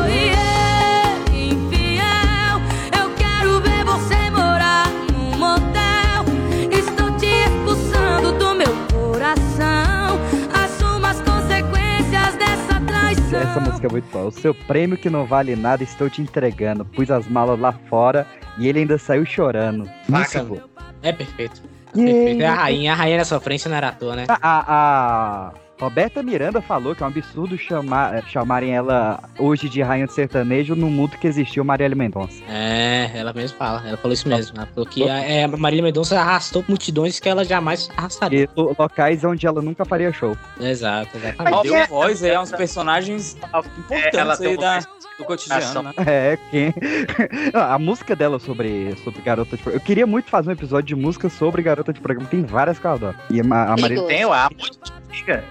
coração. 9.34 10.20
Assuma 10.54 11.10
as 11.10 11.22
consequências 11.22 12.36
dessa 12.36 12.80
traição. 12.86 13.42
Essa 13.42 13.60
música 13.60 13.88
é 13.88 13.92
muito 13.92 14.12
boa. 14.12 14.26
O 14.26 14.32
seu 14.32 14.54
prêmio 14.54 14.98
que 14.98 15.10
não 15.10 15.26
vale 15.26 15.56
nada, 15.56 15.84
estou 15.84 16.10
te 16.10 16.22
entregando. 16.22 16.86
Pus 16.86 17.10
as 17.10 17.28
malas 17.28 17.60
lá 17.60 17.74
fora 17.90 18.28
e 18.58 18.68
ele 18.68 18.80
ainda 18.80 18.98
saiu 18.98 19.26
chorando. 19.26 19.90
Nossa, 20.08 20.44
bom. 20.44 20.60
É 21.02 21.12
perfeito. 21.12 21.62
Perfeito. 21.94 22.42
É 22.42 22.46
a 22.46 22.56
rainha, 22.56 22.94
a 22.94 22.96
rainha 22.96 23.18
da 23.20 23.26
sofrência 23.26 23.70
não 23.70 23.78
era 23.78 23.90
à 23.90 23.92
toa, 23.92 24.16
né? 24.16 24.26
A, 24.28 24.38
a, 24.42 25.54
Roberta 25.80 26.24
Miranda 26.24 26.62
falou 26.62 26.96
que 26.96 27.04
é 27.04 27.06
um 27.06 27.10
absurdo 27.10 27.58
chamar, 27.58 28.24
chamarem 28.28 28.74
ela 28.74 29.20
hoje 29.38 29.68
de 29.68 29.82
rainha 29.82 30.06
de 30.06 30.14
sertanejo 30.14 30.76
no 30.76 30.88
mundo 30.90 31.18
que 31.18 31.28
existiu 31.28 31.64
Marielle 31.66 31.96
Mendonça. 31.96 32.42
É, 32.48 33.12
ela 33.14 33.34
mesmo 33.34 33.58
fala, 33.58 33.84
ela 33.86 33.98
falou 33.98 34.14
isso 34.14 34.28
mesmo. 34.30 34.56
Ela 34.58 34.68
falou 34.68 34.86
que 34.86 35.10
a, 35.10 35.18
é, 35.20 35.44
a 35.44 35.48
Marília 35.48 35.84
Mendonça 35.84 36.20
arrastou 36.20 36.64
multidões 36.68 37.20
que 37.20 37.28
ela 37.28 37.44
jamais 37.44 37.90
arrastaria. 37.98 38.44
E 38.44 38.50
lo- 38.56 38.76
locais 38.78 39.24
onde 39.24 39.46
ela 39.46 39.62
nunca 39.62 39.84
faria 39.84 40.14
show. 40.14 40.38
Exato, 40.60 41.18
exatamente. 41.18 41.52
Mas 41.54 41.64
deu 41.64 41.88
voz 41.88 42.24
aí 42.24 42.34
a 42.34 42.42
uns 42.42 42.52
personagens 42.52 43.36
importantes 43.78 44.20
ela 44.20 44.34
aí 44.34 44.40
tem 44.40 44.58
da, 44.58 44.80
do 44.80 45.26
cotidiano, 45.26 45.84
né? 45.84 45.94
É, 46.06 46.38
quem. 46.50 46.74
a 47.54 47.78
música 47.80 48.16
dela 48.16 48.40
sobre, 48.40 48.96
sobre 49.04 49.22
garota 49.22 49.58
de 49.58 49.62
programa. 49.64 49.82
Eu 49.82 49.86
queria 49.86 50.08
muito 50.08 50.30
fazer 50.30 50.50
um 50.50 50.54
episódio 50.54 50.96
de 50.96 50.96
música 50.96 51.30
sobre 51.30 51.62
garota 51.62 51.92
de 51.92 52.00
programa. 52.00 52.30
Tem 52.30 52.44
várias 52.44 52.80
que 52.80 52.86
eu 52.86 52.92
adoro. 52.92 53.18
E 53.30 53.42
a, 53.42 53.44
a 53.44 53.76
Marília. 53.76 54.08
Tem 54.08 54.24
o 54.26 54.32
A, 54.32 54.50
muito 54.50 54.80
antiga. 55.10 55.44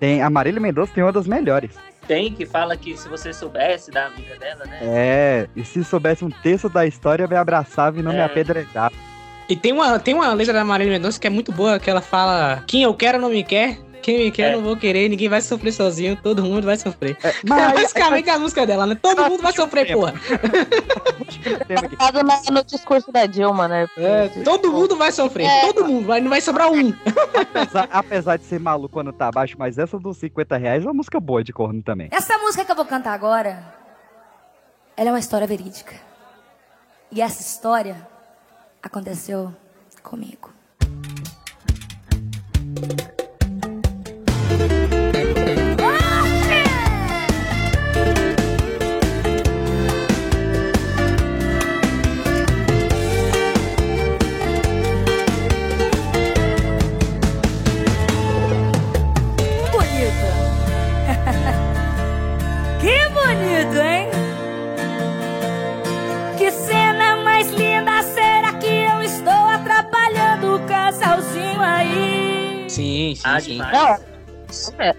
Tem, 0.00 0.22
a 0.22 0.30
Marília 0.30 0.60
Mendonça 0.60 0.92
tem 0.94 1.04
uma 1.04 1.12
das 1.12 1.26
melhores. 1.26 1.72
Tem 2.08 2.32
que 2.32 2.44
fala 2.46 2.76
que 2.76 2.96
se 2.96 3.08
você 3.08 3.32
soubesse 3.32 3.90
da 3.90 4.08
vida 4.08 4.34
dela, 4.36 4.64
né? 4.64 4.78
É, 4.82 5.48
e 5.54 5.64
se 5.64 5.84
soubesse 5.84 6.24
um 6.24 6.30
texto 6.30 6.68
da 6.68 6.84
história, 6.86 7.28
me 7.28 7.36
abraçava 7.36 8.00
e 8.00 8.02
não 8.02 8.10
me 8.12 8.18
É. 8.18 8.24
apedrejava. 8.24 8.94
E 9.48 9.54
tem 9.54 9.72
uma, 9.72 9.98
tem 9.98 10.14
uma 10.14 10.32
letra 10.32 10.54
da 10.54 10.64
Marília 10.64 10.92
Mendonça 10.94 11.20
que 11.20 11.26
é 11.26 11.30
muito 11.30 11.52
boa, 11.52 11.78
que 11.78 11.90
ela 11.90 12.00
fala: 12.00 12.64
Quem 12.66 12.82
eu 12.82 12.94
quero 12.94 13.18
não 13.20 13.28
me 13.30 13.44
quer, 13.44 13.78
quem 14.00 14.18
me 14.24 14.30
quer 14.30 14.52
não 14.52 14.62
vou 14.62 14.76
querer, 14.76 15.08
ninguém 15.08 15.28
vai 15.28 15.40
sofrer 15.40 15.72
sozinho, 15.72 16.16
todo 16.16 16.42
mundo 16.42 16.64
vai 16.64 16.76
sofrer. 16.76 17.16
É, 17.22 17.34
mas- 17.48 17.72
basicamente 17.94 18.28
a 18.30 18.38
música 18.38 18.66
dela, 18.66 18.86
né? 18.86 18.94
Todo 19.00 19.24
mundo 19.26 19.42
vai 19.42 19.52
sofrer, 19.52 19.92
porra. 19.92 20.14
Baseado 21.68 22.22
na- 22.24 22.42
no 22.50 22.64
discurso 22.64 23.10
da 23.12 23.26
Dilma, 23.26 23.68
né? 23.68 23.86
É, 23.96 24.28
todo 24.44 24.72
mundo 24.72 24.96
vai 24.96 25.12
sofrer, 25.12 25.44
É. 25.46 25.60
todo 25.72 25.86
mundo, 25.86 26.06
vai, 26.06 26.20
não 26.20 26.28
vai 26.30 26.40
sobrar 26.40 26.70
um. 26.70 26.92
Apesar, 27.54 27.88
apesar 27.90 28.36
de 28.36 28.44
ser 28.44 28.58
maluco 28.60 28.92
quando 28.92 29.12
tá 29.12 29.28
abaixo, 29.28 29.56
mas 29.58 29.78
essa 29.78 29.98
dos 29.98 30.16
50 30.18 30.56
reais 30.56 30.82
é 30.84 30.86
uma 30.86 30.94
música 30.94 31.20
boa 31.20 31.42
de 31.44 31.52
corno 31.52 31.82
também. 31.82 32.08
Essa 32.10 32.36
música 32.38 32.64
que 32.64 32.70
eu 32.72 32.76
vou 32.76 32.84
cantar 32.84 33.12
agora, 33.12 33.62
ela 34.96 35.10
é 35.10 35.12
uma 35.12 35.18
história 35.18 35.46
verídica. 35.46 35.94
E 37.12 37.20
essa 37.20 37.40
história 37.42 38.06
aconteceu 38.82 39.54
comigo. 40.02 40.50
Não. 73.72 74.10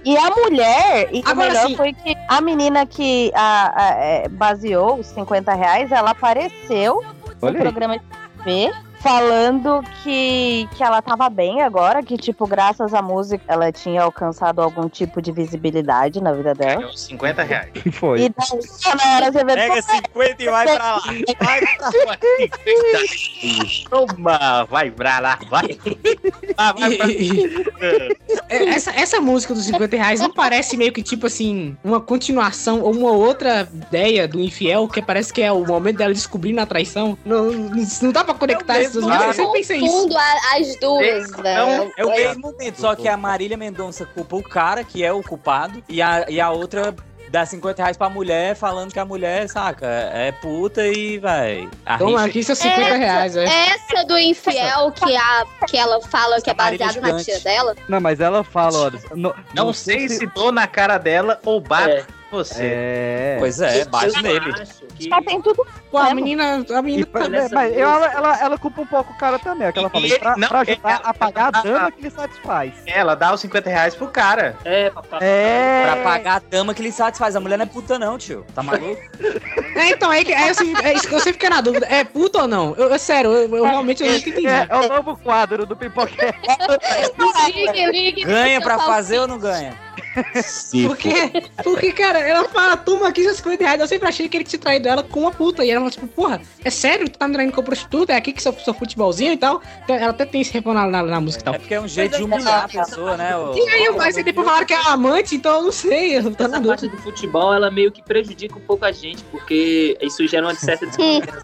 E 0.05 0.17
a 0.17 0.29
mulher, 0.29 1.09
e 1.11 1.19
o 1.19 1.23
Agora 1.29 1.49
melhor 1.49 1.67
sim. 1.67 1.75
foi 1.75 1.91
que 1.93 2.15
a 2.29 2.39
menina 2.39 2.85
que 2.85 3.31
a- 3.35 3.73
a- 3.75 3.95
é, 3.95 4.29
baseou 4.29 4.99
os 4.99 5.07
50 5.07 5.53
reais, 5.53 5.91
ela 5.91 6.11
apareceu 6.11 7.03
no 7.41 7.53
programa 7.59 7.97
de 7.99 8.05
TV 8.45 8.71
falando 9.01 9.83
que, 10.03 10.67
que 10.75 10.83
ela 10.83 11.01
tava 11.01 11.29
bem 11.29 11.61
agora, 11.61 12.03
que, 12.03 12.17
tipo, 12.17 12.47
graças 12.47 12.93
à 12.93 13.01
música 13.01 13.43
ela 13.47 13.71
tinha 13.71 14.03
alcançado 14.03 14.61
algum 14.61 14.87
tipo 14.87 15.21
de 15.21 15.31
visibilidade 15.31 16.21
na 16.21 16.31
vida 16.31 16.53
dela. 16.53 16.81
Ganhou 16.81 16.93
50 16.93 17.43
reais. 17.43 17.71
Foi. 17.93 18.21
E 18.21 18.29
daí, 18.29 18.95
na 18.95 19.15
hora 19.15 19.31
você 19.31 19.43
vê 19.43 19.55
Pega 19.55 19.81
50 19.81 20.43
e 20.43 20.45
vai 20.45 20.65
pra 20.65 20.95
lá. 20.95 21.01
Vai 21.39 21.61
pra 21.61 21.89
lá. 22.05 22.17
Toma, 23.89 24.63
vai 24.65 24.91
pra 24.91 25.19
lá, 25.19 25.39
vai. 25.49 25.77
Ah, 26.57 26.73
vai 26.73 26.95
pra 26.95 27.07
É, 28.49 28.65
Essa, 28.69 28.91
essa 28.91 29.19
música 29.19 29.53
dos 29.53 29.65
50 29.65 29.95
reais 29.95 30.19
não 30.19 30.31
parece 30.31 30.77
meio 30.77 30.93
que 30.93 31.01
tipo 31.01 31.27
assim, 31.27 31.75
uma 31.83 31.99
continuação 31.99 32.81
ou 32.81 32.93
uma 32.93 33.11
outra 33.11 33.67
ideia 33.73 34.27
do 34.27 34.39
infiel, 34.39 34.87
que 34.87 35.01
parece 35.01 35.33
que 35.33 35.41
é 35.41 35.51
o 35.51 35.65
momento 35.65 35.97
dela 35.97 36.13
descobrindo 36.13 36.61
a 36.61 36.65
traição. 36.65 37.17
Não, 37.25 37.51
não, 37.51 38.11
dá 38.11 38.23
pra 38.23 38.33
conectar 38.33 38.79
duas 38.93 39.05
músicas. 39.05 39.27
Eu 39.27 39.34
sempre 39.34 39.59
pensei 39.59 39.77
isso. 39.80 40.09
As 40.53 40.76
duas, 40.80 41.31
velho. 41.31 41.93
É 41.97 42.05
o 42.05 42.09
mesmo 42.09 42.41
momento, 42.41 42.80
só 42.80 42.95
que 42.95 43.07
a 43.07 43.18
Marília 43.18 43.57
Mendonça 43.57 44.05
culpa 44.05 44.35
o 44.35 44.43
cara, 44.43 44.84
que 44.84 45.03
é 45.03 45.11
o 45.11 45.22
culpado, 45.23 45.84
e 45.88 46.01
a, 46.01 46.26
e 46.30 46.39
a 46.39 46.49
outra 46.49 46.95
dá 47.31 47.45
50 47.45 47.81
reais 47.81 47.97
pra 47.97 48.09
mulher, 48.09 48.55
falando 48.55 48.91
que 48.91 48.99
a 48.99 49.05
mulher, 49.05 49.47
saca, 49.47 49.88
é 49.88 50.31
puta 50.34 50.85
e 50.85 51.18
vai. 51.18 51.69
Toma, 51.97 52.26
aqui 52.26 52.43
seus 52.43 52.59
50 52.59 52.95
reais, 52.95 53.38
é. 53.38 53.45
Essa 53.45 54.03
do 54.05 54.18
infiel 54.18 54.91
que, 54.91 55.15
a, 55.15 55.45
que 55.68 55.77
ela 55.77 56.01
fala 56.01 56.41
que 56.41 56.49
é 56.49 56.53
baseado 56.53 56.99
na 56.99 57.23
tia 57.23 57.39
dela. 57.39 57.76
Não, 57.88 58.01
mas 58.01 58.19
ela 58.19 58.43
fala, 58.43 58.77
olha. 58.77 58.99
Não, 59.15 59.34
Não 59.55 59.73
sei 59.73 60.09
se 60.09 60.26
dou 60.27 60.51
na 60.51 60.68
cara 60.68 60.97
dela 60.97 61.39
ou 61.45 61.61
bato 61.61 61.89
É. 61.89 62.20
você. 62.31 62.63
É. 62.63 63.35
Pois 63.39 63.59
é, 63.61 63.85
bate 63.85 64.15
Eu 64.15 64.21
nele. 64.23 64.53
que- 64.95 65.09
Só 65.09 65.21
tem 65.21 65.41
tudo. 65.41 65.65
Pô, 65.89 65.97
a 65.97 66.13
menina. 66.15 66.65
A 66.69 66.79
E, 66.79 66.81
menina 66.81 67.05
pra- 67.05 67.27
mas 67.29 67.43
música- 67.43 67.67
ela, 67.69 68.05
ela, 68.13 68.39
ela 68.41 68.57
culpa 68.57 68.81
um 68.81 68.85
pouco 68.85 69.11
o 69.13 69.17
cara 69.17 69.37
também, 69.39 69.67
é 69.67 69.69
o 69.69 69.73
que 69.73 69.79
ela 69.79 69.89
fala. 69.89 70.05
E 70.05 70.11
ele- 70.11 70.19
Pra, 70.19 70.37
não, 70.37 70.47
pra 70.47 70.59
ajudar 70.61 70.89
ela- 70.89 71.01
a 71.03 71.13
pagar 71.13 71.47
a 71.53 71.61
dama 71.61 71.91
que 71.91 72.01
lhe 72.01 72.09
satisfaz. 72.09 72.73
Ela 72.85 73.15
dá 73.15 73.33
os 73.33 73.41
50 73.41 73.69
reais 73.69 73.95
pro 73.95 74.07
cara. 74.07 74.55
É, 74.63 74.89
papai. 74.89 75.19
É. 75.21 75.83
Pra 75.85 75.95
pagar 76.03 76.35
a 76.35 76.39
dama 76.39 76.73
que 76.73 76.81
lhe 76.81 76.91
satisfaz. 76.91 77.35
A 77.35 77.39
mulher 77.39 77.57
não 77.57 77.63
é 77.63 77.67
puta, 77.67 77.99
não, 77.99 78.17
tio. 78.17 78.45
Tá 78.55 78.61
maluco? 78.63 79.01
É, 79.75 79.89
então, 79.89 80.11
é, 80.13 80.23
que- 80.23 80.31
é, 80.33 80.49
assim, 80.49 80.73
é 80.83 80.93
isso 80.93 81.07
que 81.07 81.13
eu 81.13 81.19
sempre 81.19 81.33
fiquei 81.33 81.49
na 81.49 81.61
dúvida. 81.61 81.85
É 81.89 82.03
puta 82.03 82.43
ou 82.43 82.47
não? 82.47 82.75
Eu, 82.77 82.89
eu- 82.89 82.99
sério, 82.99 83.31
eu, 83.31 83.55
eu 83.57 83.63
realmente 83.65 84.03
eu 84.03 84.09
não 84.09 84.15
entendi. 84.17 84.47
É, 84.47 84.67
é 84.69 84.75
o 84.77 84.87
novo 84.87 85.17
quadro 85.17 85.65
do 85.65 85.75
Pipoquete. 85.75 86.37
Ganha 88.25 88.61
pra 88.61 88.77
fazer 88.79 89.19
ou 89.19 89.27
não 89.27 89.37
ganha? 89.39 89.73
Porque, 90.88 91.43
porque, 91.63 91.91
cara, 91.93 92.19
ela 92.19 92.47
fala, 92.49 92.75
toma 92.77 93.07
aqui 93.07 93.23
seus 93.23 93.38
50 93.38 93.63
reais. 93.63 93.79
Eu 93.81 93.88
sempre 93.88 94.07
achei 94.09 94.27
que 94.27 94.38
ele 94.38 94.43
tinha 94.43 94.59
traído 94.59 94.88
ela 94.88 95.03
com 95.03 95.21
uma 95.21 95.31
puta. 95.31 95.63
E 95.63 95.69
ela 95.71 95.79
fala, 95.81 95.91
tipo, 95.91 96.07
porra, 96.07 96.41
é 96.63 96.69
sério? 96.69 97.09
Tu 97.09 97.17
tá 97.17 97.27
me 97.27 97.33
traindo 97.33 97.53
com 97.53 97.63
prostituta? 97.63 98.13
É 98.13 98.15
aqui 98.17 98.33
que 98.33 98.41
seu, 98.41 98.53
seu 98.53 98.73
futebolzinho 98.73 99.33
e 99.33 99.38
tal? 99.38 99.61
Então, 99.83 99.95
ela 99.95 100.09
até 100.11 100.25
tem 100.25 100.41
esse 100.41 100.51
refrão 100.53 100.73
na, 100.73 100.85
na, 100.88 101.03
na 101.03 101.21
música 101.21 101.41
e 101.43 101.47
É 101.47 101.51
tal. 101.51 101.59
porque 101.59 101.73
é 101.73 101.81
um 101.81 101.88
jeito 101.88 102.17
de 102.17 102.23
humilhar 102.23 102.65
a 102.65 102.67
pessoa, 102.67 103.15
né? 103.17 103.35
o- 103.38 103.55
E 103.55 103.69
aí, 103.69 103.89
mas 103.95 104.17
aí 104.17 104.23
depois 104.23 104.45
falaram 104.47 104.65
que 104.65 104.73
é 104.73 104.81
amante, 104.88 105.35
então 105.35 105.55
eu 105.57 105.61
não 105.63 105.71
sei. 105.71 106.17
Eu 106.17 106.23
tô 106.35 106.47
na 106.47 106.57
Essa 106.57 106.67
parte 106.67 106.81
dúvida. 106.81 106.95
do 106.97 107.01
futebol, 107.03 107.53
ela 107.53 107.71
meio 107.71 107.91
que 107.91 108.01
prejudica 108.03 108.57
um 108.57 108.61
pouco 108.61 108.85
a 108.85 108.91
gente, 108.91 109.23
porque 109.25 109.97
isso 110.01 110.25
gera 110.27 110.45
uma 110.45 110.55
certa 110.55 110.85
desconfiança. 110.85 111.43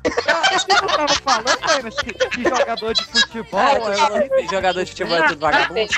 Eu 0.69 0.87
tava 0.87 1.07
falando, 1.23 1.95
que, 2.31 2.43
jogador 2.43 2.93
de 2.93 3.03
futebol. 3.05 3.59
Ah, 3.59 3.71
ela- 3.73 4.21
que 4.29 4.47
jogador 4.47 4.83
de 4.83 4.89
futebol 4.91 5.17
é 5.17 5.27
tudo 5.27 5.39
vagabundo. 5.39 5.89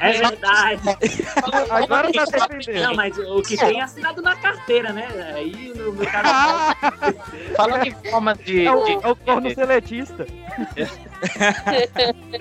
É 0.00 0.12
verdade. 0.12 0.80
Agora 1.70 2.10
tá 2.16 2.46
defendendo. 2.46 2.82
Não, 2.84 2.94
mas 2.94 3.18
o 3.18 3.42
que 3.42 3.56
tem 3.56 3.80
é 3.80 3.82
assinado 3.82 4.22
na 4.22 4.34
carteira, 4.36 4.92
né? 4.92 5.06
Aí 5.34 5.72
no, 5.76 5.92
no 5.92 6.06
caso. 6.06 6.28
Ah, 6.28 6.74
Falando 7.56 7.86
em 7.86 7.94
forma 8.10 8.34
de. 8.34 8.66
é, 8.66 8.72
o, 8.72 8.84
de- 8.84 8.92
é 9.06 9.08
o 9.10 9.16
corno 9.16 9.54
seletista. 9.54 10.26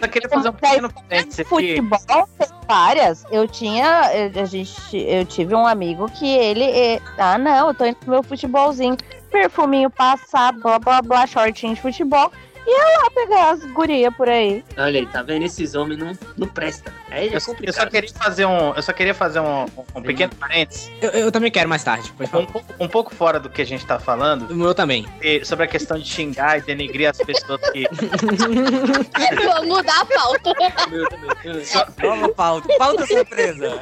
Eu 0.01 0.09
queria 0.09 0.29
fazer 0.29 0.49
um 0.49 0.53
pequeno 0.53 0.91
parênteses 0.91 1.39
aqui. 1.39 1.49
Futebol 1.49 2.27
tem 2.37 2.47
várias. 2.67 3.25
Eu 3.31 3.47
tinha. 3.47 4.11
Eu, 4.13 4.41
a 4.41 4.45
gente, 4.45 4.97
eu 4.97 5.25
tive 5.25 5.55
um 5.55 5.65
amigo 5.65 6.09
que 6.11 6.27
ele. 6.27 6.63
eh, 6.63 7.01
ah, 7.17 7.37
não, 7.37 7.69
eu 7.69 7.73
tô 7.73 7.85
indo 7.85 7.95
pro 7.97 8.11
meu 8.11 8.23
futebolzinho. 8.23 8.97
Perfuminho 9.31 9.89
passado, 9.89 10.61
blá 10.61 10.79
blá 10.79 11.01
blá, 11.01 11.27
shortinho 11.27 11.75
de 11.75 11.81
futebol. 11.81 12.31
E 12.67 12.71
ia 12.71 12.99
lá 13.03 13.11
pegar 13.11 13.49
as 13.51 13.63
gurias 13.71 14.13
por 14.15 14.27
aí. 14.27 14.63
Olha 14.77 14.99
aí, 14.99 15.05
tá 15.07 15.21
vendo? 15.21 15.45
Esses 15.45 15.75
homens 15.75 15.99
não, 15.99 16.17
não 16.37 16.47
prestam. 16.47 16.91
Aí 17.11 17.27
é 17.29 17.35
Eu, 17.37 17.55
eu 17.63 17.73
só 17.73 17.85
queria 17.85 18.11
fazer 18.13 18.45
um, 18.45 18.73
eu 18.73 18.81
só 18.81 18.91
queria 18.93 19.13
fazer 19.13 19.39
um, 19.39 19.65
um 19.95 20.01
pequeno 20.01 20.33
parênteses, 20.35 20.91
Eu, 21.01 21.11
eu 21.11 21.31
também 21.31 21.51
quero 21.51 21.69
mais 21.69 21.83
tarde. 21.83 22.11
Um 22.19 22.27
pouco, 22.45 22.63
um 22.79 22.87
pouco 22.87 23.15
fora 23.15 23.39
do 23.39 23.49
que 23.49 23.61
a 23.61 23.65
gente 23.65 23.85
tá 23.85 23.99
falando, 23.99 24.49
O 24.51 24.55
meu 24.55 24.73
também. 24.73 25.05
e 25.21 25.43
sobre 25.45 25.65
a 25.65 25.67
questão 25.67 25.97
de 25.99 26.07
xingar 26.07 26.57
e 26.57 26.61
denegrir 26.61 27.09
as 27.09 27.17
pessoas 27.17 27.61
que. 27.71 27.85
Vou 29.45 29.65
mudar 29.65 30.01
a 30.01 30.05
pauta. 30.05 30.53
Meu 30.89 31.07
também. 31.09 31.29
Nova 32.03 32.29
pauta. 32.29 32.67
Pauta 32.77 33.05
surpresa. 33.05 33.81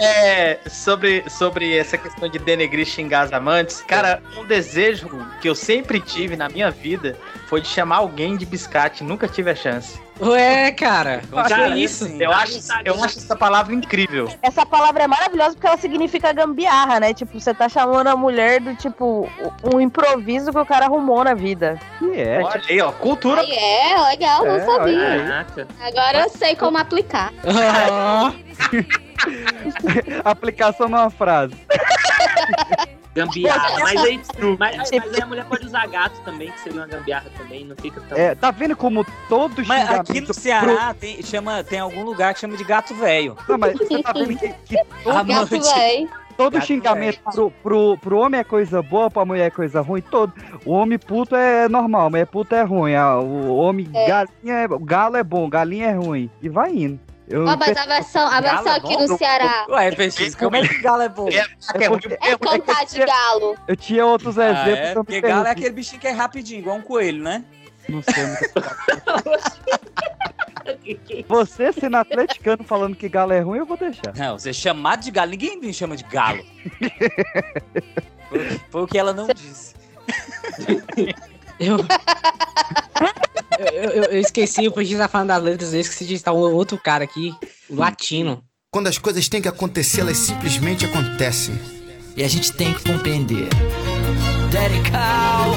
É, 0.00 0.58
sobre, 0.68 1.28
sobre 1.28 1.76
essa 1.76 1.96
questão 1.98 2.28
de 2.28 2.38
denegrir 2.38 2.80
e 2.80 2.86
xingar 2.86 3.22
as 3.22 3.32
amantes, 3.32 3.82
cara, 3.82 4.22
um 4.36 4.44
desejo 4.46 5.08
que 5.40 5.48
eu 5.48 5.54
sempre 5.54 6.00
tive 6.06 6.36
na 6.36 6.48
minha 6.48 6.70
vida 6.70 7.16
foi 7.48 7.60
de 7.60 7.68
chamar 7.68 7.96
alguém 7.98 8.36
de 8.36 8.46
biscate. 8.46 9.04
Nunca 9.04 9.28
tive 9.28 9.50
a 9.50 9.54
chance. 9.54 10.00
Ué, 10.18 10.72
cara, 10.72 11.20
Eu 11.30 11.38
acho, 11.38 11.54
que 11.54 11.62
isso? 11.78 12.06
eu 12.06 12.32
acho, 12.32 12.58
eu 12.86 13.04
acho 13.04 13.18
essa 13.18 13.36
palavra 13.36 13.74
incrível. 13.74 14.26
Essa 14.40 14.64
palavra 14.64 15.04
é 15.04 15.06
maravilhosa 15.06 15.54
porque 15.54 15.66
ela 15.66 15.76
significa 15.76 16.32
gambiarra, 16.32 16.98
né? 16.98 17.12
Tipo, 17.12 17.38
você 17.38 17.52
tá 17.52 17.68
chamando 17.68 18.06
a 18.06 18.16
mulher 18.16 18.58
do 18.60 18.74
tipo 18.74 19.28
um 19.74 19.78
improviso 19.78 20.50
que 20.52 20.58
o 20.58 20.64
cara 20.64 20.86
arrumou 20.86 21.22
na 21.22 21.34
vida. 21.34 21.78
Que 21.98 22.18
é? 22.18 22.40
Olha 22.42 22.62
aí, 22.66 22.80
ó, 22.80 22.92
cultura. 22.92 23.42
Aí 23.42 23.50
é, 23.50 24.00
legal, 24.08 24.42
não 24.46 24.56
É, 24.56 24.64
sabia. 24.64 25.18
Caraca. 25.26 25.68
Agora 25.82 26.18
eu 26.20 26.30
sei 26.30 26.56
como 26.56 26.78
aplicar. 26.78 27.30
Aplicação 30.24 30.88
numa 30.88 31.10
frase. 31.10 31.54
Gambiarra. 33.16 33.80
Mas 33.80 34.04
aí, 34.04 34.20
mas, 34.58 34.76
mas 34.76 34.92
aí 34.92 35.22
a 35.22 35.26
mulher 35.26 35.44
pode 35.46 35.64
usar 35.64 35.86
gato 35.86 36.20
também, 36.22 36.50
que 36.50 36.60
seria 36.60 36.80
uma 36.80 36.86
gambiarra 36.86 37.30
também. 37.38 37.64
Não 37.64 37.74
fica 37.74 37.98
tão. 38.02 38.18
É, 38.18 38.34
tá 38.34 38.50
vendo 38.50 38.76
como 38.76 39.06
todo 39.28 39.64
Mas 39.66 39.80
xingamento 39.80 40.10
aqui 40.10 40.20
no 40.20 40.34
Ceará 40.34 40.94
tem, 40.94 41.22
chama, 41.22 41.64
tem 41.64 41.78
algum 41.78 42.04
lugar 42.04 42.34
que 42.34 42.40
chama 42.40 42.56
de 42.56 42.64
gato 42.64 42.94
velho. 42.94 43.34
Não, 43.48 43.56
mas 43.56 43.72
você 43.72 44.02
tá 44.02 44.12
vendo 44.12 44.38
que, 44.38 44.48
que 44.66 44.84
todo, 45.02 45.16
Amante. 45.16 46.08
todo 46.36 46.52
Gato 46.52 46.66
xingamento 46.66 47.20
pro, 47.32 47.50
pro, 47.62 47.98
pro 47.98 48.18
homem 48.18 48.40
é 48.40 48.44
coisa 48.44 48.82
boa, 48.82 49.10
pra 49.10 49.24
mulher 49.24 49.46
é 49.46 49.50
coisa 49.50 49.80
ruim, 49.80 50.02
todo. 50.02 50.32
O 50.66 50.72
homem 50.72 50.98
puto 50.98 51.34
é 51.34 51.68
normal, 51.70 52.10
mulher 52.10 52.26
puto 52.26 52.54
é 52.54 52.62
ruim. 52.62 52.94
O 52.94 53.56
homem 53.56 53.88
É. 53.94 54.06
galinha 54.08 54.54
é, 54.54 54.68
galo 54.82 55.16
é 55.16 55.24
bom, 55.24 55.48
galinha 55.48 55.86
é 55.86 55.92
ruim. 55.92 56.30
E 56.42 56.48
vai 56.50 56.70
indo. 56.74 57.00
Eu, 57.28 57.44
Ó, 57.44 57.56
mas 57.56 57.76
a 57.76 57.86
versão, 57.86 58.24
a 58.26 58.40
versão 58.40 58.72
aqui 58.72 58.96
no 58.96 59.18
Ceará 59.18 59.66
Ué, 59.68 59.90
PX, 59.90 60.34
como 60.36 60.54
é 60.56 60.66
que 60.66 60.78
galo 60.78 61.02
é 61.02 61.08
bom? 61.08 61.28
É 61.28 61.86
ruim. 61.86 61.98
é 62.20 62.38
cantar 62.38 62.86
de 62.86 63.04
galo. 63.04 63.56
eu 63.66 63.76
tinha 63.76 64.06
outros 64.06 64.38
Ah, 64.38 64.52
exemplos. 64.52 64.78
é? 64.78 64.92
eu 64.92 64.98
me 65.00 65.04
Porque 65.04 65.20
galo 65.20 65.46
é 65.46 65.50
aquele 65.50 65.70
bichinho 65.70 66.00
que 66.00 66.06
é 66.06 66.12
rapidinho, 66.12 66.60
igual 66.60 66.76
um 66.76 66.82
coelho, 66.82 67.22
né? 67.24 67.44
Não 67.88 68.00
sei. 68.02 68.14
Você 71.28 71.72
sendo 71.72 71.96
atleticano 71.96 72.64
falando 72.64 72.96
que 72.96 73.08
galo 73.08 73.32
é 73.32 73.40
ruim, 73.40 73.58
eu 73.58 73.66
vou 73.66 73.76
deixar. 73.76 74.12
Não, 74.16 74.38
você 74.38 74.52
chamado 74.52 75.02
de 75.02 75.10
galo, 75.10 75.30
ninguém 75.30 75.60
me 75.60 75.72
chama 75.72 75.96
de 75.96 76.04
galo. 76.04 76.44
foi, 78.28 78.58
foi 78.70 78.82
o 78.82 78.86
que 78.86 78.98
ela 78.98 79.12
não 79.12 79.26
disse. 79.28 79.74
Eu... 81.58 81.76
eu, 83.58 83.90
eu- 83.90 84.04
eu 84.04 84.20
esqueci, 84.20 84.66
o 84.68 84.72
Peixe 84.72 84.96
tá 84.96 85.08
falando 85.08 85.28
das 85.28 85.42
letras, 85.42 85.72
eu 85.74 85.80
esqueci 85.80 86.04
de 86.06 86.14
estar 86.14 86.32
um 86.32 86.38
outro 86.38 86.78
cara 86.78 87.04
aqui, 87.04 87.34
o 87.68 87.76
latino. 87.76 88.42
Quando 88.70 88.88
as 88.88 88.98
coisas 88.98 89.28
têm 89.28 89.40
que 89.40 89.48
acontecer, 89.48 90.02
elas 90.02 90.18
simplesmente 90.18 90.84
acontecem. 90.84 91.58
E 92.16 92.22
a 92.24 92.28
gente 92.28 92.52
tem 92.52 92.72
que 92.74 92.82
compreender. 92.90 93.48
Derical. 94.50 95.50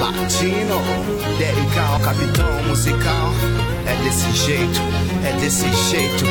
Latino, 0.00 0.80
Derical, 1.38 2.00
capitão 2.00 2.62
musical. 2.68 3.30
É 3.86 3.94
desse 4.04 4.30
jeito, 4.32 4.80
é 5.26 5.32
desse 5.40 5.64
jeito. 5.90 6.24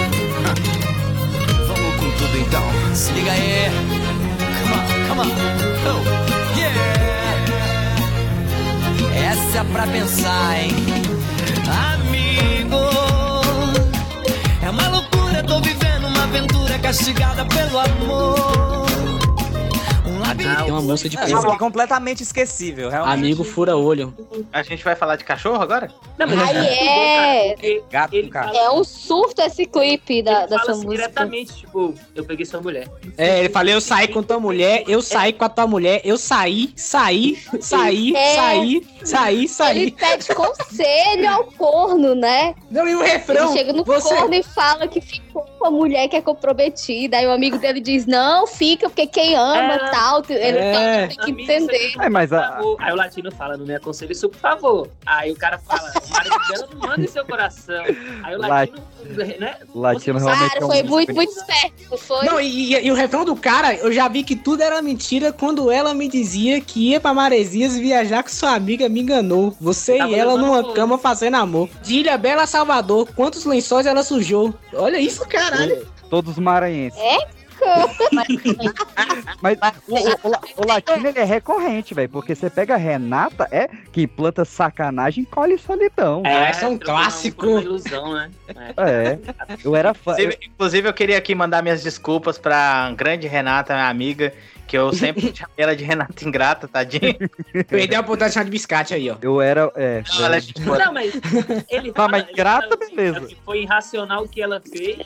Vamos 1.68 1.95
com 1.95 2.11
tudo 2.18 2.38
então. 2.38 2.64
Se 2.95 3.11
liga 3.14 3.31
aí. 3.31 3.69
Come 4.61 4.73
on, 4.73 5.07
come 5.07 5.22
on. 5.22 6.34
Oh. 6.34 6.36
Essa 9.18 9.60
é 9.60 9.64
pra 9.72 9.88
pensar, 9.88 10.60
hein? 10.60 10.72
Amigo. 11.94 12.77
É 14.61 14.69
uma 14.69 14.88
loucura, 14.89 15.44
tô 15.44 15.60
vivendo 15.61 16.07
uma 16.07 16.23
aventura 16.23 16.80
castigada 16.80 17.45
pelo 17.45 17.80
amor. 17.80 18.86
Labirinto. 20.28 20.64
Tem 20.64 20.72
uma 20.72 20.82
música 20.82 21.10
de 21.10 21.18
é 21.18 21.58
completamente 21.58 22.24
esquecível, 22.24 22.90
realmente. 22.90 23.14
Amigo 23.14 23.44
fura 23.44 23.76
olho. 23.76 24.14
A 24.52 24.62
gente 24.64 24.84
vai 24.84 24.95
falar 24.95 25.16
de 25.16 25.24
cachorro 25.24 25.62
agora? 25.62 25.90
Não, 26.18 26.28
mas 26.28 26.49
Aí 26.49 26.68
é. 26.68 27.52
é. 27.78 27.82
Gato 27.90 28.14
ele 28.14 28.30
cara. 28.30 28.56
É 28.56 28.70
um 28.70 28.84
surto 28.84 29.41
esse 29.41 29.66
clipe 29.66 30.22
da, 30.22 30.40
ele 30.40 30.48
dessa 30.48 30.60
fala 30.60 30.72
assim 30.72 30.86
música. 30.86 30.91
diretamente, 31.04 31.54
tipo, 31.56 31.94
eu 32.16 32.24
peguei 32.26 32.45
sua 32.45 32.62
mulher. 32.62 32.88
É, 33.18 33.40
ele 33.40 33.49
falou, 33.49 33.70
eu 33.72 33.82
saí 33.82 34.08
com 34.08 34.22
tua 34.24 34.40
mulher, 34.40 34.84
eu 34.88 35.02
saí 35.02 35.34
com 35.34 35.45
a 35.45 35.49
tua 35.49 35.68
mulher, 35.68 36.02
eu 36.04 36.18
saí, 36.18 36.74
saí, 36.76 37.38
saí, 37.62 38.16
É. 38.16 38.36
saí, 38.36 38.88
saí, 39.04 39.38
Ele 39.38 39.48
saí. 39.48 39.91
pede 39.91 40.36
conselho 40.36 41.30
ao 41.30 41.44
corno, 41.45 42.16
né? 42.16 42.54
Não, 42.70 42.88
e 42.88 42.95
o 42.95 43.02
Ele 43.04 43.12
refrão? 43.12 43.54
chega 43.54 43.74
no 43.74 43.84
você... 43.84 44.14
corno 44.16 44.34
e 44.34 44.44
fala 44.44 44.88
que 44.88 44.99
ficou 45.02 45.27
com 45.41 45.65
a 45.68 45.72
mulher 45.72 46.07
que 46.07 46.15
é 46.15 46.22
comprometida. 46.22 47.18
Aí 47.18 47.26
o 47.27 47.31
amigo 47.31 47.57
dele 47.57 47.80
diz: 47.80 48.05
Não, 48.05 48.45
fica, 48.47 48.89
porque 48.89 49.07
quem 49.07 49.35
ama 49.35 49.73
É. 49.76 49.89
tal. 49.91 50.23
Ele 50.30 50.57
É. 50.57 51.07
tem 51.07 51.18
que 51.35 51.43
entender. 51.43 51.93
É, 51.99 52.09
mas 52.09 52.31
a-. 52.34 52.59
Aí 52.80 52.91
o 52.91 52.95
latino 52.95 53.31
fala, 53.31 53.57
não 53.57 53.65
me 53.65 53.76
aconselhe 53.76 54.11
isso, 54.11 54.30
por 54.30 54.39
favor. 54.39 54.88
Aí 55.05 55.31
o 55.31 55.35
cara 55.35 55.57
fala, 55.59 55.91
o 56.05 56.09
marido 56.14 56.35
dela 56.49 56.68
não 56.73 56.80
manda 56.89 57.01
em 57.01 57.07
seu 57.07 57.26
coração. 57.26 57.84
Aí 58.23 58.35
o 58.35 58.39
latino, 58.39 58.81
né? 59.39 59.55
Latino 59.73 60.19
realmente 60.19 60.49
Cara, 60.49 60.61
é 60.61 60.65
um 60.65 60.68
foi 60.68 60.84
muito, 60.84 61.14
muito 61.14 61.31
esperto, 61.31 61.73
não 61.91 61.97
foi? 61.97 62.26
Não, 62.26 62.39
e, 62.41 62.73
e- 62.76 62.85
e 62.88 62.91
o 62.91 62.95
refrão 62.95 63.23
do 63.26 63.35
cara, 63.35 63.73
eu 63.76 63.91
já 63.91 64.07
vi 64.07 64.23
que 64.23 64.35
tudo 64.35 64.61
era 64.61 64.81
mentira 64.81 65.31
quando 65.31 65.72
ela 65.72 65.93
me 65.93 66.07
dizia 66.07 66.59
que 66.61 66.91
ia 66.91 66.99
pra 66.99 67.14
Maresias 67.14 67.77
viajar 67.77 68.23
com 68.23 68.30
sua 68.30 68.53
amiga 68.53 68.88
me 68.89 69.01
enganou. 69.01 69.55
Você 69.59 69.97
Tava 69.97 70.11
e 70.11 70.15
ela 70.15 70.38
numa 70.38 70.73
cama 70.73 70.97
fazendo 70.97 71.35
amor. 71.35 71.69
De 71.81 71.95
Ilha 71.99 72.18
Bela 72.18 72.45
Salvador, 72.45 73.07
quantos 73.15 73.45
lençóis 73.45 73.85
ela 73.85 74.03
sujou? 74.03 74.53
Olha 74.73 74.97
isso, 74.99 75.27
caralho. 75.28 75.88
Todos 76.10 76.38
maranhenses. 76.38 76.99
É? 76.99 77.36
Mas 79.42 79.58
o, 79.88 79.96
o- 79.96 80.32
o 80.32 80.64
o 80.64 80.68
latino 80.68 81.08
ele 81.08 81.20
é 81.20 81.24
recorrente, 81.24 81.94
velho. 81.94 82.10
Porque 82.10 82.34
você 82.36 82.50
pega 82.50 82.74
a 82.74 82.78
Renata, 82.78 83.48
é 83.52 83.70
que 83.92 84.08
planta 84.08 84.44
sacanagem 84.46 85.24
e 85.24 85.28
colhe 85.28 85.58
solidão. 85.58 86.24
esse 86.50 86.64
é 86.64 86.68
um 86.68 86.78
trocando 86.78 87.00
clássico. 87.02 87.46
ilusão, 87.60 88.14
né? 88.14 88.32
É. 88.78 89.10
É. 89.12 89.20
Eu 89.64 89.76
era 89.76 89.94
fã. 89.94 90.12
Inclusive, 90.14 90.38
inclusive, 90.48 90.90
eu 90.90 90.94
queria 90.94 91.18
aqui 91.18 91.36
mandar 91.36 91.62
minhas 91.62 91.84
desculpas 91.84 92.38
pra 92.38 92.92
grande 92.96 93.28
Renata, 93.28 93.74
minha 93.74 93.88
amiga, 93.90 94.34
que 94.68 94.78
eu 94.78 94.92
sempre 94.94 95.22
chamei 95.36 95.54
ela 95.58 95.76
de 95.76 95.84
Renata 95.84 96.26
Ingrata, 96.28 96.68
tadinha. 96.68 97.16
Perdeu 97.68 97.98
a 98.00 98.02
oportunidade 98.02 98.32
de 98.32 98.34
chamar 98.34 98.44
de 98.46 98.52
biscate 98.52 98.94
aí, 98.94 99.10
ó. 99.10 99.16
Eu 99.22 99.42
era. 99.42 99.72
É. 99.76 100.04
Ela 100.20 100.38
é 100.38 100.40
de 100.40 100.54
boa. 100.54 100.78
Não, 100.78 100.94
mas 100.94 101.14
ele 101.70 101.92
Tá, 101.92 102.08
mas 102.08 102.24
ele 102.24 102.34
grata, 102.34 102.68
fala 102.70 102.80
assim, 102.84 102.96
beleza. 102.96 103.28
que 103.28 103.38
Foi 103.46 103.62
irracional 103.62 104.24
o 104.24 104.28
que 104.30 104.42
ela 104.42 104.62
fez. 104.62 104.98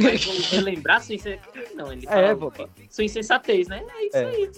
Mas 0.00 0.24
relembrar 0.50 1.02
sua 1.02 1.14
insensatez. 1.14 1.74
Não, 1.74 1.92
ele 1.92 2.06
fala 2.06 2.20
É, 2.20 2.34
o 2.34 2.52
sua 2.88 3.04
insensatez, 3.04 3.68
né? 3.68 3.82
É 3.96 4.06
isso 4.06 4.16
É. 4.16 4.24
aí. 4.26 4.50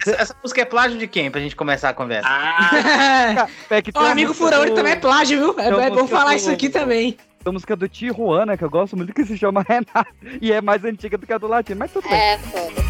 Essa, 0.00 0.16
essa 0.22 0.36
música 0.42 0.60
é 0.60 0.64
plágio 0.64 0.98
de 0.98 1.06
quem, 1.06 1.30
pra 1.30 1.40
gente 1.40 1.56
começar 1.56 1.88
a 1.90 1.94
conversa? 1.94 2.28
Ah, 2.28 3.48
é 3.70 3.82
que 3.82 3.92
tem 3.92 4.02
a 4.02 4.10
amigo 4.10 4.34
olho 4.60 4.70
do- 4.70 4.74
também 4.76 4.92
é 4.92 4.96
plágio, 4.96 5.38
viu? 5.38 5.60
É, 5.60 5.68
é 5.86 5.90
bom 5.90 6.06
falar 6.06 6.30
do- 6.32 6.36
isso 6.36 6.50
aqui 6.50 6.68
também. 6.68 7.12
Tem 7.12 7.50
a 7.50 7.52
música 7.52 7.74
do 7.74 7.88
Tijuana, 7.88 8.56
que 8.56 8.64
eu 8.64 8.70
gosto 8.70 8.96
muito, 8.96 9.12
que 9.12 9.24
se 9.24 9.36
chama 9.36 9.64
Renata. 9.68 10.06
E 10.40 10.52
é 10.52 10.60
mais 10.60 10.84
antiga 10.84 11.18
do 11.18 11.26
que 11.26 11.32
a 11.32 11.38
do 11.38 11.46
latino, 11.48 11.78
mas 11.78 11.92
tudo 11.92 12.08
bem. 12.08 12.18
É, 12.18 12.38
foda. 12.38 12.81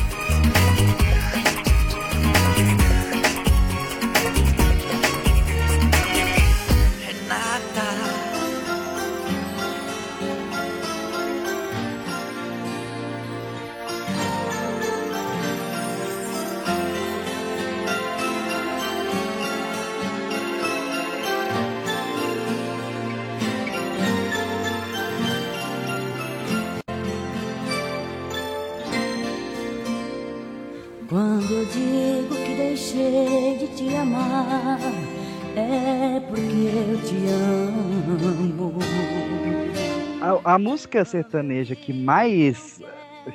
A, 40.53 40.59
música 40.59 41.03
sertaneja 41.03 41.74
que 41.74 41.95
mais 41.95 42.79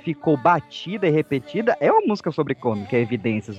ficou 0.04 0.36
batida 0.38 1.08
e 1.08 1.10
repetida 1.10 1.78
é 1.80 1.92
uma 1.92 2.02
música 2.06 2.32
sobre 2.32 2.54
corno, 2.56 2.86
que 2.88 2.96
é 2.96 3.00
Evidências, 3.02 3.58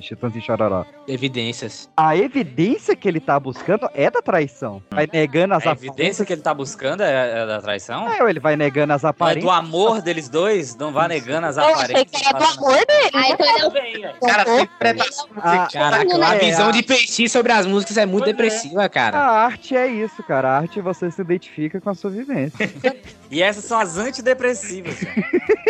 Chitãs 0.00 0.34
e 0.36 0.40
Chororó. 0.40 0.84
Evidências. 1.08 1.88
A 1.96 2.16
evidência 2.16 2.94
que 2.94 3.08
ele 3.08 3.20
tá 3.20 3.38
buscando 3.40 3.88
é 3.94 4.10
da 4.10 4.20
traição. 4.20 4.82
Vai 4.90 5.08
negando 5.12 5.54
as 5.54 5.66
A 5.66 5.72
evidência 5.72 6.24
que 6.24 6.32
ele 6.32 6.42
tá 6.42 6.52
buscando 6.52 7.02
é, 7.02 7.40
é 7.42 7.46
da 7.46 7.60
traição? 7.60 8.08
É, 8.10 8.28
ele 8.28 8.40
vai 8.40 8.56
negando 8.56 8.92
as 8.92 9.02
Não 9.02 9.08
é 9.08 9.10
aparências. 9.10 9.44
do 9.44 9.50
amor 9.50 10.02
deles 10.02 10.28
dois? 10.28 10.76
Não 10.76 10.92
vá 10.92 11.08
negando 11.08 11.46
as 11.46 11.56
Eu 11.56 11.64
achei 11.64 11.84
aparências. 11.84 12.22
que 12.22 12.28
era 12.28 12.38
do 12.38 12.44
amor 12.44 12.86
dele. 12.86 13.60
Eu 13.62 13.70
bem, 13.70 13.92
velho. 14.00 14.14
Cara, 14.20 14.42
interpretação 14.62 15.26
Ah, 15.36 15.68
Caraca, 15.72 16.12
É, 16.16 16.22
a 16.24 16.34
visão 16.38 16.68
a- 16.68 16.72
de 16.72 16.82
peixe 16.82 17.28
sobre 17.28 17.52
as 17.52 17.66
músicas 17.66 17.96
é 17.96 18.04
muito 18.06 18.24
Pois 18.24 18.28
é. 18.30 18.32
depressiva, 18.32 18.84
A 18.84 18.88
cara. 18.88 19.18
arte 19.18 19.76
é 19.76 19.86
isso, 19.86 20.22
cara. 20.22 20.50
A 20.50 20.56
arte 20.58 20.80
você 20.80 21.10
se 21.10 21.20
identifica 21.22 21.80
com 21.80 21.90
a 21.90 21.94
sua 21.94 22.10
vivência. 22.10 22.58
E 23.32 23.40
essas 23.44 23.64
são 23.64 23.78
as 23.78 23.96
antidepressivas. 23.96 24.96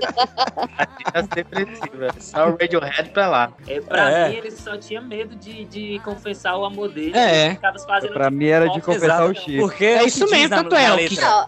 Tá 1.12 1.22
depressiva. 1.22 2.08
Só 2.20 2.48
o 2.50 2.56
Radiohead 2.60 3.10
pra 3.10 3.28
lá. 3.28 3.52
É, 3.66 3.80
pra 3.80 4.10
É. 4.10 4.28
mim, 4.28 4.34
ele 4.36 4.50
só 4.50 4.76
tinha 4.76 5.00
medo 5.00 5.34
de, 5.36 5.64
de 5.64 5.98
confessar 6.04 6.56
o 6.56 6.64
amor 6.64 6.90
dele. 6.90 7.16
É. 7.16 7.46
Ele 7.46 7.54
ficava 7.54 7.78
fazendo 7.78 8.12
Pra 8.12 8.30
mim 8.30 8.46
era 8.46 8.68
de 8.68 8.80
confessar 8.80 9.24
o 9.24 9.34
Chico. 9.34 9.58
Porque 9.60 9.84
É 9.86 10.04
isso 10.04 10.28
mesmo, 10.30 10.50
tanto 10.56 10.74
é. 10.74 10.88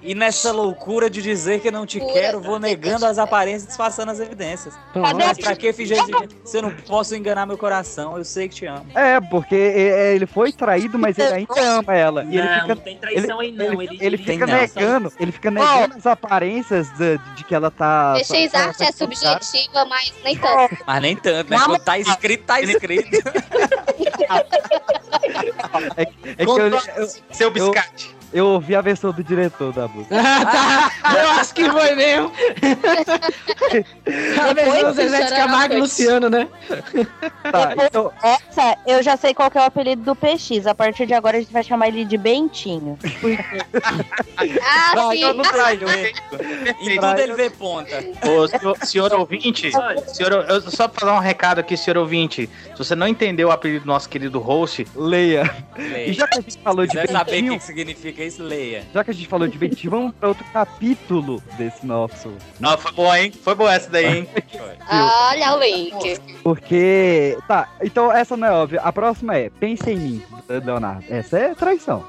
E 0.02 0.14
nessa 0.14 0.51
loucura 0.52 1.10
de 1.10 1.20
dizer 1.20 1.60
que 1.60 1.70
não 1.70 1.85
te 1.85 2.01
quero, 2.01 2.40
vou 2.40 2.59
negando 2.59 3.05
as 3.05 3.18
aparências 3.18 3.64
e 3.64 3.66
disfarçando 3.68 4.10
as 4.12 4.20
evidências. 4.20 4.74
Cadê 4.94 5.12
Mas 5.24 5.39
a- 5.39 5.43
pra 5.43 5.56
que 5.56 5.72
fingir? 5.72 5.98
Se 6.44 6.56
eu 6.56 6.62
não 6.62 6.70
posso 6.70 7.14
enganar 7.14 7.44
meu 7.47 7.59
coração, 7.59 8.16
eu 8.16 8.24
sei 8.24 8.48
que 8.48 8.55
te 8.56 8.66
amo. 8.66 8.86
É, 8.94 9.20
porque 9.20 9.55
é, 9.55 10.14
ele 10.14 10.27
foi 10.27 10.52
traído, 10.52 10.98
mas 10.98 11.18
ele 11.18 11.35
ainda 11.35 11.60
ama 11.78 11.94
ela. 11.94 12.24
E 12.24 12.39
ele 12.39 12.47
Não, 12.48 12.55
fica, 12.62 12.74
não 12.74 12.82
tem 12.82 12.97
traição 12.97 13.40
aí, 13.40 13.52
não. 13.52 13.64
Ele, 13.82 13.82
Ele- 13.85 13.97
ele 14.01 14.06
ele 14.10 14.16
fica 14.18 14.47
negando, 14.47 15.12
ele 15.20 15.32
fica 15.32 15.51
negando 15.51 15.97
as 15.97 16.06
aparências 16.06 16.89
de, 16.97 17.18
de 17.36 17.44
que 17.44 17.55
ela 17.55 17.70
tá. 17.70 18.14
PX 18.18 18.40
tá- 18.49 18.65
arte 18.65 18.79
tá- 18.79 18.85
é 18.87 18.93
subjetiva, 18.93 19.85
mas 19.87 20.12
nem 20.25 20.37
tanto. 20.39 20.77
Mas 20.87 21.03
nem 21.03 21.17
tanto, 21.17 21.51
né? 21.51 21.59
Quando 21.59 21.79
tá 21.81 21.99
escrito, 21.99 22.45
tá 22.45 22.61
escrito. 22.61 23.17
É, 25.97 26.03
é 26.39 26.45
que 26.45 26.51
eu, 26.51 26.69
eu, 26.69 27.09
Seu 27.33 27.51
biscate. 27.51 28.19
Eu 28.32 28.47
ouvi 28.47 28.74
a 28.74 28.81
versão 28.81 29.12
do 29.12 29.23
diretor 29.24 29.73
da 29.73 29.89
música. 29.89 30.15
Ah, 30.20 30.90
tá. 31.02 31.23
Eu 31.23 31.31
acho 31.31 31.55
que 31.55 31.69
foi 31.69 31.94
mesmo. 31.94 32.32
A 34.40 34.52
versão 34.52 34.82
Foi, 34.82 34.93
Zezé 34.94 35.24
de 35.24 35.31
Camargo 35.31 35.74
e. 35.74 35.81
Luciano, 35.81 36.28
né? 36.28 36.48
Tá, 37.51 37.74
então, 37.86 38.12
Essa, 38.23 38.77
eu 38.86 39.02
já 39.02 39.16
sei 39.16 39.32
qual 39.35 39.51
que 39.51 39.59
é 39.59 39.61
o 39.61 39.65
apelido 39.65 40.02
do 40.02 40.16
PX. 40.16 40.66
A 40.66 40.74
partir 40.74 41.07
de 41.07 41.15
agora 41.15 41.36
a 41.36 41.40
gente 41.40 41.52
vai 41.52 41.62
chamar 41.62 41.89
ele 41.89 42.05
de 42.05 42.16
Bentinho. 42.16 42.98
Ah, 44.62 44.93
Não, 44.94 45.11
sim. 45.12 45.20
não 45.32 45.43
traio. 45.43 45.81
Em 46.81 46.97
tudo 47.01 47.19
ele 47.20 47.35
vê 47.35 47.51
ponta. 47.51 48.02
Ô, 48.28 48.47
senhor, 48.48 48.77
senhor 48.85 49.12
ouvinte, 49.15 49.70
senhor, 50.09 50.32
eu 50.48 50.61
só 50.70 50.89
pra 50.89 51.07
dar 51.07 51.15
um 51.15 51.20
recado 51.20 51.59
aqui, 51.61 51.77
senhor 51.77 51.97
ouvinte. 51.98 52.48
Se 52.73 52.78
você 52.78 52.94
não 52.94 53.07
entendeu 53.07 53.48
o 53.48 53.51
apelido 53.52 53.85
do 53.85 53.89
nosso 53.89 54.09
querido 54.09 54.39
host, 54.40 54.86
leia. 54.94 55.51
E 55.78 55.82
Leia. 55.82 56.12
já 56.12 56.27
que 56.27 56.39
a 56.39 56.43
gente 56.43 56.59
falou 56.62 56.86
de 56.86 56.90
Quiser 56.93 57.09
saber 57.09 57.31
o 57.31 57.35
Bentinho, 57.35 57.59
que 57.59 57.65
significa 57.65 58.19
isso, 58.26 58.42
leia. 58.42 58.84
já 58.92 59.05
que 59.05 59.10
a 59.10 59.14
gente 59.14 59.28
falou 59.28 59.48
de 59.48 59.59
Bentinho, 59.59 59.90
vamos 59.90 60.14
pra 60.14 60.28
outro 60.28 60.44
capítulo 60.52 61.42
desse 61.56 61.84
nosso. 61.86 62.32
Não, 62.59 62.76
foi 62.76 62.92
boa, 62.92 63.20
hein? 63.20 63.32
Foi 63.32 63.55
boa 63.55 63.72
essa 63.72 63.90
daí, 63.90 64.18
hein? 64.18 64.28
Olha 64.90 65.55
o 65.55 65.60
link. 65.60 66.20
Porque. 66.42 67.36
Tá, 67.47 67.68
então 67.82 68.12
essa 68.12 68.36
não 68.36 68.48
é 68.48 68.52
óbvia. 68.52 68.80
A 68.80 68.92
próxima 68.92 69.36
é 69.36 69.51
Pensa 69.51 69.90
em 69.90 69.97
mim, 69.97 70.22
Leonardo. 70.48 71.05
Essa 71.09 71.38
é 71.38 71.55
traição. 71.55 72.05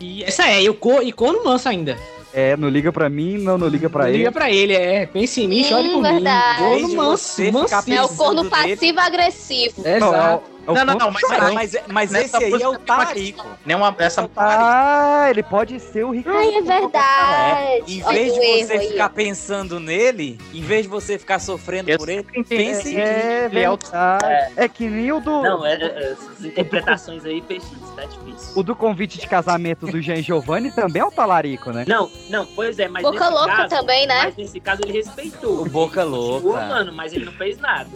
E 0.00 0.24
essa 0.24 0.48
é, 0.48 0.62
e 0.62 0.68
o 0.68 0.74
cor, 0.74 1.02
e 1.02 1.12
corno 1.12 1.44
manso 1.44 1.68
ainda. 1.68 1.96
É, 2.34 2.56
não 2.56 2.68
liga 2.68 2.90
pra 2.92 3.08
mim, 3.10 3.36
não, 3.38 3.58
não 3.58 3.68
liga 3.68 3.90
pra 3.90 4.08
ele. 4.08 4.18
Liga 4.18 4.32
pra 4.32 4.50
ele, 4.50 4.74
é. 4.74 5.06
Pense 5.06 5.42
em 5.42 5.48
mim, 5.48 5.64
chore 5.64 5.88
Hum, 5.88 5.94
por 5.94 6.02
verdade. 6.02 6.62
mim. 6.62 6.66
Em 6.68 6.80
Corno 6.80 6.96
manso, 6.96 7.52
mansinho. 7.52 7.96
É 7.96 8.02
o 8.02 8.08
corno 8.08 8.44
passivo-agressivo. 8.48 9.82
Não, 9.82 9.92
é 9.92 9.96
o- 9.96 9.96
Exato. 9.96 10.42
é 10.66 10.72
Não, 10.72 10.84
não, 10.84 10.94
ponto 10.94 10.98
não, 10.98 11.10
mas. 11.10 11.52
Mas, 11.54 11.76
mas 11.88 12.10
Nessa 12.12 12.36
esse 12.38 12.44
aí 12.54 12.62
é 12.62 12.66
o 12.68 12.70
uma- 12.70 12.78
Tarico. 12.78 13.46
Nenhuma, 13.66 13.94
essa 13.98 14.30
Ah, 14.36 15.26
ele 15.28 15.42
pode 15.42 15.78
ser 15.80 16.04
o 16.04 16.10
Ricardo. 16.10 16.38
Ai, 16.38 16.54
é 16.54 16.62
verdade. 16.62 17.82
Em 17.98 18.02
Olha 18.04 18.12
vez 18.18 18.32
o 18.32 18.40
de 18.40 18.64
você 18.66 18.72
aí, 18.74 18.88
ficar 18.88 19.06
ó. 19.06 19.08
pensando 19.08 19.80
nele, 19.80 20.38
em 20.54 20.62
vez 20.62 20.82
de 20.84 20.88
você 20.88 21.18
ficar 21.18 21.38
sofrendo 21.38 21.90
Eu 21.90 21.98
por 21.98 22.08
ele, 22.08 22.22
pense 22.48 22.90
em 22.90 22.94
mim. 22.94 23.00
É 23.00 23.48
Ele 23.50 23.60
é. 23.60 24.52
É 24.64 24.68
que 24.68 24.88
nem 24.88 25.10
o 25.12 25.20
do. 25.20 25.42
Não, 25.42 25.66
é, 25.66 25.74
é, 25.74 26.12
essas 26.12 26.44
interpretações 26.44 27.24
aí, 27.24 27.42
PX, 27.42 27.64
tá 28.02 28.06
difícil. 28.06 28.52
O 28.58 28.62
do 28.62 28.74
convite 28.74 29.18
de 29.18 29.26
casamento 29.26 29.86
do 29.86 30.00
Jean 30.00 30.22
Giovanni 30.22 30.70
também 30.72 31.02
é 31.02 31.04
o 31.04 31.10
talarico, 31.10 31.70
né? 31.70 31.84
Não, 31.86 32.10
não, 32.28 32.46
pois 32.46 32.78
é, 32.78 32.88
mas 32.88 33.02
Boca 33.02 33.18
nesse 33.18 33.32
louca 33.32 33.56
caso, 33.56 33.68
também, 33.68 34.06
né? 34.06 34.24
Mas 34.24 34.36
nesse 34.36 34.60
caso 34.60 34.82
ele 34.82 34.92
respeitou. 34.92 35.62
O 35.62 35.68
Boca 35.68 36.04
Louca. 36.04 36.66
mano, 36.66 36.92
mas 36.92 37.12
ele 37.12 37.24
não 37.24 37.32
fez 37.32 37.58
nada. 37.58 37.90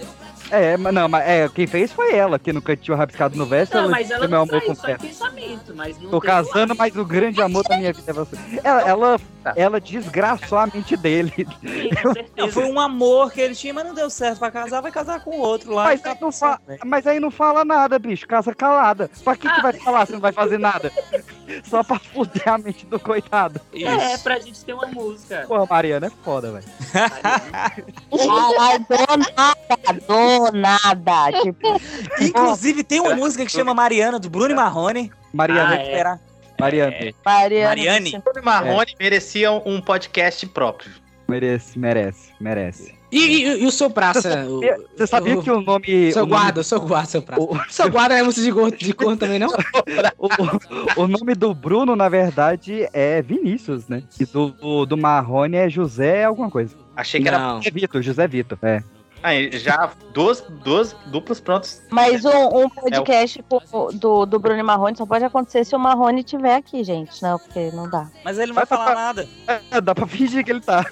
É, 0.51 0.77
mas 0.77 0.95
não, 0.95 1.09
mas 1.09 1.27
é, 1.27 1.49
quem 1.49 1.67
fez 1.67 1.93
foi 1.93 2.15
ela, 2.15 2.39
que 2.39 2.53
no 2.53 2.63
cantinho 2.63 2.97
rabiscado 2.97 3.37
no 3.37 3.47
verso. 3.47 3.75
Não, 3.75 3.83
ela 3.85 3.91
mas 3.91 4.11
ela 4.11 4.21
meu 4.29 4.31
não 4.31 4.43
amor, 4.43 4.61
traiu, 4.61 4.75
só 4.75 4.97
pensamento, 4.99 5.75
mas 5.75 5.99
não 6.01 6.11
Tô 6.11 6.21
casando, 6.21 6.75
mas 6.77 6.95
o 6.97 7.05
grande 7.05 7.41
amor 7.43 7.65
da 7.69 7.77
minha 7.77 7.93
vida 7.93 8.11
é 8.11 8.15
você. 8.15 8.37
Ela, 8.63 8.83
ela, 8.83 9.21
ela 9.57 9.81
desgraçou 9.81 10.59
a 10.59 10.67
mente 10.67 10.97
dele. 10.97 11.33
Sim. 11.61 11.91
Não, 12.37 12.49
foi 12.51 12.65
um 12.65 12.79
amor 12.79 13.33
que 13.33 13.41
ele 13.41 13.55
tinha, 13.55 13.75
mas 13.75 13.85
não 13.87 13.95
deu 13.95 14.09
certo 14.09 14.39
pra 14.39 14.51
casar, 14.51 14.81
vai 14.81 14.93
casar 14.93 15.21
com 15.21 15.31
o 15.31 15.41
outro 15.41 15.73
lá. 15.73 15.85
Mas 15.85 16.01
e 16.01 16.03
aí, 16.09 16.15
tá 16.15 16.21
não 16.21 16.31
tudo 16.31 16.33
fa- 16.39 16.61
certo. 16.67 16.87
mas 16.87 17.07
aí 17.07 17.19
não 17.21 17.31
fala 17.31 17.65
nada, 17.65 17.99
bicho. 17.99 18.27
Casa 18.27 18.55
calada. 18.55 19.11
Pra 19.25 19.37
que, 19.37 19.49
que 19.53 19.63
vai 19.63 19.73
falar 19.73 20.07
se 20.07 20.13
não 20.13 20.21
vai 20.21 20.33
fazer 20.33 20.59
nada? 20.59 20.93
Só 21.65 21.83
pra 21.83 21.99
fuder 21.99 22.49
a 22.49 22.59
mente 22.59 22.85
do 22.87 22.99
coitado. 22.99 23.61
É, 23.73 24.19
pra 24.19 24.39
gente 24.39 24.65
ter 24.65 24.73
uma 24.75 24.87
música. 24.89 25.45
Porra, 25.47 25.67
Mariana 25.69 26.07
é 26.09 26.11
foda, 26.25 26.53
velho. 26.53 26.65
Ai, 26.95 27.85
nada. 30.53 31.41
Tipo, 31.43 31.81
Inclusive, 32.21 32.83
tem 32.85 33.01
uma 33.01 33.15
música 33.15 33.45
que 33.45 33.53
chama 33.53 33.75
Mariana, 33.75 34.19
do 34.19 34.29
Bruno 34.31 34.51
e 34.51 34.55
Marrone. 34.55 35.11
Mariana, 35.33 35.71
Ah, 35.71 35.77
é. 35.77 35.83
Espera. 35.83 36.21
Mariana. 36.59 36.97
Mariana. 37.25 37.69
Mariane. 37.69 38.11
Bruno 38.25 38.41
e 38.41 38.45
Marrone 38.45 38.95
mereciam 38.99 39.63
um 39.67 39.81
podcast 39.81 40.47
próprio. 40.47 40.91
Merece, 41.29 41.79
merece, 41.79 42.31
merece. 42.41 42.95
E, 43.11 43.19
e- 43.19 43.63
e 43.63 43.67
o 43.67 43.71
seu 43.71 43.89
praça? 43.91 44.47
o- 44.49 44.61
Você 44.97 45.07
sabia 45.07 45.37
o- 45.39 45.43
que 45.43 45.51
o 45.51 45.61
nome. 45.61 46.13
Seu 46.13 46.23
o 46.23 46.27
nome- 46.27 46.41
guarda, 46.41 46.63
seu 46.63 46.81
guarda, 46.81 47.09
seu 47.09 47.23
praça. 47.23 47.43
o- 47.43 47.59
Seu 47.69 47.91
guarda 47.91 48.17
é 48.17 48.23
música 48.23 48.45
de 48.47 48.53
corno, 48.53 48.77
de 48.77 48.93
corno 48.93 49.17
também, 49.17 49.39
não? 49.39 49.49
o, 50.19 51.03
o 51.03 51.07
nome 51.09 51.35
do 51.35 51.53
Bruno, 51.55 51.95
na 51.97 52.09
verdade, 52.09 52.89
é 52.93 53.23
Vinícius, 53.23 53.87
né? 53.89 54.03
E 54.21 54.25
do, 54.25 54.51
do, 54.51 54.87
do 54.87 54.97
Marrone 54.97 55.57
é 55.57 55.69
José 55.69 56.25
alguma 56.25 56.51
coisa. 56.51 56.75
Achei 56.97 57.21
que 57.21 57.29
era. 57.29 57.39
Não. 57.39 57.57
José 57.59 57.71
Vitor, 57.71 58.03
José 58.03 58.27
Vitor, 58.29 58.59
é. 58.63 58.83
Aí, 59.27 59.51
já 59.59 59.91
duas, 60.15 60.41
duas 60.63 60.93
duplas 61.07 61.41
prontas. 61.41 61.83
Mas 61.91 62.25
um, 62.25 62.61
um 62.63 62.69
podcast 62.71 63.43
com- 63.43 63.89
do, 63.93 64.25
do 64.25 64.39
Bruno 64.39 64.63
Marrone 64.63 64.97
só 64.97 65.05
pode 65.05 65.25
acontecer 65.25 65.65
se 65.65 65.75
o 65.75 65.81
Marrone 65.81 66.21
estiver 66.21 66.55
aqui, 66.55 66.85
gente. 66.85 67.21
Não, 67.21 67.37
porque 67.37 67.73
não 67.73 67.91
dá. 67.91 68.09
Mas 68.25 68.39
ele 68.39 68.49
não 68.49 68.55
vai 68.55 68.65
Vai 68.65 68.79
falar 68.79 68.93
pra- 68.93 68.95
nada. 68.95 69.29
É, 69.73 69.81
dá 69.81 69.97
pra 69.97 70.07
fingir 70.07 70.45
que 70.45 70.51
ele 70.53 70.61
tá. 70.61 70.87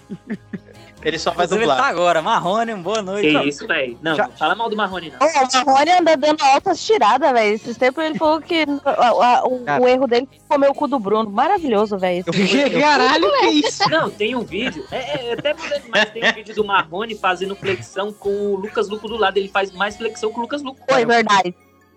Ele 1.04 1.18
só 1.18 1.30
vai 1.32 1.44
Inclusive, 1.44 1.64
ele 1.64 1.70
tá 1.70 1.74
dublar. 1.76 1.90
agora. 1.90 2.22
Marrone, 2.22 2.72
um 2.74 2.82
boa 2.82 3.02
noite. 3.02 3.28
Que 3.30 3.48
isso, 3.48 3.66
velho. 3.66 3.98
Não, 4.02 4.14
Já- 4.14 4.26
não 4.26 4.32
fala 4.32 4.54
mal 4.54 4.70
do 4.70 4.76
Marrone, 4.76 5.12
não. 5.12 5.26
Ô, 5.26 5.30
O 5.30 5.66
Marrone 5.66 5.90
anda 5.90 6.16
dando 6.16 6.42
altas 6.42 6.84
tiradas, 6.84 7.30
velho. 7.32 7.54
Esses 7.54 7.76
tempos 7.76 8.02
ele 8.04 8.18
falou 8.18 8.40
que 8.40 8.64
a- 8.84 9.08
a- 9.08 9.44
o, 9.46 9.64
o 9.82 9.88
erro 9.88 10.06
dele 10.06 10.26
foi 10.48 10.56
comer 10.56 10.70
o 10.70 10.74
cu 10.74 10.88
do 10.88 10.98
Bruno. 10.98 11.30
Maravilhoso, 11.30 11.98
velho. 11.98 12.24
Que 12.24 12.80
Caralho, 12.80 13.30
que 13.40 13.46
isso? 13.46 13.88
Não, 13.90 14.08
tem 14.10 14.34
um 14.34 14.40
vídeo, 14.42 14.84
é, 14.90 15.28
é 15.28 15.32
até 15.34 15.52
moderno, 15.54 15.84
mas 15.90 16.10
tem 16.10 16.24
um 16.28 16.32
vídeo 16.32 16.54
do 16.54 16.64
Marrone 16.64 17.14
fazendo 17.14 17.54
flexão 17.54 18.12
com 18.12 18.30
o 18.30 18.56
Lucas 18.56 18.88
Luco 18.88 19.06
do 19.06 19.16
lado. 19.16 19.36
Ele 19.36 19.48
faz 19.48 19.70
mais 19.72 19.96
flexão 19.96 20.32
que 20.32 20.38
o 20.38 20.42
Lucas 20.42 20.62
Luco. 20.62 20.80
Foi 20.88 21.04
verdade. 21.04 21.54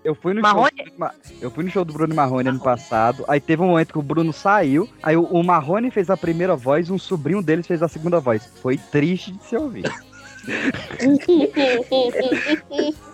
Eu 0.08 0.16
fui 0.16 0.34
no 0.34 0.40
Marrone? 0.42 0.72
show. 0.78 0.94
Ma- 0.98 1.12
Eu 1.42 1.52
fui 1.52 1.66
no 1.66 1.70
show 1.70 1.84
do 1.84 1.92
Bruno 1.92 2.16
Marrone 2.16 2.48
ano 2.48 2.62
passado. 2.62 3.26
Aí 3.28 3.42
teve 3.42 3.62
um 3.62 3.68
momento 3.68 3.92
que 3.92 4.00
o 4.00 4.02
Bruno 4.02 4.32
saiu. 4.32 4.88
Aí 5.04 5.18
o, 5.18 5.24
o 5.24 5.44
Marrone 5.44 5.92
fez 5.92 6.10
a 6.10 6.16
primeira 6.16 6.56
voz, 6.56 6.90
um 6.90 6.98
sobrinho 6.98 7.44
deles 7.44 7.68
fez 7.68 7.84
a 7.84 7.90
segunda 7.90 8.18
voz. 8.18 8.46
Foi 8.62 8.78
triste 8.78 9.34
de 9.34 9.44
se 9.44 9.58
ouvir. 9.58 9.84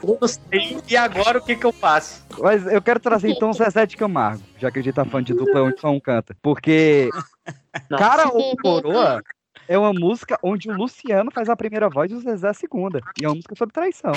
Eu 0.03 0.17
não 0.21 0.27
sei. 0.27 0.77
E 0.87 0.95
agora 0.95 1.39
o 1.39 1.41
que 1.43 1.55
que 1.55 1.65
eu 1.65 1.71
faço? 1.71 2.23
Mas 2.39 2.65
eu 2.67 2.79
quero 2.79 2.99
trazer 2.99 3.29
então 3.29 3.49
o 3.49 3.53
Zezé 3.53 3.87
de 3.87 3.97
Camargo, 3.97 4.43
já 4.59 4.69
que 4.69 4.77
a 4.77 4.81
gente 4.83 4.93
tá 4.93 5.03
falando 5.03 5.25
de 5.25 5.33
dupla 5.33 5.63
onde 5.63 5.79
só 5.79 5.89
um 5.89 5.99
canta. 5.99 6.35
Porque 6.43 7.09
Nossa. 7.89 8.03
Cara 8.03 8.27
ou 8.31 8.55
Coroa 8.57 9.23
é 9.67 9.75
uma 9.79 9.93
música 9.93 10.37
onde 10.43 10.69
o 10.69 10.75
Luciano 10.75 11.31
faz 11.31 11.49
a 11.49 11.55
primeira 11.55 11.89
voz 11.89 12.11
e 12.11 12.15
o 12.15 12.19
Zezé 12.21 12.49
a 12.49 12.53
segunda. 12.53 13.01
E 13.19 13.25
é 13.25 13.27
uma 13.27 13.33
música 13.35 13.55
sobre 13.55 13.73
traição. 13.73 14.11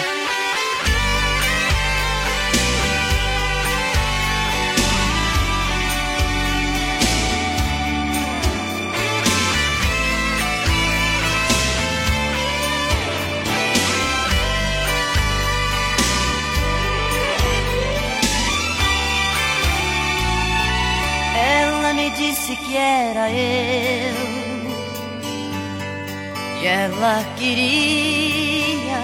Era 22.77 23.31
eu 23.31 24.15
que 26.61 26.67
ela 26.67 27.25
queria. 27.37 28.97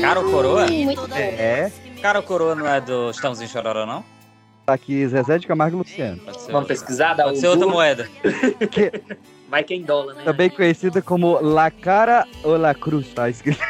Cara 0.00 0.20
ou 0.20 0.30
coroa? 0.30 0.66
Muito. 0.66 1.14
É. 1.14 1.70
Cara 2.00 2.18
ou 2.18 2.24
coroa 2.24 2.54
não 2.54 2.66
é 2.66 2.80
do 2.80 3.10
Estãozinho 3.10 3.48
Chororó, 3.48 3.86
não? 3.86 4.04
Tá 4.66 4.74
aqui 4.74 5.06
Zezé 5.06 5.38
de 5.38 5.46
Camargo 5.46 5.76
e 5.76 5.78
Luciano. 5.78 6.18
Pode 6.22 6.40
ser 6.40 6.52
Vamos 6.52 6.68
pesquisar, 6.68 7.14
dá 7.14 7.24
Pode 7.24 7.38
ser 7.38 7.48
outra 7.48 7.66
moeda. 7.66 8.08
Vai 9.48 9.62
que 9.62 9.74
é 9.74 9.76
em 9.76 9.82
dólar, 9.82 10.14
né? 10.14 10.24
Também 10.24 10.48
conhecida 10.48 11.02
como 11.02 11.38
La 11.40 11.70
Cara 11.70 12.26
ou 12.42 12.56
La 12.56 12.74
Cruz, 12.74 13.08
tá 13.14 13.28
escrito. 13.28 13.60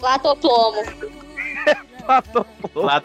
Latoplomo. 0.00 0.82
Pato, 2.06 2.46
Lá 2.74 3.02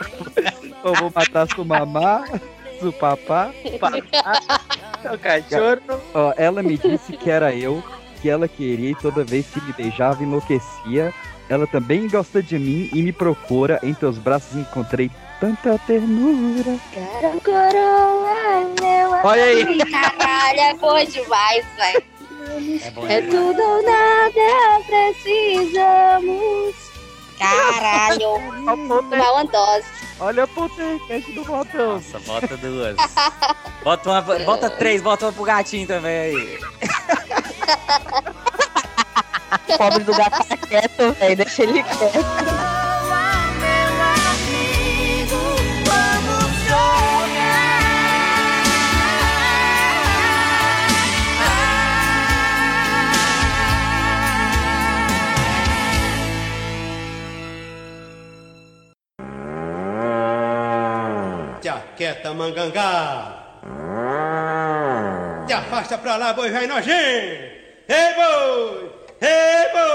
Eu 0.83 0.93
vou 0.93 1.11
matar 1.13 1.47
sua 1.47 1.65
mamá, 1.65 2.23
seu 2.81 2.91
papá. 2.91 3.51
o 5.05 5.17
cachorro. 5.19 6.01
Ó, 6.13 6.33
ela 6.35 6.63
me 6.63 6.77
disse 6.77 7.13
que 7.13 7.29
era 7.29 7.53
eu, 7.55 7.83
que 8.21 8.29
ela 8.29 8.47
queria 8.47 8.91
e 8.91 8.95
toda 8.95 9.23
vez 9.23 9.45
que 9.47 9.61
me 9.61 9.71
beijava 9.73 10.23
enlouquecia. 10.23 11.13
Ela 11.47 11.67
também 11.67 12.07
gosta 12.07 12.41
de 12.41 12.57
mim 12.57 12.89
e 12.93 13.01
me 13.01 13.11
procura. 13.11 13.79
Em 13.83 13.93
teus 13.93 14.17
braços 14.17 14.55
encontrei 14.55 15.11
tanta 15.39 15.77
ternura. 15.85 16.77
Coroa, 17.43 18.65
meu 18.79 19.11
Olha 19.23 19.43
aí. 19.43 19.61
amor. 19.61 19.91
Caralho, 19.91 20.59
é 20.59 20.73
boa 20.75 21.05
demais, 21.05 21.65
velho. 21.75 22.03
É, 23.09 23.21
tudo 23.21 23.61
ou 23.61 23.83
nada, 23.83 24.81
precisamos. 24.87 26.75
Caralho, 27.37 28.35
uma 28.61 29.43
dose. 29.45 29.85
Olha 30.22 30.43
o 30.43 30.48
podcast 30.48 31.31
do 31.31 31.43
botão. 31.43 31.93
Nossa, 31.95 32.19
bota 32.19 32.56
duas. 32.57 32.95
Bota, 33.84 34.07
uma, 34.07 34.22
bota 34.22 34.69
três, 34.69 35.02
bota 35.02 35.26
uma 35.26 35.34
pro 35.34 35.43
gatinho 35.43 35.88
também 35.88 36.19
aí. 36.19 36.60
O 39.68 39.77
pobre 39.80 40.03
do 40.03 40.14
gato 40.14 40.48
tá 40.48 40.57
quieto, 40.57 41.11
velho. 41.14 41.35
Deixa 41.35 41.64
ele 41.64 41.81
quieto. 41.81 42.80
Te 62.01 62.07
aquieta, 62.07 62.33
mangangá. 62.33 63.61
Te 65.45 65.53
afasta 65.53 65.99
pra 65.99 66.17
lá, 66.17 66.33
boi 66.33 66.49
velho 66.49 66.67
nojento. 66.67 66.97
Ei, 67.87 68.15
boi! 68.15 68.91
Ei, 69.21 69.71
boi! 69.71 69.91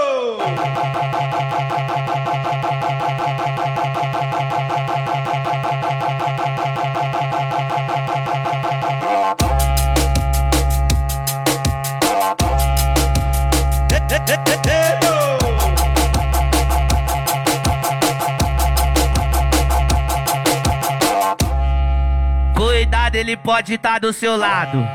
Cuidado, 23.07 23.15
ele 23.15 23.37
pode 23.37 23.73
estar 23.75 23.99
do 23.99 24.11
seu 24.11 24.35
lado. 24.35 24.85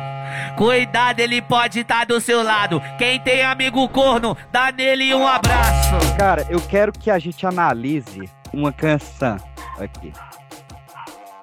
Cuidado, 0.54 1.20
ele 1.20 1.40
pode 1.40 1.80
estar 1.80 2.04
do 2.04 2.20
seu 2.20 2.42
lado. 2.42 2.78
Quem 2.98 3.18
tem 3.18 3.42
amigo 3.42 3.88
corno, 3.88 4.36
dá 4.50 4.70
nele 4.70 5.14
um 5.14 5.26
abraço. 5.26 5.94
Cara, 6.18 6.46
eu 6.50 6.60
quero 6.60 6.92
que 6.92 7.10
a 7.10 7.18
gente 7.18 7.46
analise 7.46 8.28
uma 8.52 8.70
canção 8.70 9.38
aqui. 9.78 10.12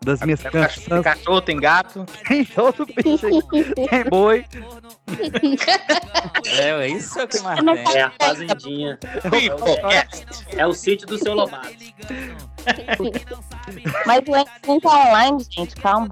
Das 0.09 0.21
minhas 0.21 0.39
Tem 0.39 0.51
cachorro, 0.51 0.89
tem 0.89 1.01
cachorro, 1.03 1.41
tem 1.41 1.59
gato. 1.59 2.05
Tem 2.27 2.43
todo 2.45 2.85
bicho 2.85 3.27
aqui. 3.27 3.63
Tem 3.87 4.03
boi. 4.09 4.43
É, 6.57 6.69
é 6.69 6.87
isso 6.87 7.27
que 7.27 7.39
mais 7.41 7.59
É 7.59 7.83
tem. 7.83 8.01
a 8.01 8.11
fazendinha. 8.19 8.97
É 10.57 10.65
o 10.65 10.73
sítio 10.73 11.05
do 11.07 11.17
seu 11.19 11.33
Lobato. 11.35 11.69
Mas 14.05 14.21
o 14.27 14.35
Enzo 14.35 14.49
não 14.67 14.79
tá 14.79 14.89
online, 15.09 15.45
gente. 15.49 15.75
Calma. 15.75 16.09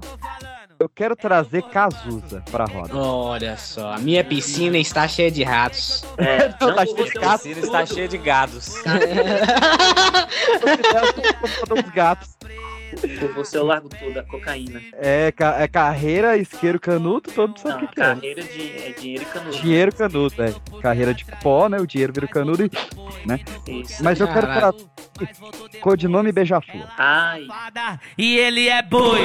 Eu 0.78 0.88
quero 0.88 1.16
trazer 1.16 1.62
Cazuza 1.64 2.40
pra 2.52 2.64
roda. 2.64 2.96
Olha 2.96 3.56
só, 3.56 3.94
a 3.94 3.98
minha 3.98 4.22
piscina 4.22 4.78
está 4.78 5.08
cheia 5.08 5.28
de 5.28 5.42
ratos. 5.42 6.04
É, 6.16 6.54
Não, 6.60 6.68
tá 6.72 6.84
não 6.84 6.84
cheio 6.84 6.96
de 6.96 7.02
você- 7.12 7.18
gato. 7.18 7.42
Piscina 7.42 7.66
está 7.66 7.84
cheia 7.86 8.06
de 8.08 8.18
gados. 8.18 8.74
Dos 11.68 11.90
gatos. 11.92 12.28
Por 13.18 13.32
você 13.34 13.56
eu 13.58 13.64
largo 13.64 13.88
tudo, 13.88 14.18
a 14.18 14.22
cocaína. 14.22 14.80
É, 14.94 15.30
ca- 15.32 15.56
é 15.60 15.68
carreira, 15.68 16.36
isqueiro, 16.36 16.78
canudo, 16.80 17.30
todo 17.30 17.48
mundo 17.48 17.60
sabe 17.60 17.84
o 17.84 17.88
que, 17.88 17.94
que 17.94 18.00
é. 18.00 18.04
carreira 18.04 18.42
de 18.42 18.62
é 18.78 18.94
dinheiro 18.98 19.22
e 19.22 19.26
canudo. 19.26 19.56
Dinheiro, 19.58 19.94
canudo, 19.94 20.42
é. 20.42 20.54
Carreira 20.80 21.14
de 21.14 21.24
pó, 21.42 21.68
né? 21.68 21.78
O 21.78 21.86
dinheiro 21.86 22.12
vira 22.12 22.26
o 22.26 22.28
canudo 22.28 22.64
e. 22.64 22.70
né? 23.26 23.40
Isso. 23.66 24.02
Mas 24.02 24.20
eu 24.20 24.28
quero 24.28 24.46
trazer. 24.46 24.86
Codinome 25.80 26.30
Beija-Flor. 26.32 26.86
Ai, 26.96 27.46
E 28.16 28.36
ele 28.38 28.68
é 28.68 28.82
boi. 28.82 29.18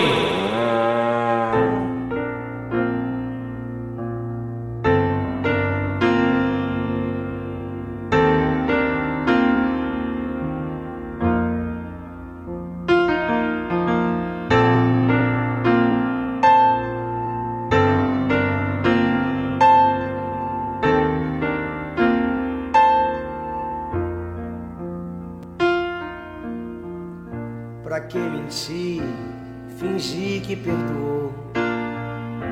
Perdoou. 30.64 31.34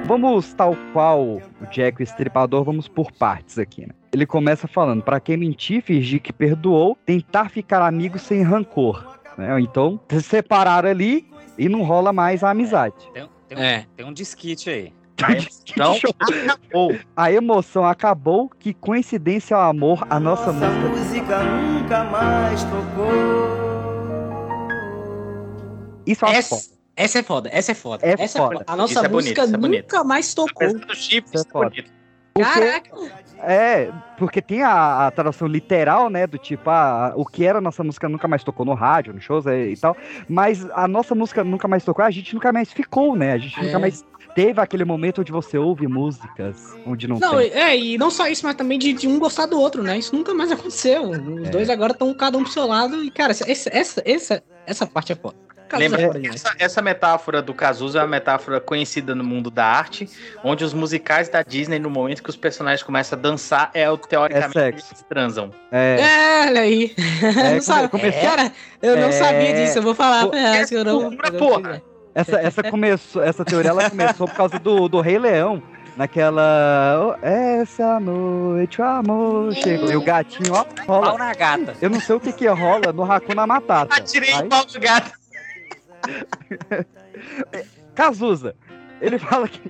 Vamos, 0.05 0.53
tal 0.53 0.75
qual 0.91 1.21
o 1.23 1.41
Jack 1.71 2.01
o 2.01 2.03
Estripador, 2.03 2.63
vamos 2.63 2.87
por 2.87 3.11
partes 3.11 3.57
aqui, 3.57 3.81
né? 3.87 3.93
Ele 4.11 4.25
começa 4.25 4.67
falando, 4.67 5.01
pra 5.01 5.19
quem 5.21 5.37
mentir, 5.37 5.81
fingir 5.81 6.21
que 6.21 6.33
perdoou, 6.33 6.97
tentar 7.05 7.49
ficar 7.49 7.81
amigo 7.81 8.19
sem 8.19 8.41
rancor, 8.43 9.17
né? 9.37 9.57
Então, 9.61 9.99
se 10.09 10.21
separaram 10.21 10.89
ali 10.89 11.25
e 11.57 11.69
não 11.69 11.83
rola 11.83 12.11
mais 12.11 12.43
a 12.43 12.49
amizade. 12.49 12.95
Tem, 13.13 13.25
tem 13.47 13.57
um, 13.57 13.61
É. 13.61 13.85
tem 13.95 14.05
um 14.05 14.11
disquite 14.13 14.69
aí. 14.69 14.93
Então, 15.69 15.95
Acabou. 16.19 16.95
A 17.15 17.31
emoção 17.31 17.85
acabou, 17.85 18.49
que 18.49 18.73
coincidência 18.73 19.53
é 19.53 19.57
o 19.57 19.61
amor, 19.61 20.05
a 20.09 20.19
nossa 20.19 20.51
Nossa 20.51 20.67
música. 20.67 20.89
música 20.89 21.43
nunca 21.43 22.03
mais 22.05 22.63
tocou. 22.63 23.11
Isso 26.07 26.25
é. 26.25 26.35
Essa, 26.35 26.55
essa 27.03 27.19
é 27.19 27.23
foda, 27.23 27.49
essa 27.51 27.71
é 27.71 27.75
foda. 27.75 28.05
É 28.05 28.15
essa 28.17 28.39
foda. 28.39 28.55
é 28.55 28.57
foda. 28.59 28.65
A 28.67 28.75
nossa 28.75 29.05
é 29.05 29.07
música 29.09 29.43
é 29.43 29.47
bonito. 29.47 29.83
nunca 29.83 30.03
mais 30.03 30.33
tocou. 30.33 30.67
Apesar 30.67 30.85
do 30.85 30.95
chip, 30.95 31.27
Isso 31.33 31.45
é 31.45 31.49
é 31.59 31.63
bonito. 31.63 31.91
Caraca! 32.33 32.89
É, 33.43 33.91
porque 34.17 34.41
tem 34.41 34.63
a, 34.63 35.07
a 35.07 35.11
tradução 35.11 35.47
literal, 35.47 36.09
né, 36.09 36.25
do 36.25 36.37
tipo, 36.37 36.69
ah, 36.69 37.11
o 37.15 37.25
que 37.25 37.43
era 37.45 37.57
a 37.57 37.61
nossa 37.61 37.83
música 37.83 38.07
nunca 38.07 38.27
mais 38.27 38.43
tocou 38.43 38.65
no 38.65 38.73
rádio, 38.73 39.13
no 39.13 39.19
shows 39.19 39.45
é, 39.47 39.67
e 39.67 39.75
tal, 39.75 39.97
mas 40.29 40.65
a 40.71 40.87
nossa 40.87 41.13
música 41.13 41.43
nunca 41.43 41.67
mais 41.67 41.83
tocou, 41.83 42.05
a 42.05 42.11
gente 42.11 42.33
nunca 42.33 42.53
mais 42.53 42.71
ficou, 42.71 43.15
né, 43.15 43.33
a 43.33 43.37
gente 43.37 43.59
É. 43.59 43.63
nunca 43.63 43.79
mais 43.79 44.05
teve 44.33 44.61
aquele 44.61 44.85
momento 44.85 45.19
onde 45.21 45.31
você 45.31 45.57
ouve 45.57 45.87
músicas 45.87 46.73
onde 46.85 47.05
não, 47.07 47.19
Não, 47.19 47.37
tem. 47.37 47.51
é, 47.51 47.77
e 47.77 47.97
não 47.97 48.09
só 48.09 48.27
isso, 48.27 48.45
mas 48.45 48.55
também 48.55 48.79
de, 48.79 48.93
de 48.93 49.07
um 49.07 49.19
gostar 49.19 49.45
do 49.47 49.59
outro, 49.59 49.83
né? 49.83 49.97
Isso 49.97 50.15
nunca 50.15 50.33
mais 50.33 50.49
aconteceu. 50.53 51.09
Os 51.09 51.47
É. 51.47 51.51
dois 51.51 51.69
agora 51.69 51.91
estão 51.91 52.13
cada 52.13 52.37
um 52.37 52.43
pro 52.43 52.51
seu 52.53 52.65
lado. 52.65 53.03
E, 53.03 53.11
cara, 53.11 53.31
essa, 53.33 53.69
essa, 53.69 54.01
essa, 54.05 54.43
essa 54.65 54.85
parte 54.87 55.11
é 55.11 55.15
foda. 55.15 55.35
Lembra, 55.77 56.01
é 56.01 56.27
essa, 56.33 56.53
essa 56.59 56.81
metáfora 56.81 57.41
do 57.41 57.53
Cazuza 57.53 57.99
é 57.99 58.01
uma 58.01 58.07
metáfora 58.07 58.59
conhecida 58.59 59.13
no 59.15 59.23
mundo 59.23 59.49
da 59.51 59.65
arte, 59.65 60.09
onde 60.43 60.63
os 60.63 60.73
musicais 60.73 61.29
da 61.29 61.41
Disney, 61.43 61.79
no 61.79 61.89
momento 61.89 62.21
que 62.23 62.29
os 62.29 62.35
personagens 62.35 62.83
começam 62.83 63.17
a 63.17 63.21
dançar, 63.21 63.71
é 63.73 63.89
o 63.89 63.97
teoricamente 63.97 64.57
É 64.59 64.67
eles 64.69 65.05
transam. 65.09 65.51
É, 65.71 65.97
É, 65.99 66.47
olha 66.47 66.61
aí. 66.61 66.93
É, 67.41 67.53
não 67.55 67.61
sabe, 67.61 67.87
come- 67.89 68.11
Cara, 68.11 68.51
eu 68.81 68.95
não 68.97 69.07
É. 69.09 69.11
sabia 69.11 69.53
disso. 69.53 69.77
Eu 69.79 69.83
vou 69.83 69.95
falar 69.95 70.27
pra 70.27 70.39
ela 70.39 70.65
que 70.67 70.75
eu 70.75 70.83
não. 70.83 71.01
cultura, 71.01 71.27
eu 71.27 71.31
não 71.33 71.39
porra. 71.39 71.73
fiz, 71.73 71.81
essa, 72.13 72.39
essa 72.41 72.63
começou, 72.63 73.23
essa 73.23 73.45
teoria 73.45 73.69
ela 73.71 73.89
começou 73.89 74.27
por 74.27 74.35
causa 74.35 74.59
do, 74.59 74.89
do 74.89 74.99
Rei 74.99 75.17
Leão, 75.17 75.61
naquela, 75.95 77.15
oh, 77.21 77.25
essa 77.25 77.99
noite 77.99 78.81
o 78.81 78.83
amor 78.83 79.53
chegou, 79.53 79.91
e 79.91 79.95
o 79.95 80.01
gatinho, 80.01 80.53
ó, 80.53 80.63
Pau 80.85 81.01
rola, 81.03 81.17
na 81.17 81.33
gata. 81.33 81.73
eu 81.81 81.89
não 81.89 81.99
sei 81.99 82.15
o 82.15 82.19
que 82.19 82.31
que 82.33 82.47
rola 82.47 82.91
no 82.93 83.09
Hakuna 83.09 83.45
Matata. 83.47 83.95
Atirei 83.95 84.33
Aí- 84.33 84.41
o 84.45 84.49
pau 84.49 84.65
do 84.65 84.79
gato. 84.79 85.11
Cazuza, 87.95 88.55
ele 89.01 89.19
fala 89.19 89.47
que 89.47 89.61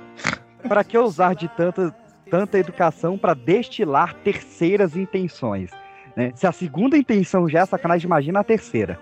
para 0.68 0.84
que 0.84 0.96
usar 0.96 1.34
de 1.34 1.48
tanta, 1.48 1.94
tanta 2.30 2.58
educação 2.58 3.18
para 3.18 3.34
destilar 3.34 4.14
terceiras 4.14 4.96
intenções? 4.96 5.70
Né? 6.16 6.32
Se 6.34 6.46
a 6.46 6.52
segunda 6.52 6.96
intenção 6.96 7.48
já 7.48 7.60
é 7.60 7.66
sacanagem, 7.66 8.06
imagina 8.06 8.40
a 8.40 8.44
terceira. 8.44 8.98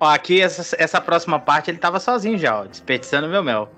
Ó, 0.00 0.06
aqui, 0.06 0.40
essa, 0.40 0.76
essa 0.78 1.00
próxima 1.00 1.38
parte, 1.38 1.70
ele 1.70 1.78
tava 1.78 2.00
sozinho 2.00 2.36
já, 2.36 2.60
ó, 2.60 2.64
desperdiçando 2.64 3.28
meu 3.28 3.42
mel. 3.42 3.70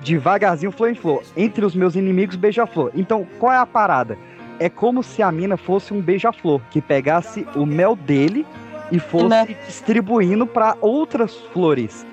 Devagarzinho, 0.00 0.70
flor 0.70 0.90
em 0.90 0.94
flor. 0.94 1.22
Entre 1.36 1.64
os 1.64 1.74
meus 1.74 1.94
inimigos, 1.94 2.36
beija-flor. 2.36 2.90
Então, 2.94 3.26
qual 3.38 3.52
é 3.52 3.56
a 3.56 3.66
parada? 3.66 4.18
É 4.60 4.68
como 4.68 5.02
se 5.02 5.22
a 5.22 5.32
mina 5.32 5.56
fosse 5.56 5.92
um 5.94 6.00
beija-flor, 6.00 6.60
que 6.70 6.80
pegasse 6.80 7.46
o 7.56 7.64
mel 7.64 7.96
dele 7.96 8.46
e 8.94 8.98
fosse 9.00 9.26
Né? 9.26 9.56
distribuindo 9.66 10.46
para 10.46 10.76
outras 10.80 11.34
flores, 11.52 12.06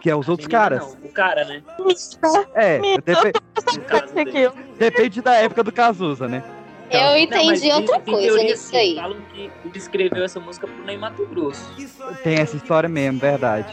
que 0.00 0.10
é 0.10 0.14
os 0.14 0.28
outros 0.28 0.46
caras. 0.46 0.96
Não, 1.00 1.08
o 1.08 1.12
cara, 1.12 1.44
né? 1.44 1.62
É, 2.54 2.78
depe-. 3.00 3.32
Aquilo. 4.20 4.54
depende 4.78 5.22
da 5.22 5.34
época 5.34 5.62
do 5.64 5.72
Cazuza, 5.72 6.28
né? 6.28 6.42
Eu 6.90 7.16
entendi 7.18 7.68
mas 7.68 7.76
outra 7.76 8.00
coisa 8.00 8.20
teoria, 8.20 8.44
nisso 8.44 8.68
assim, 8.68 8.76
aí. 8.76 8.94
Falam 8.96 9.20
que 9.32 9.50
ele 9.64 9.76
escreveu 9.78 10.24
essa 10.24 10.40
música 10.40 10.66
pro 10.66 10.84
Ney 10.84 10.96
Mato 10.96 11.26
Grosso. 11.26 11.70
Tem 12.22 12.38
essa 12.38 12.56
história 12.56 12.88
mesmo, 12.88 13.18
verdade. 13.18 13.70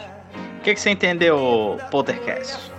O 0.58 0.60
que, 0.60 0.74
que 0.74 0.80
você 0.80 0.90
entendeu, 0.90 1.78
Poltercast? 1.90 2.70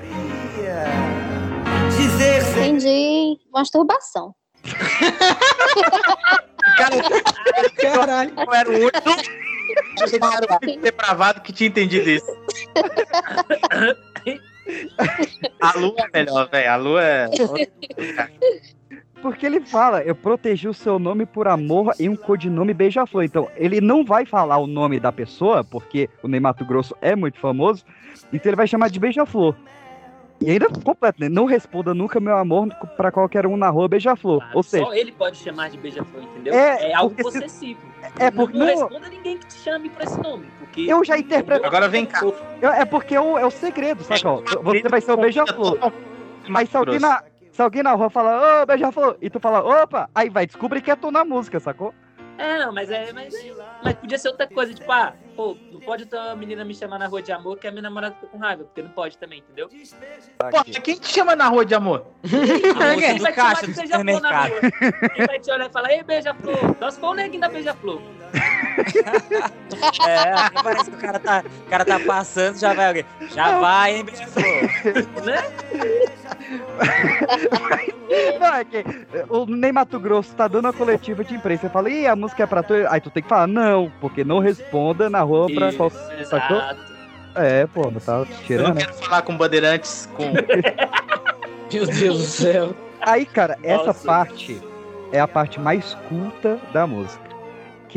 Entendi 2.52 3.40
masturbação. 3.52 4.36
Caralho. 7.82 8.34
Eu 8.38 8.54
era 8.54 8.70
o 8.70 8.74
único. 8.74 9.57
Eu 9.68 10.30
era 10.32 10.46
o 10.54 10.58
único 10.64 10.82
depravado 10.82 11.42
que 11.42 11.52
tinha 11.52 11.68
entendido 11.68 12.10
isso. 12.10 12.38
A 15.62 15.78
lua 15.78 15.96
é 16.14 16.20
melhor, 16.20 16.50
velho. 16.50 16.72
A 16.72 16.76
lua 16.76 17.04
é. 17.04 17.28
Porque 19.22 19.46
ele 19.46 19.62
fala, 19.62 20.04
eu 20.04 20.16
protegi 20.16 20.68
o 20.68 20.74
seu 20.74 21.00
nome 21.00 21.26
por 21.26 21.48
amor 21.48 21.94
e 22.00 22.08
um 22.08 22.16
codinome 22.16 22.74
beija-flor. 22.74 23.24
Então, 23.24 23.50
ele 23.56 23.82
não 23.82 24.06
vai 24.06 24.26
falar 24.26 24.58
o 24.58 24.68
nome 24.68 25.00
da 25.00 25.12
pessoa, 25.12 25.64
porque 25.64 26.10
o 26.22 26.28
Ney 26.28 26.40
Mato 26.40 26.64
Grosso 26.64 26.96
é 27.02 27.16
muito 27.16 27.40
famoso, 27.40 27.84
então 28.32 28.50
ele 28.50 28.56
vai 28.56 28.68
chamar 28.68 28.90
de 28.90 29.00
beija-flor. 29.00 29.56
E 30.40 30.52
ainda 30.52 30.68
completo, 30.70 31.20
né? 31.20 31.30
Não 31.30 31.46
responda 31.46 31.94
nunca 31.94 32.20
meu 32.20 32.38
amor 32.38 32.68
pra 32.96 33.12
qualquer 33.12 33.48
um 33.48 33.58
na 33.58 33.70
rua 33.70 33.88
beija-flor. 33.88 34.44
Ou 34.54 34.62
seja, 34.62 34.86
Só 34.86 34.94
ele 34.94 35.12
pode 35.12 35.38
chamar 35.38 35.70
de 35.70 35.78
beija-flor, 35.78 36.24
entendeu? 36.24 36.54
É, 36.54 36.92
É, 36.92 36.94
algo 36.94 37.16
porque 37.16 37.32
se- 37.32 37.40
possessivo. 37.42 37.80
é 38.20 38.30
porque 38.30 38.56
não, 38.58 38.66
não- 38.68 38.88
responda 38.88 39.10
ninguém 39.10 39.38
que 39.40 39.48
te 39.48 39.56
chame 39.56 39.90
por 39.90 40.04
esse 40.04 40.20
nome. 40.22 40.46
Porque 40.60 40.82
Eu 40.82 41.04
já 41.04 41.18
interpreto. 41.18 41.66
Agora 41.66 41.88
vem 41.90 42.06
cá. 42.06 42.22
Eu- 42.62 42.70
é 42.72 42.86
porque 42.86 43.16
é 43.16 43.22
o, 43.22 43.38
é 43.38 43.46
o 43.46 43.50
segredo, 43.52 44.04
saca? 44.04 44.30
ó? 44.30 44.42
Você 44.64 44.88
vai 44.88 45.02
ser 45.02 45.12
o 45.14 45.18
beija-flor. 45.18 45.92
Mas 46.48 46.70
se 46.70 46.78
alguém, 46.78 47.00
na, 47.00 47.24
se 47.52 47.62
alguém 47.62 47.82
na 47.82 47.94
rua 47.94 48.10
fala, 48.12 48.62
ô, 48.62 48.66
beija-flor, 48.68 49.18
e 49.20 49.30
tu 49.32 49.40
fala, 49.40 49.62
opa, 49.84 50.08
aí 50.14 50.30
vai 50.30 50.46
descobrir 50.46 50.82
que 50.82 50.92
é 50.92 50.96
tu 50.96 51.10
na 51.10 51.26
música, 51.26 51.60
sacou? 51.60 51.94
É, 52.38 52.60
não, 52.60 52.72
mas 52.72 52.92
é. 52.92 53.12
Mas, 53.12 53.34
mas 53.84 53.96
podia 53.96 54.20
ser 54.20 54.28
outra 54.30 54.46
coisa, 54.48 54.72
tipo, 54.72 54.90
ah, 54.92 55.14
pô, 55.38 55.56
não 55.72 55.80
pode 55.80 56.04
outra 56.04 56.36
menina 56.36 56.66
me 56.66 56.74
chamar 56.74 56.98
na 56.98 57.06
rua 57.06 57.22
de 57.22 57.32
amor 57.32 57.58
que 57.60 57.68
a 57.68 57.72
minha 57.72 57.84
namorada 57.84 58.16
fica 58.16 58.28
com 58.28 58.40
raiva, 58.40 58.64
porque 58.64 58.82
não 58.82 58.90
pode 58.90 59.18
também, 59.20 59.40
entendeu? 59.40 59.70
Pô, 59.70 60.64
quem 60.82 60.98
te 60.98 61.14
chama 61.14 61.36
na 61.36 61.48
rua 61.48 61.64
de 61.64 61.76
amor? 61.76 62.08
A 62.24 62.96
moça 62.96 63.14
do 63.14 63.22
vai 63.22 63.32
te 63.32 63.36
caixa 63.36 63.68
chamar 63.68 63.68
de 63.68 63.74
do 63.74 63.78
beija-flor 63.78 64.22
na 64.22 64.46
rua. 64.48 64.60
Quem 65.16 65.28
vai 65.28 65.40
te 65.40 65.52
olhar 65.52 65.70
e 65.70 65.72
falar, 65.72 65.92
ei, 65.92 66.04
beija-flor. 66.04 66.76
Nós 66.82 66.98
foi 66.98 67.10
o 67.10 67.14
neguinho 67.14 67.42
da 67.42 67.50
beija-flor. 67.50 68.02
É, 70.08 70.62
parece 70.64 70.90
que 70.90 70.96
o 70.96 71.00
cara 71.00 71.20
tá, 71.20 71.44
o 71.66 71.70
cara 71.70 71.86
tá 71.86 72.00
passando, 72.00 72.58
já 72.60 72.74
vai 72.74 72.88
alguém. 72.88 73.06
Já 73.34 73.60
vai, 73.60 73.96
hein, 73.98 74.06
beija-flor. 74.06 74.46
né? 75.26 75.44
Não, 78.40 78.54
é 78.56 78.64
que 78.64 78.84
o 79.30 79.46
Ney 79.46 79.72
Mato 79.72 80.00
Grosso 80.00 80.34
tá 80.36 80.48
dando 80.48 80.66
uma 80.66 80.74
coletiva 80.74 81.24
de 81.24 81.36
imprensa. 81.36 81.64
Você 81.64 81.70
fala, 81.70 81.90
ih, 81.90 82.08
a 82.08 82.16
música 82.16 82.44
é 82.44 82.46
pra 82.46 82.64
tu. 82.64 82.74
Aí 82.90 83.02
tu 83.02 83.10
tem 83.10 83.22
que 83.24 83.28
falar, 83.30 83.48
não, 83.48 83.92
porque 84.00 84.24
não 84.24 84.40
responda 84.40 85.10
na 85.10 85.22
rua 85.22 85.48
pra 85.54 85.70
Isso, 85.70 85.78
qual. 85.78 85.92
Sacou? 86.26 86.62
É, 87.36 87.68
pô, 87.68 87.92
não 87.92 88.00
tá 88.00 88.14
Eu 88.14 88.18
não 88.20 88.26
tirando. 88.46 88.76
né? 88.76 88.82
quero 88.82 88.94
falar 88.94 89.22
com 89.24 89.38
bandeirantes 89.38 90.08
com. 90.16 90.24
Meu 91.74 91.86
Deus 91.86 92.18
do 92.18 92.24
céu. 92.24 92.76
Aí, 93.02 93.26
cara, 93.26 93.58
essa 93.62 93.88
Nossa. 93.88 94.06
parte 94.08 94.62
é 95.12 95.20
a 95.20 95.28
parte 95.28 95.60
mais 95.60 95.94
culta 96.08 96.58
da 96.74 96.88
música. 96.88 97.27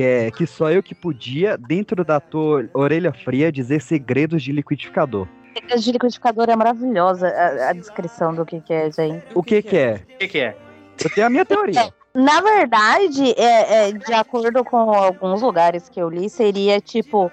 Que 0.01 0.05
é 0.07 0.31
que 0.31 0.47
só 0.47 0.71
eu 0.71 0.83
que 0.83 0.95
podia, 0.95 1.59
dentro 1.59 2.03
da 2.03 2.19
tua 2.19 2.67
orelha 2.73 3.13
fria, 3.13 3.53
dizer 3.53 3.83
segredos 3.83 4.43
de 4.43 4.51
liquidificador. 4.51 5.29
Secretos 5.53 5.85
de 5.85 5.93
liquidificador 5.93 6.49
é 6.49 6.57
maravilhosa 6.57 7.29
a, 7.29 7.69
a 7.69 7.73
descrição 7.75 8.35
do 8.35 8.47
que, 8.47 8.63
que 8.63 8.73
é, 8.73 8.91
gente. 8.91 9.27
O 9.35 9.43
que 9.43 9.61
que 9.61 9.77
é? 9.77 10.01
O 10.15 10.19
que, 10.21 10.29
que 10.29 10.39
é? 10.39 10.57
Eu 11.05 11.11
tenho 11.11 11.27
a 11.27 11.29
minha 11.29 11.45
teoria. 11.45 11.93
Na 12.15 12.41
verdade, 12.41 13.35
é, 13.37 13.89
é, 13.89 13.93
de 13.93 14.15
acordo 14.15 14.65
com 14.65 14.91
alguns 14.91 15.43
lugares 15.43 15.91
que 15.91 16.01
eu 16.01 16.09
li, 16.09 16.31
seria 16.31 16.81
tipo 16.81 17.31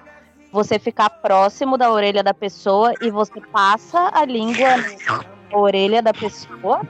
você 0.52 0.78
ficar 0.78 1.08
próximo 1.08 1.78
da 1.78 1.90
orelha 1.90 2.22
da 2.22 2.34
pessoa 2.34 2.92
e 3.00 3.10
você 3.10 3.40
passa 3.50 4.10
a 4.12 4.26
língua 4.26 4.76
na 5.50 5.58
orelha 5.58 6.02
da 6.02 6.12
pessoa. 6.12 6.82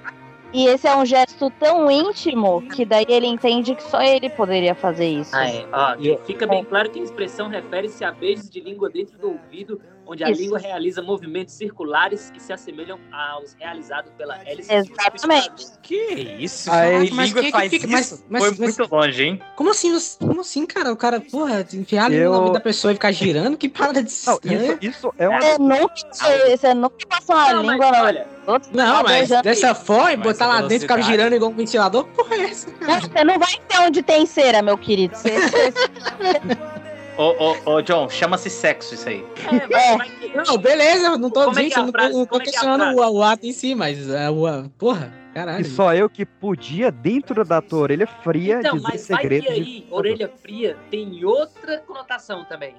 E 0.53 0.67
esse 0.67 0.87
é 0.87 0.97
um 0.97 1.05
gesto 1.05 1.51
tão 1.51 1.91
íntimo 1.91 2.63
que 2.63 2.85
daí 2.85 3.05
ele 3.09 3.27
entende 3.27 3.75
que 3.75 3.83
só 3.83 4.01
ele 4.01 4.31
poderia 4.31 4.75
fazer 4.75 5.07
isso. 5.07 5.37
Ah, 5.37 5.49
é. 5.49 5.67
Ó, 5.71 6.25
fica 6.25 6.47
bem 6.47 6.65
claro 6.65 6.91
que 6.91 6.99
a 6.99 7.03
expressão 7.03 7.49
refere-se 7.49 8.03
a 8.03 8.11
beijos 8.11 8.49
de 8.49 8.61
língua 8.61 8.89
dentro 8.89 9.19
do 9.19 9.33
ouvido, 9.33 9.81
onde 10.11 10.25
a 10.25 10.31
Isso. 10.31 10.41
língua 10.41 10.59
realiza 10.59 11.03
movimentos 11.03 11.55
circulares 11.55 12.31
que 12.33 12.41
se 12.43 12.53
assemelham 12.53 12.99
aos 13.13 13.55
realizados 13.61 14.11
pela 14.17 14.37
hélice. 14.43 14.73
Exatamente. 14.73 15.67
Que 15.83 15.95
isso? 16.41 16.71
Aí, 16.73 17.09
que 17.09 17.15
mas 17.15 17.29
língua 17.29 17.43
que 17.43 17.47
que 17.47 17.53
faz 17.53 17.71
fica- 17.71 17.87
isso? 17.87 17.93
mas- 17.93 18.25
mas- 18.29 18.43
Foi 18.43 18.51
mas- 18.67 18.77
muito 18.79 18.95
longe, 18.95 19.23
hein? 19.25 19.43
Como 19.55 19.71
assim, 19.71 19.97
como 20.19 20.41
assim, 20.41 20.65
cara? 20.67 20.93
O 20.93 20.97
cara, 20.97 21.21
porra, 21.21 21.67
enfiar 21.75 22.07
a 22.07 22.09
língua 22.09 22.25
Eu- 22.25 22.33
na 22.33 22.39
vida 22.41 22.53
da 22.55 22.61
pessoa 22.61 22.91
e 22.93 22.95
ficar 22.95 23.13
girando? 23.13 23.57
Que 23.59 23.69
parada 23.69 24.03
de 24.03 24.11
Não, 24.27 24.39
isso, 24.45 24.79
isso 24.81 25.15
é 25.19 25.29
uma. 25.29 25.41
Você 25.41 25.59
nunca, 25.59 26.57
você 26.57 26.75
nunca 26.75 27.07
passou 27.09 27.37
Não, 27.37 27.63
mas 27.65 27.73
língua 27.73 27.91
na 27.91 28.03
olha. 28.03 28.27
Não, 28.73 29.03
mas 29.03 29.29
dessa 29.43 29.75
forma, 29.75 30.17
Mas 30.17 30.21
botar 30.39 30.47
a 30.47 30.49
lá 30.49 30.61
dentro 30.63 30.77
e 30.77 30.81
ficar 30.81 31.03
girando 31.03 31.35
igual 31.35 31.51
um 31.51 31.55
ventilador, 31.55 32.05
porra 32.09 32.35
é 32.35 32.41
essa? 32.45 32.69
Não, 32.81 32.99
Você 33.01 33.25
não 33.25 33.39
vai 33.39 33.55
ter 33.69 33.79
onde 33.81 34.03
tem 34.03 34.25
cera, 34.25 34.63
meu 34.63 34.79
querido. 34.79 35.15
Você, 35.15 35.39
você- 35.39 35.73
Ô, 37.19 37.35
ô, 37.67 37.73
ô, 37.75 37.83
John, 37.83 38.09
chama-se 38.09 38.49
sexo 38.49 38.95
isso 38.95 39.09
aí. 39.09 39.25
É, 39.71 39.97
vai 39.97 40.09
que- 40.09 40.37
Não, 40.37 40.57
beleza, 40.57 41.07
eu 41.09 41.19
não 41.19 41.29
tô, 41.31 41.45
Como 41.47 41.59
é 41.59 41.63
gente, 41.63 41.77
é 41.77 41.81
eu 41.81 41.85
não 41.87 41.93
tô, 41.93 41.99
não 41.99 42.11
tô 42.25 42.27
Como 42.29 42.43
é 42.43 42.45
é 42.45 42.47
questionando 42.49 42.97
o, 42.97 43.13
o 43.19 43.23
ato 43.25 43.45
em 43.45 43.53
si, 43.53 43.75
mas 43.75 44.09
é, 44.09 44.31
o, 44.31 44.47
a- 44.47 44.67
porra, 44.79 45.13
caralho. 45.35 45.63
E 45.63 45.65
só 45.65 45.93
eu 45.93 46.09
que 46.09 46.25
podia, 46.25 46.93
dentro 46.93 47.45
da 47.45 47.61
tua 47.61 47.81
orelha 47.81 48.07
fria, 48.07 48.61
Então, 48.61 48.77
dizer 48.77 48.89
mas 48.89 49.01
segredos. 49.01 49.47
de 49.49 49.53
aí, 49.53 49.59
liquidificador. 49.59 49.99
orelha 49.99 50.33
fria 50.41 50.77
tem 50.93 51.25
outra 51.25 51.79
conotação 51.79 52.45
também. 52.45 52.75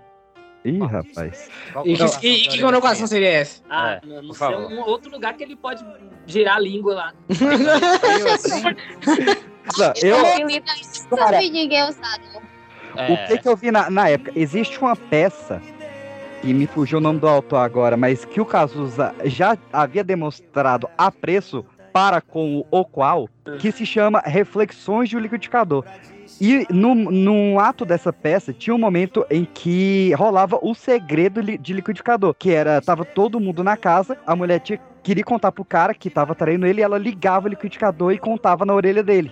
Ih, 0.63 0.79
rapaz. 0.79 1.49
E, 1.85 1.95
que- 2.19 2.27
e- 2.27 2.47
que 2.47 2.61
conotação 2.61 3.07
seria 3.07 3.29
essa? 3.29 3.61
Ah, 3.69 3.99
É, 4.01 4.01
não, 4.05 4.21
não 4.23 4.33
sei, 4.33 4.47
um 4.55 4.79
outro 4.81 5.11
lugar 5.11 5.33
que 5.35 5.43
ele 5.43 5.55
pode 5.57 5.85
girar 6.25 6.55
a 6.55 6.59
língua 6.59 6.93
lá. 6.95 7.13
Eu, 7.29 8.31
assim, 8.35 8.63
Não, 9.77 9.93
eu, 10.01 10.17
ninguém 11.51 11.83
usado. 11.89 12.38
É, 12.95 13.13
O 13.13 13.27
que, 13.27 13.37
que 13.37 13.47
eu 13.47 13.55
vi 13.55 13.71
na, 13.71 13.89
na 13.89 14.09
época? 14.09 14.31
Existe 14.35 14.79
uma 14.79 14.95
peça, 14.95 15.61
e 16.43 16.53
me 16.53 16.65
fugiu 16.67 16.99
o 16.99 17.01
nome 17.01 17.19
do 17.19 17.27
autor 17.27 17.57
agora, 17.57 17.97
mas 17.97 18.23
que 18.25 18.39
o 18.39 18.45
Cazuza 18.45 19.13
já 19.25 19.57
havia 19.73 20.03
demonstrado 20.03 20.87
apreço 20.97 21.65
para 21.91 22.21
com 22.21 22.65
o 22.71 22.85
qual, 22.85 23.27
que 23.59 23.71
se 23.71 23.85
chama 23.85 24.21
Reflexões 24.25 25.09
de 25.09 25.17
um 25.17 25.19
Liquidificador. 25.19 25.83
E 26.39 26.65
no, 26.69 26.95
num 26.95 27.59
ato 27.59 27.83
dessa 27.83 28.13
peça, 28.13 28.53
tinha 28.53 28.73
um 28.73 28.77
momento 28.79 29.25
em 29.29 29.43
que 29.43 30.13
rolava 30.13 30.57
o 30.61 30.73
segredo 30.73 31.41
li- 31.41 31.57
de 31.57 31.73
liquidificador, 31.73 32.33
que 32.33 32.51
era, 32.51 32.79
tava 32.79 33.03
todo 33.03 33.39
mundo 33.39 33.61
na 33.63 33.75
casa, 33.75 34.15
a 34.25 34.35
mulher 34.35 34.59
tinha, 34.59 34.79
queria 35.03 35.23
contar 35.23 35.51
pro 35.51 35.65
cara 35.65 35.93
que 35.93 36.09
tava 36.09 36.33
traindo 36.35 36.65
ele, 36.65 36.79
e 36.79 36.83
ela 36.83 36.97
ligava 36.97 37.47
o 37.47 37.49
liquidificador 37.49 38.13
e 38.13 38.17
contava 38.19 38.63
na 38.63 38.73
orelha 38.73 39.03
dele, 39.03 39.31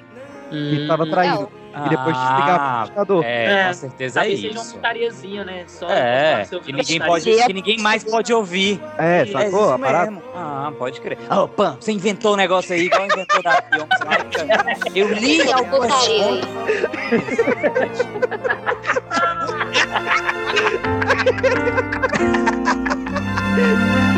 que 0.49 0.85
tava 0.87 1.05
traindo. 1.09 1.49
E 1.85 1.89
depois 1.89 2.17
desligava 2.17 2.57
o 2.57 2.61
Ah, 2.61 2.73
liquidificador. 2.81 3.23
É, 3.25 3.67
com 3.67 3.73
certeza 3.73 4.19
é 4.21 4.23
seja 4.29 4.51
uma 4.51 4.61
isso. 4.61 4.73
putariazinha, 4.73 5.43
né? 5.45 5.63
Só 5.67 5.87
É, 5.89 6.45
que 6.45 6.55
ouvir 6.55 6.73
ninguém, 6.73 6.99
pode, 6.99 7.45
que 7.45 7.53
ninguém 7.53 7.77
mais 7.79 8.03
pode 8.03 8.33
ouvir. 8.33 8.81
É, 8.97 9.21
É 9.21 9.25
sacou? 9.25 9.47
isso 9.47 9.71
a 9.73 9.79
parada? 9.79 10.11
mesmo. 10.11 10.23
Ah, 10.35 10.71
pode 10.77 10.99
crer. 11.01 11.17
Ô, 11.31 11.47
Pan, 11.47 11.77
você 11.79 11.91
inventou 11.91 12.33
o 12.33 12.37
negócio 12.37 12.73
aí, 12.73 12.85
igual 12.85 13.05
inventou 13.05 13.41
da 13.43 13.61
Beyoncé. 13.69 14.87
Eu 14.95 15.13
li 15.13 15.41
É 15.41 15.53
algumas 15.53 15.93
putaria 15.93 16.41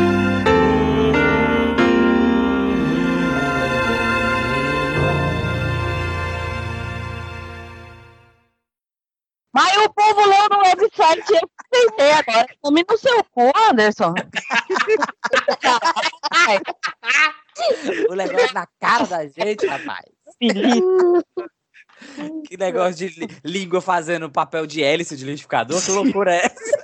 Mas 9.52 9.76
o 9.78 9.92
povo 9.92 10.20
leu 10.26 10.48
no 10.50 10.58
website, 10.58 11.32
eu 11.32 11.50
pensei 11.70 12.12
agora. 12.12 12.46
Tome 12.62 12.84
no 12.88 12.98
seu 12.98 13.24
cu, 13.24 13.50
Anderson. 13.70 14.14
O 18.08 18.14
negócio 18.14 18.54
na 18.54 18.66
cara 18.80 19.04
da 19.06 19.26
gente, 19.26 19.66
rapaz. 19.66 20.06
Que 22.48 22.56
negócio 22.56 22.94
de 23.08 23.28
língua 23.44 23.82
fazendo 23.82 24.30
papel 24.30 24.66
de 24.66 24.82
hélice 24.82 25.16
de 25.16 25.24
liquidificador, 25.24 25.82
que 25.84 25.90
loucura 25.90 26.34
é 26.34 26.46
essa? 26.46 26.80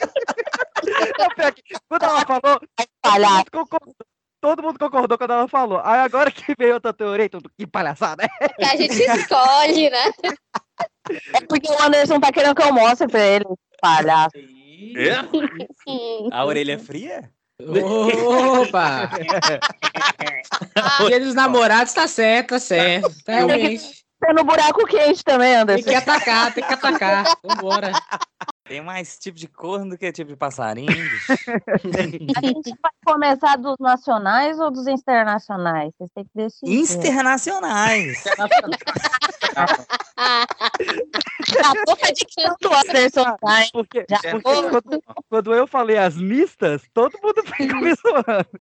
Que 1.54 1.74
Quando 1.88 2.02
ela 2.04 2.24
falou, 2.26 2.60
todo 3.02 3.28
mundo, 3.28 3.50
concordou, 3.50 3.94
todo 4.40 4.62
mundo 4.62 4.78
concordou 4.78 5.18
quando 5.18 5.32
ela 5.32 5.48
falou. 5.48 5.80
Aí 5.82 6.00
agora 6.00 6.30
que 6.30 6.54
veio 6.56 6.74
outra 6.74 6.92
teoria, 6.92 7.28
tudo, 7.28 7.50
que 7.56 7.66
palhaçada, 7.66 8.22
né? 8.22 8.48
Que 8.56 8.64
a 8.64 8.76
gente 8.76 9.02
escolhe, 9.02 9.90
né? 9.90 10.12
É 11.34 11.40
porque 11.48 11.70
o 11.70 11.82
Anderson 11.82 12.20
tá 12.20 12.32
querendo 12.32 12.54
que 12.54 12.62
eu 12.62 12.72
mostre 12.72 13.06
pra 13.08 13.24
ele. 13.24 13.44
Palhaço. 13.80 14.30
A 16.32 16.44
orelha 16.44 16.78
fria? 16.78 17.30
Opa! 17.60 19.08
Dia 21.08 21.20
dos 21.20 21.34
namorados 21.34 21.92
tá 21.92 22.06
certo, 22.06 22.50
tá 22.50 22.58
certo. 22.58 23.14
Realmente. 23.26 24.04
Tá 24.20 24.32
no 24.32 24.44
buraco 24.44 24.86
quente 24.86 25.22
também, 25.22 25.52
Tem 25.52 25.60
Anderson. 25.60 25.90
que 25.90 25.94
atacar, 25.94 26.54
tem 26.54 26.64
que 26.64 26.72
atacar. 26.72 27.24
Vambora. 27.44 27.92
Tem 28.68 28.82
mais 28.82 29.16
tipo 29.18 29.38
de 29.38 29.46
corno 29.46 29.90
do 29.90 29.98
que 29.98 30.10
tipo 30.10 30.30
de 30.30 30.36
passarinho. 30.36 30.88
A 32.36 32.46
gente 32.46 32.74
vai 32.82 32.90
começar 33.04 33.56
dos 33.56 33.76
nacionais 33.78 34.58
ou 34.58 34.70
dos 34.70 34.86
internacionais? 34.88 35.92
Vocês 35.96 36.10
têm 36.14 36.24
que 36.24 36.30
decidir. 36.34 36.98
Internacionais. 36.98 38.24
A 41.64 41.72
boca 41.86 42.12
de 42.12 42.24
quem 42.24 42.46
do 42.60 42.74
Anderson 42.74 43.36
tá, 43.36 43.62
hein? 43.62 43.70
Porque, 43.72 44.04
porque 44.04 44.42
quando, 44.70 45.02
quando 45.28 45.54
eu 45.54 45.66
falei 45.66 45.96
as 45.96 46.16
mistas, 46.16 46.82
todo 46.92 47.18
mundo 47.22 47.42
zoando. 48.02 48.60